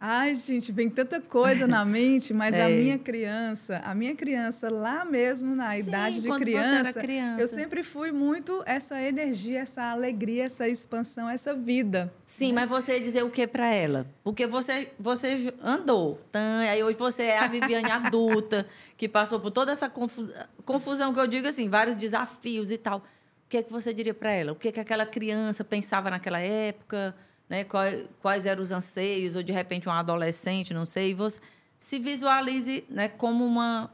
Ai, 0.02 0.34
gente, 0.34 0.72
vem 0.72 0.88
tanta 0.88 1.20
coisa 1.20 1.66
na 1.66 1.84
mente, 1.84 2.32
mas 2.32 2.56
é. 2.56 2.62
a 2.62 2.70
minha 2.70 2.98
criança, 2.98 3.82
a 3.84 3.94
minha 3.94 4.16
criança 4.16 4.72
lá 4.72 5.04
mesmo 5.04 5.54
na 5.54 5.74
Sim, 5.74 5.80
idade 5.80 6.22
de 6.22 6.30
criança, 6.38 6.98
criança, 6.98 7.42
eu 7.42 7.46
sempre 7.46 7.82
fui 7.82 8.10
muito 8.10 8.62
essa 8.64 8.98
energia, 9.02 9.60
essa 9.60 9.90
alegria, 9.90 10.44
essa 10.44 10.66
expansão, 10.66 11.28
essa 11.28 11.52
vida. 11.52 12.10
Sim, 12.24 12.54
né? 12.54 12.62
mas 12.62 12.70
você 12.70 12.94
ia 12.94 13.00
dizer 13.00 13.22
o 13.24 13.30
que 13.30 13.46
para 13.46 13.74
ela? 13.74 14.06
Porque 14.24 14.46
você 14.46 14.90
você 14.98 15.52
andou, 15.62 16.14
tá? 16.32 16.60
aí 16.60 16.82
hoje 16.82 16.96
você 16.96 17.24
é 17.24 17.38
a 17.38 17.46
Viviane 17.46 17.90
adulta 17.90 18.66
que 18.96 19.06
passou 19.06 19.38
por 19.38 19.50
toda 19.50 19.70
essa 19.70 19.90
confusão, 19.90 20.34
confusão 20.64 21.12
que 21.12 21.20
eu 21.20 21.26
digo 21.26 21.46
assim, 21.46 21.68
vários 21.68 21.94
desafios 21.94 22.70
e 22.70 22.78
tal. 22.78 23.00
O 23.00 23.50
que 23.50 23.58
é 23.58 23.62
que 23.62 23.70
você 23.70 23.92
diria 23.92 24.14
para 24.14 24.32
ela? 24.32 24.52
O 24.52 24.56
que 24.56 24.68
é 24.68 24.72
que 24.72 24.80
aquela 24.80 25.04
criança 25.04 25.62
pensava 25.62 26.08
naquela 26.08 26.40
época? 26.40 27.14
Né, 27.50 27.64
quais, 27.64 28.04
quais 28.22 28.46
eram 28.46 28.62
os 28.62 28.70
anseios, 28.70 29.34
ou 29.34 29.42
de 29.42 29.52
repente 29.52 29.88
um 29.88 29.92
adolescente, 29.92 30.72
não 30.72 30.84
sei, 30.84 31.10
e 31.10 31.14
você 31.14 31.40
se 31.76 31.98
visualize 31.98 32.84
né, 32.88 33.08
como 33.08 33.44
uma 33.44 33.90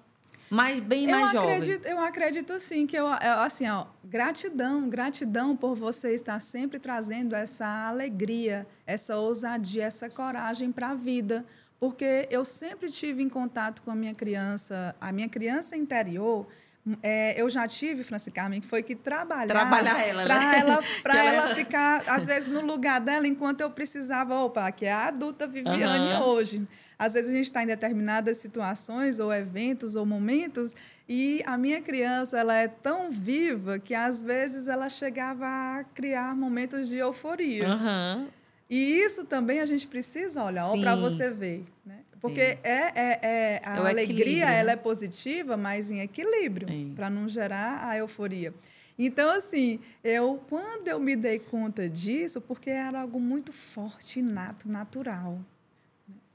mais 0.48 0.78
bem 0.78 1.08
mais 1.08 1.32
eu 1.32 1.40
acredito, 1.40 1.82
jovem. 1.82 1.92
Eu 1.92 2.04
acredito 2.04 2.60
sim 2.60 2.86
que 2.86 2.96
eu 2.96 3.06
assim, 3.08 3.68
ó, 3.68 3.86
gratidão, 4.04 4.88
gratidão 4.88 5.56
por 5.56 5.74
você 5.74 6.14
estar 6.14 6.38
sempre 6.40 6.78
trazendo 6.78 7.34
essa 7.34 7.88
alegria, 7.88 8.66
essa 8.86 9.16
ousadia, 9.16 9.84
essa 9.84 10.08
coragem 10.08 10.70
para 10.70 10.90
a 10.90 10.94
vida, 10.94 11.44
porque 11.80 12.28
eu 12.30 12.44
sempre 12.44 12.88
tive 12.90 13.22
em 13.22 13.28
contato 13.28 13.82
com 13.82 13.90
a 13.90 13.94
minha 13.94 14.14
criança, 14.14 14.94
a 15.00 15.10
minha 15.10 15.28
criança 15.28 15.76
interior, 15.76 16.46
é, 17.02 17.40
eu 17.40 17.50
já 17.50 17.66
tive, 17.66 18.02
Franci 18.02 18.30
Carmen, 18.30 18.60
que 18.60 18.66
foi 18.66 18.82
que 18.82 18.94
trabalhar. 18.94 19.46
Trabalhar 19.46 20.00
ela, 20.00 20.24
pra 20.24 20.38
né? 20.38 20.58
Ela, 20.60 20.82
para 21.02 21.16
ela, 21.16 21.44
ela 21.46 21.54
ficar, 21.54 22.02
às 22.08 22.26
vezes, 22.26 22.46
no 22.46 22.60
lugar 22.60 23.00
dela, 23.00 23.26
enquanto 23.26 23.60
eu 23.60 23.70
precisava, 23.70 24.34
opa, 24.36 24.70
que 24.70 24.86
é 24.86 24.92
a 24.92 25.08
adulta 25.08 25.46
Viviane 25.46 26.14
uhum. 26.14 26.22
hoje. 26.22 26.66
Às 26.98 27.12
vezes 27.12 27.30
a 27.30 27.36
gente 27.36 27.44
está 27.44 27.62
em 27.62 27.66
determinadas 27.66 28.38
situações, 28.38 29.20
ou 29.20 29.32
eventos, 29.32 29.96
ou 29.96 30.06
momentos, 30.06 30.74
e 31.08 31.42
a 31.44 31.58
minha 31.58 31.80
criança 31.82 32.38
ela 32.38 32.54
é 32.54 32.68
tão 32.68 33.10
viva 33.10 33.78
que 33.78 33.94
às 33.94 34.22
vezes 34.22 34.66
ela 34.66 34.88
chegava 34.88 35.44
a 35.44 35.84
criar 35.94 36.34
momentos 36.34 36.88
de 36.88 36.96
euforia. 36.96 37.68
Uhum. 37.68 38.28
E 38.70 38.98
isso 39.00 39.24
também 39.24 39.60
a 39.60 39.66
gente 39.66 39.86
precisa 39.86 40.42
olhar, 40.42 40.68
para 40.80 40.96
você 40.96 41.30
ver. 41.30 41.64
Né? 41.84 41.98
Porque 42.26 42.40
é, 42.40 42.60
é, 42.64 43.18
é, 43.22 43.60
a 43.64 43.76
é 43.76 43.90
alegria 43.90 44.50
ela 44.50 44.68
né? 44.68 44.72
é 44.72 44.76
positiva, 44.76 45.56
mas 45.56 45.90
em 45.90 46.00
equilíbrio, 46.00 46.68
para 46.94 47.08
não 47.10 47.28
gerar 47.28 47.88
a 47.88 47.96
euforia. 47.96 48.52
Então, 48.98 49.34
assim, 49.34 49.78
eu 50.02 50.42
quando 50.48 50.88
eu 50.88 50.98
me 50.98 51.14
dei 51.14 51.38
conta 51.38 51.88
disso, 51.88 52.40
porque 52.40 52.70
era 52.70 53.02
algo 53.02 53.20
muito 53.20 53.52
forte, 53.52 54.20
inato, 54.20 54.68
natural. 54.68 55.38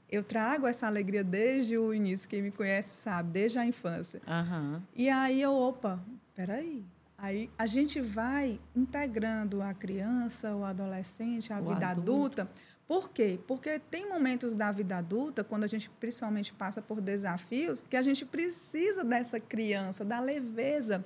eu 0.08 0.22
trago 0.22 0.66
essa 0.66 0.86
alegria 0.86 1.24
desde 1.24 1.76
o 1.76 1.92
início, 1.92 2.28
quem 2.28 2.42
me 2.42 2.50
conhece 2.50 2.90
sabe, 2.90 3.30
desde 3.30 3.58
a 3.58 3.66
infância. 3.66 4.20
Uhum. 4.26 4.80
E 4.94 5.08
aí 5.08 5.40
eu, 5.40 5.54
opa, 5.56 5.98
peraí. 6.34 6.84
Aí 7.18 7.48
a 7.56 7.66
gente 7.66 8.00
vai 8.00 8.58
integrando 8.74 9.62
a 9.62 9.72
criança, 9.72 10.54
o 10.56 10.64
adolescente, 10.64 11.52
a 11.52 11.60
O 11.60 11.72
vida 11.72 11.86
adulto. 11.86 12.42
adulta. 12.42 12.50
Por 12.86 13.10
quê? 13.10 13.38
Porque 13.46 13.78
tem 13.78 14.08
momentos 14.08 14.56
da 14.56 14.70
vida 14.70 14.96
adulta, 14.96 15.42
quando 15.42 15.64
a 15.64 15.66
gente 15.66 15.88
principalmente 15.88 16.52
passa 16.52 16.82
por 16.82 17.00
desafios, 17.00 17.80
que 17.80 17.96
a 17.96 18.02
gente 18.02 18.24
precisa 18.24 19.04
dessa 19.04 19.40
criança, 19.40 20.04
da 20.04 20.20
leveza 20.20 21.04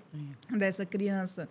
dessa 0.50 0.84
criança 0.84 1.48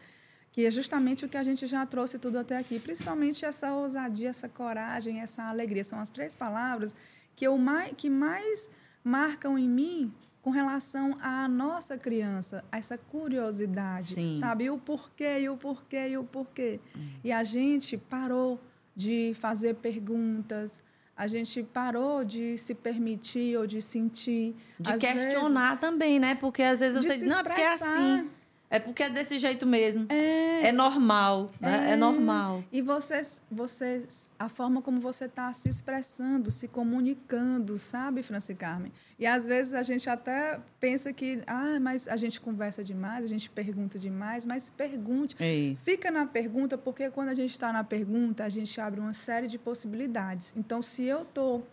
que 0.56 0.66
é 0.66 0.72
justamente 0.72 1.26
o 1.26 1.28
que 1.28 1.36
a 1.36 1.44
gente 1.44 1.68
já 1.68 1.86
trouxe 1.86 2.18
tudo 2.18 2.40
até 2.40 2.56
aqui, 2.58 2.80
principalmente 2.80 3.44
essa 3.44 3.74
ousadia, 3.74 4.30
essa 4.30 4.48
coragem, 4.48 5.20
essa 5.20 5.44
alegria. 5.44 5.84
São 5.84 6.00
as 6.00 6.10
três 6.10 6.34
palavras 6.34 6.96
que, 7.36 7.46
eu 7.46 7.58
mais, 7.58 7.92
que 7.98 8.10
mais 8.10 8.70
marcam 9.04 9.60
em 9.60 9.68
mim 9.68 10.14
com 10.42 10.52
relação 10.52 11.14
à 11.20 11.46
nossa 11.50 11.98
criança, 11.98 12.64
essa 12.72 12.98
curiosidade, 12.98 14.16
Sim. 14.16 14.36
sabe? 14.38 14.64
E 14.64 14.70
o 14.70 14.78
porquê, 14.78 15.40
e 15.42 15.50
o 15.50 15.58
porquê, 15.58 16.08
e 16.08 16.18
o 16.18 16.24
porquê. 16.24 16.80
E 17.22 17.34
a 17.34 17.44
gente 17.44 17.98
parou 17.98 18.58
de 18.96 19.34
fazer 19.36 19.76
perguntas, 19.76 20.84
a 21.18 21.28
gente 21.28 21.64
parou 21.64 22.26
de 22.26 22.58
se 22.58 22.76
permitir 22.76 23.58
ou 23.58 23.66
de 23.66 23.82
sentir. 23.82 24.56
De 24.80 24.92
Às 24.92 25.02
vezes, 25.02 25.24
questionar 25.24 25.80
também, 25.80 26.20
né? 26.20 26.36
Porque 26.36 26.62
às 26.62 26.80
vezes 26.80 27.04
você 27.04 27.20
diz, 27.20 27.30
não, 27.32 27.40
é 27.40 27.44
porque 27.44 27.62
é 27.62 27.74
assim. 27.74 28.30
É 28.70 28.80
porque 28.80 29.04
é 29.04 29.10
desse 29.10 29.38
jeito 29.38 29.66
mesmo. 29.66 30.08
É. 30.10 30.68
É 30.68 30.72
normal, 30.72 31.48
né? 31.60 31.92
É, 31.92 31.96
normal. 31.96 32.64
E 32.72 32.82
você, 32.82 33.22
você, 33.52 34.08
a 34.40 34.50
forma 34.50 34.82
como 34.82 35.00
você 35.00 35.26
está 35.26 35.54
se 35.54 35.70
expressando, 35.70 36.50
se 36.50 36.68
comunicando, 36.68 37.78
sabe, 37.78 38.24
Franci 38.24 38.56
Carmen? 38.56 38.92
E 39.18 39.26
às 39.26 39.46
vezes 39.46 39.74
a 39.74 39.84
gente 39.84 40.10
até 40.10 40.60
pensa 40.80 41.14
que, 41.14 41.42
ah, 41.46 41.80
mas 41.80 42.08
a 42.08 42.18
gente 42.18 42.42
conversa 42.42 42.84
demais, 42.84 43.26
a 43.26 43.28
gente 43.28 43.50
pergunta 43.50 43.98
demais, 44.00 44.46
mas 44.46 44.70
pergunte. 44.70 45.36
É. 45.40 45.76
Fica 45.78 46.10
na 46.10 46.26
pergunta, 46.26 46.78
porque 46.78 47.10
quando 47.12 47.30
a 47.30 47.34
gente 47.34 47.52
está 47.52 47.72
na 47.72 47.84
pergunta, 47.84 48.44
a 48.44 48.50
gente 48.50 48.82
abre 48.82 49.00
uma 49.00 49.14
série 49.14 49.48
de 49.48 49.60
possibilidades. 49.60 50.54
Então, 50.58 50.82
se 50.82 51.06
eu 51.06 51.22
estou 51.22 51.64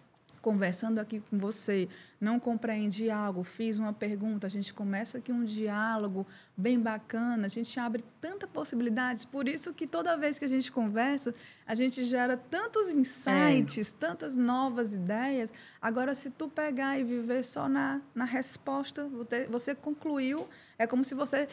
conversando 0.42 0.98
aqui 0.98 1.22
com 1.30 1.38
você, 1.38 1.88
não 2.20 2.38
compreendi 2.38 3.08
algo, 3.08 3.44
fiz 3.44 3.78
uma 3.78 3.92
pergunta, 3.92 4.46
a 4.46 4.50
gente 4.50 4.74
começa 4.74 5.18
aqui 5.18 5.32
um 5.32 5.44
diálogo 5.44 6.26
bem 6.56 6.78
bacana, 6.78 7.46
a 7.46 7.48
gente 7.48 7.78
abre 7.78 8.02
tantas 8.20 8.50
possibilidades, 8.50 9.24
por 9.24 9.48
isso 9.48 9.72
que 9.72 9.86
toda 9.86 10.16
vez 10.16 10.40
que 10.40 10.44
a 10.44 10.48
gente 10.48 10.70
conversa, 10.72 11.32
a 11.64 11.74
gente 11.74 12.04
gera 12.04 12.36
tantos 12.36 12.92
insights, 12.92 13.92
tantas 13.92 14.34
novas 14.34 14.94
ideias. 14.94 15.52
Agora, 15.80 16.14
se 16.14 16.30
tu 16.30 16.48
pegar 16.48 16.98
e 16.98 17.04
viver 17.04 17.44
só 17.44 17.68
na, 17.68 18.00
na 18.12 18.24
resposta, 18.24 19.08
você, 19.48 19.74
concluiu, 19.76 20.48
é 20.76 20.86
como 20.88 21.04
se 21.04 21.14
você 21.14 21.48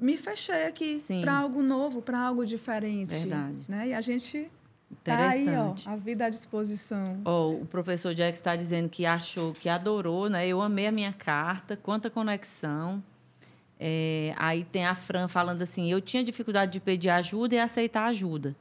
me 0.00 0.16
fechei 0.16 0.64
aqui 0.64 1.02
para 1.20 1.36
algo 1.36 1.62
novo, 1.62 2.00
para 2.00 2.18
algo 2.18 2.44
diferente. 2.46 3.14
Verdade. 3.16 3.64
Né? 3.68 3.88
E 3.88 3.94
a 3.94 4.00
gente 4.00 4.50
tá 5.02 5.30
aí, 5.30 5.46
ó, 5.56 5.74
a 5.86 5.96
vida 5.96 6.26
à 6.26 6.28
disposição. 6.28 7.20
Ó, 7.24 7.50
o 7.50 7.66
professor 7.66 8.14
Jack 8.14 8.36
está 8.36 8.54
dizendo 8.54 8.88
que 8.88 9.06
achou, 9.06 9.52
que 9.52 9.68
adorou, 9.68 10.28
né? 10.28 10.46
Eu 10.46 10.60
amei 10.60 10.86
a 10.86 10.92
minha 10.92 11.12
carta, 11.12 11.76
quanta 11.76 12.10
conexão. 12.10 13.02
É, 13.78 14.34
aí 14.36 14.64
tem 14.64 14.86
a 14.86 14.94
Fran 14.94 15.26
falando 15.28 15.62
assim: 15.62 15.90
eu 15.90 16.00
tinha 16.00 16.22
dificuldade 16.22 16.72
de 16.72 16.80
pedir 16.80 17.10
ajuda 17.10 17.54
e 17.54 17.58
aceitar 17.58 18.06
ajuda, 18.06 18.54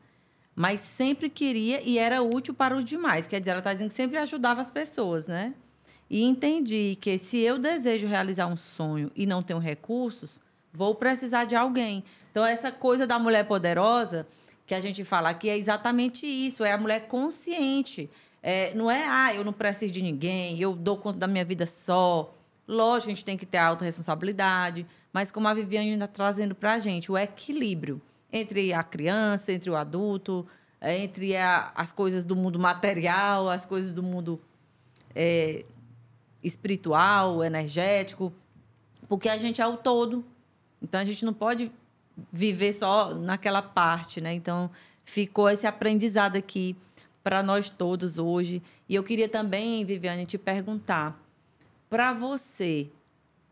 mas 0.56 0.80
sempre 0.80 1.30
queria 1.30 1.82
e 1.88 1.98
era 1.98 2.22
útil 2.22 2.54
para 2.54 2.76
os 2.76 2.84
demais. 2.84 3.28
Quer 3.28 3.40
dizer, 3.40 3.52
ela 3.52 3.60
está 3.60 3.74
dizendo 3.74 3.90
que 3.90 3.96
sempre 3.96 4.18
ajudava 4.18 4.62
as 4.62 4.72
pessoas, 4.72 5.28
né? 5.28 5.54
E 6.10 6.24
entendi 6.24 6.98
que 7.00 7.18
se 7.18 7.40
eu 7.40 7.58
desejo 7.58 8.08
realizar 8.08 8.48
um 8.48 8.58
sonho 8.58 9.12
e 9.16 9.26
não 9.26 9.42
tenho 9.42 9.60
recursos, 9.60 10.40
vou 10.72 10.96
precisar 10.96 11.46
de 11.46 11.56
alguém. 11.56 12.04
Então, 12.32 12.46
essa 12.46 12.72
coisa 12.72 13.06
da 13.08 13.18
mulher 13.18 13.46
poderosa 13.48 14.28
que 14.66 14.74
a 14.74 14.80
gente 14.80 15.04
fala 15.04 15.30
aqui 15.30 15.50
é 15.50 15.58
exatamente 15.58 16.26
isso: 16.26 16.64
é 16.64 16.72
a 16.72 16.78
mulher 16.78 17.08
consciente. 17.08 18.10
É, 18.42 18.74
não 18.74 18.92
é, 18.92 19.06
ah, 19.08 19.34
eu 19.34 19.44
não 19.44 19.54
preciso 19.54 19.94
de 19.94 20.02
ninguém, 20.02 20.60
eu 20.60 20.76
dou 20.76 20.98
conta 20.98 21.20
da 21.20 21.28
minha 21.28 21.46
vida 21.46 21.66
só. 21.66 22.34
Lógico, 22.68 23.12
a 23.12 23.14
gente 23.14 23.24
tem 23.26 23.38
que 23.38 23.46
ter 23.46 23.58
alta 23.58 23.86
responsabilidade, 23.86 24.86
mas 25.14 25.32
como 25.32 25.48
a 25.48 25.54
Viviane 25.54 25.92
está 25.94 26.08
trazendo 26.08 26.54
para 26.54 26.74
a 26.74 26.80
gente, 26.80 27.12
o 27.12 27.18
equilíbrio 27.18 28.02
entre 28.32 28.74
a 28.74 28.84
criança, 28.84 29.52
entre 29.54 29.70
o 29.70 29.76
adulto, 29.76 30.46
é, 30.82 30.98
entre 30.98 31.38
a- 31.38 31.72
as 31.76 31.92
coisas 31.92 32.26
do 32.26 32.36
mundo 32.36 32.60
material, 32.60 33.50
as 33.50 33.66
coisas 33.66 33.94
do 33.94 34.02
mundo 34.04 34.42
é, 35.16 35.64
espiritual, 36.44 37.44
energético, 37.44 38.34
porque 39.08 39.30
a 39.30 39.38
gente 39.38 39.62
é 39.62 39.68
o 39.68 39.78
todo. 39.78 40.26
Então 40.82 41.00
a 41.00 41.06
gente 41.06 41.24
não 41.24 41.34
pode 41.34 41.72
viver 42.32 42.74
só 42.74 43.14
naquela 43.14 43.62
parte, 43.62 44.22
né? 44.22 44.34
Então 44.34 44.70
ficou 45.04 45.50
esse 45.50 45.68
aprendizado 45.68 46.36
aqui 46.36 46.76
para 47.24 47.42
nós 47.42 47.70
todos 47.70 48.18
hoje. 48.18 48.62
E 48.88 48.96
eu 48.96 49.04
queria 49.04 49.30
também, 49.30 49.86
Viviane, 49.86 50.26
te 50.26 50.38
perguntar 50.38 51.20
para 51.90 52.12
você, 52.12 52.90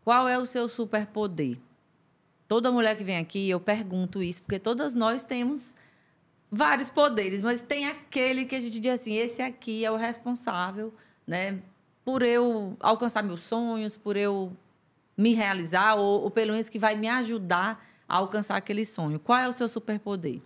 qual 0.04 0.28
é 0.28 0.38
o 0.38 0.44
seu 0.44 0.68
superpoder? 0.68 1.58
Toda 2.48 2.70
mulher 2.70 2.96
que 2.96 3.04
vem 3.04 3.16
aqui, 3.16 3.48
eu 3.48 3.60
pergunto 3.60 4.22
isso, 4.22 4.42
porque 4.42 4.58
todas 4.58 4.94
nós 4.94 5.24
temos 5.24 5.74
vários 6.50 6.90
poderes, 6.90 7.40
mas 7.40 7.62
tem 7.62 7.86
aquele 7.86 8.44
que 8.44 8.54
a 8.54 8.60
gente 8.60 8.78
diz 8.78 8.92
assim, 8.92 9.14
esse 9.14 9.40
aqui 9.40 9.84
é 9.84 9.90
o 9.90 9.96
responsável, 9.96 10.92
né, 11.26 11.60
por 12.04 12.22
eu 12.22 12.76
alcançar 12.80 13.22
meus 13.22 13.40
sonhos, 13.40 13.96
por 13.96 14.18
eu 14.18 14.54
me 15.16 15.32
realizar 15.32 15.94
ou, 15.94 16.24
ou 16.24 16.30
pelo 16.30 16.52
menos 16.52 16.68
que 16.68 16.78
vai 16.78 16.94
me 16.94 17.08
ajudar 17.08 17.82
a 18.12 18.16
alcançar 18.16 18.56
aquele 18.56 18.84
sonho. 18.84 19.18
Qual 19.18 19.38
é 19.38 19.48
o 19.48 19.54
seu 19.54 19.66
superpoder? 19.66 20.42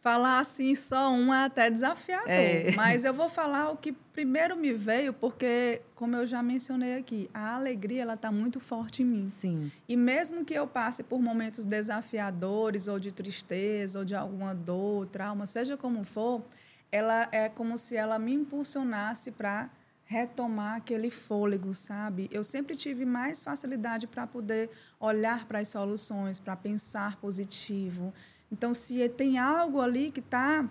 Falar 0.00 0.40
assim 0.40 0.74
só 0.74 1.10
um 1.10 1.32
é 1.32 1.44
até 1.44 1.70
desafiador. 1.70 2.28
É. 2.28 2.72
Mas 2.72 3.04
eu 3.04 3.14
vou 3.14 3.28
falar 3.28 3.70
o 3.70 3.76
que 3.76 3.92
primeiro 3.92 4.56
me 4.56 4.72
veio, 4.72 5.12
porque, 5.12 5.82
como 5.94 6.16
eu 6.16 6.26
já 6.26 6.42
mencionei 6.42 6.96
aqui, 6.96 7.30
a 7.32 7.54
alegria 7.54 8.02
ela 8.02 8.14
está 8.14 8.32
muito 8.32 8.58
forte 8.58 9.04
em 9.04 9.06
mim. 9.06 9.28
Sim. 9.28 9.70
E 9.88 9.96
mesmo 9.96 10.44
que 10.44 10.52
eu 10.52 10.66
passe 10.66 11.04
por 11.04 11.20
momentos 11.20 11.64
desafiadores, 11.64 12.88
ou 12.88 12.98
de 12.98 13.12
tristeza, 13.12 14.00
ou 14.00 14.04
de 14.04 14.16
alguma 14.16 14.52
dor, 14.52 15.06
trauma, 15.06 15.46
seja 15.46 15.76
como 15.76 16.04
for, 16.04 16.42
ela 16.90 17.28
é 17.30 17.48
como 17.48 17.78
se 17.78 17.94
ela 17.96 18.18
me 18.18 18.32
impulsionasse 18.32 19.30
para 19.30 19.70
retomar 20.06 20.76
aquele 20.76 21.10
fôlego, 21.10 21.74
sabe? 21.74 22.28
Eu 22.32 22.42
sempre 22.44 22.76
tive 22.76 23.04
mais 23.04 23.42
facilidade 23.42 24.06
para 24.06 24.26
poder 24.26 24.70
olhar 25.00 25.46
para 25.46 25.58
as 25.58 25.68
soluções, 25.68 26.38
para 26.38 26.54
pensar 26.56 27.16
positivo. 27.16 28.14
Então, 28.50 28.72
se 28.72 29.08
tem 29.10 29.36
algo 29.38 29.80
ali 29.80 30.12
que 30.12 30.20
está, 30.20 30.64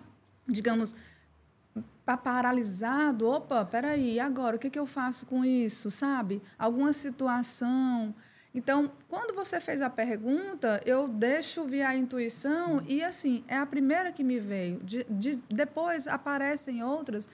digamos, 0.48 0.96
pa- 2.06 2.16
paralisado, 2.18 3.28
opa, 3.28 3.66
peraí, 3.66 4.20
agora? 4.20 4.56
O 4.56 4.60
que, 4.60 4.70
que 4.70 4.80
eu 4.80 4.86
faço 4.86 5.26
com 5.26 5.44
isso, 5.44 5.92
sabe? 5.92 6.42
Alguma 6.58 6.94
situação. 6.94 8.16
Então, 8.54 8.90
quando 9.10 9.36
você 9.36 9.60
fez 9.60 9.82
a 9.82 9.90
pergunta, 9.90 10.82
eu 10.86 11.10
deixo 11.10 11.66
vir 11.66 11.82
a 11.82 11.94
intuição 11.94 12.82
e, 12.88 13.04
assim, 13.04 13.44
é 13.50 13.58
a 13.58 13.66
primeira 13.66 14.14
que 14.14 14.24
me 14.24 14.40
veio. 14.40 14.80
De, 14.82 15.04
de- 15.10 15.36
depois 15.50 16.08
aparecem 16.08 16.82
outras, 16.82 17.28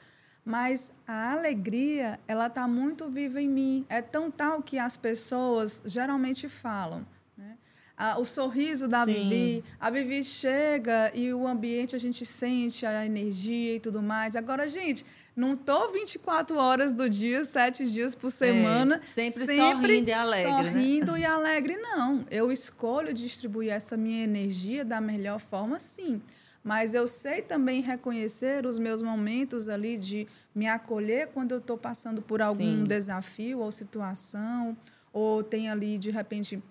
mas 0.43 0.91
a 1.07 1.33
alegria, 1.33 2.19
ela 2.27 2.47
está 2.47 2.67
muito 2.67 3.09
viva 3.09 3.41
em 3.41 3.47
mim. 3.47 3.85
É 3.89 4.01
tão 4.01 4.31
tal 4.31 4.61
que 4.61 4.77
as 4.79 4.97
pessoas 4.97 5.81
geralmente 5.85 6.49
falam. 6.49 7.05
né? 7.37 7.57
Ah, 7.95 8.17
o 8.19 8.25
sorriso 8.25 8.87
da 8.87 9.05
Sim. 9.05 9.13
Vivi, 9.13 9.63
a 9.79 9.89
Vivi 9.89 10.23
chega 10.23 11.11
e 11.13 11.31
o 11.33 11.47
ambiente 11.47 11.95
a 11.95 11.99
gente 11.99 12.25
sente 12.25 12.85
a 12.85 13.05
energia 13.05 13.75
e 13.75 13.79
tudo 13.79 14.01
mais. 14.01 14.35
Agora, 14.35 14.67
gente, 14.67 15.05
não 15.35 15.55
tô 15.55 15.89
24 15.89 16.57
horas 16.57 16.93
do 16.93 17.07
dia, 17.09 17.45
sete 17.45 17.83
dias 17.85 18.15
por 18.15 18.31
semana, 18.31 18.95
É, 18.95 19.05
sempre 19.05 19.55
sorrindo 19.55 20.09
e 20.09 20.13
alegre, 20.13 20.51
né? 20.51 20.63
sorrindo 20.71 21.17
e 21.17 21.23
alegre, 21.25 21.77
não. 21.77 22.25
Eu 22.31 22.51
escolho 22.51 23.13
distribuir 23.13 23.71
essa 23.71 23.95
minha 23.95 24.23
energia 24.23 24.83
da 24.83 24.99
melhor 24.99 25.39
forma, 25.39 25.79
sim. 25.79 26.19
Mas 26.63 26.93
eu 26.93 27.07
sei 27.07 27.41
também 27.41 27.81
reconhecer 27.81 28.65
os 28.65 28.77
meus 28.77 29.01
momentos 29.01 29.67
ali 29.67 29.97
de 29.97 30.27
me 30.53 30.67
acolher 30.67 31.27
quando 31.27 31.53
eu 31.53 31.57
estou 31.57 31.77
passando 31.77 32.21
por 32.21 32.41
algum 32.41 32.63
Sim. 32.63 32.83
desafio 32.83 33.59
ou 33.59 33.71
situação, 33.71 34.77
ou 35.11 35.43
tem 35.43 35.69
ali, 35.69 35.97
de 35.97 36.11
repente, 36.11 36.61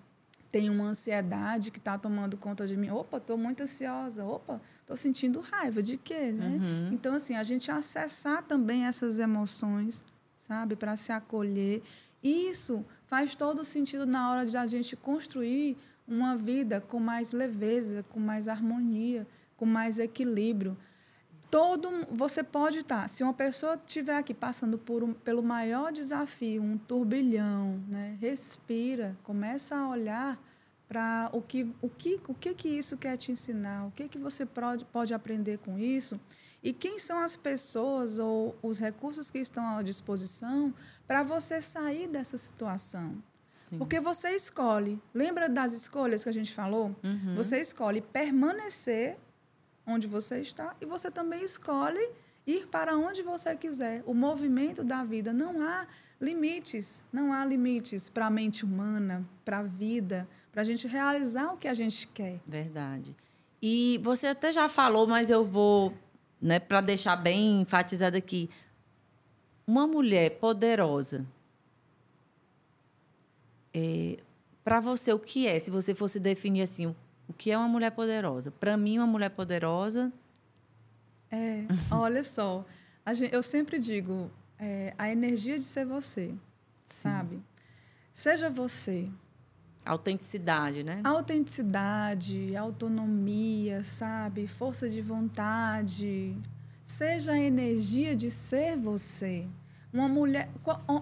tem 0.49 0.69
uma 0.69 0.85
ansiedade 0.85 1.71
que 1.71 1.77
está 1.77 1.97
tomando 1.97 2.37
conta 2.37 2.65
de 2.65 2.77
mim. 2.77 2.89
Opa, 2.89 3.17
estou 3.17 3.37
muito 3.37 3.63
ansiosa. 3.63 4.25
Opa, 4.25 4.61
estou 4.81 4.97
sentindo 4.97 5.39
raiva. 5.39 5.81
De 5.81 5.97
quê? 5.97 6.31
Né? 6.31 6.59
Então, 6.91 7.15
assim, 7.15 7.35
a 7.35 7.43
gente 7.43 7.71
acessar 7.71 8.43
também 8.43 8.85
essas 8.85 9.19
emoções, 9.19 10.03
sabe? 10.37 10.75
Para 10.75 10.95
se 10.95 11.11
acolher. 11.11 11.81
Isso 12.23 12.85
faz 13.05 13.35
todo 13.35 13.63
sentido 13.63 14.05
na 14.05 14.31
hora 14.31 14.45
de 14.45 14.57
a 14.57 14.65
gente 14.65 14.95
construir 14.95 15.77
uma 16.07 16.35
vida 16.35 16.81
com 16.81 16.99
mais 16.99 17.31
leveza, 17.31 18.03
com 18.09 18.19
mais 18.19 18.47
harmonia, 18.47 19.25
com 19.61 19.65
mais 19.67 19.99
equilíbrio. 19.99 20.75
todo 21.51 22.07
você 22.09 22.41
pode 22.41 22.79
estar. 22.79 23.07
Se 23.07 23.21
uma 23.21 23.33
pessoa 23.33 23.75
estiver 23.75 24.17
aqui 24.17 24.33
passando 24.33 24.75
por 24.75 25.03
um, 25.03 25.13
pelo 25.13 25.43
maior 25.43 25.91
desafio, 25.91 26.63
um 26.63 26.79
turbilhão, 26.79 27.79
né? 27.87 28.17
respira, 28.19 29.15
começa 29.21 29.75
a 29.75 29.87
olhar 29.87 30.41
para 30.87 31.29
o 31.31 31.43
que, 31.43 31.71
o, 31.79 31.87
que, 31.87 32.19
o 32.27 32.33
que 32.33 32.55
que 32.55 32.69
isso 32.69 32.97
quer 32.97 33.15
te 33.17 33.31
ensinar, 33.31 33.85
o 33.85 33.91
que, 33.91 34.09
que 34.09 34.17
você 34.17 34.47
pode, 34.47 34.83
pode 34.85 35.13
aprender 35.13 35.59
com 35.59 35.77
isso 35.77 36.19
e 36.63 36.73
quem 36.73 36.97
são 36.97 37.19
as 37.19 37.35
pessoas 37.35 38.17
ou 38.17 38.55
os 38.63 38.79
recursos 38.79 39.29
que 39.29 39.37
estão 39.37 39.77
à 39.77 39.83
disposição 39.83 40.73
para 41.05 41.21
você 41.21 41.61
sair 41.61 42.07
dessa 42.07 42.35
situação. 42.35 43.15
Sim. 43.47 43.77
Porque 43.77 43.99
você 43.99 44.31
escolhe. 44.31 44.99
Lembra 45.13 45.47
das 45.47 45.73
escolhas 45.73 46.23
que 46.23 46.29
a 46.29 46.33
gente 46.33 46.51
falou? 46.51 46.95
Uhum. 47.03 47.35
Você 47.35 47.61
escolhe 47.61 48.01
permanecer 48.01 49.19
onde 49.91 50.07
você 50.07 50.39
está 50.39 50.75
e 50.81 50.85
você 50.85 51.11
também 51.11 51.43
escolhe 51.43 52.09
ir 52.45 52.67
para 52.67 52.97
onde 52.97 53.21
você 53.21 53.55
quiser. 53.55 54.03
O 54.05 54.13
movimento 54.13 54.83
da 54.83 55.03
vida 55.03 55.31
não 55.31 55.61
há 55.61 55.87
limites, 56.19 57.03
não 57.11 57.33
há 57.33 57.45
limites 57.45 58.09
para 58.09 58.27
a 58.27 58.29
mente 58.29 58.63
humana, 58.63 59.27
para 59.43 59.59
a 59.59 59.63
vida, 59.63 60.27
para 60.51 60.61
a 60.61 60.65
gente 60.65 60.87
realizar 60.87 61.53
o 61.53 61.57
que 61.57 61.67
a 61.67 61.73
gente 61.73 62.07
quer. 62.07 62.39
Verdade. 62.47 63.15
E 63.61 63.99
você 64.03 64.27
até 64.27 64.51
já 64.51 64.67
falou, 64.67 65.07
mas 65.07 65.29
eu 65.29 65.45
vou, 65.45 65.93
né, 66.41 66.59
para 66.59 66.81
deixar 66.81 67.15
bem 67.15 67.61
enfatizado 67.61 68.17
aqui, 68.17 68.49
uma 69.65 69.85
mulher 69.87 70.39
poderosa. 70.39 71.25
É, 73.73 74.17
para 74.63 74.79
você 74.79 75.13
o 75.13 75.19
que 75.19 75.47
é? 75.47 75.59
Se 75.59 75.71
você 75.71 75.95
fosse 75.95 76.19
definir 76.19 76.63
assim, 76.63 76.95
o 77.31 77.33
que 77.33 77.49
é 77.49 77.57
uma 77.57 77.67
mulher 77.67 77.91
poderosa? 77.91 78.51
Para 78.51 78.75
mim, 78.75 78.97
uma 78.97 79.07
mulher 79.07 79.29
poderosa. 79.29 80.11
É, 81.31 81.63
olha 81.89 82.25
só. 82.25 82.65
Gente, 83.13 83.33
eu 83.33 83.41
sempre 83.41 83.79
digo, 83.79 84.29
é, 84.59 84.93
a 84.97 85.09
energia 85.09 85.57
de 85.57 85.63
ser 85.63 85.85
você, 85.85 86.27
Sim. 86.27 86.37
sabe? 86.85 87.43
Seja 88.11 88.49
você. 88.49 89.09
Autenticidade, 89.85 90.83
né? 90.83 91.01
Autenticidade, 91.05 92.53
autonomia, 92.55 93.81
sabe? 93.81 94.45
Força 94.45 94.89
de 94.89 95.01
vontade. 95.01 96.37
Seja 96.83 97.31
a 97.31 97.39
energia 97.39 98.13
de 98.13 98.29
ser 98.29 98.75
você. 98.75 99.47
Uma 99.91 100.09
mulher. 100.09 100.49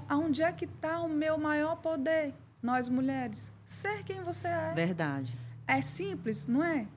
Onde 0.10 0.44
é 0.44 0.52
que 0.52 0.66
está 0.66 1.02
o 1.02 1.10
meu 1.10 1.40
maior 1.40 1.76
poder? 1.78 2.34
Nós 2.62 2.88
mulheres. 2.88 3.52
Ser 3.66 4.04
quem 4.04 4.22
você 4.22 4.48
é. 4.48 4.74
Verdade. 4.76 5.36
É 5.70 5.82
simples, 5.82 6.48
não 6.48 6.64
é? 6.64 6.88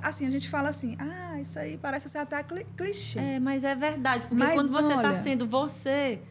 Assim, 0.00 0.26
a 0.28 0.30
gente 0.30 0.48
fala 0.48 0.68
assim, 0.68 0.96
ah, 0.96 1.40
isso 1.40 1.58
aí 1.58 1.76
parece 1.76 2.08
ser 2.08 2.18
até 2.18 2.40
clichê. 2.76 3.18
É, 3.18 3.40
mas 3.40 3.64
é 3.64 3.74
verdade. 3.74 4.28
Porque 4.28 4.42
mas 4.42 4.54
quando 4.54 4.70
você 4.70 4.94
está 4.94 5.22
sendo 5.22 5.44
você, 5.44 6.22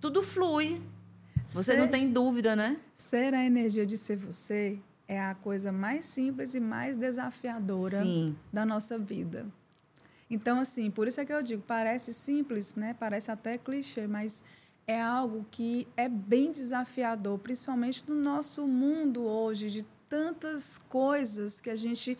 tudo 0.00 0.22
flui. 0.22 0.74
Você 1.46 1.74
ser, 1.74 1.78
não 1.78 1.86
tem 1.86 2.10
dúvida, 2.10 2.56
né? 2.56 2.78
Ser 2.94 3.34
a 3.34 3.44
energia 3.44 3.84
de 3.84 3.98
ser 3.98 4.16
você 4.16 4.78
é 5.06 5.20
a 5.20 5.34
coisa 5.34 5.70
mais 5.70 6.06
simples 6.06 6.54
e 6.54 6.60
mais 6.60 6.96
desafiadora 6.96 8.02
Sim. 8.02 8.34
da 8.50 8.64
nossa 8.64 8.98
vida. 8.98 9.46
Então, 10.30 10.58
assim, 10.58 10.90
por 10.90 11.06
isso 11.06 11.20
é 11.20 11.26
que 11.26 11.32
eu 11.32 11.42
digo, 11.42 11.62
parece 11.62 12.14
simples, 12.14 12.74
né? 12.74 12.96
Parece 12.98 13.30
até 13.30 13.58
clichê, 13.58 14.06
mas 14.06 14.42
é 14.86 15.00
algo 15.00 15.46
que 15.50 15.86
é 15.94 16.08
bem 16.08 16.50
desafiador, 16.50 17.38
principalmente 17.38 18.08
no 18.08 18.14
nosso 18.14 18.66
mundo 18.66 19.22
hoje 19.22 19.70
de 19.70 19.95
tantas 20.08 20.78
coisas 20.78 21.60
que 21.60 21.70
a 21.70 21.76
gente 21.76 22.16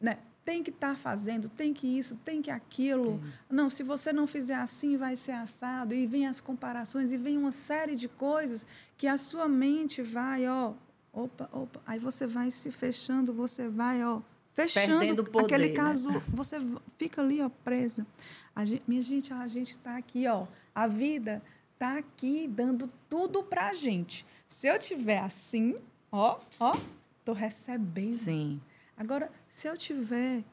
né, 0.00 0.18
tem 0.44 0.62
que 0.62 0.70
estar 0.70 0.90
tá 0.90 0.96
fazendo, 0.96 1.48
tem 1.48 1.72
que 1.72 1.86
isso, 1.86 2.16
tem 2.16 2.42
que 2.42 2.50
aquilo. 2.50 3.20
Não, 3.48 3.70
se 3.70 3.82
você 3.82 4.12
não 4.12 4.26
fizer 4.26 4.56
assim, 4.56 4.96
vai 4.96 5.14
ser 5.14 5.32
assado. 5.32 5.94
E 5.94 6.06
vem 6.06 6.26
as 6.26 6.40
comparações, 6.40 7.12
e 7.12 7.16
vem 7.16 7.36
uma 7.36 7.52
série 7.52 7.94
de 7.94 8.08
coisas 8.08 8.66
que 8.96 9.06
a 9.06 9.16
sua 9.16 9.48
mente 9.48 10.02
vai, 10.02 10.48
ó, 10.48 10.74
opa, 11.12 11.48
opa. 11.52 11.80
Aí 11.86 11.98
você 11.98 12.26
vai 12.26 12.50
se 12.50 12.70
fechando, 12.70 13.32
você 13.32 13.68
vai, 13.68 14.02
ó, 14.04 14.20
fechando 14.52 14.98
Perdendo 14.98 15.24
poder, 15.24 15.54
aquele 15.54 15.68
né? 15.68 15.74
caso, 15.74 16.10
você 16.28 16.56
fica 16.96 17.20
ali, 17.20 17.40
ó, 17.40 17.48
presa. 17.48 18.06
A 18.54 18.64
gente, 18.64 18.82
minha 18.86 19.02
gente, 19.02 19.32
a 19.32 19.46
gente 19.46 19.72
está 19.72 19.96
aqui, 19.96 20.26
ó, 20.26 20.46
a 20.74 20.86
vida 20.86 21.42
está 21.74 21.96
aqui 21.96 22.48
dando 22.48 22.90
tudo 23.08 23.42
para 23.42 23.68
a 23.68 23.72
gente. 23.72 24.26
Se 24.46 24.66
eu 24.66 24.78
tiver 24.78 25.20
assim, 25.20 25.76
ó, 26.10 26.38
ó, 26.58 26.76
Estou 27.30 27.34
recebendo. 27.34 28.14
Sim. 28.14 28.60
Agora, 28.96 29.30
se 29.46 29.68
eu 29.68 29.76
tiver 29.76 30.44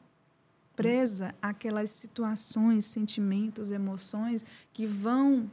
presa 0.76 1.34
àquelas 1.42 1.90
situações, 1.90 2.84
sentimentos, 2.84 3.70
emoções 3.70 4.46
que 4.72 4.86
vão 4.86 5.50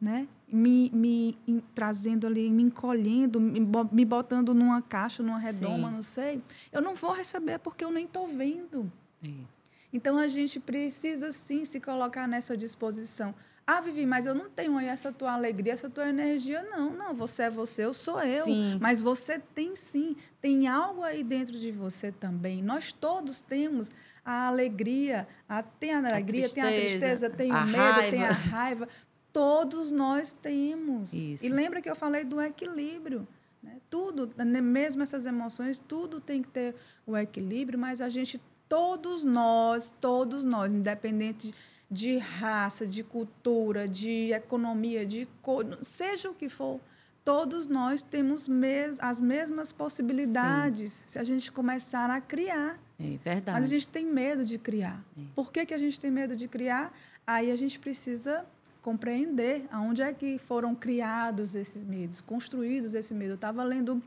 né, 0.00 0.28
me, 0.50 0.90
me 0.94 1.36
trazendo 1.74 2.26
ali, 2.26 2.48
me 2.48 2.62
encolhendo, 2.62 3.40
me, 3.40 3.60
me 3.92 4.04
botando 4.04 4.54
numa 4.54 4.80
caixa, 4.80 5.22
numa 5.22 5.38
redoma, 5.38 5.88
Sim. 5.88 5.94
não 5.94 6.02
sei, 6.02 6.42
eu 6.72 6.80
não 6.80 6.94
vou 6.94 7.12
receber 7.12 7.58
porque 7.58 7.84
eu 7.84 7.90
nem 7.90 8.06
estou 8.06 8.28
vendo. 8.28 8.90
Sim. 9.22 9.46
Então 9.92 10.16
a 10.16 10.28
gente 10.28 10.60
precisa 10.60 11.32
sim 11.32 11.64
se 11.64 11.80
colocar 11.80 12.28
nessa 12.28 12.56
disposição. 12.56 13.34
Ah, 13.72 13.80
Vivi, 13.80 14.04
mas 14.04 14.26
eu 14.26 14.34
não 14.34 14.50
tenho 14.50 14.76
aí 14.76 14.88
essa 14.88 15.12
tua 15.12 15.32
alegria, 15.32 15.72
essa 15.72 15.88
tua 15.88 16.08
energia. 16.08 16.60
Não, 16.64 16.90
não, 16.90 17.14
você 17.14 17.44
é 17.44 17.50
você, 17.50 17.84
eu 17.84 17.94
sou 17.94 18.20
eu. 18.20 18.44
Sim. 18.44 18.78
Mas 18.80 19.00
você 19.00 19.38
tem 19.38 19.76
sim, 19.76 20.16
tem 20.40 20.66
algo 20.66 21.04
aí 21.04 21.22
dentro 21.22 21.56
de 21.56 21.70
você 21.70 22.10
também. 22.10 22.64
Nós 22.64 22.92
todos 22.92 23.40
temos 23.40 23.92
a 24.24 24.48
alegria, 24.48 25.26
a, 25.48 25.62
tem 25.62 25.92
a 25.92 25.98
alegria, 25.98 26.46
a 26.46 26.48
tem 26.48 26.62
a 26.64 26.66
tristeza, 26.66 27.30
tem 27.30 27.52
o 27.52 27.66
medo, 27.66 27.76
raiva. 27.76 28.10
tem 28.10 28.24
a 28.24 28.32
raiva. 28.50 28.88
Todos 29.32 29.92
nós 29.92 30.32
temos. 30.32 31.12
Isso. 31.12 31.44
E 31.44 31.48
lembra 31.48 31.80
que 31.80 31.88
eu 31.88 31.94
falei 31.94 32.24
do 32.24 32.40
equilíbrio. 32.40 33.26
Né? 33.62 33.76
Tudo, 33.88 34.28
né, 34.36 34.60
mesmo 34.60 35.00
essas 35.04 35.26
emoções, 35.26 35.78
tudo 35.78 36.20
tem 36.20 36.42
que 36.42 36.48
ter 36.48 36.74
o 37.06 37.16
equilíbrio, 37.16 37.78
mas 37.78 38.00
a 38.00 38.08
gente, 38.08 38.40
todos 38.68 39.22
nós, 39.22 39.94
todos 40.00 40.44
nós, 40.44 40.72
independente 40.72 41.48
de 41.48 41.54
de 41.90 42.18
raça, 42.18 42.86
de 42.86 43.02
cultura, 43.02 43.88
de 43.88 44.32
economia, 44.32 45.04
de 45.04 45.26
cor, 45.42 45.66
seja 45.82 46.30
o 46.30 46.34
que 46.34 46.48
for, 46.48 46.80
todos 47.24 47.66
nós 47.66 48.02
temos 48.02 48.46
mes 48.46 49.00
as 49.00 49.18
mesmas 49.18 49.72
possibilidades 49.72 50.92
Sim. 50.92 51.04
se 51.08 51.18
a 51.18 51.24
gente 51.24 51.50
começar 51.50 52.08
a 52.08 52.20
criar. 52.20 52.78
É 52.98 53.16
verdade. 53.16 53.58
Mas 53.58 53.64
a 53.64 53.68
gente 53.68 53.88
tem 53.88 54.06
medo 54.06 54.44
de 54.44 54.58
criar. 54.58 55.04
É. 55.18 55.22
Por 55.34 55.50
que, 55.50 55.66
que 55.66 55.74
a 55.74 55.78
gente 55.78 55.98
tem 55.98 56.10
medo 56.10 56.36
de 56.36 56.46
criar? 56.46 56.92
Aí 57.26 57.50
a 57.50 57.56
gente 57.56 57.78
precisa 57.78 58.46
compreender 58.82 59.66
aonde 59.70 60.02
é 60.02 60.12
que 60.12 60.38
foram 60.38 60.74
criados 60.74 61.54
esses 61.54 61.82
medos, 61.82 62.20
construídos 62.20 62.94
esse 62.94 63.12
medo. 63.12 63.32
Eu 63.32 63.34
estava 63.34 63.64
lendo 63.64 64.02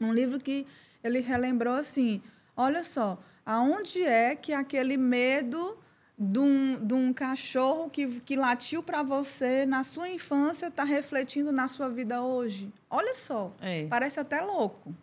um 0.00 0.12
livro 0.12 0.38
que 0.38 0.66
ele 1.02 1.20
relembrou 1.20 1.74
assim, 1.74 2.22
olha 2.56 2.82
só, 2.82 3.18
aonde 3.44 4.02
é 4.02 4.34
que 4.34 4.52
aquele 4.52 4.96
medo 4.96 5.76
de 6.16 6.38
um, 6.38 6.86
de 6.86 6.94
um 6.94 7.12
cachorro 7.12 7.90
que, 7.90 8.20
que 8.20 8.36
latiu 8.36 8.82
para 8.82 9.02
você 9.02 9.66
na 9.66 9.82
sua 9.82 10.08
infância 10.08 10.68
está 10.68 10.84
refletindo 10.84 11.50
na 11.52 11.68
sua 11.68 11.88
vida 11.88 12.22
hoje. 12.22 12.72
Olha 12.88 13.12
só, 13.14 13.52
é. 13.60 13.86
parece 13.88 14.20
até 14.20 14.40
louco. 14.40 14.94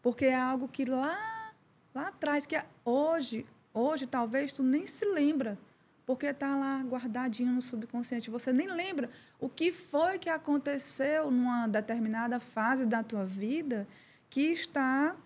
Porque 0.00 0.26
é 0.26 0.36
algo 0.36 0.68
que 0.68 0.84
lá, 0.84 1.52
lá 1.94 2.08
atrás, 2.08 2.46
que 2.46 2.54
é, 2.54 2.64
hoje, 2.84 3.44
hoje 3.72 4.06
talvez 4.06 4.52
tu 4.52 4.62
nem 4.62 4.86
se 4.86 5.04
lembra, 5.06 5.58
porque 6.06 6.26
está 6.26 6.54
lá 6.54 6.82
guardadinho 6.82 7.52
no 7.52 7.62
subconsciente. 7.62 8.30
Você 8.30 8.52
nem 8.52 8.68
lembra 8.68 9.10
o 9.40 9.48
que 9.48 9.72
foi 9.72 10.18
que 10.18 10.28
aconteceu 10.28 11.30
numa 11.30 11.66
determinada 11.66 12.38
fase 12.38 12.86
da 12.86 13.02
tua 13.02 13.24
vida 13.24 13.88
que 14.30 14.42
está 14.42 15.16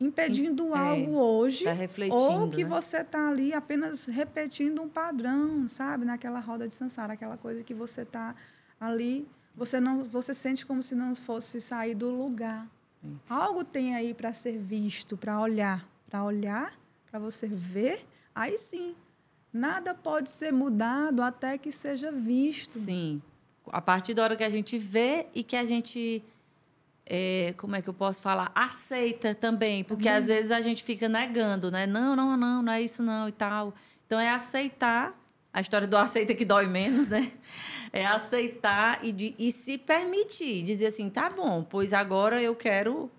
impedindo 0.00 0.74
é, 0.74 0.78
algo 0.78 1.18
hoje 1.18 1.64
tá 1.64 1.74
ou 2.14 2.48
que 2.48 2.64
né? 2.64 2.68
você 2.68 3.02
está 3.02 3.28
ali 3.28 3.52
apenas 3.52 4.06
repetindo 4.06 4.80
um 4.80 4.88
padrão, 4.88 5.68
sabe, 5.68 6.06
naquela 6.06 6.40
roda 6.40 6.66
de 6.66 6.72
sansara, 6.72 7.12
aquela 7.12 7.36
coisa 7.36 7.62
que 7.62 7.74
você 7.74 8.02
está 8.02 8.34
ali, 8.80 9.28
você 9.54 9.78
não, 9.78 10.02
você 10.02 10.32
sente 10.32 10.64
como 10.64 10.82
se 10.82 10.94
não 10.94 11.14
fosse 11.14 11.60
sair 11.60 11.94
do 11.94 12.08
lugar. 12.08 12.66
Algo 13.28 13.64
tem 13.64 13.94
aí 13.94 14.12
para 14.12 14.32
ser 14.32 14.58
visto, 14.58 15.16
para 15.16 15.40
olhar, 15.40 15.86
para 16.08 16.22
olhar, 16.22 16.74
para 17.10 17.18
você 17.18 17.46
ver. 17.48 18.06
Aí 18.34 18.58
sim, 18.58 18.94
nada 19.52 19.94
pode 19.94 20.30
ser 20.30 20.52
mudado 20.52 21.22
até 21.22 21.56
que 21.56 21.70
seja 21.70 22.12
visto. 22.12 22.78
Sim. 22.78 23.22
A 23.66 23.80
partir 23.80 24.14
da 24.14 24.22
hora 24.22 24.36
que 24.36 24.44
a 24.44 24.50
gente 24.50 24.78
vê 24.78 25.26
e 25.34 25.42
que 25.42 25.56
a 25.56 25.64
gente 25.64 26.22
é, 27.12 27.54
como 27.56 27.74
é 27.74 27.82
que 27.82 27.88
eu 27.88 27.94
posso 27.94 28.22
falar? 28.22 28.52
Aceita 28.54 29.34
também, 29.34 29.82
porque 29.82 30.08
às 30.08 30.28
vezes 30.28 30.52
a 30.52 30.60
gente 30.60 30.84
fica 30.84 31.08
negando, 31.08 31.68
né? 31.68 31.84
Não, 31.84 32.14
não, 32.14 32.36
não, 32.36 32.62
não 32.62 32.72
é 32.72 32.80
isso 32.80 33.02
não 33.02 33.28
e 33.28 33.32
tal. 33.32 33.74
Então 34.06 34.20
é 34.20 34.30
aceitar. 34.30 35.20
A 35.52 35.60
história 35.60 35.88
do 35.88 35.96
aceita 35.98 36.36
que 36.36 36.44
dói 36.44 36.68
menos, 36.68 37.08
né? 37.08 37.32
É 37.92 38.06
aceitar 38.06 39.04
e, 39.04 39.10
de, 39.10 39.34
e 39.36 39.50
se 39.50 39.76
permitir. 39.76 40.62
Dizer 40.62 40.86
assim, 40.86 41.10
tá 41.10 41.28
bom, 41.28 41.64
pois 41.64 41.92
agora 41.92 42.40
eu 42.40 42.54
quero 42.54 43.10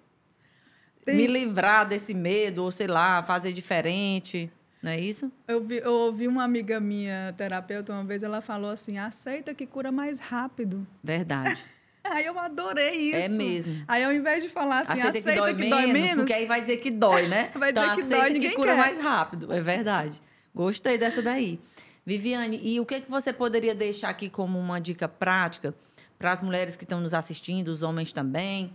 Tem... 1.03 1.17
me 1.17 1.27
livrar 1.27 1.85
desse 1.85 2.13
medo, 2.13 2.63
ou 2.63 2.71
sei 2.71 2.87
lá, 2.87 3.21
fazer 3.21 3.51
diferente. 3.51 4.49
Não 4.81 4.91
é 4.91 5.01
isso? 5.01 5.29
Eu, 5.45 5.61
vi, 5.61 5.79
eu 5.79 5.91
ouvi 5.91 6.29
uma 6.29 6.45
amiga 6.45 6.79
minha, 6.79 7.33
terapeuta, 7.35 7.91
uma 7.91 8.05
vez, 8.05 8.23
ela 8.23 8.39
falou 8.39 8.71
assim: 8.71 8.97
aceita 8.97 9.53
que 9.53 9.67
cura 9.67 9.91
mais 9.91 10.19
rápido. 10.19 10.87
Verdade. 11.03 11.61
Aí 12.11 12.25
eu 12.25 12.37
adorei 12.37 13.13
É 13.13 13.25
isso. 13.25 13.37
mesmo. 13.37 13.83
Aí 13.87 14.03
ao 14.03 14.11
invés 14.11 14.41
de 14.43 14.49
falar 14.49 14.79
assim, 14.79 14.93
aceita, 14.99 15.09
aceita, 15.09 15.31
que, 15.31 15.39
dói, 15.39 15.53
que 15.53 15.59
menos, 15.61 15.77
dói 15.77 15.93
menos, 15.93 16.15
porque 16.15 16.33
aí 16.33 16.45
vai 16.45 16.61
dizer 16.61 16.77
que 16.77 16.89
dói, 16.89 17.27
né? 17.27 17.51
Vai 17.55 17.69
então, 17.69 17.83
dizer 17.83 17.95
que 17.95 18.01
aceita 18.01 18.17
dói, 18.17 18.27
que 18.27 18.33
ninguém 18.39 18.55
cura 18.55 18.71
quer. 18.71 18.77
mais 18.77 18.99
rápido. 18.99 19.53
É 19.53 19.61
verdade. 19.61 20.19
Gostei 20.53 20.97
dessa 20.97 21.21
daí. 21.21 21.59
Viviane, 22.05 22.59
e 22.63 22.79
o 22.79 22.85
que, 22.85 23.01
que 23.01 23.09
você 23.09 23.31
poderia 23.31 23.75
deixar 23.75 24.09
aqui 24.09 24.29
como 24.29 24.57
uma 24.59 24.81
dica 24.81 25.07
prática 25.07 25.75
para 26.17 26.31
as 26.31 26.41
mulheres 26.41 26.75
que 26.75 26.83
estão 26.83 26.99
nos 26.99 27.13
assistindo, 27.13 27.67
os 27.67 27.83
homens 27.83 28.11
também, 28.11 28.73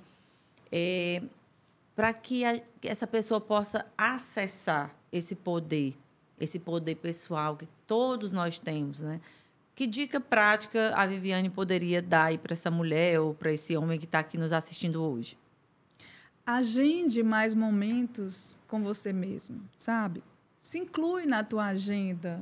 é, 0.70 1.22
para 1.94 2.12
que 2.14 2.42
que 2.80 2.88
essa 2.88 3.06
pessoa 3.06 3.40
possa 3.40 3.84
acessar 3.98 4.94
esse 5.12 5.34
poder, 5.34 5.94
esse 6.38 6.58
poder 6.58 6.94
pessoal 6.96 7.56
que 7.56 7.68
todos 7.86 8.30
nós 8.32 8.58
temos, 8.58 9.00
né? 9.00 9.20
Que 9.76 9.86
dica 9.86 10.18
prática 10.18 10.92
a 10.96 11.06
Viviane 11.06 11.48
poderia 11.48 12.02
dar 12.02 12.36
para 12.38 12.54
essa 12.54 12.72
mulher 12.72 13.20
ou 13.20 13.32
para 13.32 13.52
esse 13.52 13.76
homem 13.76 13.98
que 13.98 14.06
está 14.06 14.18
aqui 14.18 14.36
nos 14.36 14.52
assistindo 14.52 15.04
hoje? 15.04 15.38
agende 16.46 17.24
mais 17.24 17.56
momentos 17.56 18.56
com 18.68 18.80
você 18.80 19.12
mesmo, 19.12 19.68
sabe? 19.76 20.22
Se 20.60 20.78
inclui 20.78 21.26
na 21.26 21.42
tua 21.42 21.66
agenda. 21.66 22.40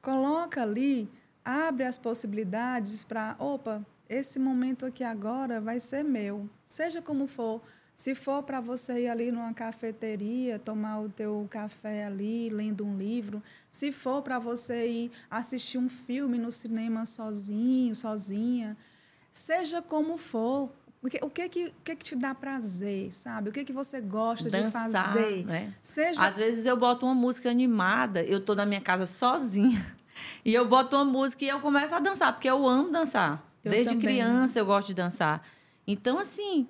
Coloca 0.00 0.62
ali, 0.62 1.06
abre 1.44 1.84
as 1.84 1.98
possibilidades 1.98 3.04
para, 3.04 3.36
opa, 3.38 3.84
esse 4.08 4.38
momento 4.38 4.86
aqui 4.86 5.04
agora 5.04 5.60
vai 5.60 5.78
ser 5.78 6.02
meu. 6.02 6.48
Seja 6.64 7.02
como 7.02 7.26
for, 7.26 7.60
se 8.00 8.14
for 8.14 8.42
para 8.42 8.62
você 8.62 9.00
ir 9.00 9.08
ali 9.08 9.30
numa 9.30 9.52
cafeteria, 9.52 10.58
tomar 10.58 11.00
o 11.00 11.10
teu 11.10 11.46
café 11.50 12.06
ali, 12.06 12.48
lendo 12.48 12.82
um 12.82 12.96
livro, 12.96 13.42
se 13.68 13.92
for 13.92 14.22
para 14.22 14.38
você 14.38 14.88
ir 14.88 15.12
assistir 15.30 15.76
um 15.76 15.86
filme 15.86 16.38
no 16.38 16.50
cinema 16.50 17.04
sozinho, 17.04 17.94
sozinha, 17.94 18.74
seja 19.30 19.82
como 19.82 20.16
for, 20.16 20.70
o 21.02 21.10
que, 21.10 21.18
o 21.22 21.28
que, 21.28 21.46
que, 21.50 21.66
o 21.66 21.72
que, 21.84 21.96
que 21.96 22.04
te 22.06 22.16
dá 22.16 22.34
prazer, 22.34 23.12
sabe? 23.12 23.50
O 23.50 23.52
que, 23.52 23.66
que 23.66 23.72
você 23.72 24.00
gosta 24.00 24.48
de 24.48 24.62
Dançar, 24.62 24.90
fazer? 24.90 25.44
né? 25.44 25.70
Seja 25.82 26.26
Às 26.26 26.36
vezes 26.36 26.64
eu 26.64 26.78
boto 26.78 27.04
uma 27.04 27.14
música 27.14 27.50
animada, 27.50 28.24
eu 28.24 28.42
tô 28.42 28.54
na 28.54 28.64
minha 28.64 28.80
casa 28.80 29.04
sozinha, 29.04 29.94
e 30.42 30.54
eu 30.54 30.66
boto 30.66 30.96
uma 30.96 31.04
música 31.04 31.44
e 31.44 31.48
eu 31.50 31.60
começo 31.60 31.94
a 31.94 32.00
dançar, 32.00 32.32
porque 32.32 32.48
eu 32.48 32.66
amo 32.66 32.90
dançar. 32.90 33.46
Eu 33.62 33.70
Desde 33.72 33.92
também. 33.92 34.00
criança 34.00 34.58
eu 34.58 34.64
gosto 34.64 34.86
de 34.86 34.94
dançar. 34.94 35.46
Então, 35.86 36.18
assim, 36.18 36.66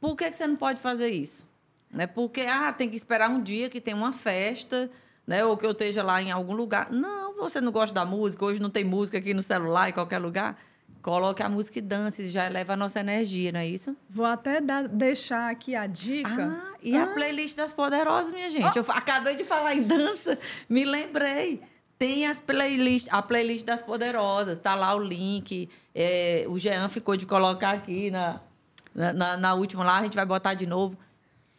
por 0.00 0.16
que, 0.16 0.30
que 0.30 0.36
você 0.36 0.46
não 0.46 0.56
pode 0.56 0.80
fazer 0.80 1.08
isso? 1.10 1.48
Né? 1.92 2.06
Porque, 2.06 2.42
ah, 2.42 2.72
tem 2.72 2.88
que 2.88 2.96
esperar 2.96 3.28
um 3.30 3.42
dia 3.42 3.68
que 3.68 3.80
tem 3.80 3.94
uma 3.94 4.12
festa, 4.12 4.90
né? 5.26 5.44
ou 5.44 5.56
que 5.56 5.66
eu 5.66 5.72
esteja 5.72 6.02
lá 6.02 6.20
em 6.22 6.30
algum 6.30 6.54
lugar. 6.54 6.90
Não, 6.90 7.34
você 7.36 7.60
não 7.60 7.72
gosta 7.72 7.94
da 7.94 8.04
música, 8.06 8.44
hoje 8.44 8.60
não 8.60 8.70
tem 8.70 8.84
música 8.84 9.18
aqui 9.18 9.34
no 9.34 9.42
celular, 9.42 9.88
em 9.88 9.92
qualquer 9.92 10.18
lugar. 10.18 10.56
Coloque 11.02 11.42
a 11.42 11.48
música 11.48 11.78
e 11.78 11.82
dance, 11.82 12.26
já 12.28 12.44
eleva 12.46 12.74
a 12.74 12.76
nossa 12.76 13.00
energia, 13.00 13.50
não 13.52 13.60
é 13.60 13.66
isso? 13.66 13.96
Vou 14.08 14.26
até 14.26 14.60
dar- 14.60 14.86
deixar 14.86 15.50
aqui 15.50 15.74
a 15.74 15.86
dica. 15.86 16.28
Ah, 16.46 16.74
e 16.82 16.94
a 16.96 17.06
playlist 17.06 17.56
das 17.56 17.72
poderosas, 17.72 18.30
minha 18.32 18.50
gente. 18.50 18.76
Eu 18.76 18.84
fa- 18.84 18.94
acabei 18.94 19.34
de 19.34 19.42
falar 19.44 19.74
em 19.74 19.82
dança, 19.82 20.38
me 20.68 20.84
lembrei. 20.84 21.62
Tem 21.98 22.26
as 22.26 22.38
playlist, 22.38 23.08
a 23.10 23.20
playlist 23.22 23.64
das 23.64 23.80
poderosas, 23.82 24.58
tá 24.58 24.74
lá 24.74 24.94
o 24.94 24.98
link. 24.98 25.68
É, 25.94 26.44
o 26.48 26.58
Jean 26.58 26.88
ficou 26.88 27.16
de 27.16 27.24
colocar 27.26 27.70
aqui 27.72 28.10
na, 28.10 28.40
na, 28.94 29.36
na- 29.36 29.54
última 29.54 29.84
lá, 29.84 29.98
a 29.98 30.02
gente 30.02 30.14
vai 30.16 30.24
botar 30.26 30.54
de 30.54 30.66
novo. 30.66 30.96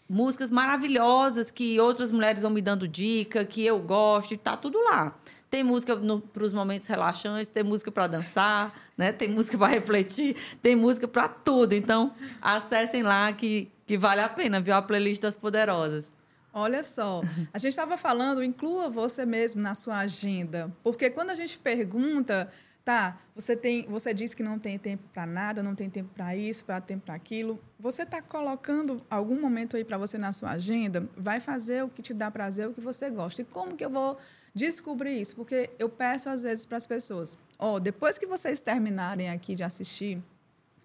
Músicas 0.09 0.51
maravilhosas 0.51 1.51
que 1.51 1.79
outras 1.79 2.11
mulheres 2.11 2.41
vão 2.41 2.51
me 2.51 2.61
dando 2.61 2.87
dica, 2.87 3.45
que 3.45 3.65
eu 3.65 3.79
gosto, 3.79 4.33
e 4.33 4.37
tá 4.37 4.57
tudo 4.57 4.77
lá. 4.83 5.15
Tem 5.49 5.63
música 5.63 5.97
para 6.33 6.43
os 6.43 6.53
momentos 6.53 6.87
relaxantes, 6.87 7.49
tem 7.49 7.63
música 7.63 7.91
para 7.91 8.07
dançar, 8.07 8.73
né? 8.97 9.11
tem 9.11 9.29
música 9.29 9.57
para 9.57 9.67
refletir, 9.67 10.35
tem 10.61 10.75
música 10.75 11.07
para 11.07 11.27
tudo. 11.27 11.73
Então, 11.73 12.13
acessem 12.41 13.03
lá 13.03 13.31
que, 13.33 13.69
que 13.85 13.97
vale 13.97 14.21
a 14.21 14.29
pena, 14.29 14.59
viu? 14.61 14.73
A 14.75 14.81
playlist 14.81 15.21
das 15.21 15.35
poderosas. 15.35 16.11
Olha 16.53 16.83
só, 16.83 17.21
a 17.53 17.57
gente 17.57 17.69
estava 17.71 17.95
falando, 17.97 18.43
inclua 18.43 18.89
você 18.89 19.25
mesmo 19.25 19.61
na 19.61 19.73
sua 19.73 19.99
agenda, 19.99 20.69
porque 20.83 21.09
quando 21.09 21.29
a 21.29 21.35
gente 21.35 21.57
pergunta, 21.57 22.51
tá, 22.83 23.19
você 23.35 23.55
tem, 23.55 23.85
você 23.87 24.13
diz 24.13 24.33
que 24.33 24.43
não 24.43 24.57
tem 24.57 24.77
tempo 24.77 25.03
para 25.13 25.25
nada, 25.25 25.61
não 25.61 25.75
tem 25.75 25.89
tempo 25.89 26.09
para 26.13 26.35
isso, 26.35 26.65
para 26.65 26.81
tempo 26.81 27.05
para 27.05 27.13
aquilo, 27.13 27.59
você 27.79 28.03
está 28.03 28.21
colocando 28.21 28.97
algum 29.09 29.39
momento 29.39 29.77
aí 29.77 29.83
para 29.83 29.97
você 29.97 30.17
na 30.17 30.31
sua 30.31 30.51
agenda, 30.51 31.07
vai 31.15 31.39
fazer 31.39 31.83
o 31.83 31.89
que 31.89 32.01
te 32.01 32.13
dá 32.13 32.31
prazer, 32.31 32.67
o 32.67 32.73
que 32.73 32.81
você 32.81 33.09
gosta. 33.09 33.41
E 33.41 33.45
como 33.45 33.75
que 33.75 33.85
eu 33.85 33.89
vou 33.89 34.17
descobrir 34.53 35.19
isso? 35.19 35.35
Porque 35.35 35.69
eu 35.77 35.89
peço 35.89 36.29
às 36.29 36.43
vezes 36.43 36.65
para 36.65 36.77
as 36.77 36.87
pessoas, 36.87 37.37
ó, 37.57 37.79
depois 37.79 38.17
que 38.17 38.25
vocês 38.25 38.59
terminarem 38.59 39.29
aqui 39.29 39.55
de 39.55 39.63
assistir 39.63 40.21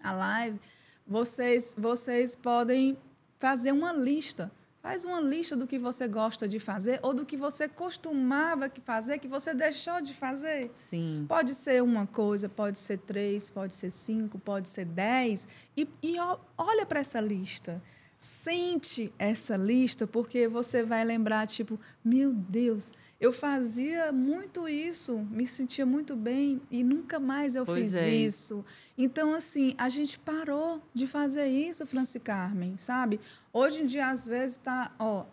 a 0.01 0.11
live, 0.11 0.59
vocês, 1.05 1.75
vocês 1.77 2.35
podem 2.35 2.97
fazer 3.39 3.71
uma 3.71 3.93
lista. 3.93 4.51
Faz 4.87 5.03
uma 5.03 5.19
lista 5.19 5.53
do 5.53 5.67
que 5.67 5.77
você 5.77 6.07
gosta 6.07 6.47
de 6.47 6.59
fazer 6.59 7.01
ou 7.03 7.13
do 7.13 7.25
que 7.25 7.35
você 7.35 7.67
costumava 7.67 8.71
fazer, 8.85 9.19
que 9.19 9.27
você 9.27 9.53
deixou 9.53 10.01
de 10.01 10.13
fazer. 10.13 10.71
Sim. 10.73 11.25
Pode 11.27 11.53
ser 11.55 11.83
uma 11.83 12.07
coisa, 12.07 12.47
pode 12.47 12.77
ser 12.77 12.99
três, 12.99 13.49
pode 13.49 13.73
ser 13.73 13.89
cinco, 13.89 14.39
pode 14.39 14.69
ser 14.69 14.85
dez. 14.85 15.45
E, 15.75 15.85
e 16.01 16.15
olha 16.57 16.85
para 16.85 17.01
essa 17.01 17.19
lista. 17.19 17.83
Sente 18.17 19.13
essa 19.19 19.57
lista, 19.57 20.07
porque 20.07 20.47
você 20.47 20.83
vai 20.83 21.03
lembrar, 21.03 21.45
tipo, 21.47 21.77
meu 22.01 22.31
Deus, 22.31 22.93
eu 23.19 23.33
fazia 23.33 24.11
muito 24.11 24.69
isso, 24.69 25.17
me 25.31 25.45
sentia 25.47 25.85
muito 25.85 26.15
bem 26.15 26.61
e 26.69 26.83
nunca 26.83 27.19
mais 27.19 27.55
eu 27.55 27.65
Pois 27.65 27.93
fiz 27.93 27.95
é. 27.95 28.09
isso. 28.09 28.63
Então, 28.95 29.33
assim, 29.33 29.73
a 29.77 29.89
gente 29.89 30.19
parou 30.19 30.79
de 30.93 31.07
fazer 31.07 31.47
isso, 31.47 31.85
Franci 31.85 32.19
Carmen, 32.19 32.77
sabe? 32.77 33.19
Hoje 33.57 33.81
em 33.81 33.87
dia, 33.87 34.07
às 34.07 34.27
vezes, 34.27 34.57
tá, 34.57 34.91
ó, 34.99 35.25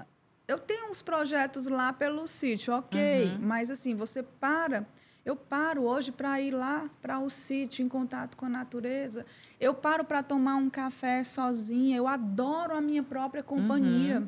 eu 0.49 0.59
tenho 0.59 0.89
uns 0.89 1.03
projetos 1.03 1.67
lá 1.67 1.93
pelo 1.93 2.27
sítio, 2.27 2.73
ok, 2.73 3.37
mas 3.39 3.71
assim, 3.71 3.95
você 3.95 4.23
para. 4.23 4.87
Eu 5.27 5.37
paro 5.37 5.83
hoje 5.83 6.11
para 6.11 6.41
ir 6.41 6.51
lá 6.51 6.89
para 7.03 7.19
o 7.19 7.29
sítio, 7.29 7.85
em 7.85 7.89
contato 7.89 8.35
com 8.35 8.47
a 8.47 8.49
natureza. 8.49 9.27
Eu 9.61 9.75
paro 9.75 10.07
para 10.07 10.23
tomar 10.23 10.57
um 10.57 10.71
café 10.71 11.23
sozinha. 11.23 11.99
Eu 11.99 12.09
adoro 12.09 12.75
a 12.75 12.81
minha 12.81 13.03
própria 13.03 13.43
companhia. 13.43 14.23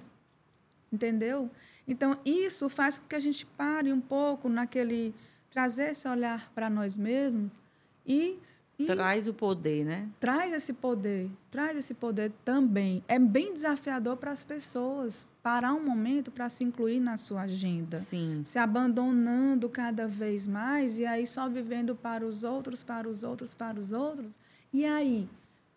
Entendeu? 0.92 1.50
Então, 1.88 2.18
isso 2.24 2.68
faz 2.68 2.98
com 2.98 3.06
que 3.06 3.14
a 3.14 3.20
gente 3.20 3.46
pare 3.46 3.90
um 3.92 4.00
pouco 4.00 4.48
naquele. 4.48 5.14
trazer 5.50 5.90
esse 5.92 6.06
olhar 6.06 6.50
para 6.54 6.68
nós 6.68 6.98
mesmos 6.98 7.60
e, 8.06 8.38
e 8.78 8.84
Traz 8.84 9.26
o 9.26 9.32
poder, 9.32 9.84
né? 9.86 10.08
traz 10.20 10.52
esse 10.52 10.74
poder, 10.74 11.30
traz 11.50 11.78
esse 11.78 11.94
poder 11.94 12.30
também. 12.44 13.02
É 13.08 13.18
bem 13.18 13.54
desafiador 13.54 14.18
para 14.18 14.30
as 14.30 14.44
pessoas 14.44 15.30
parar 15.42 15.72
um 15.72 15.82
momento 15.82 16.30
para 16.30 16.48
se 16.50 16.62
incluir 16.62 17.00
na 17.00 17.16
sua 17.16 17.42
agenda. 17.42 17.98
Sim. 17.98 18.42
Se 18.44 18.58
abandonando 18.58 19.68
cada 19.70 20.06
vez 20.06 20.46
mais 20.46 20.98
e 20.98 21.06
aí 21.06 21.26
só 21.26 21.48
vivendo 21.48 21.96
para 21.96 22.26
os 22.26 22.44
outros, 22.44 22.82
para 22.82 23.08
os 23.08 23.22
outros, 23.22 23.54
para 23.54 23.80
os 23.80 23.92
outros. 23.92 24.38
E 24.70 24.84
aí, 24.84 25.26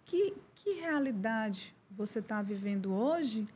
que, 0.03 0.33
que 0.53 0.81
realidade 0.81 1.73
você 1.89 2.19
está 2.19 2.41
vivendo 2.41 2.91
hoje 2.93 3.47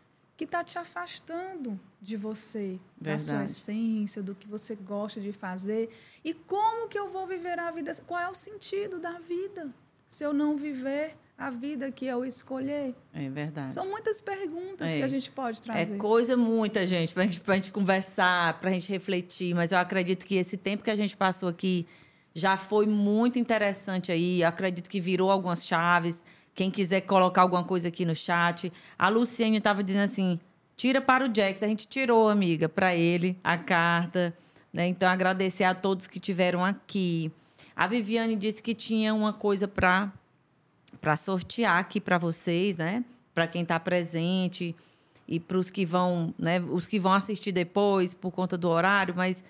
que 0.44 0.46
está 0.46 0.62
te 0.64 0.78
afastando 0.78 1.80
de 2.02 2.18
você, 2.18 2.78
da 3.00 3.18
sua 3.18 3.28
Verdade. 3.38 3.52
essência, 3.52 4.22
do 4.22 4.36
que 4.36 4.46
você 4.46 4.76
gosta 4.76 5.22
de 5.22 5.32
fazer? 5.32 5.90
E 6.24 6.34
como 6.34 6.90
que 6.90 7.00
eu 7.00 7.08
vou 7.08 7.26
viver 7.26 7.58
a 7.58 7.72
vida? 7.72 7.94
Qual 8.06 8.20
é 8.20 8.30
o 8.30 8.34
sentido 8.34 9.00
da 9.00 9.20
vida 9.20 9.74
se 10.08 10.24
eu 10.26 10.34
não 10.34 10.58
viver 10.58 11.16
a 11.38 11.50
vida 11.50 11.90
que 11.92 12.06
eu 12.06 12.26
escolher? 12.26 12.94
É 13.14 13.30
verdade. 13.30 13.72
São 13.72 13.88
muitas 13.88 14.20
perguntas 14.20 14.92
É. 14.92 14.98
que 14.98 15.04
a 15.04 15.08
gente 15.08 15.32
pode 15.32 15.62
trazer. 15.62 15.96
É 15.96 15.98
coisa 15.98 16.36
muita, 16.36 16.86
gente, 16.86 17.14
gente, 17.16 17.40
pra 17.40 17.56
gente 17.56 17.72
conversar, 17.72 18.60
pra 18.60 18.70
gente 18.70 18.92
refletir. 18.92 19.56
Mas 19.56 19.72
eu 19.72 19.78
acredito 19.78 20.26
que 20.26 20.36
esse 20.36 20.58
tempo 20.58 20.84
que 20.84 20.92
a 20.92 20.96
gente 20.96 21.16
passou 21.16 21.48
aqui 21.48 21.88
já 22.36 22.58
foi 22.58 22.86
muito 22.86 23.40
interessante 23.40 24.12
aí. 24.12 24.42
Eu 24.42 24.50
acredito 24.50 24.90
que 24.90 25.00
virou 25.00 25.32
algumas 25.32 25.66
chaves. 25.66 26.22
Quem 26.56 26.70
quiser 26.70 27.02
colocar 27.02 27.42
alguma 27.42 27.64
coisa 27.64 27.88
aqui 27.88 28.06
no 28.06 28.16
chat. 28.16 28.72
A 28.98 29.10
Luciane 29.10 29.58
estava 29.58 29.84
dizendo 29.84 30.04
assim: 30.06 30.40
tira 30.78 31.02
para 31.02 31.28
o 31.28 31.36
Jax. 31.36 31.64
A 31.64 31.68
gente 31.68 31.88
tirou, 31.88 32.30
amiga, 32.30 32.70
para 32.70 32.96
ele 32.96 33.38
a 33.44 33.58
carta. 33.58 34.34
Né? 34.72 34.88
Então, 34.88 35.08
agradecer 35.10 35.64
a 35.64 35.74
todos 35.76 36.08
que 36.08 36.20
tiveram 36.20 36.64
aqui. 36.64 37.32
A 37.76 37.88
Viviane 37.88 38.36
disse 38.36 38.62
que 38.62 38.74
tinha 38.76 39.14
uma 39.14 39.34
coisa 39.34 39.68
para 39.68 40.12
para 41.02 41.16
sortear 41.16 41.80
aqui 41.80 42.00
para 42.00 42.18
vocês, 42.18 42.78
né? 42.78 43.04
Para 43.34 43.48
quem 43.48 43.64
está 43.64 43.80
presente 43.80 44.76
e 45.28 45.40
para 45.40 45.58
os 45.58 45.70
que 45.72 45.86
vão, 45.86 46.34
né? 46.38 46.60
Os 46.62 46.86
que 46.88 47.00
vão 47.00 47.12
assistir 47.14 47.52
depois 47.52 48.14
por 48.14 48.32
conta 48.32 48.56
do 48.58 48.70
horário, 48.70 49.14
mas 49.18 49.44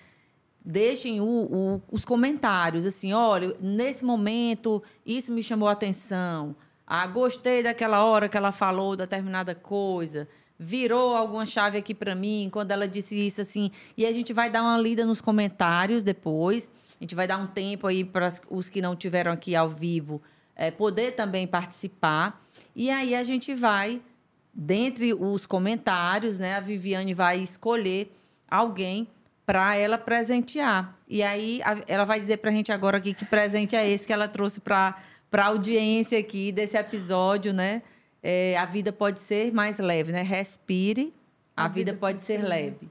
deixem 0.64 1.20
o- 1.20 1.24
o- 1.26 1.82
os 1.92 2.04
comentários 2.04 2.86
assim, 2.86 3.12
olha, 3.12 3.54
nesse 3.60 4.04
momento 4.04 4.82
isso 5.04 5.30
me 5.30 5.42
chamou 5.42 5.68
a 5.68 5.72
atenção. 5.72 6.56
Ah, 6.86 7.06
gostei 7.06 7.62
daquela 7.62 8.04
hora 8.04 8.28
que 8.28 8.36
ela 8.36 8.52
falou 8.52 8.94
determinada 8.94 9.54
coisa, 9.54 10.28
virou 10.58 11.16
alguma 11.16 11.46
chave 11.46 11.78
aqui 11.78 11.94
para 11.94 12.14
mim 12.14 12.48
quando 12.52 12.70
ela 12.70 12.86
disse 12.86 13.18
isso 13.18 13.40
assim. 13.40 13.70
E 13.96 14.04
a 14.04 14.12
gente 14.12 14.32
vai 14.32 14.50
dar 14.50 14.62
uma 14.62 14.78
lida 14.78 15.04
nos 15.04 15.20
comentários 15.20 16.02
depois. 16.02 16.70
A 17.00 17.04
gente 17.04 17.14
vai 17.14 17.26
dar 17.26 17.38
um 17.38 17.46
tempo 17.46 17.86
aí 17.86 18.04
para 18.04 18.28
os 18.50 18.68
que 18.68 18.82
não 18.82 18.94
tiveram 18.94 19.32
aqui 19.32 19.56
ao 19.56 19.68
vivo 19.68 20.22
é, 20.56 20.70
poder 20.70 21.12
também 21.12 21.46
participar. 21.46 22.40
E 22.74 22.90
aí 22.90 23.14
a 23.14 23.22
gente 23.22 23.54
vai, 23.54 24.00
dentre 24.52 25.12
os 25.12 25.46
comentários, 25.46 26.38
né, 26.38 26.56
a 26.56 26.60
Viviane 26.60 27.14
vai 27.14 27.38
escolher 27.40 28.14
alguém 28.48 29.08
para 29.44 29.76
ela 29.76 29.98
presentear. 29.98 30.96
E 31.08 31.22
aí 31.22 31.60
a, 31.62 31.76
ela 31.86 32.04
vai 32.04 32.18
dizer 32.18 32.38
para 32.38 32.50
a 32.50 32.52
gente 32.52 32.72
agora 32.72 32.98
aqui 32.98 33.12
que 33.12 33.24
presente 33.24 33.76
é 33.76 33.88
esse 33.88 34.06
que 34.06 34.12
ela 34.12 34.28
trouxe 34.28 34.60
para 34.60 34.96
a 35.42 35.46
audiência 35.46 36.18
aqui 36.18 36.52
desse 36.52 36.76
episódio, 36.76 37.52
né? 37.52 37.82
É, 38.22 38.56
a 38.56 38.64
vida 38.64 38.92
pode 38.92 39.20
ser 39.20 39.52
mais 39.52 39.78
leve, 39.78 40.12
né? 40.12 40.22
Respire, 40.22 41.12
a, 41.56 41.64
a 41.64 41.68
vida, 41.68 41.92
vida, 41.92 41.98
pode, 41.98 42.14
pode 42.14 42.24
ser, 42.24 42.40
ser 42.40 42.46
leve. 42.46 42.90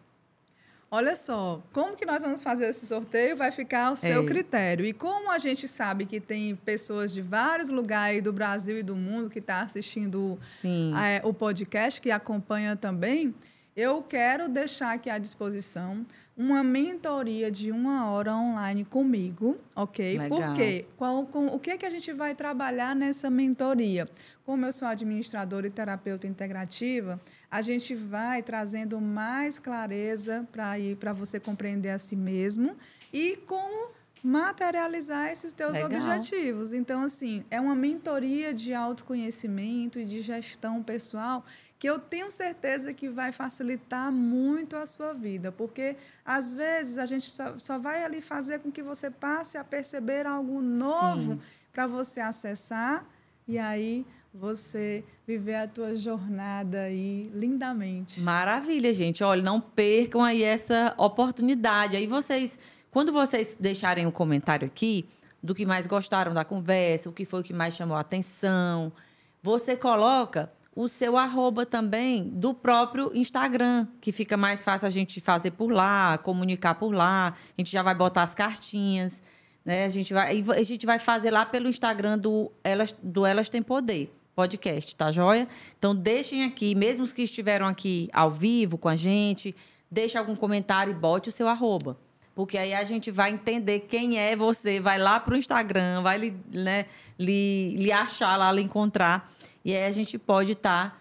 Olha 0.95 1.15
só, 1.15 1.59
como 1.71 1.95
que 1.95 2.05
nós 2.05 2.21
vamos 2.21 2.43
fazer 2.43 2.67
esse 2.67 2.85
sorteio 2.85 3.35
vai 3.35 3.51
ficar 3.51 3.87
ao 3.87 3.95
seu 3.95 4.21
é. 4.21 4.25
critério. 4.27 4.85
E 4.85 4.93
como 4.93 5.31
a 5.31 5.39
gente 5.39 5.67
sabe 5.67 6.05
que 6.05 6.19
tem 6.19 6.55
pessoas 6.55 7.11
de 7.11 7.19
vários 7.19 7.71
lugares 7.71 8.23
do 8.23 8.31
Brasil 8.31 8.77
e 8.77 8.83
do 8.83 8.95
mundo 8.95 9.27
que 9.27 9.39
estão 9.39 9.55
tá 9.55 9.63
assistindo 9.63 10.37
é, 10.63 11.19
o 11.23 11.33
podcast, 11.33 11.99
que 11.99 12.11
acompanha 12.11 12.75
também, 12.75 13.33
eu 13.75 14.03
quero 14.03 14.47
deixar 14.47 14.93
aqui 14.93 15.09
à 15.09 15.17
disposição 15.17 16.05
uma 16.35 16.63
mentoria 16.63 17.51
de 17.51 17.71
uma 17.71 18.09
hora 18.09 18.35
online 18.35 18.83
comigo, 18.83 19.57
ok? 19.75 20.17
Legal. 20.17 20.29
Por 20.29 20.53
quê? 20.55 20.85
Qual, 20.97 21.25
com, 21.27 21.47
o 21.47 21.59
que, 21.59 21.71
é 21.71 21.77
que 21.77 21.85
a 21.85 21.89
gente 21.89 22.11
vai 22.11 22.35
trabalhar 22.35 22.95
nessa 22.95 23.29
mentoria? 23.29 24.07
Como 24.43 24.65
eu 24.65 24.73
sou 24.73 24.87
administradora 24.87 25.67
e 25.67 25.71
terapeuta 25.71 26.25
integrativa, 26.25 27.21
a 27.51 27.61
gente 27.61 27.93
vai 27.93 28.41
trazendo 28.41 28.99
mais 28.99 29.59
clareza 29.59 30.47
para 30.51 31.13
você 31.13 31.39
compreender 31.39 31.91
a 31.91 31.99
si 31.99 32.15
mesmo 32.15 32.75
e 33.11 33.37
como 33.45 33.91
materializar 34.23 35.29
esses 35.29 35.51
teus 35.51 35.73
Legal. 35.73 36.01
objetivos. 36.01 36.73
Então, 36.73 37.01
assim, 37.01 37.43
é 37.51 37.59
uma 37.59 37.75
mentoria 37.75 38.53
de 38.53 38.73
autoconhecimento 38.73 39.99
e 39.99 40.05
de 40.05 40.21
gestão 40.21 40.81
pessoal 40.81 41.43
que 41.77 41.89
eu 41.89 41.99
tenho 41.99 42.31
certeza 42.31 42.93
que 42.93 43.09
vai 43.09 43.33
facilitar 43.33 44.09
muito 44.09 44.77
a 44.77 44.85
sua 44.85 45.13
vida, 45.13 45.51
porque 45.51 45.97
às 46.23 46.53
vezes 46.53 46.97
a 46.97 47.05
gente 47.05 47.29
só, 47.29 47.59
só 47.59 47.77
vai 47.77 48.05
ali 48.05 48.21
fazer 48.21 48.59
com 48.59 48.71
que 48.71 48.81
você 48.81 49.11
passe 49.11 49.57
a 49.57 49.65
perceber 49.65 50.25
algo 50.25 50.61
novo 50.61 51.37
para 51.73 51.85
você 51.85 52.21
acessar 52.21 53.05
e 53.45 53.59
aí 53.59 54.05
você 54.33 55.03
viver 55.27 55.55
a 55.55 55.67
tua 55.67 55.93
jornada 55.93 56.83
aí 56.83 57.29
lindamente. 57.33 58.21
Maravilha, 58.21 58.93
gente. 58.93 59.21
Olha, 59.21 59.43
não 59.43 59.59
percam 59.59 60.23
aí 60.23 60.41
essa 60.41 60.93
oportunidade. 60.97 61.97
Aí 61.97 62.07
vocês, 62.07 62.57
quando 62.93 63.11
vocês 63.11 63.57
deixarem 63.59 64.05
um 64.05 64.11
comentário 64.11 64.67
aqui 64.67 65.05
do 65.41 65.55
que 65.55 65.65
mais 65.65 65.87
gostaram 65.87 66.31
da 66.31 66.45
conversa, 66.45 67.09
o 67.09 67.11
que 67.11 67.25
foi 67.25 67.41
o 67.41 67.43
que 67.43 67.51
mais 67.51 67.75
chamou 67.75 67.97
a 67.97 68.01
atenção, 68.01 68.93
você 69.41 69.75
coloca 69.75 70.47
o 70.75 70.87
seu 70.87 71.17
arroba 71.17 71.65
também 71.65 72.29
do 72.29 72.53
próprio 72.53 73.11
Instagram, 73.15 73.87
que 73.99 74.11
fica 74.11 74.37
mais 74.37 74.61
fácil 74.61 74.87
a 74.87 74.91
gente 74.91 75.19
fazer 75.19 75.51
por 75.51 75.71
lá, 75.71 76.19
comunicar 76.19 76.75
por 76.75 76.93
lá. 76.93 77.29
A 77.29 77.61
gente 77.61 77.71
já 77.71 77.81
vai 77.81 77.95
botar 77.95 78.21
as 78.21 78.35
cartinhas, 78.35 79.23
né? 79.65 79.85
A 79.85 79.89
gente 79.89 80.13
vai, 80.13 80.43
a 80.55 80.63
gente 80.63 80.85
vai 80.85 80.99
fazer 80.99 81.31
lá 81.31 81.47
pelo 81.47 81.67
Instagram 81.67 82.19
do 82.19 82.51
Elas, 82.63 82.95
do 83.01 83.25
Elas 83.25 83.49
Tem 83.49 83.63
Poder 83.63 84.13
podcast, 84.35 84.95
tá 84.95 85.11
joia? 85.11 85.47
Então 85.79 85.95
deixem 85.95 86.43
aqui, 86.43 86.75
mesmo 86.75 87.03
os 87.03 87.11
que 87.11 87.23
estiveram 87.23 87.65
aqui 87.65 88.07
ao 88.13 88.29
vivo 88.29 88.77
com 88.77 88.87
a 88.87 88.95
gente, 88.95 89.55
deixe 89.89 90.15
algum 90.15 90.35
comentário 90.35 90.91
e 90.91 90.95
bote 90.95 91.29
o 91.29 91.31
seu 91.31 91.47
arroba. 91.47 91.97
Porque 92.35 92.57
aí 92.57 92.73
a 92.73 92.83
gente 92.83 93.11
vai 93.11 93.31
entender 93.31 93.81
quem 93.81 94.17
é 94.17 94.35
você, 94.35 94.79
vai 94.79 94.97
lá 94.97 95.19
para 95.19 95.35
o 95.35 95.37
Instagram, 95.37 96.01
vai 96.01 96.17
lhe, 96.17 96.35
né, 96.51 96.85
lhe, 97.17 97.75
lhe 97.77 97.91
achar 97.91 98.35
lá, 98.37 98.51
lhe 98.51 98.61
encontrar. 98.61 99.29
E 99.63 99.75
aí 99.75 99.85
a 99.85 99.91
gente 99.91 100.17
pode 100.17 100.53
estar 100.53 100.89
tá 100.89 100.97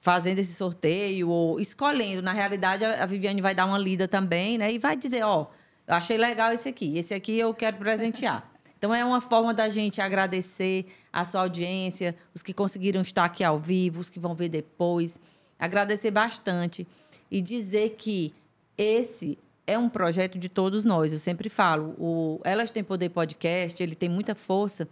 fazendo 0.00 0.40
esse 0.40 0.52
sorteio 0.54 1.28
ou 1.28 1.60
escolhendo. 1.60 2.20
Na 2.20 2.32
realidade, 2.32 2.84
a 2.84 3.06
Viviane 3.06 3.40
vai 3.40 3.54
dar 3.54 3.66
uma 3.66 3.78
lida 3.78 4.08
também, 4.08 4.58
né? 4.58 4.72
E 4.72 4.78
vai 4.78 4.96
dizer, 4.96 5.22
ó, 5.22 5.42
oh, 5.42 5.46
achei 5.86 6.18
legal 6.18 6.52
esse 6.52 6.68
aqui, 6.68 6.98
esse 6.98 7.14
aqui 7.14 7.38
eu 7.38 7.54
quero 7.54 7.76
presentear. 7.78 8.48
Então 8.82 8.92
é 8.92 9.04
uma 9.04 9.20
forma 9.20 9.54
da 9.54 9.68
gente 9.68 10.00
agradecer 10.00 10.86
a 11.12 11.22
sua 11.22 11.42
audiência, 11.42 12.16
os 12.34 12.42
que 12.42 12.52
conseguiram 12.52 13.00
estar 13.00 13.24
aqui 13.24 13.44
ao 13.44 13.56
vivo, 13.56 14.00
os 14.00 14.10
que 14.10 14.18
vão 14.18 14.34
ver 14.34 14.48
depois. 14.48 15.20
Agradecer 15.56 16.10
bastante 16.10 16.84
e 17.30 17.40
dizer 17.40 17.90
que 17.90 18.34
esse 18.76 19.38
é 19.66 19.78
um 19.78 19.88
projeto 19.88 20.38
de 20.38 20.48
todos 20.48 20.84
nós. 20.84 21.12
Eu 21.12 21.18
sempre 21.18 21.48
falo, 21.48 21.94
o 21.98 22.40
Elas 22.44 22.70
Têm 22.70 22.82
Poder 22.82 23.10
Podcast, 23.10 23.82
ele 23.82 23.94
tem 23.94 24.08
muita 24.08 24.34
força, 24.34 24.88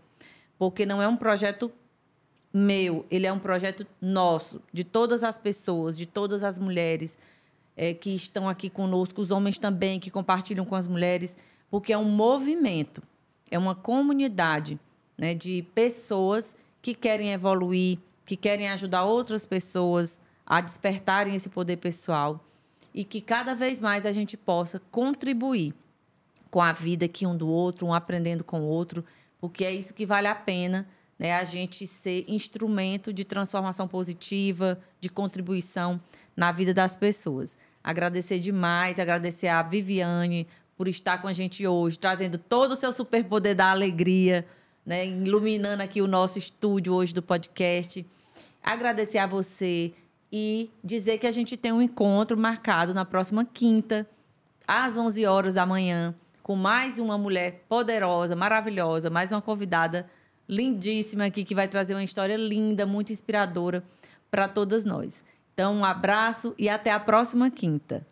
porque 0.59 0.86
não 0.86 1.02
é 1.02 1.09
um 1.09 1.16
projeto 1.16 1.70
meu, 2.52 3.06
ele 3.10 3.26
é 3.26 3.32
um 3.32 3.38
projeto 3.38 3.86
nosso, 4.01 4.60
de 4.72 4.82
todas 4.82 5.22
as 5.22 5.38
pessoas, 5.38 5.97
de 5.97 6.05
todas 6.05 6.42
as 6.42 6.59
mulheres 6.59 7.16
é, 7.76 7.94
que 7.94 8.10
estão 8.14 8.48
aqui 8.48 8.68
conosco, 8.68 9.20
os 9.20 9.30
homens 9.30 9.56
também 9.56 10.01
que 10.01 10.10
compartilham 10.10 10.64
com 10.64 10.74
as 10.74 10.86
mulheres, 10.86 11.36
porque 11.70 11.92
é 11.92 11.98
um 11.98 12.10
movimento, 12.10 13.02
é 13.51 13.59
uma 13.59 13.74
comunidade 13.74 14.78
né, 15.16 15.32
de 15.32 15.62
pessoas 15.74 16.56
que 16.82 16.92
querem 16.92 17.32
evoluir, 17.32 17.98
que 18.24 18.36
querem 18.36 18.68
ajudar 18.68 19.05
outras 19.05 19.47
pessoas 19.47 20.18
a 20.44 20.60
despertarem 20.60 21.36
esse 21.36 21.48
poder 21.48 21.76
pessoal 21.76 22.44
e 22.94 23.04
que 23.04 23.20
cada 23.20 23.54
vez 23.54 23.80
mais 23.80 24.04
a 24.04 24.12
gente 24.12 24.36
possa 24.36 24.80
contribuir 24.90 25.74
com 26.50 26.60
a 26.60 26.72
vida 26.72 27.04
aqui 27.04 27.26
um 27.26 27.36
do 27.36 27.48
outro, 27.48 27.86
um 27.86 27.94
aprendendo 27.94 28.42
com 28.42 28.60
o 28.60 28.66
outro, 28.66 29.04
porque 29.40 29.64
é 29.64 29.72
isso 29.72 29.94
que 29.94 30.04
vale 30.04 30.26
a 30.26 30.34
pena 30.34 30.86
né, 31.20 31.34
a 31.34 31.44
gente 31.44 31.86
ser 31.86 32.24
instrumento 32.26 33.12
de 33.12 33.24
transformação 33.24 33.86
positiva, 33.86 34.80
de 34.98 35.10
contribuição 35.10 36.00
na 36.34 36.50
vida 36.50 36.72
das 36.72 36.96
pessoas. 36.96 37.58
Agradecer 37.84 38.38
demais, 38.38 38.98
agradecer 38.98 39.48
a 39.48 39.62
Viviane 39.62 40.46
por 40.78 40.88
estar 40.88 41.18
com 41.18 41.28
a 41.28 41.32
gente 41.34 41.66
hoje, 41.66 41.98
trazendo 41.98 42.38
todo 42.38 42.72
o 42.72 42.76
seu 42.76 42.90
superpoder 42.90 43.54
da 43.54 43.70
alegria, 43.70 44.46
né, 44.84 45.06
iluminando 45.06 45.82
aqui 45.82 46.00
o 46.00 46.06
nosso 46.06 46.38
estúdio 46.38 46.94
hoje 46.94 47.12
do 47.12 47.22
podcast. 47.22 48.04
Agradecer 48.62 49.18
a 49.18 49.26
você 49.26 49.92
e 50.32 50.70
dizer 50.82 51.19
que 51.19 51.27
a 51.27 51.31
gente 51.31 51.57
tem 51.57 51.73
um 51.73 51.82
encontro 51.82 52.39
marcado 52.39 52.94
na 52.94 53.05
próxima 53.05 53.44
quinta, 53.44 54.09
às 54.66 54.97
11 54.97 55.27
horas 55.27 55.55
da 55.55 55.66
manhã, 55.66 56.15
com 56.43 56.55
mais 56.55 56.98
uma 56.98 57.19
mulher 57.19 57.65
poderosa, 57.69 58.36
maravilhosa, 58.36 59.11
mais 59.11 59.32
uma 59.32 59.43
convidada 59.43 60.09
lindíssima 60.48 61.27
aqui 61.27 61.44
que 61.44 61.55
vai 61.55 61.69
trazer 61.69 61.94
uma 61.94 62.02
história 62.02 62.36
linda, 62.36 62.85
muito 62.86 63.12
inspiradora 63.12 63.85
para 64.31 64.48
todas 64.48 64.85
nós. 64.85 65.23
Então, 65.55 65.74
um 65.74 65.85
abraço 65.85 66.55
e 66.59 66.69
até 66.69 66.90
a 66.90 66.98
próxima 66.98 67.51
quinta. 67.51 68.07